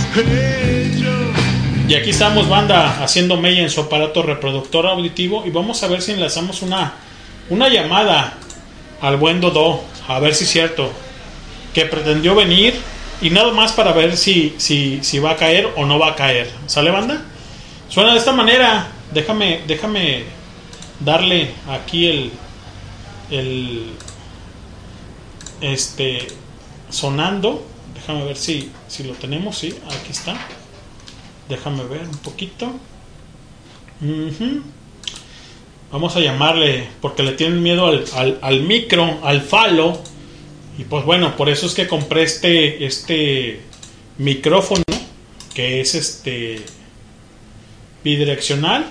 Y 1.89 1.95
aquí 1.97 2.11
estamos, 2.11 2.49
banda, 2.49 3.03
haciendo 3.03 3.37
mella 3.37 3.63
en 3.63 3.71
su 3.71 3.81
aparato 3.81 4.23
reproductor 4.23 4.87
auditivo. 4.87 5.43
Y 5.45 5.51
vamos 5.51 5.83
a 5.83 5.89
ver 5.89 6.01
si 6.01 6.13
enlazamos 6.13 6.63
una, 6.63 6.93
una 7.49 7.69
llamada 7.69 8.35
al 9.01 9.17
buen 9.17 9.41
Dodo. 9.41 9.81
A 10.07 10.21
ver 10.21 10.37
si 10.37 10.45
es 10.45 10.51
cierto. 10.51 10.93
Que 11.75 11.87
pretendió 11.87 12.37
venir. 12.37 12.75
Y 13.21 13.31
nada 13.31 13.53
más 13.53 13.73
para 13.73 13.91
ver 13.91 14.17
si, 14.17 14.55
si, 14.59 15.01
si 15.03 15.19
va 15.19 15.33
a 15.33 15.37
caer 15.37 15.71
o 15.75 15.87
no 15.87 15.99
va 15.99 16.11
a 16.11 16.15
caer. 16.15 16.49
¿Sale, 16.67 16.93
banda? 16.93 17.25
Suena 17.89 18.13
de 18.13 18.19
esta 18.19 18.31
manera. 18.31 18.87
Déjame, 19.13 19.63
déjame 19.67 20.23
darle 21.01 21.51
aquí 21.69 22.07
el. 22.07 22.31
El. 23.29 23.87
Este. 25.61 26.27
Sonando. 26.91 27.67
Déjame 27.95 28.25
ver 28.25 28.37
si, 28.37 28.71
si 28.89 29.05
lo 29.05 29.13
tenemos. 29.15 29.59
Sí, 29.59 29.75
aquí 29.87 30.11
está. 30.11 30.37
Déjame 31.49 31.85
ver 31.85 32.03
un 32.03 32.19
poquito. 32.19 32.73
Vamos 35.93 36.17
a 36.17 36.21
llamarle, 36.21 36.89
porque 37.01 37.23
le 37.23 37.33
tienen 37.33 37.63
miedo 37.63 37.87
al, 37.87 38.05
al- 38.15 38.39
al 38.43 38.63
micro, 38.63 39.19
al 39.25 39.43
falo. 39.43 40.01
Y 40.79 40.85
pues 40.85 41.05
bueno, 41.05 41.37
por 41.37 41.49
eso 41.49 41.67
es 41.67 41.75
que 41.75 41.87
compré 41.89 42.23
este, 42.23 42.87
este 42.87 43.61
micrófono, 44.19 44.83
que 45.53 45.81
es 45.81 45.95
este 45.95 46.65
bidireccional. 48.05 48.87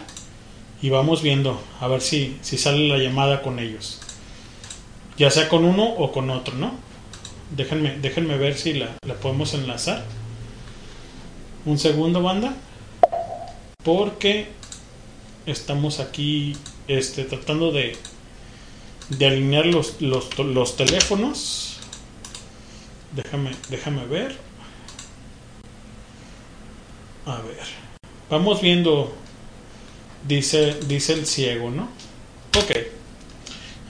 Y 0.82 0.90
vamos 0.90 1.22
viendo, 1.22 1.62
a 1.82 1.88
ver 1.88 2.02
si, 2.02 2.38
si 2.42 2.58
sale 2.58 2.88
la 2.88 2.98
llamada 2.98 3.42
con 3.42 3.60
ellos. 3.60 3.99
Ya 5.20 5.30
sea 5.30 5.50
con 5.50 5.66
uno 5.66 5.84
o 5.84 6.14
con 6.14 6.30
otro, 6.30 6.56
¿no? 6.56 6.72
Déjenme, 7.52 7.98
déjenme 8.00 8.38
ver 8.38 8.58
si 8.58 8.74
la, 8.74 8.96
podemos 9.22 9.54
enlazar. 9.54 10.06
Un 11.66 11.78
segundo, 11.78 12.24
banda. 12.24 12.56
Porque 13.84 14.48
estamos 15.46 16.00
aquí 16.00 16.56
este, 16.88 17.26
tratando 17.26 17.74
de, 17.74 17.98
de 19.10 19.28
alinear 19.28 19.66
los, 19.66 20.02
los, 20.02 20.40
los 20.40 20.78
teléfonos. 20.78 21.80
Déjame, 23.12 23.52
déjame 23.70 24.06
ver. 24.06 24.38
A 27.26 27.42
ver. 27.42 27.68
Vamos 28.30 28.62
viendo. 28.62 29.14
Dice, 30.26 30.80
dice 30.88 31.12
el 31.12 31.26
ciego, 31.26 31.72
¿no? 31.72 31.90
Ok. 32.58 32.99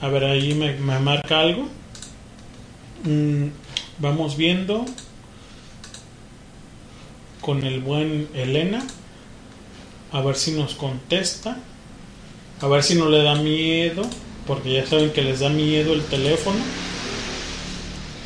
A 0.02 0.08
ver, 0.08 0.24
ahí 0.24 0.54
me, 0.54 0.72
marca 0.98 1.40
algo. 1.40 1.68
Mm, 3.04 3.48
vamos 3.98 4.36
viendo 4.36 4.86
con 7.42 7.64
el 7.64 7.80
buen 7.80 8.28
Elena. 8.34 8.82
A 10.12 10.22
ver 10.22 10.36
si 10.36 10.52
nos 10.52 10.74
contesta. 10.74 11.58
A 12.62 12.66
ver 12.66 12.82
si 12.82 12.94
no 12.94 13.10
le 13.10 13.22
da 13.22 13.34
miedo. 13.34 14.02
Porque 14.46 14.72
ya 14.72 14.86
saben 14.86 15.12
que 15.12 15.20
les 15.20 15.40
da 15.40 15.50
miedo 15.50 15.92
el 15.92 16.02
teléfono. 16.04 16.58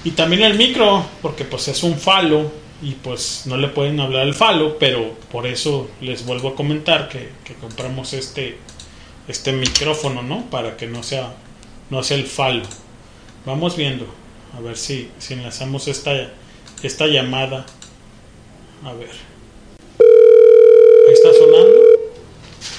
Y 0.04 0.12
también 0.12 0.42
el 0.42 0.56
micro. 0.56 1.04
Porque 1.22 1.44
pues 1.44 1.66
es 1.66 1.82
un 1.82 1.98
falo. 1.98 2.52
Y 2.82 2.92
pues 2.92 3.46
no 3.46 3.56
le 3.56 3.66
pueden 3.66 3.98
hablar 3.98 4.22
al 4.22 4.34
falo. 4.34 4.78
Pero 4.78 5.14
por 5.32 5.44
eso 5.44 5.90
les 6.00 6.24
vuelvo 6.24 6.50
a 6.50 6.54
comentar 6.54 7.08
que, 7.08 7.30
que 7.42 7.54
compramos 7.54 8.12
este, 8.12 8.58
este 9.26 9.52
micrófono, 9.52 10.22
¿no? 10.22 10.48
Para 10.50 10.76
que 10.76 10.86
no 10.86 11.02
sea, 11.02 11.34
no 11.90 12.02
sea 12.02 12.16
el 12.16 12.26
falo. 12.26 12.62
Vamos 13.44 13.76
viendo. 13.76 14.06
A 14.56 14.60
ver 14.60 14.76
si, 14.76 15.10
si 15.18 15.34
enlazamos 15.34 15.88
esta, 15.88 16.32
esta 16.82 17.06
llamada. 17.06 17.66
A 18.84 18.92
ver. 18.92 19.10
Ahí 19.98 21.12
está 21.12 21.32
sonando. 21.32 21.94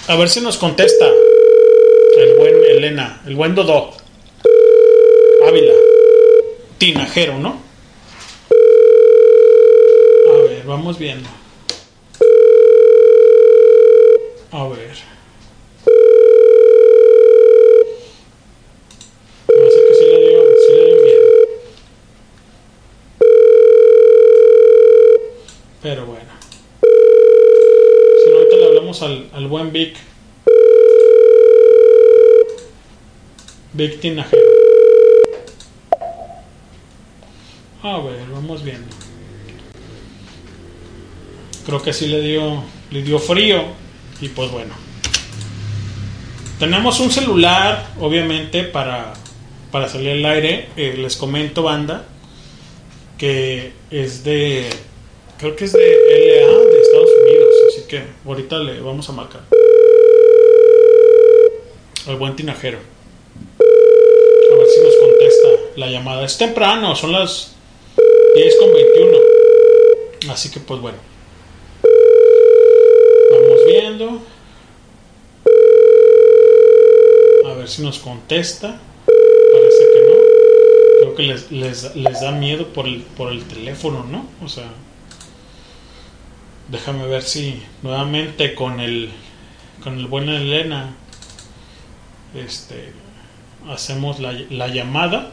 A 0.08 0.16
ver 0.16 0.30
si 0.30 0.42
nos 0.42 0.58
contesta. 0.58 1.08
El 2.18 2.36
buen 2.36 2.64
Elena. 2.64 3.22
El 3.26 3.36
buen 3.36 3.56
Dodo. 3.56 3.92
Ávila. 5.48 5.74
Tinajero, 6.78 7.38
¿no? 7.40 7.62
A 10.30 10.38
ver, 10.48 10.64
vamos 10.66 10.98
viendo. 10.98 11.30
A 14.52 14.68
ver. 14.70 14.96
Me 19.50 19.68
hace 19.68 19.80
que 19.88 19.94
sí 19.96 20.06
le 20.06 20.20
dio, 20.20 20.44
sí 20.68 20.74
le 20.74 20.86
dio 20.86 20.96
miedo. 21.04 21.28
Pero 25.82 26.06
bueno. 26.06 26.32
Si 28.24 28.30
al, 29.02 29.30
al 29.34 29.48
buen 29.48 29.72
Vic. 29.72 29.96
Vic 33.74 34.00
Tinajero. 34.00 34.44
A 37.84 38.00
ver, 38.00 38.26
vamos 38.34 38.64
viendo. 38.64 38.88
Creo 41.66 41.82
que 41.82 41.94
sí 41.94 42.08
le 42.08 42.22
dio, 42.22 42.64
le 42.92 43.04
dio 43.04 43.20
frío. 43.20 43.64
Y 44.22 44.30
pues 44.30 44.50
bueno. 44.52 44.74
Tenemos 46.60 47.00
un 47.00 47.12
celular, 47.12 47.92
obviamente, 48.00 48.64
para, 48.64 49.14
para 49.72 49.90
salir 49.90 50.12
al 50.12 50.26
aire. 50.26 50.70
Eh, 50.78 50.96
les 50.98 51.18
comento, 51.18 51.64
banda, 51.64 52.06
que 53.18 53.74
es 53.92 54.24
de. 54.24 54.70
Creo 55.38 55.56
que 55.56 55.66
es 55.66 55.74
de 55.74 56.25
que 57.86 58.04
ahorita 58.26 58.60
le 58.60 58.80
vamos 58.80 59.10
a 59.10 59.14
marcar. 59.14 59.42
Al 62.08 62.16
buen 62.18 62.36
tinajero. 62.36 62.80
A 63.60 64.56
ver 64.56 64.68
si 64.68 64.82
nos 64.82 64.96
contesta 64.96 65.48
la 65.76 65.88
llamada. 65.88 66.26
Es 66.26 66.38
temprano, 66.38 66.96
son 66.96 67.12
las 67.12 67.56
10 68.36 68.56
con 68.58 68.74
21. 68.74 69.18
Así 70.30 70.52
que 70.52 70.60
pues 70.60 70.80
bueno. 70.82 70.98
Vamos 73.32 73.66
viendo. 73.66 74.22
A 77.46 77.54
ver 77.56 77.68
si 77.68 77.82
nos 77.82 78.00
contesta. 78.00 78.80
Parece 79.06 79.86
que 79.94 80.02
no. 80.02 80.16
Creo 81.00 81.16
que 81.16 81.24
les, 81.24 81.52
les, 81.52 81.96
les 81.96 82.22
da 82.22 82.32
miedo 82.32 82.68
por 82.68 82.86
el, 82.88 83.02
por 83.02 83.32
el 83.32 83.44
teléfono, 83.46 84.06
¿no? 84.10 84.28
O 84.44 84.50
sea. 84.50 84.70
Déjame 86.68 87.06
ver 87.08 87.22
si 87.22 87.62
nuevamente 87.84 88.56
con 88.56 88.80
el 88.80 89.12
con 89.84 90.00
el 90.00 90.08
buen 90.08 90.30
Elena 90.30 90.96
este 92.34 92.92
hacemos 93.70 94.20
la, 94.20 94.34
la 94.50 94.68
llamada 94.68 95.32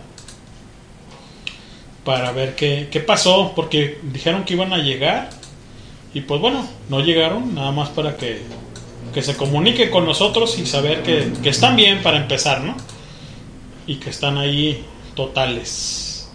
para 2.05 2.33
ver 2.33 2.55
qué, 2.55 2.89
qué 2.91 3.01
pasó 3.01 3.52
porque 3.55 3.99
dijeron 4.02 4.44
que 4.44 4.55
iban 4.55 4.73
a 4.73 4.78
llegar 4.78 5.31
y 6.12 6.20
pues 6.23 6.41
bueno 6.41 6.67
no 6.89 7.01
llegaron 7.01 7.55
nada 7.55 7.73
más 7.73 7.89
para 7.91 8.17
que, 8.17 8.43
que 9.15 9.23
se 9.23 9.36
comunique 9.36 9.91
con 9.91 10.05
nosotros 10.05 10.59
y 10.59 10.67
saber 10.67 11.02
que, 11.02 11.33
que 11.43 11.49
están 11.49 11.77
bien 11.77 12.02
para 12.02 12.19
empezar 12.19 12.62
no 12.62 12.77
y 13.86 13.97
que 13.97 14.11
están 14.11 14.39
ahí 14.39 14.85
totales. 15.15 16.31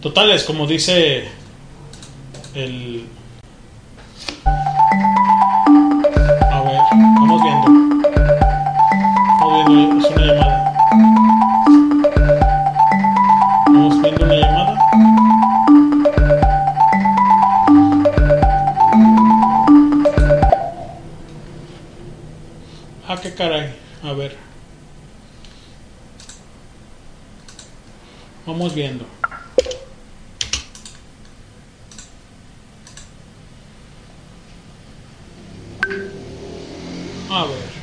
Totales 0.00 0.44
como 0.44 0.66
dice 0.66 1.28
el 2.54 3.06
a 6.50 6.60
ver 6.62 6.80
vamos 7.26 7.42
viendo. 7.42 7.68
Vamos 9.40 9.68
viendo 9.68 9.98
es 9.98 10.10
una 10.12 10.24
llamada. 10.26 10.58
Vamos 13.66 14.02
viendo 14.02 14.24
una 14.24 14.34
llamada. 14.34 14.74
Ah 23.08 23.16
qué 23.20 23.34
caray. 23.34 23.74
A 24.02 24.12
ver. 24.12 24.36
Vamos 28.46 28.74
viendo 28.74 29.06
a 37.34 37.46
ver 37.46 37.74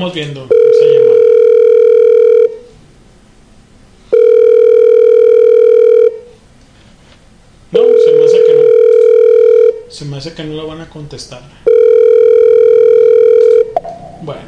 Vamos 0.00 0.14
viendo 0.14 0.44
esa 0.44 0.86
llamada. 0.86 1.20
No, 7.70 7.80
se 8.02 8.12
me 8.12 8.24
hace 8.24 8.36
que 8.46 8.54
no. 8.54 9.90
Se 9.90 10.04
me 10.06 10.16
hace 10.16 10.32
que 10.32 10.44
no 10.44 10.54
la 10.54 10.62
van 10.62 10.80
a 10.80 10.88
contestar. 10.88 11.42
Bueno. 14.22 14.40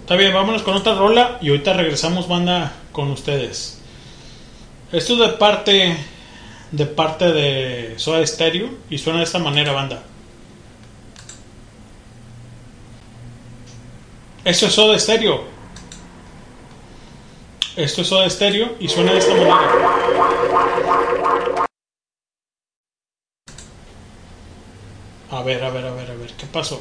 Está 0.00 0.16
bien, 0.16 0.34
vámonos 0.34 0.64
con 0.64 0.74
otra 0.74 0.96
rola 0.96 1.38
y 1.40 1.50
ahorita 1.50 1.74
regresamos 1.74 2.26
banda 2.26 2.72
con 2.90 3.12
ustedes. 3.12 3.78
Esto 4.90 5.12
es 5.12 5.18
de 5.20 5.28
parte 5.38 5.96
de 6.72 6.86
parte 6.86 7.30
de 7.32 7.94
Soda 7.96 8.26
Stereo 8.26 8.70
y 8.90 8.98
suena 8.98 9.20
de 9.20 9.24
esta 9.24 9.38
manera 9.38 9.70
banda. 9.70 10.02
Esto 14.48 14.64
es 14.64 14.72
Soda 14.72 14.98
Stereo. 14.98 15.44
Esto 17.76 18.00
es 18.00 18.08
Soda 18.08 18.30
Stereo 18.30 18.76
y 18.80 18.88
suena 18.88 19.12
de 19.12 19.18
esta 19.18 19.34
manera. 19.34 19.58
A 25.30 25.42
ver, 25.42 25.62
a 25.62 25.68
ver, 25.68 25.84
a 25.84 25.92
ver, 25.92 26.10
a 26.10 26.14
ver, 26.14 26.32
¿qué 26.32 26.46
pasó? 26.46 26.80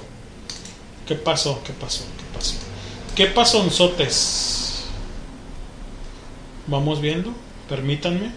¿Qué 1.05 1.15
pasó? 1.15 1.61
¿Qué 1.65 1.73
pasó? 1.73 2.05
¿Qué 2.17 2.23
pasó? 2.33 2.55
¿Qué 3.17 3.25
pasó 3.25 3.61
en 3.61 3.71
Sotes? 3.71 4.85
Vamos 6.67 7.01
viendo, 7.01 7.33
permítanme. 7.67 8.31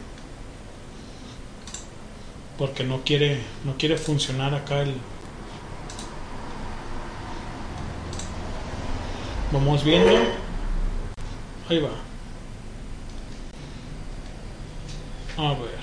Porque 2.59 2.83
no 2.83 3.03
quiere, 3.05 3.41
no 3.65 3.79
quiere 3.79 3.97
funcionar 3.97 4.57
acá 4.57 4.83
el, 4.83 4.97
Vamos 9.53 9.83
viendo. 9.83 10.13
Ahí 11.69 11.81
va. 11.81 11.91
A 15.37 15.55
ver. 15.55 15.81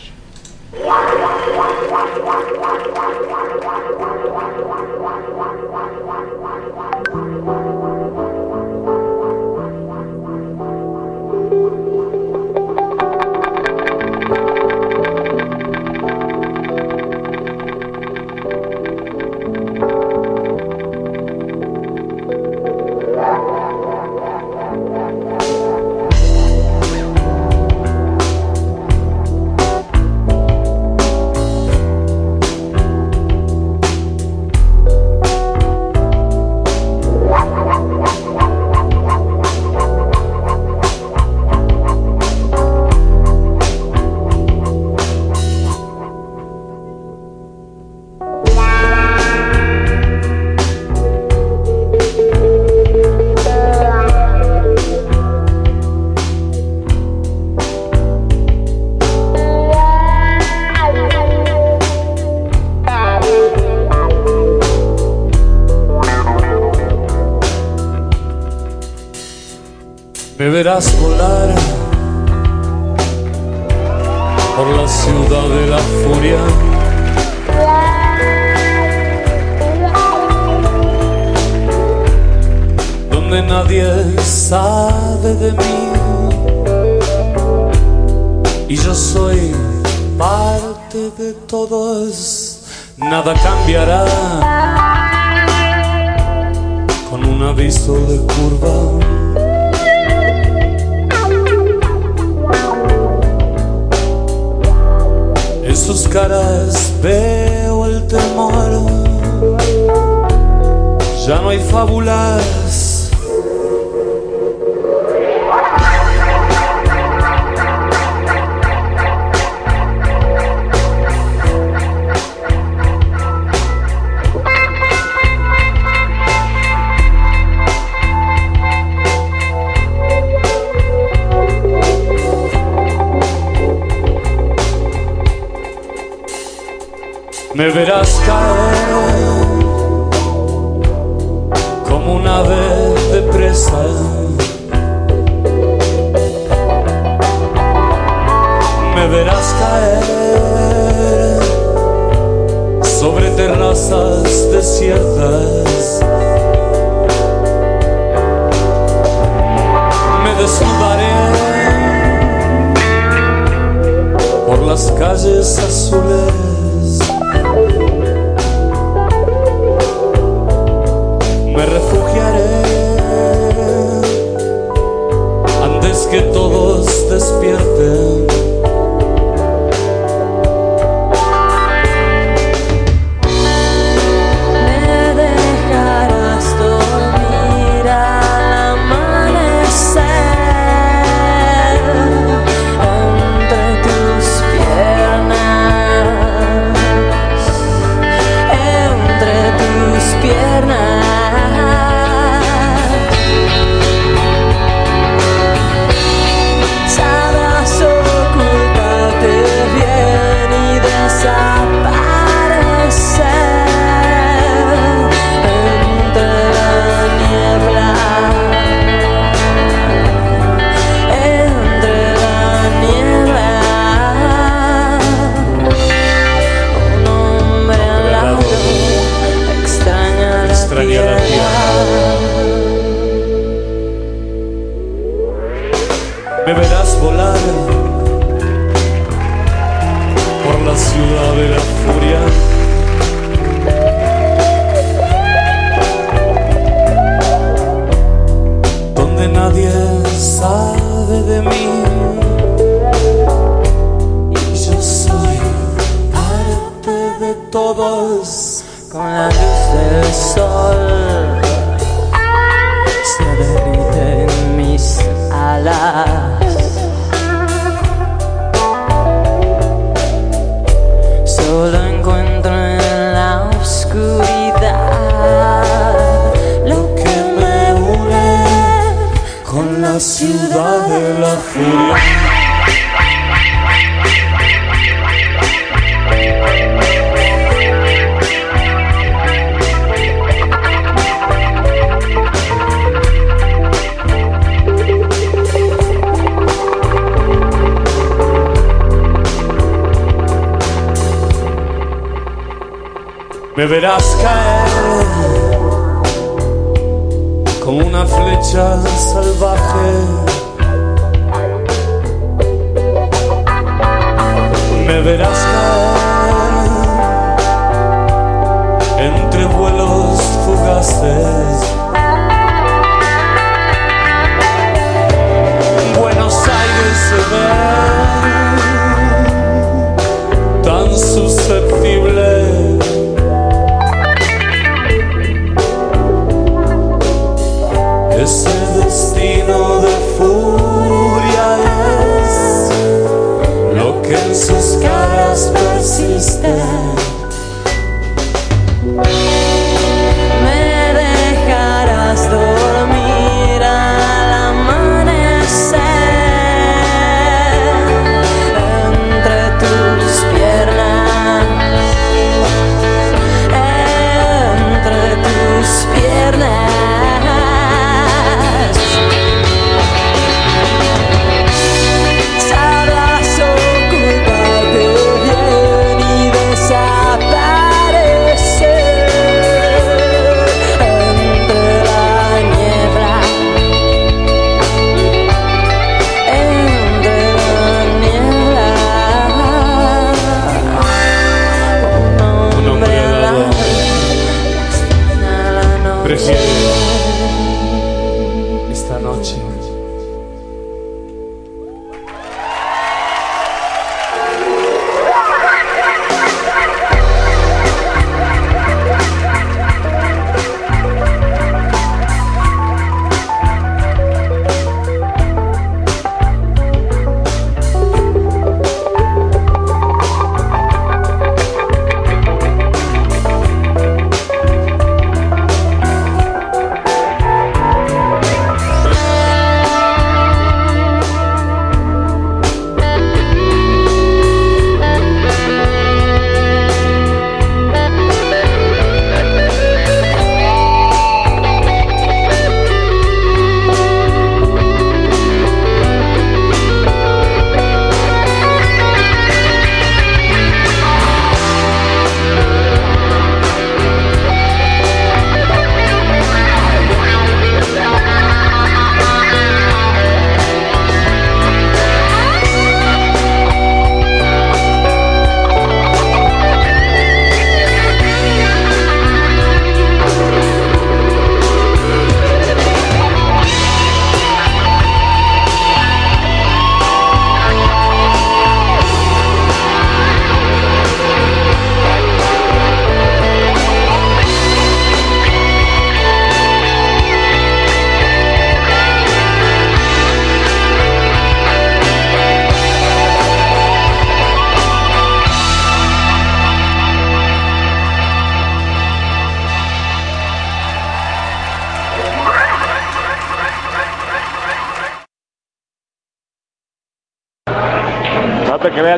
Me 70.77 70.83
verás 70.83 71.46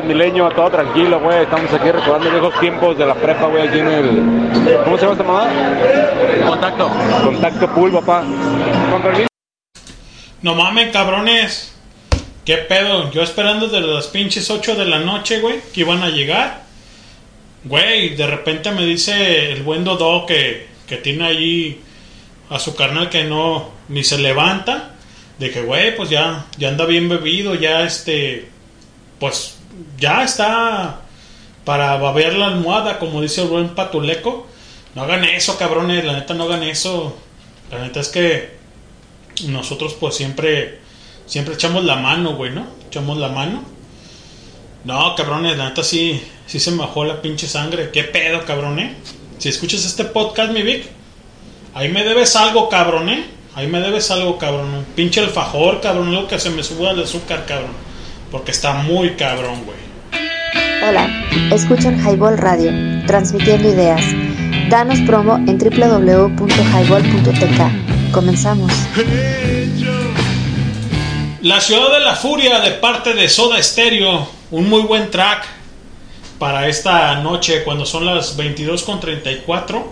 Creas, 0.00 0.04
milenio, 0.04 0.48
todo 0.50 0.70
tranquilo, 0.70 1.20
güey. 1.20 1.42
Estamos 1.42 1.72
aquí 1.72 1.90
recordando 1.90 2.30
viejos 2.30 2.60
tiempos 2.60 2.96
de 2.96 3.06
la 3.06 3.14
prepa, 3.14 3.46
güey, 3.46 3.68
aquí 3.68 3.78
en 3.78 3.88
el... 3.88 4.80
¿Cómo 4.84 4.96
se 4.96 5.02
llama 5.02 5.12
esta 5.12 5.24
mamá? 5.24 6.46
Contacto. 6.46 6.90
Contacto 7.24 7.74
pool, 7.74 7.92
papá. 7.92 8.24
Con 8.90 9.02
permiso. 9.02 9.28
No 10.42 10.54
mames, 10.54 10.92
cabrones. 10.92 11.74
¿Qué 12.44 12.56
pedo? 12.56 13.10
Yo 13.10 13.22
esperando 13.22 13.68
desde 13.68 13.86
las 13.86 14.06
pinches 14.06 14.50
8 14.50 14.74
de 14.76 14.86
la 14.86 15.00
noche, 15.00 15.40
güey, 15.40 15.60
que 15.72 15.80
iban 15.80 16.02
a 16.02 16.08
llegar. 16.08 16.62
Güey, 17.64 18.16
de 18.16 18.26
repente 18.26 18.70
me 18.72 18.84
dice 18.84 19.52
el 19.52 19.62
buen 19.62 19.84
Dodo 19.84 20.24
que, 20.24 20.68
que 20.86 20.96
tiene 20.96 21.26
allí 21.26 21.80
a 22.48 22.58
su 22.58 22.74
carnal 22.74 23.10
que 23.10 23.24
no 23.24 23.70
ni 23.88 24.02
se 24.04 24.18
levanta. 24.18 24.92
De 25.38 25.50
que, 25.50 25.62
güey, 25.62 25.96
pues 25.96 26.10
ya, 26.10 26.46
ya 26.58 26.68
anda 26.68 26.86
bien 26.86 27.08
bebido, 27.08 27.54
ya 27.54 27.82
este, 27.82 28.48
pues 29.18 29.49
ya 30.00 30.24
está 30.24 31.00
para 31.64 31.96
babear 31.98 32.34
la 32.34 32.46
almohada, 32.46 32.98
como 32.98 33.20
dice 33.20 33.42
el 33.42 33.48
buen 33.48 33.68
patuleco. 33.70 34.46
No 34.94 35.02
hagan 35.02 35.24
eso, 35.24 35.56
cabrones, 35.56 36.04
la 36.04 36.14
neta 36.14 36.34
no 36.34 36.44
hagan 36.44 36.64
eso. 36.64 37.16
La 37.70 37.78
neta 37.78 38.00
es 38.00 38.08
que 38.08 38.58
nosotros 39.46 39.94
pues 40.00 40.16
siempre 40.16 40.80
siempre 41.26 41.54
echamos 41.54 41.84
la 41.84 41.96
mano, 41.96 42.34
güey, 42.34 42.50
¿no? 42.50 42.66
Echamos 42.88 43.18
la 43.18 43.28
mano. 43.28 43.62
No, 44.84 45.14
cabrones, 45.14 45.56
la 45.56 45.68
neta 45.68 45.84
sí, 45.84 46.20
sí 46.46 46.58
se 46.58 46.72
me 46.72 46.78
bajó 46.78 47.04
la 47.04 47.22
pinche 47.22 47.46
sangre. 47.46 47.90
¿Qué 47.92 48.02
pedo, 48.02 48.44
cabrón, 48.44 48.80
eh? 48.80 48.96
Si 49.38 49.48
escuchas 49.48 49.84
este 49.84 50.04
podcast, 50.04 50.52
mi 50.52 50.62
Vic, 50.62 50.86
ahí 51.74 51.88
me 51.88 52.02
debes 52.02 52.34
algo, 52.34 52.68
cabrón, 52.68 53.08
eh. 53.10 53.24
Ahí 53.54 53.66
me 53.66 53.80
debes 53.80 54.10
algo, 54.10 54.38
cabrón. 54.38 54.74
Un 54.74 54.84
pinche 54.84 55.20
alfajor, 55.20 55.80
cabrón, 55.80 56.08
algo 56.08 56.28
que 56.28 56.38
se 56.38 56.50
me 56.50 56.62
suba 56.62 56.90
el 56.90 57.02
azúcar, 57.02 57.46
cabrón. 57.46 57.72
Porque 58.30 58.50
está 58.52 58.74
muy 58.74 59.10
cabrón, 59.16 59.64
güey. 59.64 59.79
Hola, 60.82 61.10
escuchan 61.52 62.00
Highball 62.00 62.38
Radio, 62.38 62.72
transmitiendo 63.06 63.68
ideas. 63.68 64.02
Danos 64.70 64.98
promo 65.00 65.36
en 65.36 65.58
www.highball.tk. 65.58 68.12
Comenzamos. 68.12 68.72
La 71.42 71.60
ciudad 71.60 71.92
de 71.92 72.00
la 72.00 72.16
furia 72.16 72.60
de 72.60 72.70
parte 72.70 73.12
de 73.12 73.28
Soda 73.28 73.62
Stereo, 73.62 74.26
un 74.50 74.70
muy 74.70 74.80
buen 74.84 75.10
track 75.10 75.44
para 76.38 76.66
esta 76.66 77.14
noche 77.16 77.62
cuando 77.62 77.84
son 77.84 78.06
las 78.06 78.38
22.34. 78.38 79.84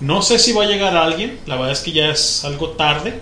No 0.00 0.22
sé 0.22 0.38
si 0.38 0.52
va 0.52 0.64
a 0.64 0.66
llegar 0.66 0.96
alguien, 0.96 1.38
la 1.44 1.56
verdad 1.56 1.72
es 1.72 1.80
que 1.80 1.92
ya 1.92 2.08
es 2.08 2.46
algo 2.46 2.70
tarde. 2.70 3.20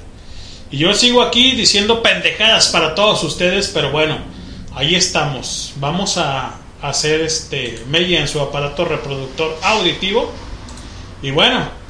Y 0.71 0.79
yo 0.79 0.95
sigo 0.95 1.21
aquí 1.21 1.57
diciendo 1.57 2.01
pendejadas 2.01 2.69
para 2.69 2.95
todos 2.95 3.25
ustedes, 3.25 3.73
pero 3.75 3.91
bueno, 3.91 4.19
ahí 4.77 4.95
estamos. 4.95 5.73
Vamos 5.81 6.17
a 6.17 6.62
hacer 6.83 7.21
este 7.21 7.83
Mella 7.89 8.21
en 8.21 8.29
su 8.29 8.41
aparato 8.41 8.85
reproductor 8.85 9.57
auditivo. 9.63 10.31
Y 11.23 11.31
bueno, 11.31 11.83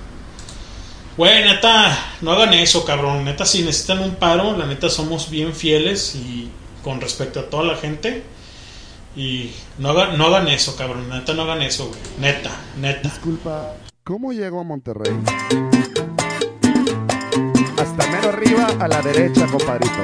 Güey, 1.14 1.44
neta, 1.44 1.94
no 2.22 2.32
hagan 2.32 2.54
eso, 2.54 2.86
cabrón. 2.86 3.24
Neta, 3.24 3.44
si 3.44 3.62
necesitan 3.62 3.98
un 3.98 4.14
paro, 4.14 4.56
la 4.56 4.64
neta 4.64 4.88
somos 4.88 5.28
bien 5.28 5.52
fieles 5.52 6.14
y 6.14 6.50
con 6.82 7.02
respecto 7.02 7.40
a 7.40 7.50
toda 7.50 7.64
la 7.64 7.76
gente. 7.76 8.22
Y 9.14 9.50
no 9.78 9.90
hagan, 9.90 10.16
no 10.16 10.26
hagan 10.26 10.48
eso, 10.48 10.74
cabrón. 10.74 11.10
Neta, 11.10 11.34
no 11.34 11.42
hagan 11.42 11.60
eso, 11.60 11.88
güey. 11.88 12.00
Neta, 12.18 12.50
neta. 12.80 13.10
Disculpa, 13.10 13.74
¿cómo 14.04 14.32
llego 14.32 14.60
a 14.60 14.64
Monterrey? 14.64 15.12
Hasta 17.78 18.06
mero 18.10 18.30
arriba 18.30 18.68
a 18.80 18.88
la 18.88 19.02
derecha, 19.02 19.46
compadrito. 19.48 20.02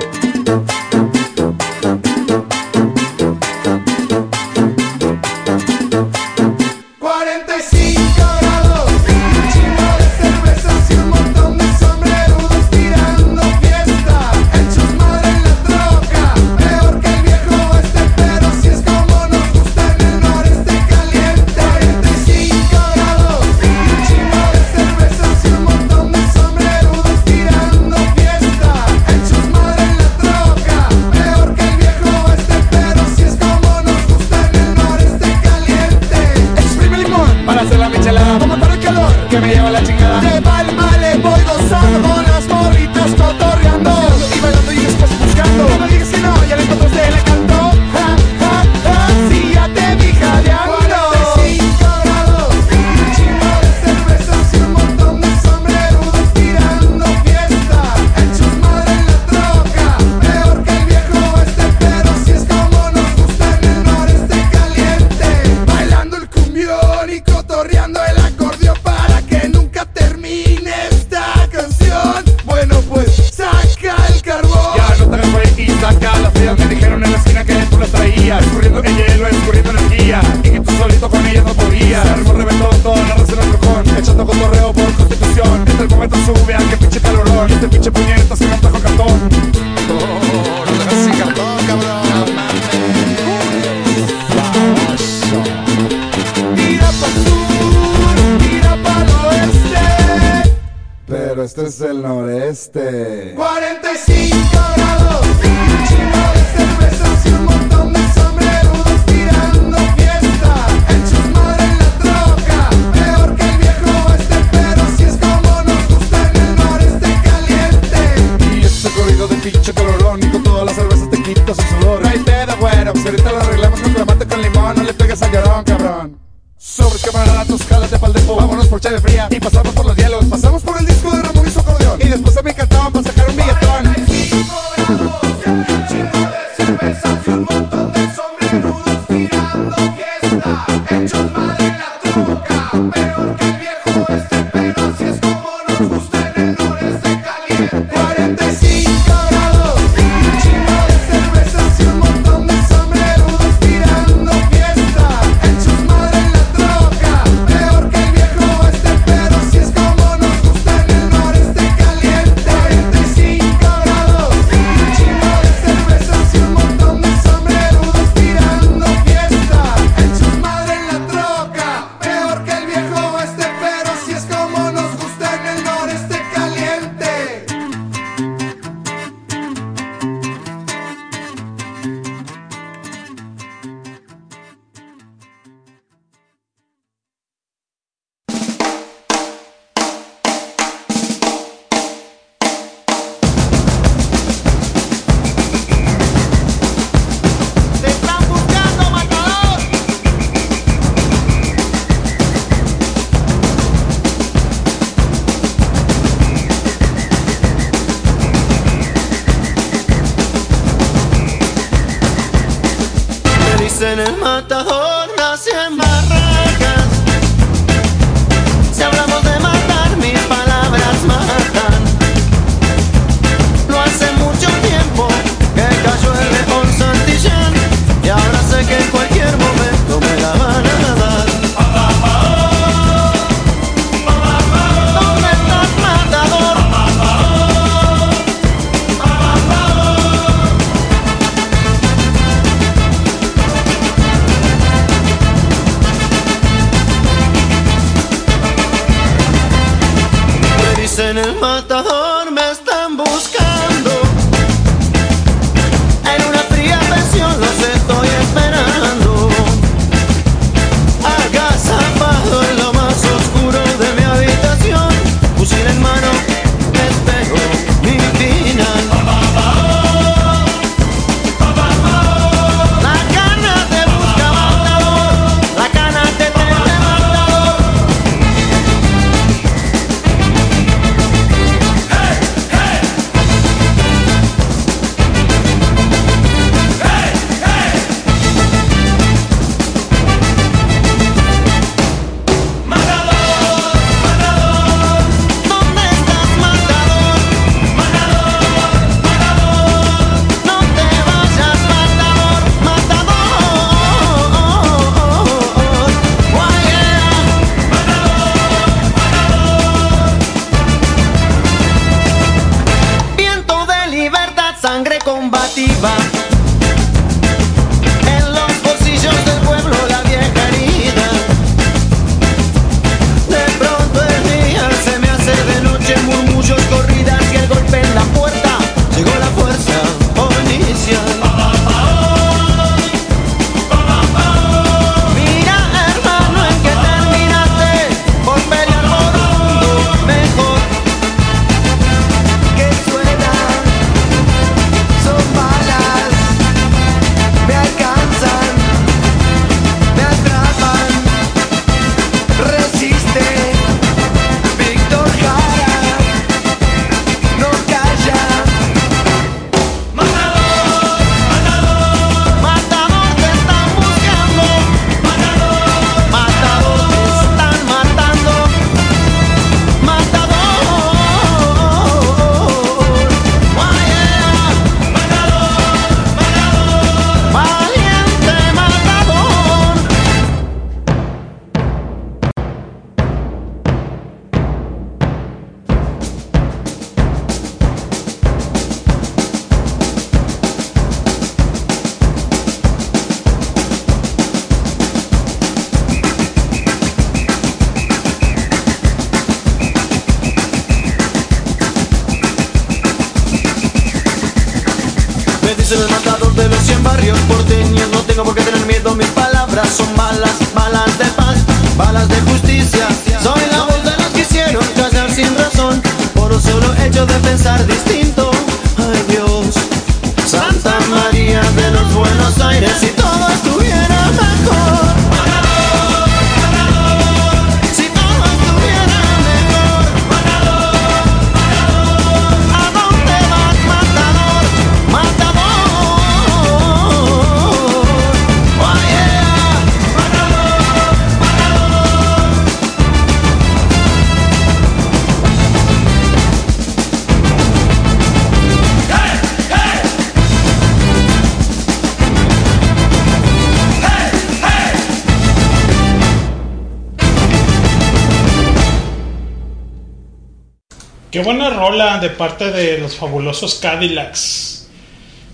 De 462.01 462.11
parte 462.11 462.51
de 462.51 462.79
los 462.79 462.97
fabulosos 462.97 463.55
Cadillacs 463.57 464.69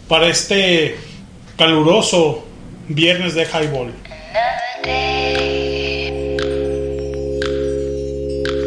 para 0.09 0.28
este 0.28 0.97
caluroso 1.57 2.44
viernes 2.89 3.34
de 3.34 3.44
Highball. 3.44 3.93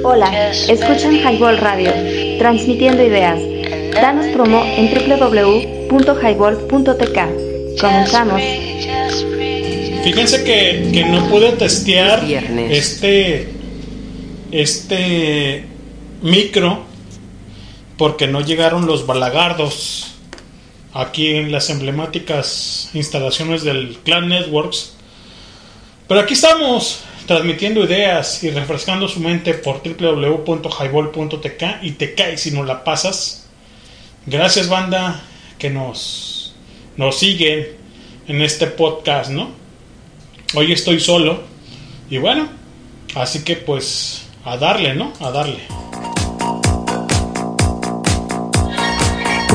Hola, 0.04 0.52
escuchan 0.52 1.16
Highball 1.16 1.58
Radio, 1.58 1.92
transmitiendo 2.40 3.04
ideas. 3.04 3.40
Danos 3.94 4.28
promo 4.28 4.64
en 4.64 4.94
www.highball.tk. 4.94 7.82
Comenzamos. 7.82 8.40
Fíjense 10.04 10.44
que, 10.44 10.92
que 10.94 11.04
no 11.06 11.28
pude 11.30 11.54
testear 11.54 12.24
este 12.70 13.58
este 14.52 15.66
micro 16.22 16.86
porque 17.98 18.28
no 18.28 18.42
llegaron 18.42 18.86
los 18.86 19.06
balagardos 19.06 20.14
aquí 20.94 21.36
en 21.36 21.52
las 21.52 21.70
emblemáticas 21.70 22.90
instalaciones 22.94 23.64
del 23.64 23.98
Clan 24.04 24.30
Networks. 24.30 24.94
Pero 26.08 26.22
aquí 26.22 26.34
estamos 26.34 27.02
transmitiendo 27.26 27.84
ideas 27.84 28.44
y 28.44 28.50
refrescando 28.52 29.08
su 29.08 29.20
mente 29.20 29.54
por 29.54 29.82
www.highball.tk 29.84 31.64
y 31.84 31.92
te 31.92 32.16
caes 32.16 32.42
si 32.42 32.52
no 32.52 32.64
la 32.64 32.84
pasas. 32.84 33.48
Gracias 34.26 34.70
banda 34.70 35.22
que 35.60 35.70
nos, 35.70 36.56
nos 36.96 37.18
siguen 37.20 37.68
en 38.28 38.42
este 38.42 38.68
podcast, 38.68 39.30
¿no? 39.30 39.50
Hoy 40.56 40.72
estoy 40.72 41.00
solo 41.00 41.44
y 42.10 42.18
bueno, 42.18 42.48
así 43.16 43.44
que 43.44 43.58
pues 43.58 44.24
a 44.46 44.58
darle, 44.58 44.94
¿no? 44.94 45.12
A 45.20 45.32
darle. 45.32 45.77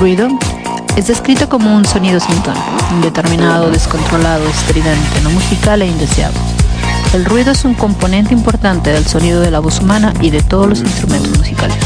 Ruido 0.02 0.26
es 0.96 1.06
descrito 1.06 1.48
como 1.48 1.76
un 1.76 1.84
sonido 1.84 2.18
sin 2.18 2.34
tono, 2.42 2.60
indeterminado, 2.90 3.70
descontrolado, 3.70 4.44
estridente, 4.48 5.20
no 5.22 5.30
musical 5.30 5.80
e 5.80 5.86
indeseado. 5.86 6.34
El 7.14 7.24
ruido 7.24 7.52
es 7.52 7.64
un 7.64 7.74
componente 7.74 8.34
importante 8.34 8.90
del 8.90 9.06
sonido 9.06 9.40
de 9.40 9.52
la 9.52 9.60
voz 9.60 9.78
humana 9.78 10.12
y 10.20 10.30
de 10.30 10.42
todos 10.42 10.66
los 10.66 10.80
instrumentos 10.80 11.38
musicales. 11.38 11.76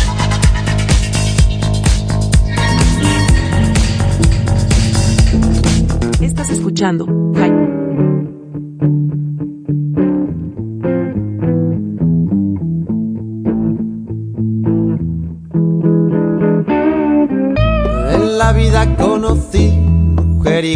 Estás 6.23 6.49
escuchando 6.49 7.05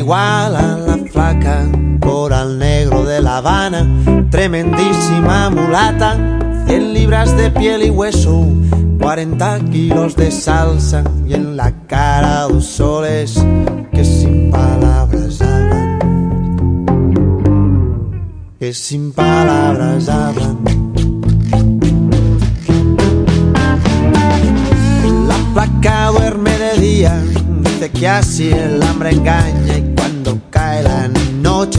igual 0.00 0.56
a 0.56 0.78
la 0.78 0.96
flaca, 0.96 1.68
coral 2.00 2.58
negro 2.58 3.04
de 3.04 3.20
La 3.20 3.36
Habana, 3.36 3.86
tremendísima 4.30 5.50
mulata, 5.50 6.16
100 6.66 6.94
libras 6.94 7.36
de 7.36 7.50
piel 7.50 7.82
y 7.82 7.90
hueso, 7.90 8.46
40 8.98 9.60
kilos 9.70 10.16
de 10.16 10.30
salsa 10.30 11.04
y 11.26 11.34
en 11.34 11.54
la 11.54 11.72
cara 11.86 12.48
dos 12.48 12.64
soles 12.64 13.44
que 13.92 14.02
sin 14.02 14.50
palabras 14.50 15.42
hablan, 15.42 15.98
que 18.58 18.72
sin 18.72 19.12
palabras 19.12 20.08
hablan. 20.08 20.58
La 25.28 25.36
placa 25.52 26.06
duerme 26.06 26.56
de 26.56 26.80
día, 26.80 27.22
dice 27.64 27.90
que 27.90 28.08
así 28.08 28.50
el 28.50 28.82
hambre 28.82 29.10
engaña 29.10 29.59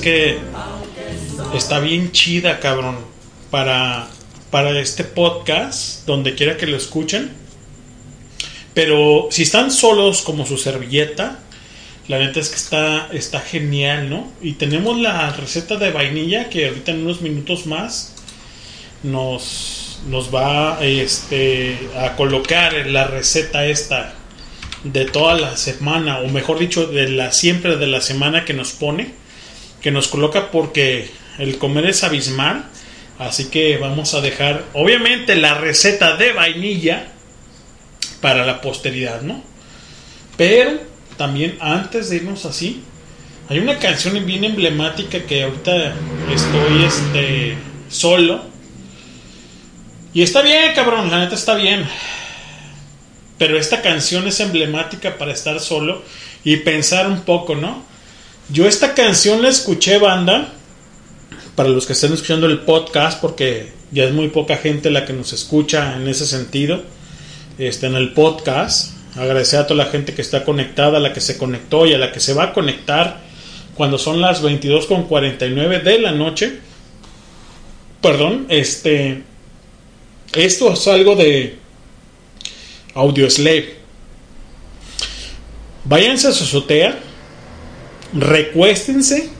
que 0.00 0.38
está 1.54 1.78
bien 1.80 2.12
chida, 2.12 2.60
cabrón. 2.60 2.98
Para, 3.50 4.08
para 4.50 4.78
este 4.78 5.04
podcast, 5.04 6.06
donde 6.06 6.34
quiera 6.34 6.56
que 6.56 6.66
lo 6.66 6.76
escuchen. 6.76 7.30
Pero 8.74 9.28
si 9.30 9.42
están 9.42 9.70
solos 9.70 10.22
como 10.22 10.46
su 10.46 10.56
servilleta, 10.56 11.40
la 12.08 12.18
neta 12.18 12.40
es 12.40 12.48
que 12.48 12.56
está, 12.56 13.08
está 13.12 13.40
genial, 13.40 14.10
¿no? 14.10 14.30
Y 14.42 14.54
tenemos 14.54 14.98
la 14.98 15.30
receta 15.30 15.76
de 15.76 15.90
vainilla 15.90 16.48
que 16.48 16.68
ahorita 16.68 16.92
en 16.92 17.02
unos 17.02 17.20
minutos 17.20 17.66
más 17.66 18.14
nos, 19.02 20.00
nos 20.08 20.34
va 20.34 20.78
este, 20.82 21.78
a 21.96 22.16
colocar 22.16 22.86
la 22.86 23.06
receta 23.06 23.66
esta 23.66 24.14
de 24.84 25.04
toda 25.04 25.34
la 25.34 25.56
semana, 25.56 26.20
o 26.20 26.28
mejor 26.28 26.58
dicho, 26.58 26.86
de 26.86 27.08
la 27.08 27.32
siempre 27.32 27.76
de 27.76 27.86
la 27.86 28.00
semana 28.00 28.44
que 28.44 28.54
nos 28.54 28.72
pone, 28.72 29.12
que 29.80 29.90
nos 29.90 30.08
coloca 30.08 30.50
porque 30.50 31.10
el 31.38 31.58
comer 31.58 31.86
es 31.86 32.04
abismal. 32.04 32.66
Así 33.18 33.46
que 33.46 33.76
vamos 33.76 34.14
a 34.14 34.20
dejar, 34.20 34.64
obviamente, 34.72 35.36
la 35.36 35.54
receta 35.54 36.16
de 36.16 36.32
vainilla 36.32 37.08
para 38.20 38.46
la 38.46 38.60
posteridad, 38.60 39.20
¿no? 39.22 39.42
Pero 40.36 40.80
también 41.18 41.58
antes 41.60 42.08
de 42.08 42.16
irnos 42.16 42.46
así, 42.46 42.82
hay 43.50 43.58
una 43.58 43.78
canción 43.78 44.24
bien 44.24 44.44
emblemática 44.44 45.24
que 45.24 45.42
ahorita 45.42 45.94
estoy 46.32 46.84
este, 46.84 47.56
solo. 47.90 48.42
Y 50.14 50.22
está 50.22 50.40
bien, 50.40 50.72
cabrón, 50.74 51.10
la 51.10 51.18
neta 51.18 51.34
está 51.34 51.54
bien. 51.56 51.84
Pero 53.36 53.58
esta 53.58 53.82
canción 53.82 54.26
es 54.28 54.40
emblemática 54.40 55.18
para 55.18 55.32
estar 55.32 55.60
solo 55.60 56.02
y 56.44 56.56
pensar 56.58 57.06
un 57.06 57.22
poco, 57.22 57.54
¿no? 57.54 57.84
Yo 58.52 58.66
esta 58.66 58.94
canción 58.94 59.42
la 59.42 59.48
escuché, 59.48 59.98
banda, 59.98 60.52
para 61.54 61.68
los 61.68 61.86
que 61.86 61.92
estén 61.92 62.12
escuchando 62.12 62.48
el 62.48 62.60
podcast, 62.60 63.20
porque 63.20 63.70
ya 63.92 64.04
es 64.04 64.12
muy 64.12 64.28
poca 64.28 64.56
gente 64.56 64.90
la 64.90 65.06
que 65.06 65.12
nos 65.12 65.32
escucha 65.32 65.94
en 65.94 66.08
ese 66.08 66.26
sentido, 66.26 66.82
este, 67.58 67.86
en 67.86 67.94
el 67.94 68.12
podcast. 68.12 68.92
Agradecer 69.16 69.60
a 69.60 69.68
toda 69.68 69.84
la 69.84 69.90
gente 69.90 70.14
que 70.14 70.22
está 70.22 70.44
conectada, 70.44 70.96
a 70.96 71.00
la 71.00 71.12
que 71.12 71.20
se 71.20 71.38
conectó 71.38 71.86
y 71.86 71.94
a 71.94 71.98
la 71.98 72.10
que 72.10 72.18
se 72.18 72.34
va 72.34 72.44
a 72.44 72.52
conectar 72.52 73.20
cuando 73.76 73.98
son 73.98 74.20
las 74.20 74.42
22.49 74.42 75.82
de 75.84 75.98
la 76.00 76.10
noche. 76.10 76.58
Perdón, 78.02 78.46
este. 78.48 79.22
Esto 80.32 80.72
es 80.72 80.88
algo 80.88 81.14
de 81.14 81.56
Audio 82.94 83.30
Slave. 83.30 83.76
Váyanse 85.84 86.28
a 86.28 86.32
su 86.32 86.44
azotea, 86.44 86.98
recuéstense 88.12 89.30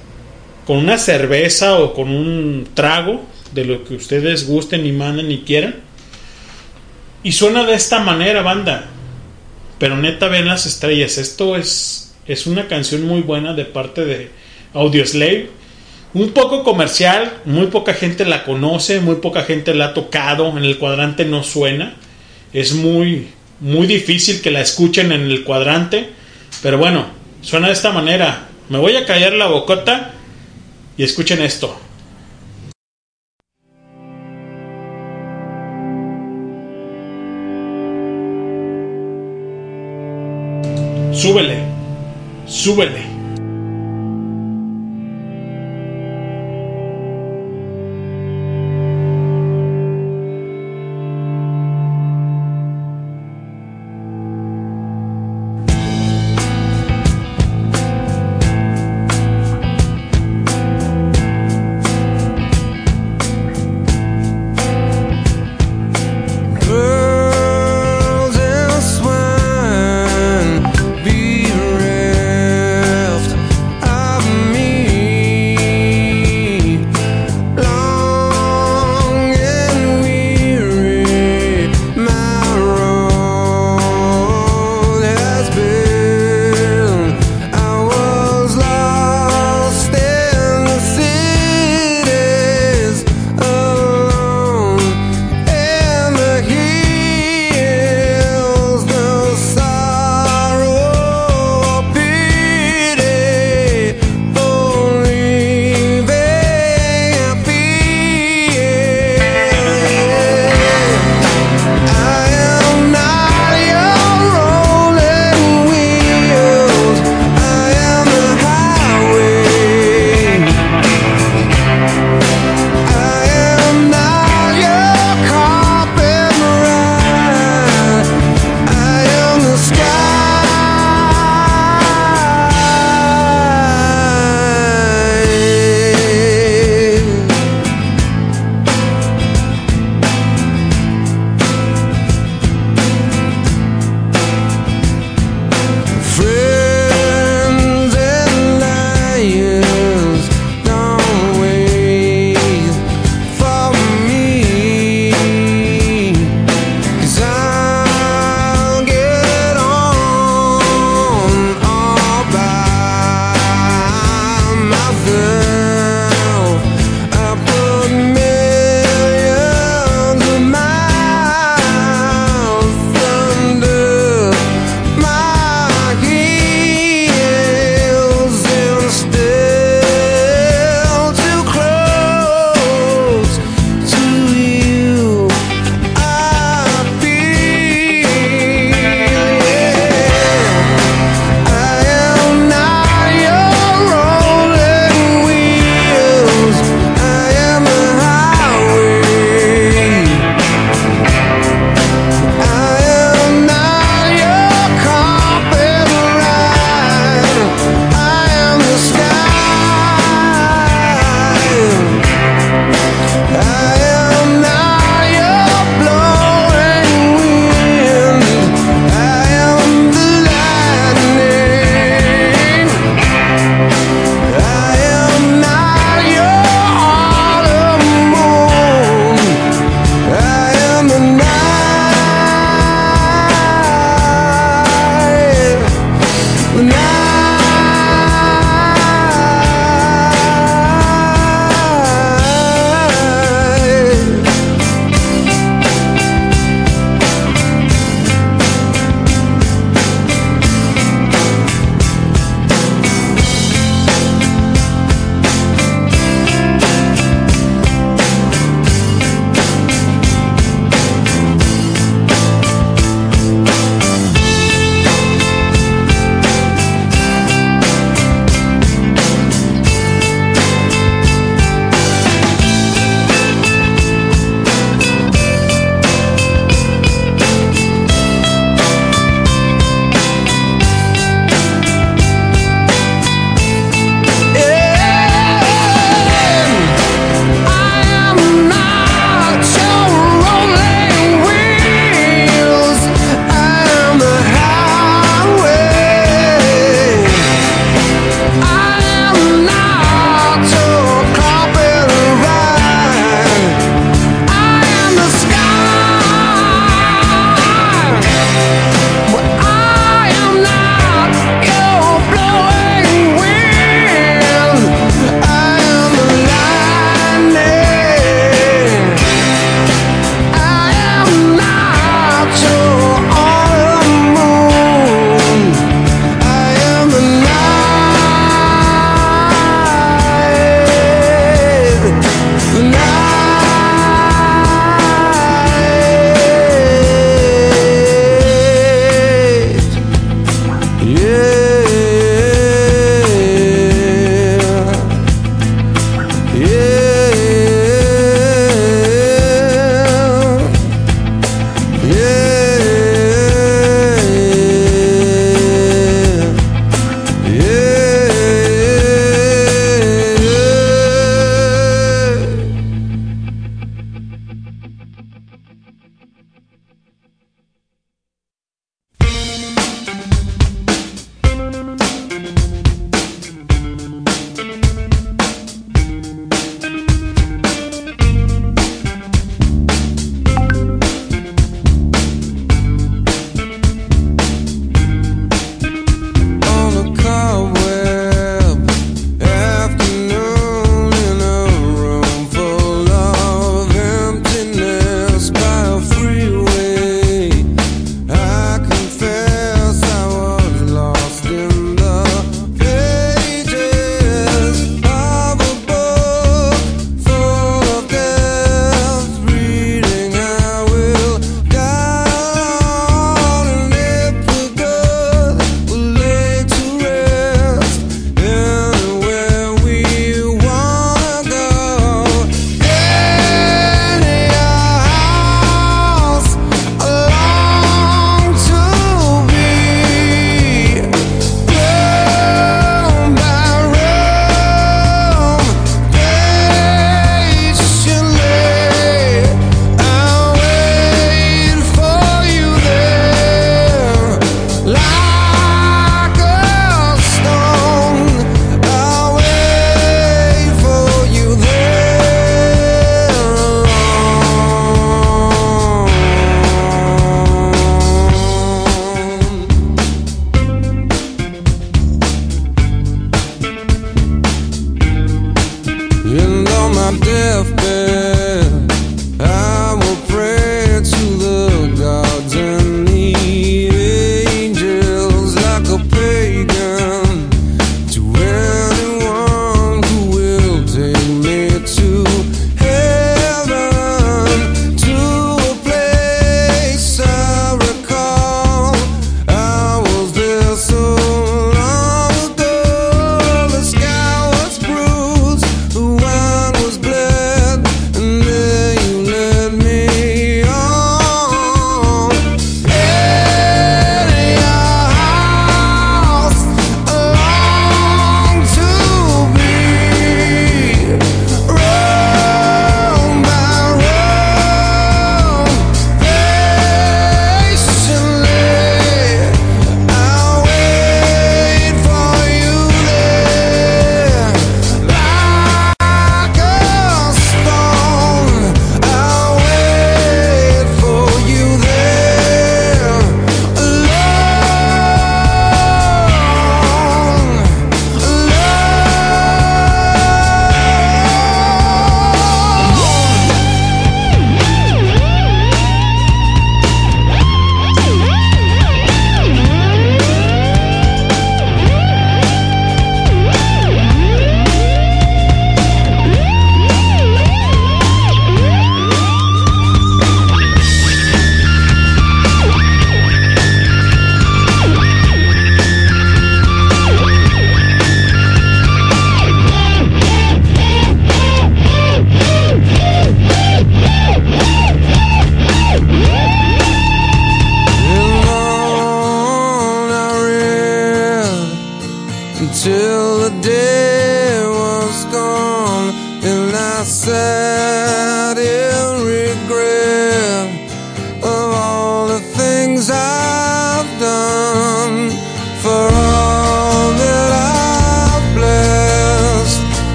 con 0.66 0.78
una 0.78 0.99
cerveza 0.99 1.78
o 1.78 1.94
con 1.94 2.10
un 2.10 2.68
trago 2.74 3.23
de 3.52 3.65
lo 3.65 3.84
que 3.84 3.94
ustedes 3.94 4.47
gusten 4.47 4.86
y 4.86 4.92
manden 4.92 5.31
y 5.31 5.40
quieran. 5.40 5.76
Y 7.23 7.32
suena 7.32 7.65
de 7.65 7.74
esta 7.74 8.00
manera, 8.00 8.42
banda. 8.42 8.86
Pero 9.78 9.97
neta, 9.97 10.28
ven 10.28 10.47
las 10.47 10.66
estrellas. 10.66 11.18
Esto 11.18 11.57
es, 11.57 12.15
es 12.26 12.47
una 12.47 12.68
canción 12.68 13.07
muy 13.07 13.23
buena 13.23 13.52
de 13.55 13.65
parte 13.65 14.05
de 14.05 14.31
Audio 14.74 15.05
Slave. 15.07 15.49
Un 16.12 16.31
poco 16.31 16.65
comercial, 16.65 17.32
muy 17.44 17.66
poca 17.66 17.94
gente 17.94 18.24
la 18.24 18.44
conoce, 18.44 19.00
muy 19.00 19.16
poca 19.16 19.42
gente 19.42 19.74
la 19.74 19.86
ha 19.86 19.94
tocado. 19.94 20.57
En 20.57 20.65
el 20.65 20.78
cuadrante 20.78 21.24
no 21.24 21.42
suena. 21.42 21.94
Es 22.52 22.74
muy, 22.74 23.28
muy 23.60 23.86
difícil 23.86 24.40
que 24.40 24.50
la 24.50 24.60
escuchen 24.60 25.12
en 25.12 25.23
el 25.23 25.44
cuadrante. 25.44 26.10
Pero 26.62 26.78
bueno, 26.78 27.07
suena 27.42 27.68
de 27.68 27.73
esta 27.74 27.90
manera. 27.92 28.49
Me 28.70 28.78
voy 28.78 28.94
a 28.94 29.05
callar 29.05 29.32
la 29.32 29.49
bocota 29.49 30.12
y 30.97 31.02
escuchen 31.02 31.42
esto. 31.42 31.76
Súbele, 41.12 41.65
súbele. 42.47 43.09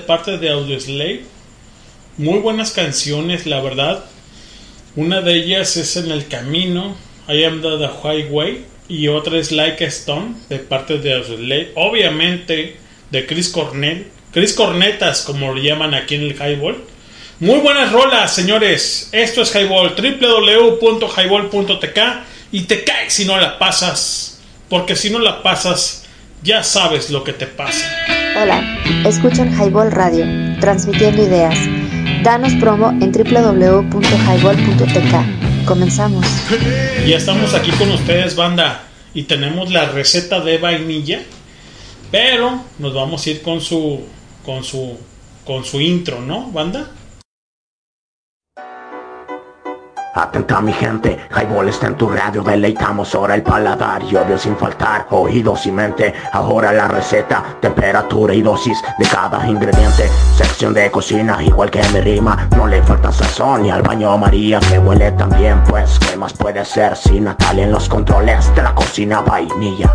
Parte 0.00 0.38
de 0.38 0.50
Audioslave. 0.50 1.22
Muy 2.16 2.40
buenas 2.40 2.72
canciones, 2.72 3.46
la 3.46 3.60
verdad. 3.60 4.04
Una 4.96 5.20
de 5.20 5.36
ellas 5.36 5.76
es 5.76 5.96
En 5.96 6.10
el 6.10 6.26
Camino, 6.26 6.96
I 7.28 7.44
Am 7.44 7.62
the, 7.62 7.88
Highway. 8.02 8.64
Y 8.88 9.06
otra 9.08 9.38
es 9.38 9.52
Like 9.52 9.84
a 9.84 9.88
Stone, 9.88 10.34
de 10.48 10.58
parte 10.58 10.98
de 10.98 11.14
Audioslave. 11.14 11.72
Obviamente, 11.76 12.76
de 13.10 13.26
Chris 13.26 13.48
Cornell. 13.48 14.08
Chris 14.32 14.52
Cornetas, 14.52 15.22
como 15.22 15.54
lo 15.54 15.60
llaman 15.60 15.94
aquí 15.94 16.16
en 16.16 16.22
el 16.22 16.34
Highball. 16.34 16.84
Muy 17.40 17.58
buenas 17.60 17.92
rolas, 17.92 18.34
señores. 18.34 19.08
Esto 19.12 19.42
es 19.42 19.54
Highball, 19.54 19.94
www.highball.tk. 19.96 21.98
Y 22.52 22.62
te 22.62 22.84
caes 22.84 23.12
si 23.12 23.24
no 23.24 23.38
la 23.38 23.58
pasas. 23.58 24.40
Porque 24.68 24.94
si 24.94 25.10
no 25.10 25.18
la 25.18 25.42
pasas, 25.42 26.04
ya 26.42 26.62
sabes 26.62 27.10
lo 27.10 27.24
que 27.24 27.32
te 27.32 27.46
pasa. 27.46 27.84
Hola, 28.36 28.79
escuchan 29.04 29.52
Highball 29.52 29.90
Radio, 29.90 30.24
transmitiendo 30.60 31.22
ideas. 31.22 31.58
Danos 32.22 32.54
promo 32.54 32.90
en 32.90 33.12
www.highball.tk. 33.12 35.66
Comenzamos. 35.66 36.24
Ya 37.06 37.16
estamos 37.16 37.54
aquí 37.54 37.70
con 37.72 37.90
ustedes, 37.90 38.36
banda. 38.36 38.84
Y 39.14 39.24
tenemos 39.24 39.70
la 39.70 39.86
receta 39.86 40.40
de 40.40 40.58
vainilla. 40.58 41.22
Pero 42.10 42.62
nos 42.78 42.94
vamos 42.94 43.26
a 43.26 43.30
ir 43.30 43.42
con 43.42 43.60
su. 43.60 44.00
con 44.44 44.64
su. 44.64 44.96
con 45.44 45.64
su 45.64 45.80
intro, 45.80 46.20
¿no, 46.20 46.50
banda? 46.50 46.90
Atenta 50.20 50.60
mi 50.60 50.70
gente, 50.74 51.18
Highball 51.30 51.70
está 51.70 51.86
en 51.86 51.94
tu 51.94 52.10
radio, 52.10 52.42
deleitamos 52.42 53.14
ahora 53.14 53.34
el 53.34 53.42
paladar. 53.42 54.02
Y 54.02 54.16
obvio 54.16 54.36
sin 54.36 54.54
faltar 54.54 55.06
oídos 55.08 55.64
y 55.64 55.72
mente. 55.72 56.12
Ahora 56.32 56.74
la 56.74 56.88
receta, 56.88 57.42
temperatura 57.58 58.34
y 58.34 58.42
dosis 58.42 58.82
de 58.98 59.06
cada 59.06 59.46
ingrediente. 59.48 60.10
Sección 60.36 60.74
de 60.74 60.90
cocina, 60.90 61.42
igual 61.42 61.70
que 61.70 61.82
mi 61.94 62.00
rima, 62.00 62.46
no 62.54 62.66
le 62.66 62.82
falta 62.82 63.10
sazón 63.10 63.64
y 63.64 63.70
al 63.70 63.80
baño 63.80 64.18
María. 64.18 64.60
Que 64.60 64.78
huele 64.78 65.10
también, 65.12 65.64
pues 65.64 65.98
qué 65.98 66.16
más 66.18 66.34
puede 66.34 66.66
ser 66.66 66.98
si 66.98 67.18
Natalia 67.18 67.64
en 67.64 67.72
los 67.72 67.88
controles 67.88 68.54
de 68.54 68.62
la 68.62 68.74
cocina 68.74 69.22
vainilla. 69.22 69.90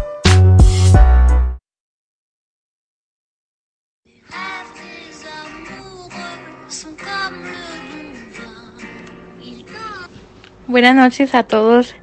Buenas 10.68 10.96
noches 10.96 11.36
a 11.36 11.44
todos. 11.44 11.94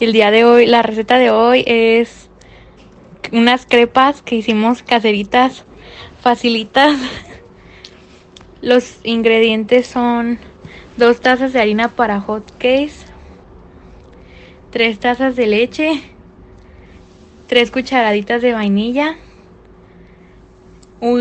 El 0.00 0.14
día 0.14 0.30
de 0.30 0.46
hoy, 0.46 0.64
la 0.64 0.80
receta 0.80 1.18
de 1.18 1.30
hoy 1.30 1.62
es 1.66 2.30
unas 3.32 3.66
crepas 3.66 4.22
que 4.22 4.36
hicimos 4.36 4.82
caseritas, 4.82 5.66
facilitas. 6.22 6.98
Los 8.62 9.00
ingredientes 9.04 9.88
son 9.88 10.38
dos 10.96 11.20
tazas 11.20 11.52
de 11.52 11.60
harina 11.60 11.88
para 11.88 12.18
hot 12.18 12.50
cakes, 12.52 12.94
tres 14.70 14.98
tazas 14.98 15.36
de 15.36 15.46
leche, 15.46 16.02
tres 17.46 17.70
cucharaditas 17.70 18.40
de 18.40 18.54
vainilla 18.54 19.16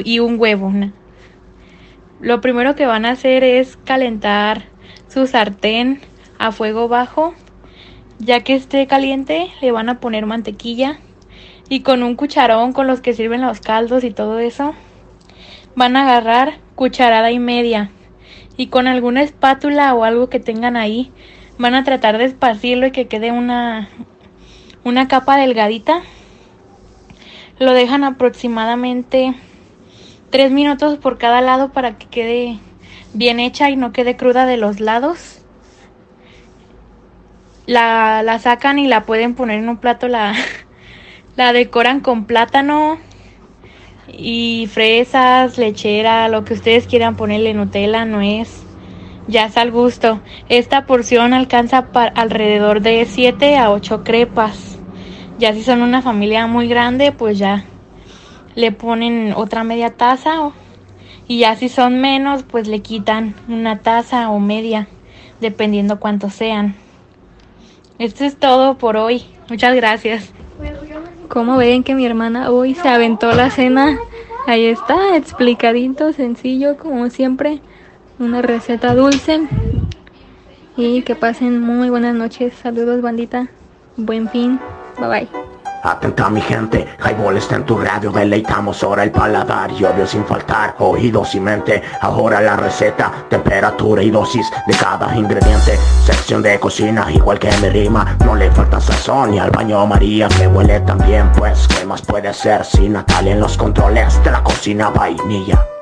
y 0.06 0.20
un 0.20 0.40
huevo. 0.40 0.72
Lo 2.22 2.40
primero 2.40 2.76
que 2.76 2.86
van 2.86 3.06
a 3.06 3.12
hacer 3.12 3.44
es 3.44 3.76
calentar 3.76 4.64
su 5.10 5.28
sartén 5.28 6.00
a 6.40 6.52
fuego 6.52 6.88
bajo. 6.88 7.34
Ya 8.20 8.44
que 8.44 8.56
esté 8.56 8.88
caliente, 8.88 9.52
le 9.62 9.72
van 9.72 9.90
a 9.90 10.00
poner 10.00 10.26
mantequilla 10.26 11.00
y 11.70 11.82
con 11.82 12.04
un 12.04 12.16
cucharón 12.16 12.74
con 12.74 12.88
los 12.88 13.02
que 13.02 13.14
sirven 13.14 13.42
los 13.42 13.60
caldos 13.60 14.04
y 14.04 14.12
todo 14.12 14.40
eso, 14.40 14.74
van 15.76 15.96
a 15.96 16.04
agarrar 16.04 16.60
cucharada 16.76 17.32
y 17.32 17.40
media 17.40 17.92
y 18.56 18.68
con 18.68 18.88
alguna 18.88 19.22
espátula 19.22 19.94
o 19.94 20.04
algo 20.04 20.30
que 20.30 20.40
tengan 20.40 20.76
ahí, 20.76 21.12
van 21.60 21.76
a 21.76 21.84
tratar 21.84 22.18
de 22.18 22.26
esparcirlo 22.26 22.88
y 22.88 22.92
que 22.92 23.08
quede 23.08 23.32
una 23.32 23.90
una 24.84 25.08
capa 25.08 25.38
delgadita. 25.38 26.02
Lo 27.60 27.74
dejan 27.74 28.04
aproximadamente 28.04 29.34
3 30.30 30.52
minutos 30.52 30.98
por 30.98 31.18
cada 31.18 31.42
lado 31.42 31.72
para 31.72 31.98
que 31.98 32.08
quede 32.08 32.60
bien 33.14 33.40
hecha 33.40 33.70
y 33.70 33.76
no 33.76 33.92
quede 33.92 34.16
cruda 34.16 34.46
de 34.46 34.58
los 34.58 34.80
lados. 34.80 35.37
La, 37.68 38.24
la 38.24 38.40
sacan 38.40 38.80
y 38.80 38.88
la 38.88 39.06
pueden 39.06 39.36
poner 39.36 39.60
en 39.60 39.70
un 39.70 39.78
plato, 39.78 40.08
la, 40.08 40.34
la 41.36 41.54
decoran 41.54 42.00
con 42.00 42.26
plátano 42.26 42.98
y 44.08 44.68
fresas, 44.72 45.58
lechera, 45.58 46.30
lo 46.30 46.44
que 46.46 46.54
ustedes 46.54 46.88
quieran 46.88 47.16
ponerle, 47.16 47.54
Nutella, 47.54 48.06
nuez, 48.06 48.64
ya 49.28 49.46
es 49.46 49.58
al 49.58 49.72
gusto. 49.72 50.22
Esta 50.50 50.86
porción 50.86 51.34
alcanza 51.34 51.88
para 51.88 52.10
alrededor 52.20 52.82
de 52.82 53.06
7 53.06 53.58
a 53.58 53.72
8 53.72 54.04
crepas. 54.04 54.80
Ya 55.38 55.54
si 55.54 55.62
son 55.62 55.82
una 55.82 56.02
familia 56.02 56.48
muy 56.48 56.68
grande, 56.68 57.12
pues 57.12 57.38
ya 57.38 57.66
le 58.56 58.72
ponen 58.72 59.34
otra 59.36 59.64
media 59.64 59.92
taza 59.92 60.52
y 61.28 61.40
ya 61.40 61.56
si 61.56 61.70
son 61.70 62.00
menos, 62.00 62.44
pues 62.44 62.68
le 62.68 62.80
quitan 62.80 63.36
una 63.48 63.80
taza 63.80 64.30
o 64.30 64.40
media, 64.40 64.88
dependiendo 65.42 66.00
cuántos 66.00 66.34
sean. 66.34 66.76
Esto 68.00 68.24
es 68.26 68.38
todo 68.38 68.78
por 68.78 68.98
hoy. 68.98 69.26
Muchas 69.50 69.76
gracias. 69.76 70.32
Como 71.30 71.58
ven 71.58 71.84
que 71.84 71.96
mi 71.96 72.06
hermana 72.06 72.52
hoy 72.52 72.74
se 72.76 72.88
aventó 72.88 73.34
la 73.34 73.50
cena, 73.50 73.98
ahí 74.46 74.66
está, 74.66 75.16
explicadito, 75.18 76.14
sencillo, 76.14 76.78
como 76.78 77.10
siempre, 77.10 77.62
una 78.20 78.42
receta 78.42 78.94
dulce. 78.94 79.48
Y 80.76 81.02
que 81.02 81.16
pasen 81.16 81.60
muy 81.60 81.90
buenas 81.90 82.16
noches. 82.16 82.54
Saludos, 82.54 83.02
bandita. 83.02 83.50
Buen 83.96 84.30
fin. 84.30 84.60
Bye 85.00 85.08
bye. 85.08 85.47
Atenta 85.84 86.30
mi 86.30 86.42
gente, 86.42 86.88
Highball 87.00 87.38
está 87.38 87.56
en 87.56 87.66
tu 87.66 87.78
radio, 87.78 88.12
deleitamos 88.12 88.84
ahora 88.84 89.04
el 89.04 89.12
paladar 89.12 89.72
y 89.72 89.86
sin 90.08 90.26
faltar 90.26 90.76
oídos 90.80 91.36
y 91.36 91.40
mente. 91.40 91.82
Ahora 92.02 92.42
la 92.42 92.56
receta, 92.58 93.12
temperatura 93.30 94.02
y 94.02 94.10
dosis 94.10 94.50
de 94.66 94.76
cada 94.76 95.16
ingrediente. 95.16 95.78
Sección 96.06 96.42
de 96.42 96.60
cocina, 96.60 97.12
igual 97.12 97.40
que 97.40 97.50
mi 97.62 97.70
rima, 97.70 98.18
no 98.26 98.36
le 98.36 98.52
falta 98.52 98.80
sazón 98.80 99.34
y 99.34 99.40
al 99.40 99.52
baño 99.52 99.86
María 99.86 100.28
me 100.40 100.48
huele 100.48 100.80
también, 100.82 101.32
pues 101.34 101.68
qué 101.68 101.86
más 101.86 102.02
puede 102.02 102.34
ser 102.34 102.66
si 102.66 102.90
Natalia 102.90 103.34
en 103.34 103.40
los 103.40 103.58
controles 103.58 104.22
de 104.24 104.32
la 104.32 104.44
cocina 104.44 104.90
vainilla. 104.90 105.77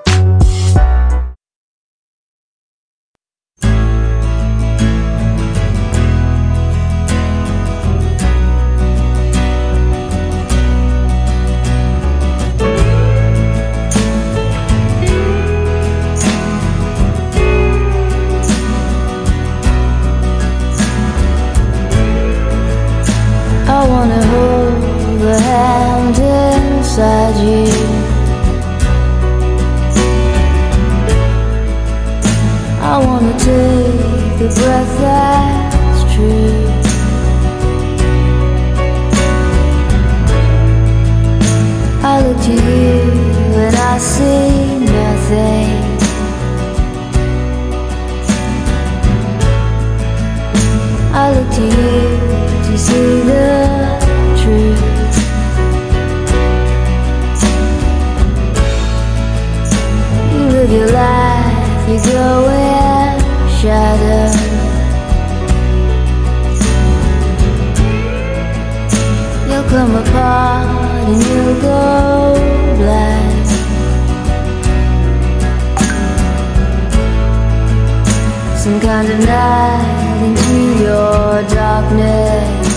Kind 78.95 79.11
of 79.11 79.19
night 79.19 80.23
into 80.23 80.83
your 80.83 81.43
darkness. 81.53 82.67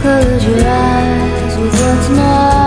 Close 0.00 0.44
your 0.44 0.64
eyes 0.64 1.58
with 1.58 1.74
what's 1.74 2.08
not 2.10 2.57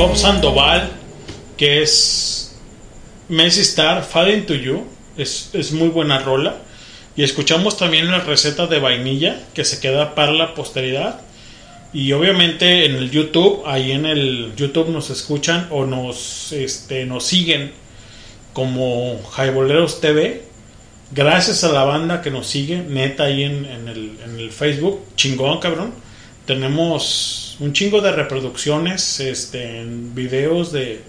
Job 0.00 0.16
Sandoval, 0.16 0.88
que 1.58 1.82
es 1.82 2.56
Messi 3.28 3.60
Star, 3.60 4.02
Falling 4.02 4.46
to 4.46 4.54
You. 4.54 4.86
Es, 5.18 5.50
es 5.52 5.72
muy 5.72 5.88
buena 5.88 6.20
rola. 6.20 6.56
Y 7.16 7.22
escuchamos 7.22 7.76
también 7.76 8.10
la 8.10 8.20
receta 8.20 8.66
de 8.66 8.78
vainilla, 8.78 9.38
que 9.52 9.62
se 9.62 9.78
queda 9.78 10.14
para 10.14 10.32
la 10.32 10.54
posteridad. 10.54 11.20
Y 11.92 12.12
obviamente 12.12 12.86
en 12.86 12.94
el 12.94 13.10
YouTube, 13.10 13.62
ahí 13.66 13.92
en 13.92 14.06
el 14.06 14.54
YouTube 14.56 14.88
nos 14.88 15.10
escuchan 15.10 15.68
o 15.70 15.84
nos, 15.84 16.50
este, 16.52 17.04
nos 17.04 17.24
siguen 17.24 17.72
como 18.54 19.22
Jaiboleros 19.32 20.00
TV. 20.00 20.44
Gracias 21.10 21.62
a 21.62 21.72
la 21.72 21.84
banda 21.84 22.22
que 22.22 22.30
nos 22.30 22.46
sigue, 22.46 22.78
neta, 22.78 23.24
ahí 23.24 23.42
en, 23.42 23.66
en 23.66 23.86
el, 23.86 24.16
en 24.24 24.40
el 24.40 24.50
Facebook. 24.50 25.02
Chingón, 25.16 25.58
cabrón. 25.58 25.92
Tenemos 26.46 27.39
un 27.60 27.72
chingo 27.72 28.00
de 28.00 28.12
reproducciones 28.12 29.20
este, 29.20 29.80
en 29.80 30.14
videos 30.14 30.72
de 30.72 31.02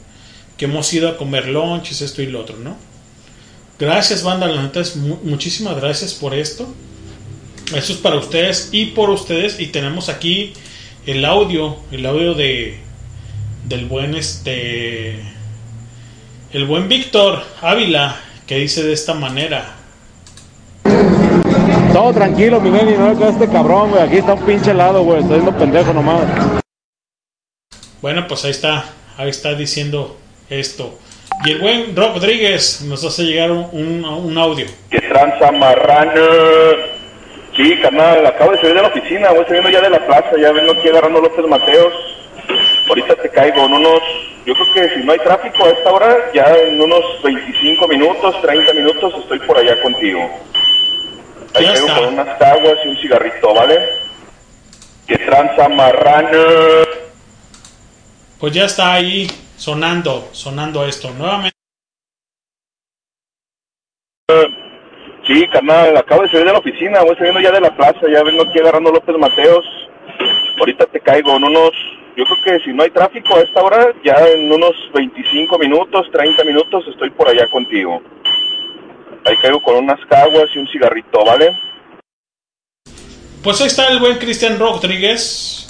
que 0.58 0.66
hemos 0.66 0.92
ido 0.94 1.10
a 1.10 1.18
comer 1.18 1.48
lunches, 1.48 2.02
esto 2.02 2.22
y 2.22 2.28
lo 2.28 2.40
otro, 2.42 2.58
¿no? 2.58 2.78
Gracias, 3.80 4.22
banda. 4.22 4.48
La 4.48 4.62
neta 4.62 4.80
es 4.80 4.96
mu- 4.96 5.18
muchísimas 5.24 5.76
gracias 5.78 6.14
por 6.14 6.36
esto. 6.36 6.72
Eso 7.76 7.94
es 7.94 8.00
para 8.00 8.18
ustedes 8.18 8.70
y 8.72 8.88
por 8.88 9.10
ustedes. 9.10 9.60
Y 9.60 9.68
tenemos 9.68 10.10
aquí 10.10 10.54
el 11.08 11.26
audio, 11.26 11.78
el 11.92 12.06
audio 12.06 12.34
de 12.36 12.78
del 13.68 13.86
buen 13.86 14.14
este 14.16 15.20
el 16.52 16.66
buen 16.66 16.90
Víctor 16.90 17.44
Ávila 17.62 18.20
que 18.46 18.58
dice 18.60 18.84
de 18.84 18.94
esta 18.94 19.14
manera. 19.14 19.78
Todo 21.94 22.14
tranquilo, 22.14 22.60
mi 22.62 22.70
neni, 22.70 22.94
no 22.98 23.14
le 23.14 23.30
este 23.30 23.48
cabrón, 23.50 23.92
güey. 23.92 24.02
Aquí 24.04 24.18
está 24.18 24.34
un 24.34 24.46
pinche 24.46 24.72
helado, 24.72 25.04
güey. 25.04 25.20
Estoy 25.22 25.38
yendo 25.38 25.58
pendejo 25.58 25.94
nomás. 25.94 26.22
Bueno, 28.02 28.26
pues 28.28 28.46
ahí 28.46 28.52
está, 28.52 28.86
ahí 29.18 29.30
está 29.30 29.54
diciendo 29.56 30.18
esto. 30.50 30.98
Y 31.46 31.52
el 31.52 31.60
buen 31.60 31.96
Rob 31.96 32.16
Rodríguez 32.16 32.82
nos 32.84 33.04
hace 33.04 33.24
llegar 33.24 33.52
un, 33.52 33.68
un- 33.74 34.06
un 34.06 34.38
audio. 34.38 34.66
Que 34.90 35.02
tranza 35.02 35.52
marrano. 35.52 36.22
Sí, 37.56 37.78
carnal, 37.82 38.26
acabo 38.26 38.52
de 38.52 38.58
salir 38.60 38.76
de 38.76 38.82
la 38.82 38.88
oficina, 38.88 39.32
voy 39.32 39.44
saliendo 39.46 39.70
ya 39.70 39.82
de 39.82 39.90
la 39.90 40.06
plaza, 40.08 40.32
ya 40.42 40.52
vengo 40.54 40.72
aquí 40.72 40.88
agarrando 40.88 41.20
López 41.20 41.46
Mateos. 41.48 41.94
Ahorita 42.88 43.16
te 43.16 43.30
caigo 43.30 43.66
en 43.66 43.74
unos, 43.74 44.00
yo 44.46 44.54
creo 44.54 44.74
que 44.74 44.96
si 44.96 45.06
no 45.06 45.12
hay 45.12 45.20
tráfico 45.20 45.66
a 45.66 45.70
esta 45.70 45.92
hora, 45.92 46.18
ya 46.34 46.46
en 46.58 46.80
unos 46.82 47.02
25 47.24 47.88
minutos, 47.90 48.42
30 48.42 48.74
minutos 48.74 49.14
estoy 49.20 49.40
por 49.40 49.58
allá 49.58 49.82
contigo. 49.82 50.22
Ahí 51.54 51.66
Ya 51.66 51.74
está. 51.74 51.96
con 51.96 52.14
unas 52.14 52.38
caguas 52.38 52.78
y 52.86 52.88
un 52.88 52.98
cigarrito, 52.98 53.54
¿vale? 53.54 53.80
Que 55.08 55.18
tranza 55.18 55.68
marrano. 55.70 56.30
Pues 58.40 58.54
ya 58.54 58.66
está 58.66 58.94
ahí 58.94 59.28
sonando, 59.58 60.30
sonando 60.32 60.86
esto. 60.86 61.12
Nuevamente. 61.12 61.52
Sí, 65.28 65.48
carnal, 65.50 65.96
acabo 65.98 66.24
de 66.24 66.30
salir 66.30 66.46
de 66.48 66.54
la 66.54 66.60
oficina, 66.60 67.04
voy 67.04 67.16
saliendo 67.16 67.40
ya 67.42 67.52
de 67.52 67.62
la 67.62 67.76
plaza, 67.76 68.00
ya 68.12 68.24
vengo 68.24 68.42
aquí 68.44 68.60
agarrando 68.60 68.92
López 68.92 69.16
Mateos. 69.18 69.64
Ahorita 70.60 70.86
te 70.88 71.00
caigo 71.00 71.36
en 71.36 71.44
unos, 71.44 71.72
yo 72.18 72.24
creo 72.26 72.38
que 72.44 72.64
si 72.66 72.74
no 72.74 72.84
hay 72.84 72.90
tráfico 72.90 73.36
a 73.36 73.42
esta 73.42 73.62
hora, 73.62 73.94
ya 74.04 74.16
en 74.28 74.52
unos 74.52 74.74
25 74.94 75.58
minutos, 75.60 76.08
30 76.12 76.44
minutos 76.44 76.84
estoy 76.88 77.12
por 77.12 77.30
allá 77.30 77.48
contigo. 77.52 78.02
Ahí 79.26 79.36
caigo 79.42 79.62
con 79.62 79.76
unas 79.76 80.00
caguas 80.10 80.46
y 80.56 80.60
un 80.60 80.68
cigarrito, 80.68 81.24
¿vale? 81.24 81.52
Pues 83.44 83.62
ahí 83.62 83.68
está 83.68 83.88
el 83.88 84.00
buen 84.00 84.18
Cristian 84.18 84.60
Rodríguez. 84.60 85.68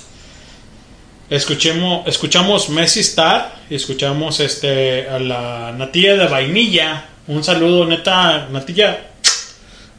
Escuchemos, 1.30 2.06
escuchamos 2.08 2.70
Messi 2.70 3.00
Star 3.00 3.54
y 3.70 3.76
escuchamos 3.76 4.42
este 4.42 5.08
a 5.08 5.20
la 5.20 5.74
Natilla 5.78 6.18
de 6.18 6.28
Vainilla. 6.28 7.06
Un 7.28 7.44
saludo, 7.44 7.86
neta, 7.86 8.50
Natilla. 8.52 9.12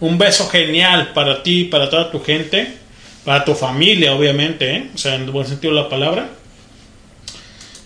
Un 0.00 0.18
beso 0.18 0.48
genial 0.48 1.12
para 1.14 1.42
ti, 1.42 1.64
para 1.64 1.88
toda 1.88 2.10
tu 2.10 2.22
gente, 2.22 2.76
para 3.24 3.44
tu 3.44 3.54
familia, 3.54 4.12
obviamente, 4.14 4.76
¿eh? 4.76 4.90
o 4.94 4.98
sea, 4.98 5.14
en 5.14 5.22
el 5.22 5.30
buen 5.30 5.46
sentido 5.46 5.74
de 5.74 5.80
la 5.82 5.88
palabra. 5.88 6.28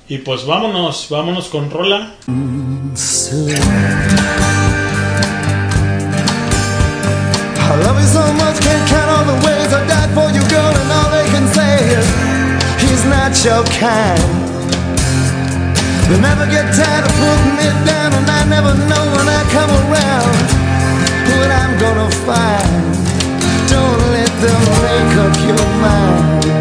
Y 0.08 0.18
pues 0.18 0.44
vámonos, 0.46 1.08
vámonos 1.10 1.48
con 1.48 1.70
Rola. 1.70 2.14
I 7.66 7.74
love 7.82 7.98
you 7.98 8.06
so 8.06 8.22
much, 8.38 8.56
can't 8.62 8.84
count 8.88 9.10
all 9.10 9.26
the 9.26 9.38
ways 9.46 9.70
I 9.74 9.82
died 9.90 10.10
for 10.14 10.30
you, 10.30 10.42
girl, 10.46 10.70
and 10.70 10.88
all 10.90 11.10
they 11.10 11.26
can 11.34 11.46
say 11.50 11.74
is 11.98 12.06
he's 12.78 13.04
not 13.10 13.34
your 13.42 13.62
kind. 13.82 14.22
They 16.06 16.18
never 16.22 16.46
get 16.46 16.70
tired 16.78 17.04
of 17.04 17.12
putting 17.18 17.58
it 17.66 17.78
down, 17.82 18.14
and 18.14 18.26
I 18.30 18.46
never 18.46 18.72
know 18.86 19.04
when 19.18 19.26
I 19.26 19.42
come 19.50 19.72
around 19.82 20.56
what 21.46 21.50
I'm 21.50 21.78
gonna 21.78 22.10
find. 22.26 22.70
Don't 23.68 24.02
let 24.14 24.32
them 24.42 24.62
make 24.86 25.12
up 25.24 25.36
your 25.50 25.66
mind. 25.82 26.55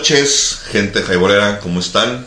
Noches, 0.00 0.60
gente 0.72 1.02
jaibolera, 1.02 1.60
¿cómo 1.60 1.78
están? 1.78 2.26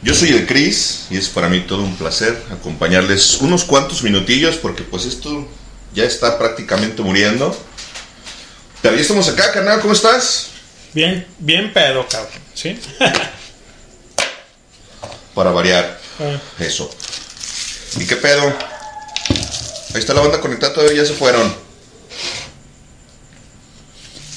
Yo 0.00 0.14
soy 0.14 0.28
el 0.28 0.46
Cris 0.46 1.06
y 1.10 1.16
es 1.16 1.28
para 1.28 1.48
mí 1.48 1.58
todo 1.66 1.82
un 1.82 1.96
placer 1.96 2.40
acompañarles 2.52 3.38
unos 3.40 3.64
cuantos 3.64 4.04
minutillos 4.04 4.54
porque 4.58 4.84
pues 4.84 5.04
esto 5.04 5.48
ya 5.92 6.04
está 6.04 6.38
prácticamente 6.38 7.02
muriendo. 7.02 7.56
Pero 8.80 8.94
ya 8.94 9.00
estamos 9.02 9.26
acá, 9.28 9.50
carnal, 9.50 9.80
¿cómo 9.80 9.92
estás? 9.92 10.50
Bien, 10.94 11.26
bien 11.40 11.72
pedo, 11.72 12.06
cabrón. 12.08 12.30
¿Sí? 12.54 12.78
Para 15.34 15.50
variar 15.50 16.00
Ah. 16.20 16.38
eso. 16.60 16.88
¿Y 17.98 18.06
qué 18.06 18.14
pedo? 18.16 18.54
Ahí 19.94 19.98
está 19.98 20.14
la 20.14 20.20
banda 20.20 20.40
conectada, 20.40 20.74
todavía 20.74 21.02
ya 21.02 21.08
se 21.08 21.14
fueron. 21.14 21.52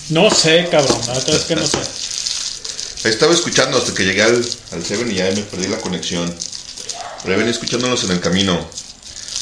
No 0.09 0.29
sé, 0.31 0.67
cabrón. 0.71 0.99
La 1.07 1.13
verdad 1.13 1.35
es 1.35 1.43
que 1.43 1.55
no 1.55 1.67
sé. 1.67 1.77
Estaba 3.05 3.33
escuchando 3.33 3.77
hasta 3.77 3.93
que 3.93 4.03
llegué 4.03 4.23
al, 4.23 4.43
al 4.71 4.83
Seven 4.85 5.11
y 5.11 5.15
ya 5.15 5.25
me 5.31 5.41
perdí 5.43 5.67
la 5.67 5.77
conexión. 5.77 6.33
Pero 7.23 7.37
venía 7.37 7.51
escuchándonos 7.51 8.03
en 8.03 8.11
el 8.11 8.19
camino. 8.19 8.67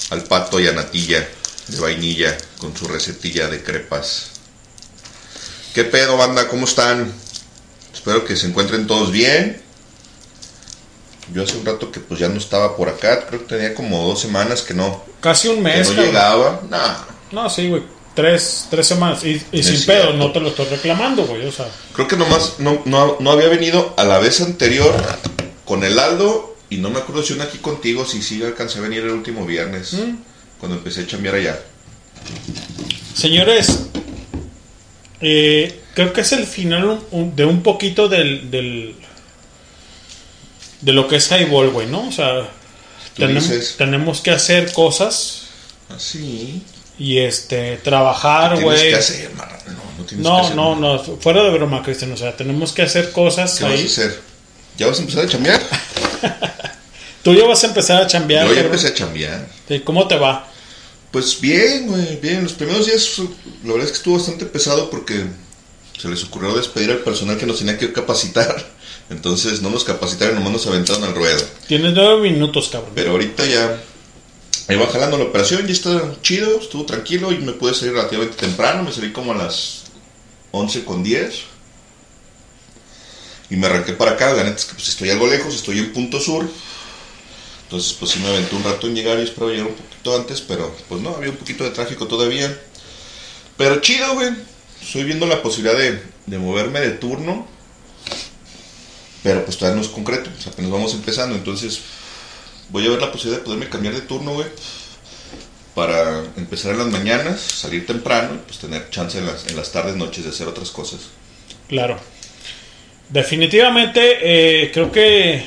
Al 0.10 0.24
pato 0.26 0.60
y 0.60 0.68
a 0.68 0.74
Natilla 0.74 1.28
de 1.68 1.80
vainilla 1.80 2.38
con 2.58 2.76
su 2.76 2.86
recetilla 2.88 3.48
de 3.48 3.64
crepas. 3.64 4.28
¿Qué 5.74 5.86
pedo, 5.86 6.18
banda? 6.18 6.48
¿Cómo 6.50 6.66
están? 6.66 7.12
Espero 7.94 8.26
que 8.26 8.36
se 8.36 8.48
encuentren 8.48 8.86
todos 8.86 9.12
bien. 9.12 9.62
Yo 11.34 11.44
hace 11.44 11.56
un 11.58 11.66
rato 11.66 11.90
que 11.90 12.02
pues 12.02 12.20
ya 12.20 12.28
no 12.28 12.38
estaba 12.38 12.76
por 12.76 12.90
acá. 12.90 13.26
Creo 13.28 13.40
que 13.48 13.56
tenía 13.56 13.74
como 13.74 14.06
dos 14.06 14.20
semanas 14.20 14.62
que 14.62 14.74
no, 14.74 15.04
Casi 15.22 15.48
un 15.48 15.56
que 15.58 15.62
mes, 15.62 15.88
no 15.90 15.96
cabrón. 15.96 16.06
llegaba. 16.06 16.62
Nah, 16.70 16.96
No, 17.32 17.50
sí, 17.50 17.70
güey. 17.70 17.84
Tres, 18.16 18.68
tres 18.70 18.86
semanas. 18.88 19.24
Y, 19.24 19.40
sin 19.40 19.64
cierto. 19.64 19.86
pedo, 19.88 20.14
no 20.14 20.32
te 20.32 20.40
lo 20.40 20.50
estoy 20.50 20.66
reclamando, 20.68 21.26
güey. 21.26 21.46
O 21.46 21.52
sea, 21.52 21.68
Creo 21.94 22.08
que 22.08 22.16
nomás 22.16 22.60
no, 22.60 22.82
no, 22.86 23.18
no 23.20 23.32
había 23.32 23.48
venido 23.48 23.94
a 23.98 24.04
la 24.04 24.20
vez 24.20 24.42
anterior 24.42 24.94
con 25.66 25.84
el 25.84 25.98
Aldo 25.98 26.56
y 26.70 26.78
no 26.78 26.90
me 26.90 27.00
acuerdo 27.00 27.24
si 27.24 27.34
una 27.34 27.46
aquí 27.46 27.58
contigo, 27.58 28.06
si 28.06 28.22
sí 28.22 28.44
alcancé 28.44 28.80
a 28.80 28.82
venir 28.82 29.04
el 29.04 29.10
último 29.12 29.46
viernes, 29.46 29.94
Mm. 29.94 30.18
cuando 30.60 30.78
empecé 30.78 31.02
a 31.02 31.08
chambear 31.08 31.36
allá. 31.36 31.60
señores, 33.16 33.80
eh, 35.22 35.80
creo 35.94 36.14
que 36.14 36.22
es 36.22 36.32
el 36.34 36.46
final 36.46 37.00
de 37.12 37.46
un 37.46 37.64
poquito 37.64 38.08
del, 38.10 38.50
del 38.52 38.96
de 40.82 40.92
lo 40.92 41.08
que 41.08 41.18
es 41.18 41.32
highball, 41.32 41.70
güey, 41.70 41.88
¿no? 41.88 42.08
O 42.08 42.12
sea, 42.12 42.50
tenemos, 43.16 43.76
tenemos 43.78 44.22
que 44.22 44.32
hacer 44.32 44.72
cosas 44.74 45.40
Así. 45.90 46.62
Y 47.00 47.18
este 47.20 47.78
trabajar, 47.78 48.62
güey. 48.62 48.90
que 48.90 48.96
hacer, 48.96 49.34
marrano, 49.34 49.64
no, 49.68 49.74
no 50.00 50.06
tienes 50.06 50.10
que 50.10 50.30
No, 50.30 50.38
hacer 50.40 50.56
no, 50.56 50.76
no, 50.76 51.00
fuera 51.00 51.44
de 51.44 51.50
broma, 51.52 51.82
Cristian. 51.84 52.12
O 52.12 52.18
sea, 52.18 52.36
tenemos 52.36 52.72
que 52.72 52.82
hacer 52.84 53.12
cosas 53.12 53.56
¿Qué 53.56 53.64
vas 53.64 53.74
a 53.74 53.76
ahí. 53.76 53.86
hacer? 53.86 54.20
¿Ya 54.78 54.88
vas 54.88 54.98
a 54.98 55.02
empezar 55.02 55.26
a 55.26 55.28
chambear? 55.28 55.62
Tú 57.24 57.34
ya 57.34 57.46
vas 57.46 57.64
a 57.64 57.68
empezar 57.68 58.02
a 58.02 58.08
chambear. 58.08 58.48
Yo 58.48 58.54
ya 58.54 58.62
empecé 58.62 58.88
a 58.88 58.94
chambear. 58.94 59.48
¿Cómo 59.84 60.08
te 60.08 60.18
va? 60.18 60.48
Pues 61.12 61.40
bien, 61.40 61.88
güey, 61.88 62.18
bien. 62.18 62.44
Los 62.44 62.54
primeros 62.54 62.86
días, 62.86 63.18
la 63.64 63.72
verdad 63.72 63.86
es 63.86 63.92
que 63.92 63.98
estuvo 63.98 64.18
bastante 64.18 64.46
pesado 64.46 64.90
porque 64.90 65.24
se 65.98 66.10
les 66.10 66.24
ocurrió 66.24 66.54
despedir 66.56 66.92
al 66.92 67.00
personal 67.00 67.38
que 67.38 67.46
nos 67.46 67.60
tenía 67.60 67.78
que 67.78 67.94
capacitar. 67.94 68.66
Entonces 69.10 69.62
no 69.62 69.70
nos 69.70 69.84
capacitaron, 69.84 70.36
nomás 70.36 70.54
nos 70.54 70.68
aventaron 70.68 71.04
al 71.04 71.14
ruedo. 71.16 71.42
Tienes 71.68 71.94
nueve 71.94 72.22
minutos, 72.22 72.70
cabrón. 72.70 72.92
Pero 72.96 73.12
ahorita 73.12 73.46
ya 73.46 73.80
ahí 74.68 74.78
va 74.78 74.88
jalando 74.88 75.18
la 75.18 75.26
operación, 75.26 75.66
ya 75.66 75.74
está 75.74 76.16
chido, 76.22 76.60
estuvo 76.60 76.86
tranquilo 76.86 77.32
y 77.32 77.38
me 77.40 77.54
pude 77.54 77.74
salir 77.74 77.94
relativamente 77.94 78.38
temprano, 78.38 78.84
me 78.84 78.92
salí 78.92 79.12
como 79.12 79.34
a 79.34 79.36
las 79.36 79.84
11 80.52 80.86
con 80.86 81.04
10 81.04 81.44
y 83.50 83.56
me 83.56 83.68
arranqué 83.68 83.94
para 83.94 84.12
acá, 84.12 84.34
la 84.34 84.44
neta 84.44 84.58
es 84.58 84.66
que 84.66 84.76
pues 84.76 84.88
estoy 84.88 85.10
algo 85.10 85.28
lejos, 85.28 85.54
estoy 85.54 85.80
en 85.80 85.94
Punto 85.94 86.20
Sur, 86.20 86.48
entonces 87.64 87.94
pues 87.94 88.12
sí 88.12 88.20
me 88.20 88.28
aventé 88.28 88.56
un 88.56 88.64
rato 88.64 88.88
en 88.88 88.96
llegar 88.96 89.20
y 89.20 89.24
espero 89.24 89.50
llegar 89.50 89.68
un 89.68 89.76
poquito 89.76 90.16
antes, 90.16 90.42
pero 90.42 90.76
pues 90.88 91.02
no, 91.02 91.16
había 91.16 91.32
un 91.32 91.38
poquito 91.38 91.64
de 91.64 91.72
tráfico 91.72 92.08
todavía. 92.08 92.56
Pero 93.58 93.82
chido, 93.82 94.14
güey, 94.14 94.30
estoy 94.82 95.04
viendo 95.04 95.26
la 95.26 95.42
posibilidad 95.42 95.78
de, 95.78 96.02
de 96.26 96.38
moverme 96.38 96.80
de 96.80 96.92
turno, 96.92 97.48
pero 99.22 99.44
pues 99.46 99.58
todavía 99.58 99.82
no 99.82 99.86
es 99.86 99.92
concreto, 99.92 100.30
pues 100.34 100.48
apenas 100.48 100.72
vamos 100.72 100.94
empezando, 100.94 101.36
entonces 101.36 101.80
voy 102.70 102.86
a 102.86 102.90
ver 102.90 103.02
la 103.02 103.12
posibilidad 103.12 103.40
de 103.40 103.46
poderme 103.46 103.70
cambiar 103.70 103.94
de 103.94 104.02
turno, 104.02 104.34
güey. 104.34 104.48
Para 105.76 106.20
empezar 106.38 106.74
en 106.74 106.78
las 106.80 106.88
mañanas, 106.88 107.42
salir 107.42 107.86
temprano, 107.88 108.36
y 108.36 108.38
pues 108.46 108.60
tener 108.60 108.90
chance 108.92 109.18
en 109.18 109.26
las, 109.26 109.48
en 109.48 109.56
las 109.56 109.72
tardes, 109.72 109.96
noches 109.96 110.24
de 110.24 110.30
hacer 110.30 110.48
otras 110.48 110.70
cosas. 110.70 111.00
Claro. 111.68 111.98
Definitivamente, 113.10 114.18
eh, 114.22 114.72
creo 114.72 114.92
que 114.92 115.44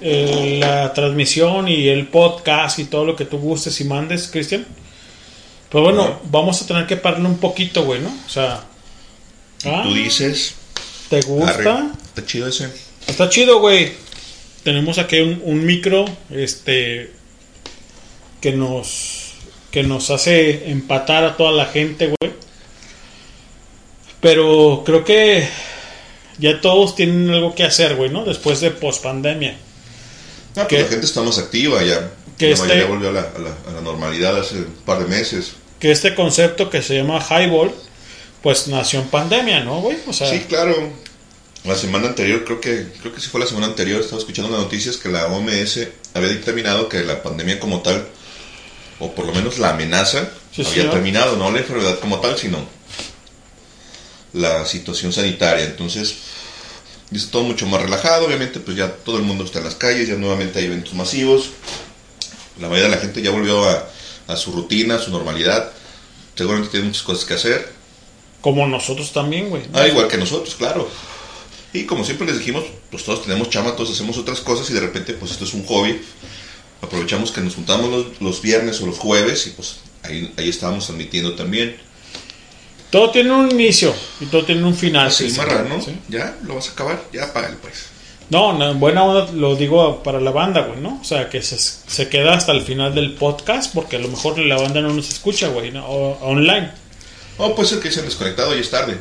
eh, 0.00 0.58
la 0.60 0.92
transmisión 0.92 1.68
y 1.68 1.88
el 1.88 2.08
podcast 2.08 2.78
y 2.80 2.84
todo 2.84 3.04
lo 3.04 3.16
que 3.16 3.24
tú 3.24 3.38
gustes 3.38 3.80
y 3.80 3.84
mandes, 3.84 4.28
Cristian. 4.28 4.66
Pues 5.68 5.84
bueno, 5.84 6.20
vamos 6.24 6.60
a 6.62 6.66
tener 6.66 6.86
que 6.86 6.96
pararle 6.96 7.26
un 7.28 7.38
poquito, 7.38 7.84
güey, 7.84 8.00
¿no? 8.00 8.08
O 8.26 8.28
sea. 8.28 8.64
ah, 9.64 9.82
Tú 9.84 9.94
dices, 9.94 10.54
¿Te 11.10 11.20
gusta? 11.22 11.74
arre, 11.78 11.90
está 12.04 12.24
chido 12.26 12.48
ese. 12.48 12.68
Está 13.06 13.28
chido, 13.28 13.60
güey. 13.60 13.92
Tenemos 14.68 14.98
aquí 14.98 15.18
un, 15.20 15.40
un 15.46 15.64
micro, 15.64 16.04
este, 16.28 17.10
que 18.42 18.52
nos, 18.52 19.32
que 19.70 19.82
nos 19.82 20.10
hace 20.10 20.70
empatar 20.70 21.24
a 21.24 21.38
toda 21.38 21.52
la 21.52 21.64
gente, 21.64 22.08
güey. 22.20 22.32
Pero 24.20 24.82
creo 24.84 25.06
que 25.06 25.48
ya 26.36 26.60
todos 26.60 26.94
tienen 26.94 27.30
algo 27.30 27.54
que 27.54 27.64
hacer, 27.64 27.96
güey, 27.96 28.10
¿no? 28.10 28.26
Después 28.26 28.60
de 28.60 28.70
pospandemia. 28.70 29.56
No, 30.54 30.66
¿Qué? 30.68 30.76
pues 30.76 30.82
la 30.82 30.90
gente 30.90 31.06
está 31.06 31.22
más 31.22 31.38
activa 31.38 31.82
ya. 31.82 32.10
Que 32.36 32.48
la 32.48 32.52
este- 32.52 32.66
mayoría 32.68 32.86
volvió 32.88 33.08
a 33.08 33.12
la, 33.12 33.20
a, 33.20 33.38
la, 33.38 33.56
a 33.70 33.72
la 33.74 33.80
normalidad 33.80 34.38
hace 34.38 34.56
un 34.56 34.74
par 34.84 34.98
de 34.98 35.06
meses. 35.06 35.54
Que 35.80 35.92
este 35.92 36.14
concepto 36.14 36.68
que 36.68 36.82
se 36.82 36.94
llama 36.94 37.24
highball, 37.30 37.72
pues 38.42 38.68
nació 38.68 39.00
en 39.00 39.06
pandemia, 39.08 39.60
¿no, 39.64 39.80
güey? 39.80 39.96
O 40.06 40.12
sea, 40.12 40.28
Sí, 40.30 40.40
claro. 40.46 40.76
La 41.68 41.76
semana 41.76 42.08
anterior, 42.08 42.44
creo 42.44 42.60
que 42.60 42.86
creo 43.00 43.14
que 43.14 43.20
sí 43.20 43.28
fue 43.28 43.40
la 43.40 43.46
semana 43.46 43.66
anterior, 43.66 44.00
estaba 44.00 44.18
escuchando 44.18 44.50
las 44.50 44.60
noticias 44.60 44.96
que 44.96 45.08
la 45.10 45.26
OMS 45.26 45.80
había 46.14 46.30
dictaminado 46.30 46.88
que 46.88 47.04
la 47.04 47.22
pandemia 47.22 47.60
como 47.60 47.82
tal, 47.82 48.06
o 48.98 49.12
por 49.14 49.26
lo 49.26 49.32
menos 49.34 49.58
la 49.58 49.70
amenaza, 49.70 50.30
Sí, 50.50 50.62
había 50.62 50.74
señor. 50.74 50.90
terminado, 50.94 51.36
no 51.36 51.50
la 51.50 51.58
enfermedad 51.58 51.98
como 52.00 52.20
tal, 52.20 52.38
sino 52.38 52.58
la 54.32 54.64
situación 54.66 55.12
sanitaria. 55.12 55.64
Entonces, 55.64 56.14
está 57.12 57.30
todo 57.32 57.42
mucho 57.44 57.66
más 57.66 57.82
relajado, 57.82 58.26
obviamente, 58.26 58.60
pues 58.60 58.76
ya 58.76 58.90
todo 58.92 59.16
el 59.18 59.22
mundo 59.24 59.44
está 59.44 59.58
en 59.58 59.66
las 59.66 59.74
calles, 59.74 60.08
ya 60.08 60.14
nuevamente 60.14 60.58
hay 60.58 60.66
eventos 60.66 60.94
masivos. 60.94 61.50
La 62.60 62.68
mayoría 62.68 62.88
de 62.90 62.96
la 62.96 63.00
gente 63.02 63.22
ya 63.22 63.30
volvió 63.30 63.68
a, 63.68 63.88
a 64.26 64.36
su 64.36 64.52
rutina, 64.52 64.96
a 64.96 64.98
su 64.98 65.10
normalidad. 65.10 65.70
Seguramente 66.34 66.70
tiene 66.70 66.86
muchas 66.86 67.02
cosas 67.02 67.24
que 67.24 67.34
hacer. 67.34 67.72
como 68.40 68.66
nosotros 68.66 69.12
también, 69.12 69.50
güey. 69.50 69.62
Ah, 69.74 69.86
igual 69.86 70.08
que 70.08 70.16
nosotros, 70.16 70.54
claro. 70.56 70.88
Y 71.72 71.84
como 71.84 72.04
siempre 72.04 72.26
les 72.26 72.38
dijimos, 72.38 72.64
pues 72.90 73.04
todos 73.04 73.22
tenemos 73.24 73.50
chama, 73.50 73.76
todos 73.76 73.90
hacemos 73.90 74.16
otras 74.18 74.40
cosas 74.40 74.68
y 74.70 74.72
de 74.72 74.80
repente 74.80 75.12
pues 75.14 75.32
esto 75.32 75.44
es 75.44 75.54
un 75.54 75.64
hobby. 75.66 76.00
Aprovechamos 76.80 77.30
que 77.32 77.40
nos 77.40 77.54
juntamos 77.54 77.90
los, 77.90 78.20
los 78.20 78.40
viernes 78.42 78.80
o 78.80 78.86
los 78.86 78.98
jueves 78.98 79.46
y 79.46 79.50
pues 79.50 79.76
ahí, 80.02 80.32
ahí 80.36 80.48
estábamos 80.48 80.86
transmitiendo 80.86 81.34
también. 81.34 81.76
Todo 82.90 83.10
tiene 83.10 83.32
un 83.32 83.50
inicio 83.50 83.94
y 84.20 84.26
todo 84.26 84.44
tiene 84.44 84.64
un 84.64 84.74
final. 84.74 85.08
Así, 85.08 85.24
Cristian, 85.24 85.46
marrano, 85.48 85.82
¿sí? 85.82 85.92
¿ya? 86.08 86.38
¿Lo 86.44 86.54
vas 86.54 86.68
a 86.68 86.72
acabar? 86.72 87.04
Ya, 87.12 87.32
págale 87.32 87.56
pues. 87.60 87.86
No, 88.30 88.52
no, 88.52 88.70
en 88.70 88.78
buena 88.80 89.04
onda 89.04 89.30
lo 89.32 89.56
digo 89.56 90.02
para 90.02 90.20
la 90.20 90.30
banda, 90.30 90.62
güey, 90.62 90.80
¿no? 90.80 90.98
O 91.00 91.04
sea, 91.04 91.28
que 91.28 91.42
se, 91.42 91.58
se 91.58 92.08
queda 92.08 92.34
hasta 92.34 92.52
el 92.52 92.62
final 92.62 92.94
del 92.94 93.12
podcast 93.14 93.74
porque 93.74 93.96
a 93.96 93.98
lo 93.98 94.08
mejor 94.08 94.38
la 94.38 94.56
banda 94.56 94.80
no 94.80 94.92
nos 94.94 95.08
escucha, 95.10 95.48
güey, 95.48 95.70
¿no? 95.70 95.86
O- 95.86 96.18
online. 96.22 96.70
O 97.38 97.54
puede 97.54 97.68
ser 97.68 97.80
que 97.80 97.90
se 97.90 98.00
han 98.00 98.06
desconectado 98.06 98.56
y 98.56 98.60
es 98.60 98.70
tarde. 98.70 98.98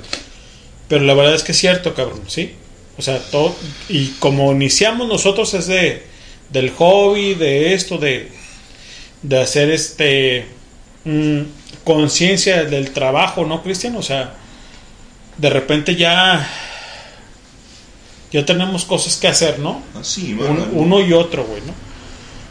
Pero 0.87 1.03
la 1.03 1.13
verdad 1.13 1.35
es 1.35 1.43
que 1.43 1.51
es 1.51 1.57
cierto, 1.57 1.93
cabrón, 1.93 2.21
¿sí? 2.27 2.53
O 2.97 3.01
sea, 3.01 3.19
todo... 3.19 3.55
Y 3.89 4.07
como 4.19 4.51
iniciamos 4.51 5.07
nosotros 5.07 5.53
es 5.53 5.67
de... 5.67 6.03
Del 6.49 6.71
hobby, 6.71 7.33
de 7.33 7.73
esto, 7.73 7.97
de... 7.97 8.31
De 9.21 9.39
hacer 9.41 9.69
este... 9.69 10.45
mm, 11.03 11.41
conciencia 11.83 12.63
del 12.63 12.91
trabajo, 12.91 13.45
¿no, 13.45 13.61
Cristian? 13.63 13.95
O 13.97 14.01
sea, 14.01 14.33
de 15.37 15.49
repente 15.49 15.95
ya... 15.95 16.47
Ya 18.31 18.45
tenemos 18.45 18.83
cosas 18.85 19.15
que 19.15 19.27
hacer, 19.27 19.59
¿no? 19.59 19.81
Así, 19.99 20.33
Un- 20.33 20.69
uno 20.73 21.01
y 21.01 21.13
otro, 21.13 21.45
güey, 21.45 21.61
¿no? 21.61 21.73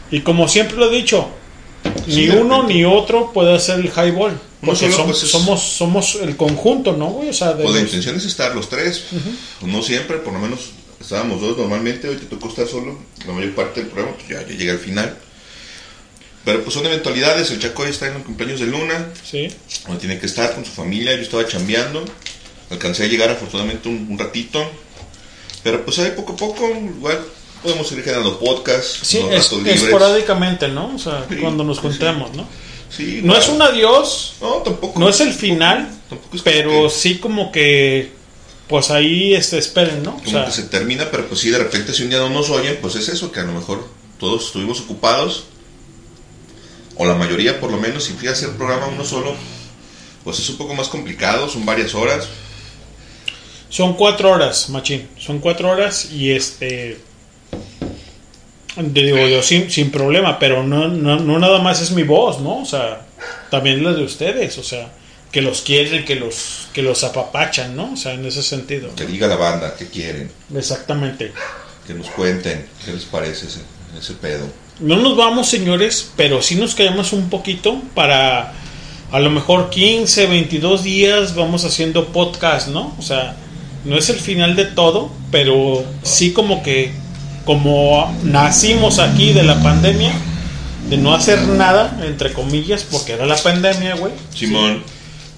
Y 0.09 0.21
como 0.21 0.47
siempre 0.47 0.77
lo 0.77 0.91
he 0.91 0.95
dicho, 0.95 1.27
Sí, 2.07 2.27
ni 2.27 2.29
uno 2.29 2.63
ni 2.63 2.83
otro 2.85 3.31
puede 3.31 3.53
hacer 3.55 3.79
el 3.79 3.87
highball. 3.87 4.39
Porque 4.61 4.91
solo, 4.91 4.97
som- 4.97 5.05
pues, 5.05 5.23
es- 5.23 5.29
somos, 5.31 5.61
somos 5.61 6.15
el 6.15 6.35
conjunto, 6.35 6.93
¿no, 6.93 7.07
güey? 7.07 7.29
O 7.29 7.33
sea, 7.33 7.49
de 7.53 7.63
Pues 7.63 7.75
la 7.75 7.81
los- 7.81 7.89
intención 7.89 8.15
es 8.17 8.25
estar 8.25 8.55
los 8.55 8.69
tres. 8.69 9.03
No 9.61 9.81
siempre, 9.83 10.17
por 10.17 10.33
lo 10.33 10.39
menos 10.39 10.59
estábamos 10.99 11.41
dos 11.41 11.57
normalmente. 11.57 12.09
Hoy 12.09 12.15
te 12.17 12.25
tocó 12.25 12.49
estar 12.49 12.67
solo. 12.67 12.97
La 13.25 13.33
mayor 13.33 13.53
parte 13.53 13.81
del 13.81 13.89
programa, 13.89 14.15
pues 14.17 14.27
ya, 14.29 14.41
ya 14.41 14.55
llegué 14.57 14.71
al 14.71 14.79
final. 14.79 15.15
Pero 16.45 16.63
pues 16.63 16.73
son 16.73 16.85
eventualidades. 16.85 17.51
El 17.51 17.59
Chaco 17.59 17.83
hoy 17.83 17.89
está 17.89 18.07
en 18.07 18.15
el 18.15 18.23
cumpleaños 18.23 18.59
de 18.59 18.67
Luna. 18.67 19.09
Sí. 19.29 19.47
Donde 19.85 19.99
tiene 19.99 20.17
que 20.19 20.25
estar 20.25 20.55
con 20.55 20.63
su 20.65 20.71
familia. 20.71 21.13
Yo 21.15 21.21
estaba 21.21 21.45
chambeando. 21.47 22.03
Alcancé 22.69 23.03
a 23.03 23.07
llegar 23.07 23.29
afortunadamente 23.29 23.89
un, 23.89 24.07
un 24.09 24.17
ratito. 24.17 24.63
Pero 25.63 25.83
pues 25.83 25.99
ahí 25.99 26.13
poco 26.15 26.33
a 26.33 26.35
poco, 26.37 26.67
igual 26.69 27.19
podemos 27.61 27.91
ir 27.91 28.01
generando 28.01 28.39
podcasts, 28.39 28.99
Sí, 29.03 29.19
los 29.19 29.51
es, 29.51 29.51
esporádicamente, 29.83 30.67
¿no? 30.69 30.95
O 30.95 30.99
sea, 30.99 31.25
Sí, 31.27 31.35
cuando 31.37 31.63
nos 31.65 31.77
sí, 31.77 31.81
juntemos, 31.83 32.33
¿no? 32.35 32.47
Sí, 32.89 33.21
no 33.23 33.35
es 33.35 33.49
un 33.49 33.61
adiós, 33.61 34.35
No, 34.41 34.55
tampoco. 34.63 34.99
no 34.99 35.09
es 35.09 35.19
el 35.19 35.33
final, 35.33 35.89
pero 36.43 36.89
sí 36.89 37.17
como 37.19 37.51
que, 37.51 38.11
pues 38.67 38.89
ahí 38.91 39.33
este, 39.33 39.57
esperen, 39.57 40.03
¿no? 40.03 40.11
O 40.11 40.17
Como 40.17 40.29
sea, 40.29 40.45
que 40.45 40.51
se 40.51 40.63
termina, 40.63 41.09
pero 41.11 41.27
pues 41.27 41.41
sí, 41.41 41.49
de 41.49 41.57
repente 41.59 41.93
si 41.93 42.03
un 42.03 42.09
día 42.09 42.19
no 42.19 42.29
nos 42.29 42.49
oyen, 42.49 42.77
pues 42.81 42.95
es 42.95 43.09
eso, 43.09 43.31
que 43.31 43.39
a 43.41 43.43
lo 43.43 43.51
mejor 43.53 43.87
todos 44.19 44.45
estuvimos 44.47 44.79
ocupados, 44.81 45.45
o 46.95 47.05
la 47.05 47.13
mayoría 47.15 47.59
por 47.59 47.71
lo 47.71 47.77
menos, 47.77 48.05
si 48.05 48.13
fui 48.13 48.27
a 48.27 48.31
hacer 48.31 48.49
programa 48.51 48.87
uno 48.87 49.03
solo, 49.05 49.35
pues 50.23 50.39
es 50.39 50.49
un 50.49 50.57
poco 50.57 50.73
más 50.73 50.87
complicado, 50.87 51.47
son 51.49 51.65
varias 51.65 51.93
horas. 51.93 52.27
Son 53.69 53.95
cuatro 53.95 54.31
horas, 54.31 54.69
machín. 54.69 55.07
Son 55.19 55.39
cuatro 55.39 55.69
horas 55.69 56.09
y 56.11 56.31
este. 56.31 56.99
Te 58.77 59.03
digo 59.03 59.27
yo 59.27 59.41
sin, 59.41 59.69
sin 59.69 59.91
problema, 59.91 60.39
pero 60.39 60.63
no, 60.63 60.87
no, 60.87 61.19
no 61.19 61.39
nada 61.39 61.59
más 61.59 61.81
es 61.81 61.91
mi 61.91 62.03
voz, 62.03 62.39
¿no? 62.39 62.61
O 62.61 62.65
sea, 62.65 63.01
también 63.49 63.83
la 63.83 63.93
de 63.93 64.03
ustedes, 64.03 64.57
o 64.57 64.63
sea, 64.63 64.91
que 65.31 65.41
los 65.41 65.61
quieren, 65.61 66.05
que 66.05 66.15
los, 66.15 66.67
que 66.73 66.81
los 66.81 67.03
apapachan, 67.03 67.75
¿no? 67.75 67.93
O 67.93 67.97
sea, 67.97 68.13
en 68.13 68.25
ese 68.25 68.43
sentido. 68.43 68.93
Que 68.95 69.05
diga 69.05 69.27
la 69.27 69.35
banda 69.35 69.75
qué 69.77 69.87
quieren, 69.87 70.31
Exactamente. 70.55 71.31
que 71.85 71.93
nos 71.93 72.07
cuenten 72.09 72.65
qué 72.85 72.93
les 72.93 73.05
parece 73.05 73.47
ese, 73.47 73.61
ese 73.97 74.13
pedo. 74.13 74.47
No 74.79 74.97
nos 74.97 75.17
vamos, 75.17 75.49
señores, 75.49 76.11
pero 76.15 76.41
sí 76.41 76.55
nos 76.55 76.75
callamos 76.75 77.11
un 77.13 77.29
poquito 77.29 77.81
para 77.95 78.53
a 79.11 79.19
lo 79.19 79.29
mejor 79.29 79.69
15, 79.69 80.27
22 80.27 80.83
días 80.83 81.35
vamos 81.35 81.63
haciendo 81.65 82.09
podcast, 82.09 82.67
¿no? 82.67 82.93
O 82.99 83.01
sea, 83.01 83.37
no 83.85 83.97
es 83.97 84.09
el 84.09 84.19
final 84.19 84.55
de 84.55 84.65
todo, 84.65 85.09
pero 85.31 85.83
sí 86.03 86.33
como 86.33 86.61
que 86.61 86.91
como 87.47 88.13
nacimos 88.23 88.99
aquí 88.99 89.31
de 89.31 89.41
la 89.43 89.63
pandemia, 89.63 90.11
de 90.89 90.97
no 90.97 91.15
hacer 91.15 91.41
nada, 91.47 91.97
entre 92.03 92.33
comillas, 92.33 92.83
porque 92.83 93.13
era 93.13 93.25
la 93.25 93.37
pandemia, 93.37 93.95
güey. 93.95 94.11
Simón. 94.35 94.83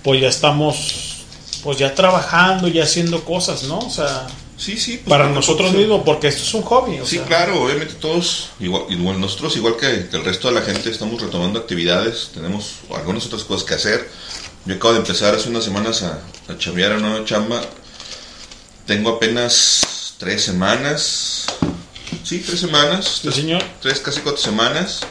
Pues 0.04 0.20
ya 0.20 0.28
estamos, 0.28 1.18
pues 1.64 1.78
ya 1.78 1.94
trabajando, 1.94 2.68
ya 2.68 2.84
haciendo 2.84 3.24
cosas, 3.24 3.64
¿no? 3.64 3.78
O 3.78 3.90
sea, 3.92 4.26
Sí, 4.58 4.76
sí. 4.78 4.94
pues, 4.98 5.08
para 5.08 5.30
nosotros 5.30 5.72
mismos, 5.74 6.02
porque 6.04 6.30
esto 6.30 6.42
es 6.42 6.54
un 6.56 6.64
hobby. 6.64 7.00
O 7.00 7.06
Sí, 7.06 7.18
sea. 7.18 7.26
claro, 7.26 7.64
obviamente 7.64 7.94
todos, 7.94 8.50
igual, 8.60 8.84
igual 8.90 9.22
nosotros, 9.22 9.56
igual 9.56 9.76
que, 9.78 10.08
que 10.10 10.18
el 10.18 10.26
resto 10.26 10.48
de 10.48 10.56
la 10.56 10.62
gente, 10.62 10.90
estamos 10.90 11.22
retomando 11.22 11.60
actividades, 11.60 12.32
tenemos 12.34 12.72
algunas 12.96 13.24
otras 13.28 13.44
cosas 13.44 13.64
que 13.68 13.76
hacer. 13.76 14.10
Yo 14.66 14.76
acabo 14.76 14.94
de 14.94 15.00
empezar 15.02 15.36
hace 15.36 15.48
unas 15.48 15.64
semanas 15.64 16.02
a, 16.02 16.20
a 16.52 16.58
chambear 16.58 16.94
a 16.94 16.98
una 16.98 17.10
nueva 17.10 17.26
chamba. 17.26 17.62
Tengo 18.88 19.12
apenas 19.12 20.16
tres 20.18 20.44
semanas. 20.44 21.46
Sí, 22.24 22.40
tres 22.40 22.60
semanas. 22.60 23.20
Tres, 23.22 23.44
tres, 23.82 24.00
casi 24.00 24.22
cuatro 24.22 24.42
semanas. 24.42 25.02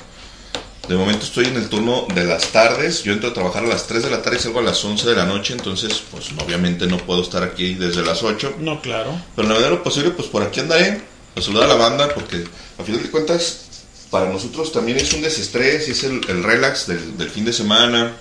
De 0.89 0.97
momento 0.97 1.25
estoy 1.25 1.45
en 1.45 1.57
el 1.57 1.69
turno 1.69 2.07
de 2.15 2.25
las 2.25 2.49
tardes. 2.49 3.03
Yo 3.03 3.13
entro 3.13 3.29
a 3.29 3.35
trabajar 3.35 3.63
a 3.63 3.67
las 3.67 3.87
3 3.87 4.05
de 4.05 4.11
la 4.11 4.23
tarde 4.23 4.39
y 4.39 4.41
salgo 4.41 4.61
a 4.61 4.63
las 4.63 4.83
11 4.83 5.07
de 5.07 5.15
la 5.15 5.27
noche. 5.27 5.53
Entonces, 5.53 6.03
pues 6.11 6.31
obviamente 6.43 6.87
no 6.87 6.97
puedo 6.97 7.21
estar 7.21 7.43
aquí 7.43 7.75
desde 7.75 8.03
las 8.03 8.23
8. 8.23 8.55
No, 8.59 8.81
claro. 8.81 9.11
Pero 9.37 9.47
en 9.47 9.49
la 9.49 9.55
medida 9.55 9.71
de 9.71 9.77
lo 9.77 9.83
posible, 9.83 10.13
pues 10.13 10.29
por 10.29 10.43
aquí 10.43 10.61
andaré 10.61 11.03
a 11.37 11.43
saludar 11.43 11.65
a 11.65 11.69
la 11.69 11.75
banda, 11.75 12.09
porque 12.15 12.43
a 12.79 12.83
final 12.83 13.03
de 13.03 13.11
cuentas, 13.11 13.67
para 14.11 14.31
nosotros 14.31 14.73
también 14.73 14.97
es 14.97 15.13
un 15.13 15.21
desestrés 15.21 15.89
y 15.89 15.91
es 15.91 16.05
el, 16.05 16.23
el 16.27 16.43
relax 16.43 16.87
del, 16.87 17.19
del 17.19 17.29
fin 17.29 17.45
de 17.45 17.53
semana, 17.53 18.15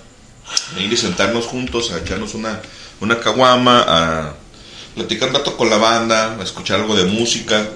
de 0.76 0.82
ir 0.82 0.92
y 0.92 0.96
sentarnos 0.98 1.46
juntos, 1.46 1.90
a 1.90 1.98
echarnos 1.98 2.34
una, 2.34 2.60
una 3.00 3.18
caguama, 3.18 3.84
a 3.88 4.34
platicar 4.94 5.30
un 5.30 5.36
rato 5.36 5.56
con 5.56 5.70
la 5.70 5.78
banda, 5.78 6.36
a 6.38 6.42
escuchar 6.42 6.80
algo 6.80 6.94
de 6.94 7.04
música 7.04 7.66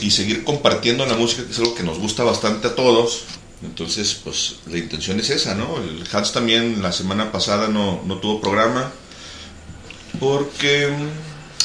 y 0.00 0.10
seguir 0.10 0.44
compartiendo 0.44 1.04
la 1.06 1.14
música, 1.14 1.44
que 1.44 1.52
es 1.52 1.58
algo 1.58 1.74
que 1.74 1.82
nos 1.82 1.98
gusta 1.98 2.22
bastante 2.24 2.68
a 2.68 2.74
todos. 2.74 3.24
Entonces, 3.62 4.20
pues 4.22 4.56
la 4.70 4.76
intención 4.78 5.18
es 5.20 5.30
esa, 5.30 5.54
¿no? 5.54 5.76
El 5.78 6.04
Hans 6.12 6.32
también 6.32 6.82
la 6.82 6.92
semana 6.92 7.32
pasada 7.32 7.68
no, 7.68 8.02
no 8.04 8.16
tuvo 8.18 8.40
programa 8.40 8.92
porque... 10.20 10.90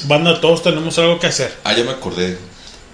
Banda, 0.05 0.39
todos 0.39 0.63
tenemos 0.63 0.97
algo 0.97 1.19
que 1.19 1.27
hacer. 1.27 1.53
Ah, 1.63 1.73
ya 1.75 1.83
me 1.83 1.91
acordé. 1.91 2.37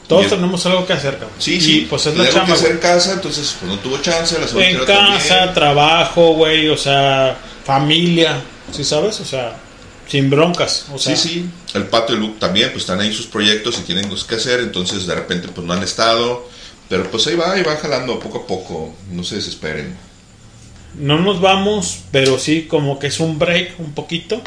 Todos 0.07 0.27
tenemos 0.29 0.63
algo 0.65 0.85
que 0.85 0.93
hacer, 0.93 1.13
cabrón. 1.13 1.31
Sí, 1.39 1.55
Y, 1.55 1.61
sí. 1.61 1.87
pues 1.89 2.05
es 2.05 2.15
la 2.15 2.23
algo 2.23 2.33
que 2.33 2.39
chamba. 2.39 2.53
hacer 2.55 2.71
en 2.71 2.77
casa, 2.77 3.13
entonces 3.13 3.55
pues 3.59 3.71
no 3.71 3.79
tuvo 3.79 3.97
chance. 3.99 4.37
La 4.39 4.65
En 4.67 4.77
casa, 4.85 5.27
también. 5.27 5.53
trabajo, 5.53 6.33
güey, 6.33 6.67
o 6.69 6.77
sea, 6.77 7.37
familia, 7.63 8.39
¿sí 8.71 8.83
sabes? 8.83 9.19
O 9.19 9.25
sea, 9.25 9.55
sin 10.07 10.29
broncas. 10.29 10.85
O 10.93 10.97
sea, 10.97 11.15
sí, 11.15 11.29
sí. 11.29 11.49
El 11.73 11.87
Pato 11.87 12.13
y 12.13 12.17
Luke 12.17 12.37
también, 12.39 12.69
pues 12.71 12.83
están 12.83 12.99
ahí 12.99 13.13
sus 13.13 13.27
proyectos 13.27 13.77
y 13.79 13.83
tienen 13.83 14.07
cosas 14.07 14.25
que 14.25 14.35
hacer, 14.35 14.59
entonces 14.59 15.05
de 15.05 15.15
repente 15.15 15.47
pues 15.47 15.65
no 15.65 15.73
han 15.73 15.83
estado. 15.83 16.47
Pero 16.89 17.09
pues 17.09 17.25
ahí 17.27 17.35
va, 17.35 17.53
ahí 17.53 17.63
van 17.63 17.77
jalando 17.77 18.19
poco 18.19 18.39
a 18.39 18.47
poco. 18.47 18.93
No 19.11 19.23
se 19.23 19.35
desesperen. 19.35 19.95
No 20.99 21.19
nos 21.19 21.41
vamos, 21.41 21.99
pero 22.11 22.39
sí 22.39 22.63
como 22.63 22.99
que 22.99 23.07
es 23.07 23.19
un 23.19 23.39
break 23.39 23.79
un 23.79 23.93
poquito. 23.93 24.41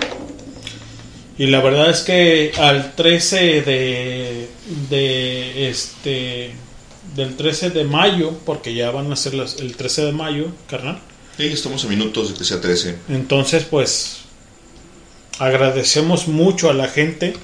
Y 1.36 1.46
la 1.46 1.60
verdad 1.60 1.90
es 1.90 2.00
que 2.00 2.52
al 2.56 2.94
13 2.94 3.62
de, 3.62 4.48
de 4.88 5.68
este 5.68 6.52
del 7.14 7.36
13 7.36 7.70
de 7.70 7.84
mayo, 7.84 8.32
porque 8.44 8.74
ya 8.74 8.90
van 8.90 9.10
a 9.12 9.16
ser 9.16 9.34
las, 9.34 9.56
el 9.56 9.76
13 9.76 10.06
de 10.06 10.12
mayo, 10.12 10.46
carnal. 10.68 11.00
Sí, 11.36 11.46
estamos 11.46 11.84
a 11.84 11.88
minutos 11.88 12.30
de 12.30 12.38
que 12.38 12.44
sea 12.44 12.60
13. 12.60 12.98
Entonces, 13.08 13.64
pues 13.64 14.18
agradecemos 15.38 16.28
mucho 16.28 16.70
a 16.70 16.74
la 16.74 16.88
gente 16.88 17.34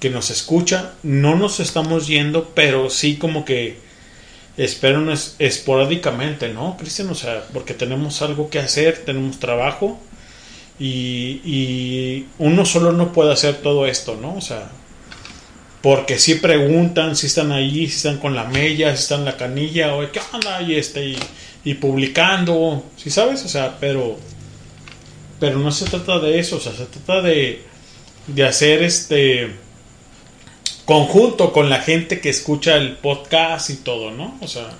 que 0.00 0.10
nos 0.10 0.30
escucha. 0.30 0.92
No 1.02 1.36
nos 1.36 1.60
estamos 1.60 2.06
yendo, 2.06 2.50
pero 2.54 2.90
sí 2.90 3.16
como 3.16 3.44
que 3.44 3.78
espero 4.56 5.10
es- 5.12 5.36
esporádicamente, 5.38 6.48
¿no, 6.50 6.76
Cristian? 6.76 7.08
O 7.10 7.14
sea, 7.14 7.44
porque 7.52 7.74
tenemos 7.74 8.22
algo 8.22 8.50
que 8.50 8.58
hacer, 8.58 9.02
tenemos 9.04 9.38
trabajo 9.38 9.98
y, 10.78 11.40
y 11.44 12.26
uno 12.38 12.64
solo 12.64 12.92
no 12.92 13.12
puede 13.12 13.32
hacer 13.32 13.56
todo 13.56 13.86
esto, 13.86 14.16
¿no? 14.20 14.34
O 14.36 14.40
sea, 14.40 14.70
porque 15.82 16.18
si 16.18 16.36
preguntan 16.36 17.14
si 17.14 17.26
están 17.26 17.52
ahí, 17.52 17.86
si 17.88 17.96
están 17.96 18.18
con 18.18 18.34
la 18.34 18.44
mella, 18.44 18.94
si 18.96 19.02
están 19.02 19.20
en 19.20 19.24
la 19.26 19.36
canilla, 19.36 19.94
o 19.94 20.10
qué 20.10 20.20
onda, 20.32 20.62
y 20.62 20.74
este, 20.76 21.04
y, 21.10 21.18
y 21.64 21.74
publicando, 21.74 22.82
si 22.96 23.10
sabes? 23.10 23.44
O 23.44 23.48
sea, 23.48 23.76
pero 23.80 24.18
pero 25.44 25.58
no 25.58 25.70
se 25.70 25.84
trata 25.84 26.20
de 26.20 26.38
eso, 26.38 26.56
o 26.56 26.60
sea, 26.60 26.74
se 26.74 26.86
trata 26.86 27.20
de, 27.20 27.62
de 28.28 28.46
hacer 28.46 28.82
este 28.82 29.54
conjunto 30.86 31.52
con 31.52 31.68
la 31.68 31.82
gente 31.82 32.22
que 32.22 32.30
escucha 32.30 32.76
el 32.76 32.96
podcast 32.96 33.68
y 33.68 33.74
todo, 33.74 34.10
¿no? 34.10 34.38
O 34.40 34.48
sea, 34.48 34.70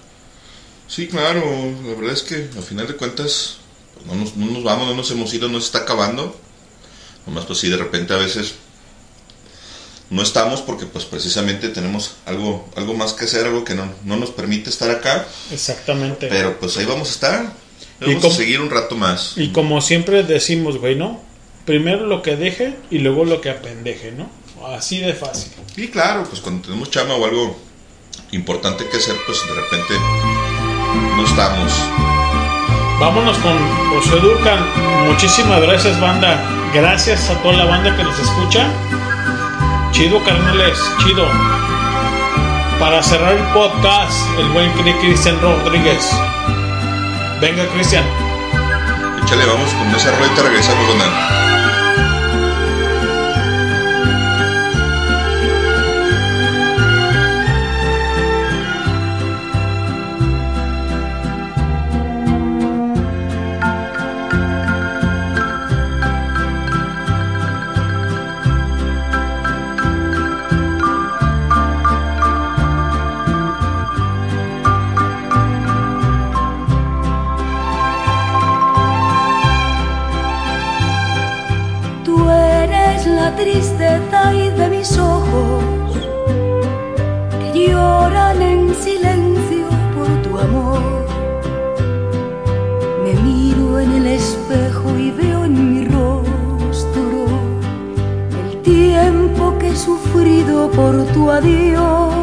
Sí, 0.89 1.07
claro. 1.07 1.43
La 1.87 1.95
verdad 1.97 2.15
es 2.15 2.23
que 2.23 2.49
al 2.57 2.63
final 2.63 2.87
de 2.87 2.97
cuentas 2.97 3.59
pues, 3.93 4.07
no 4.07 4.15
nos, 4.15 4.37
no 4.37 4.47
nos 4.47 4.63
vamos, 4.65 4.89
no 4.89 4.95
nos 4.95 5.11
hemos 5.11 5.35
ido, 5.35 5.51
no 5.51 5.61
se 5.61 5.67
está 5.67 5.81
acabando. 5.81 6.35
Nomás 7.27 7.45
pues 7.45 7.59
sí, 7.59 7.69
de 7.69 7.77
repente 7.77 8.15
a 8.15 8.17
veces 8.17 8.55
no 10.09 10.23
estamos 10.23 10.63
porque 10.63 10.87
pues 10.87 11.05
precisamente 11.05 11.69
tenemos 11.69 12.17
algo, 12.25 12.67
algo 12.75 12.95
más 12.95 13.13
que 13.13 13.27
hacer, 13.27 13.45
algo 13.45 13.65
que 13.65 13.75
no, 13.75 13.93
no 14.05 14.17
nos 14.17 14.31
permite 14.31 14.71
estar 14.71 14.91
acá. 14.91 15.27
exactamente. 15.53 16.29
Pero 16.29 16.59
pues 16.59 16.75
ahí 16.79 16.87
vamos 16.87 17.09
a 17.09 17.13
estar. 17.13 17.64
Y 18.13 18.17
a 18.17 18.31
seguir 18.31 18.61
un 18.61 18.71
rato 18.71 18.97
más. 18.97 19.35
y 19.37 19.49
como 19.49 19.81
siempre 19.81 20.23
decimos, 20.23 20.79
güey, 20.79 20.95
¿no? 20.97 21.21
Primero 21.65 22.07
lo 22.07 22.23
que 22.23 22.37
deje 22.37 22.75
y 22.91 22.99
luego 22.99 23.25
lo 23.25 23.41
que 23.41 23.51
apendeje, 23.51 24.13
¿no? 24.13 24.29
Así 24.75 24.99
de 25.01 25.13
fácil. 25.15 25.53
Y 25.77 25.89
claro, 25.89 26.25
pues 26.29 26.41
cuando 26.41 26.63
tenemos 26.67 26.91
chama 26.91 27.15
o 27.15 27.25
algo 27.25 27.57
importante 28.33 28.87
que 28.89 28.97
hacer, 28.97 29.15
pues 29.27 29.39
de 29.47 29.55
repente 29.55 29.95
no 31.17 31.25
estamos. 31.25 31.73
Vámonos 33.01 33.37
con 33.39 33.57
José 33.91 34.17
Durcan. 34.21 34.59
Muchísimas 35.09 35.61
gracias, 35.63 36.01
banda. 36.01 36.41
Gracias 36.73 37.29
a 37.31 37.43
toda 37.43 37.55
la 37.57 37.65
banda 37.65 37.97
que 37.97 38.03
nos 38.05 38.19
escucha. 38.19 38.69
Chido, 39.93 40.23
carnales, 40.25 40.79
chido. 41.05 41.27
Para 42.79 43.03
cerrar 43.03 43.35
el 43.37 43.45
podcast, 43.53 44.17
el 44.39 44.49
buen 44.51 44.73
Cri- 44.75 44.99
Cristian 45.01 45.41
Rodríguez. 45.41 46.11
Venga, 47.45 47.69
Cristian. 47.75 48.03
Échale, 49.23 49.45
vamos 49.45 49.71
con 49.75 49.95
esa 49.95 50.17
rolita, 50.17 50.43
regresamos, 50.45 50.89
tristeza 83.37 84.35
y 84.35 84.51
de 84.51 84.69
mis 84.69 84.99
ojos 84.99 85.65
que 87.41 87.69
lloran 87.69 88.41
en 88.41 88.75
silencio 88.75 89.69
por 89.95 90.09
tu 90.23 90.39
amor. 90.39 90.81
Me 93.03 93.15
miro 93.23 93.81
en 93.81 93.93
el 93.93 94.07
espejo 94.07 94.97
y 94.99 95.11
veo 95.11 95.45
en 95.45 95.73
mi 95.73 95.85
rostro 95.85 97.27
el 98.45 98.63
tiempo 98.63 99.57
que 99.59 99.69
he 99.69 99.77
sufrido 99.77 100.71
por 100.71 101.05
tu 101.13 101.31
adiós. 101.31 102.15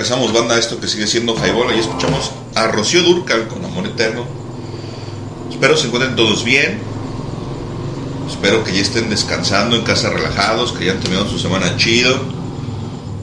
Regresamos, 0.00 0.32
banda, 0.32 0.54
a 0.54 0.58
esto 0.58 0.80
que 0.80 0.88
sigue 0.88 1.06
siendo 1.06 1.34
Highball. 1.36 1.68
Ahí 1.68 1.78
escuchamos 1.78 2.30
a 2.54 2.68
Rocío 2.68 3.02
Durcal 3.02 3.48
con 3.48 3.62
Amor 3.62 3.86
Eterno. 3.86 4.24
Espero 5.50 5.76
se 5.76 5.88
encuentren 5.88 6.16
todos 6.16 6.42
bien. 6.42 6.80
Espero 8.26 8.64
que 8.64 8.72
ya 8.72 8.80
estén 8.80 9.10
descansando 9.10 9.76
en 9.76 9.82
casa 9.82 10.08
relajados, 10.08 10.72
que 10.72 10.86
ya 10.86 10.92
han 10.92 11.00
terminado 11.00 11.28
su 11.28 11.38
semana 11.38 11.76
chido. 11.76 12.18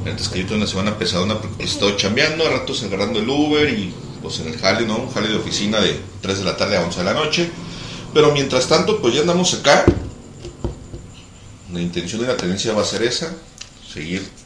Antes 0.05 0.29
que 0.29 0.45
yo 0.45 0.55
una 0.55 0.67
semana 0.67 0.99
pesadona 0.99 1.41
porque 1.41 1.63
he 1.63 1.65
estado 1.65 1.97
chambeando, 1.97 2.45
a 2.45 2.51
ratos 2.51 2.83
agarrando 2.83 3.21
el 3.21 3.27
Uber 3.27 3.67
y 3.73 3.91
pues 4.21 4.39
en 4.41 4.49
el 4.49 4.59
jale, 4.59 4.85
¿no? 4.85 4.97
Un 4.97 5.11
jale 5.11 5.29
de 5.29 5.35
oficina 5.37 5.79
de 5.79 5.99
3 6.21 6.37
de 6.37 6.43
la 6.43 6.57
tarde 6.57 6.77
a 6.77 6.81
11 6.81 6.99
de 6.99 7.05
la 7.05 7.13
noche. 7.15 7.49
Pero 8.13 8.31
mientras 8.33 8.67
tanto, 8.67 9.01
pues 9.01 9.15
ya 9.15 9.21
andamos 9.21 9.51
acá. 9.55 9.83
La 11.73 11.81
intención 11.81 12.21
de 12.21 12.27
la 12.27 12.37
tenencia 12.37 12.71
va 12.73 12.83
a 12.83 12.85
ser 12.85 13.01
esa, 13.01 13.33
seguir 13.91 14.36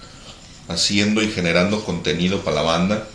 haciendo 0.72 1.22
y 1.22 1.30
generando 1.32 1.84
contenido 1.84 2.40
para 2.42 2.58
la 2.58 2.62
banda. 2.64 3.08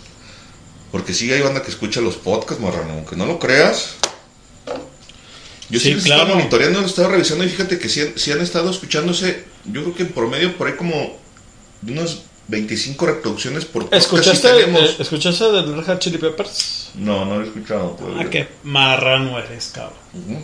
Porque 0.92 1.12
sí 1.12 1.30
hay 1.32 1.40
banda 1.42 1.62
que 1.62 1.70
escucha 1.70 2.00
los 2.00 2.14
podcasts, 2.16 2.62
marrano, 2.62 2.92
aunque 2.94 3.16
no 3.16 3.26
lo 3.26 3.38
creas. 3.38 3.96
Yo 5.68 5.80
sí, 5.80 5.94
Sí, 5.94 6.00
claro. 6.04 6.22
estaba 6.22 6.36
monitoreando, 6.38 6.80
lo 6.80 6.86
estaba 6.86 7.08
revisando 7.08 7.44
y 7.44 7.48
fíjate 7.48 7.78
que 7.78 7.88
sí, 7.88 8.00
han- 8.00 8.12
sí 8.16 8.30
han 8.30 8.40
estado 8.40 8.70
escuchándose, 8.70 9.44
yo 9.64 9.82
creo 9.82 9.94
que 9.96 10.02
en 10.04 10.08
promedio 10.10 10.56
por 10.56 10.68
ahí 10.68 10.74
como 10.74 11.18
unas 11.86 12.18
25 12.48 13.04
reproducciones 13.06 13.64
por 13.64 13.82
podcast 13.88 14.08
sí 14.08 14.14
¿Escuchaste, 14.16 14.48
tenemos. 14.48 14.80
eh, 14.90 14.96
¿Escuchaste 15.00 15.44
del 15.50 15.74
Red 15.76 15.84
Hot 15.86 15.98
Chili 15.98 16.18
Peppers? 16.18 16.90
No, 16.94 17.24
no 17.24 17.38
lo 17.38 17.44
he 17.44 17.48
escuchado. 17.48 17.96
pues. 17.96 18.12
Ah, 18.16 18.30
qué 18.30 18.46
marrano 18.62 19.36
eres, 19.40 19.72
cabrón. 19.74 19.98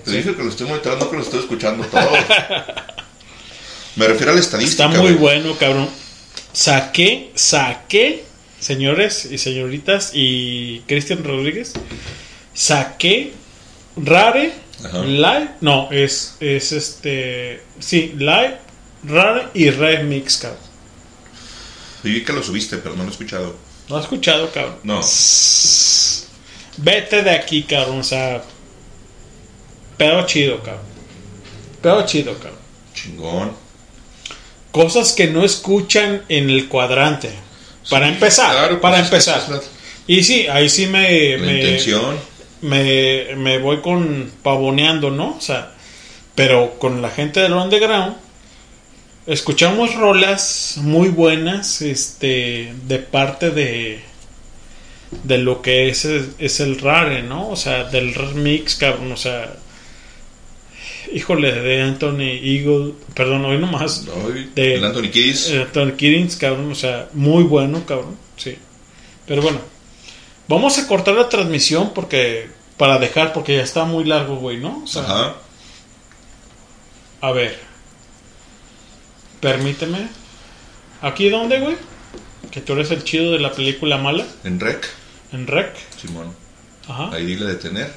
Te 0.04 0.10
dije 0.10 0.34
que 0.34 0.42
lo 0.42 0.48
estoy 0.50 0.66
monitoreando, 0.66 1.08
que 1.08 1.16
lo 1.16 1.22
estoy 1.22 1.38
escuchando 1.38 1.84
todo. 1.86 2.00
Me 3.96 4.08
refiero 4.08 4.32
a 4.32 4.34
la 4.34 4.40
estadística. 4.40 4.86
Está 4.86 4.98
muy 5.00 5.12
güey. 5.12 5.20
bueno, 5.40 5.56
cabrón. 5.58 5.88
Saqué, 6.62 7.32
saqué, 7.34 8.22
señores 8.60 9.24
y 9.24 9.36
señoritas 9.38 10.12
y 10.14 10.78
Cristian 10.86 11.24
Rodríguez, 11.24 11.72
saqué 12.54 13.32
Rare, 13.96 14.52
Live, 15.04 15.56
no, 15.60 15.90
es, 15.90 16.36
es 16.38 16.70
este, 16.70 17.64
sí, 17.80 18.12
Live, 18.16 18.58
Rare 19.02 19.48
y 19.54 19.70
Remix, 19.70 20.36
cabrón. 20.36 20.60
Vi 22.04 22.22
que 22.22 22.32
lo 22.32 22.44
subiste, 22.44 22.76
pero 22.76 22.94
no 22.94 23.02
lo 23.02 23.08
he 23.08 23.12
escuchado. 23.12 23.56
¿No 23.88 23.96
has 23.96 24.04
escuchado, 24.04 24.48
cabrón? 24.52 24.76
No. 24.84 25.00
Vete 26.76 27.22
de 27.24 27.30
aquí, 27.30 27.64
cabrón, 27.64 27.98
o 27.98 28.04
sea, 28.04 28.40
pedo 29.96 30.24
chido, 30.26 30.62
cabrón. 30.62 30.86
Pedo 31.82 32.06
chido, 32.06 32.34
cabrón. 32.34 32.60
Chingón. 32.94 33.71
Cosas 34.72 35.12
que 35.12 35.28
no 35.28 35.44
escuchan 35.44 36.22
en 36.28 36.50
el 36.50 36.68
cuadrante. 36.68 37.30
Para 37.90 38.08
empezar, 38.08 38.52
claro, 38.52 38.80
para 38.80 38.96
pues, 38.96 39.04
es 39.04 39.10
que 39.10 39.16
empezar. 39.16 39.38
esa 39.42 39.56
es 39.56 39.62
la- 39.66 39.70
Y 40.06 40.24
sí, 40.24 40.46
ahí 40.48 40.68
sí 40.68 40.86
me... 40.86 41.36
La 41.38 41.46
me- 41.46 41.54
intención. 41.60 42.16
Me, 42.62 43.34
me 43.36 43.58
voy 43.58 43.80
con 43.80 44.30
pavoneando, 44.42 45.10
¿no? 45.10 45.36
O 45.36 45.40
sea, 45.40 45.72
pero 46.34 46.78
con 46.78 47.02
la 47.02 47.10
gente 47.10 47.40
del 47.40 47.52
underground 47.54 48.16
escuchamos 49.26 49.94
rolas 49.94 50.74
muy 50.78 51.08
buenas 51.08 51.82
este 51.82 52.72
de 52.86 52.98
parte 52.98 53.50
de 53.50 54.00
de 55.24 55.38
lo 55.38 55.60
que 55.60 55.88
es, 55.90 56.04
es 56.38 56.60
el 56.60 56.80
rare, 56.80 57.22
¿no? 57.22 57.48
O 57.50 57.56
sea, 57.56 57.84
del 57.84 58.14
remix, 58.14 58.76
cabrón, 58.76 59.12
o 59.12 59.16
sea, 59.16 59.52
híjole, 61.12 61.52
de 61.52 61.82
Anthony 61.82 62.38
Eagle, 62.42 62.94
perdón, 63.14 63.44
hoy 63.44 63.58
nomás. 63.58 64.06
de 64.54 64.74
el 64.74 64.84
Anthony 64.84 65.10
Kiddis. 65.10 65.48
eh, 65.50 65.62
Anthony 65.62 65.92
Kiddis, 65.96 66.36
cabrón, 66.36 66.70
o 66.70 66.74
sea, 66.74 67.08
muy 67.12 67.44
bueno, 67.44 67.84
cabrón, 67.86 68.16
sí. 68.36 68.56
Pero 69.26 69.42
bueno, 69.42 69.60
vamos 70.48 70.78
a 70.78 70.86
cortar 70.86 71.14
la 71.14 71.28
transmisión 71.28 71.92
porque, 71.94 72.48
para 72.76 72.98
dejar, 72.98 73.32
porque 73.32 73.56
ya 73.56 73.62
está 73.62 73.84
muy 73.84 74.04
largo, 74.04 74.36
güey, 74.36 74.58
¿no? 74.58 74.82
O 74.84 74.86
sea, 74.86 75.02
Ajá. 75.02 75.34
A 77.20 77.30
ver, 77.32 77.56
permíteme. 79.40 80.08
¿Aquí 81.00 81.28
dónde, 81.30 81.60
güey? 81.60 81.76
Que 82.50 82.60
tú 82.60 82.72
eres 82.74 82.90
el 82.90 83.04
chido 83.04 83.32
de 83.32 83.38
la 83.38 83.52
película 83.52 83.96
mala. 83.98 84.26
En 84.44 84.60
rec. 84.60 84.88
En 85.32 85.46
rec. 85.46 85.74
Simón. 86.00 86.34
Ajá. 86.88 87.10
Ahí 87.12 87.24
dile 87.26 87.46
detener. 87.46 87.92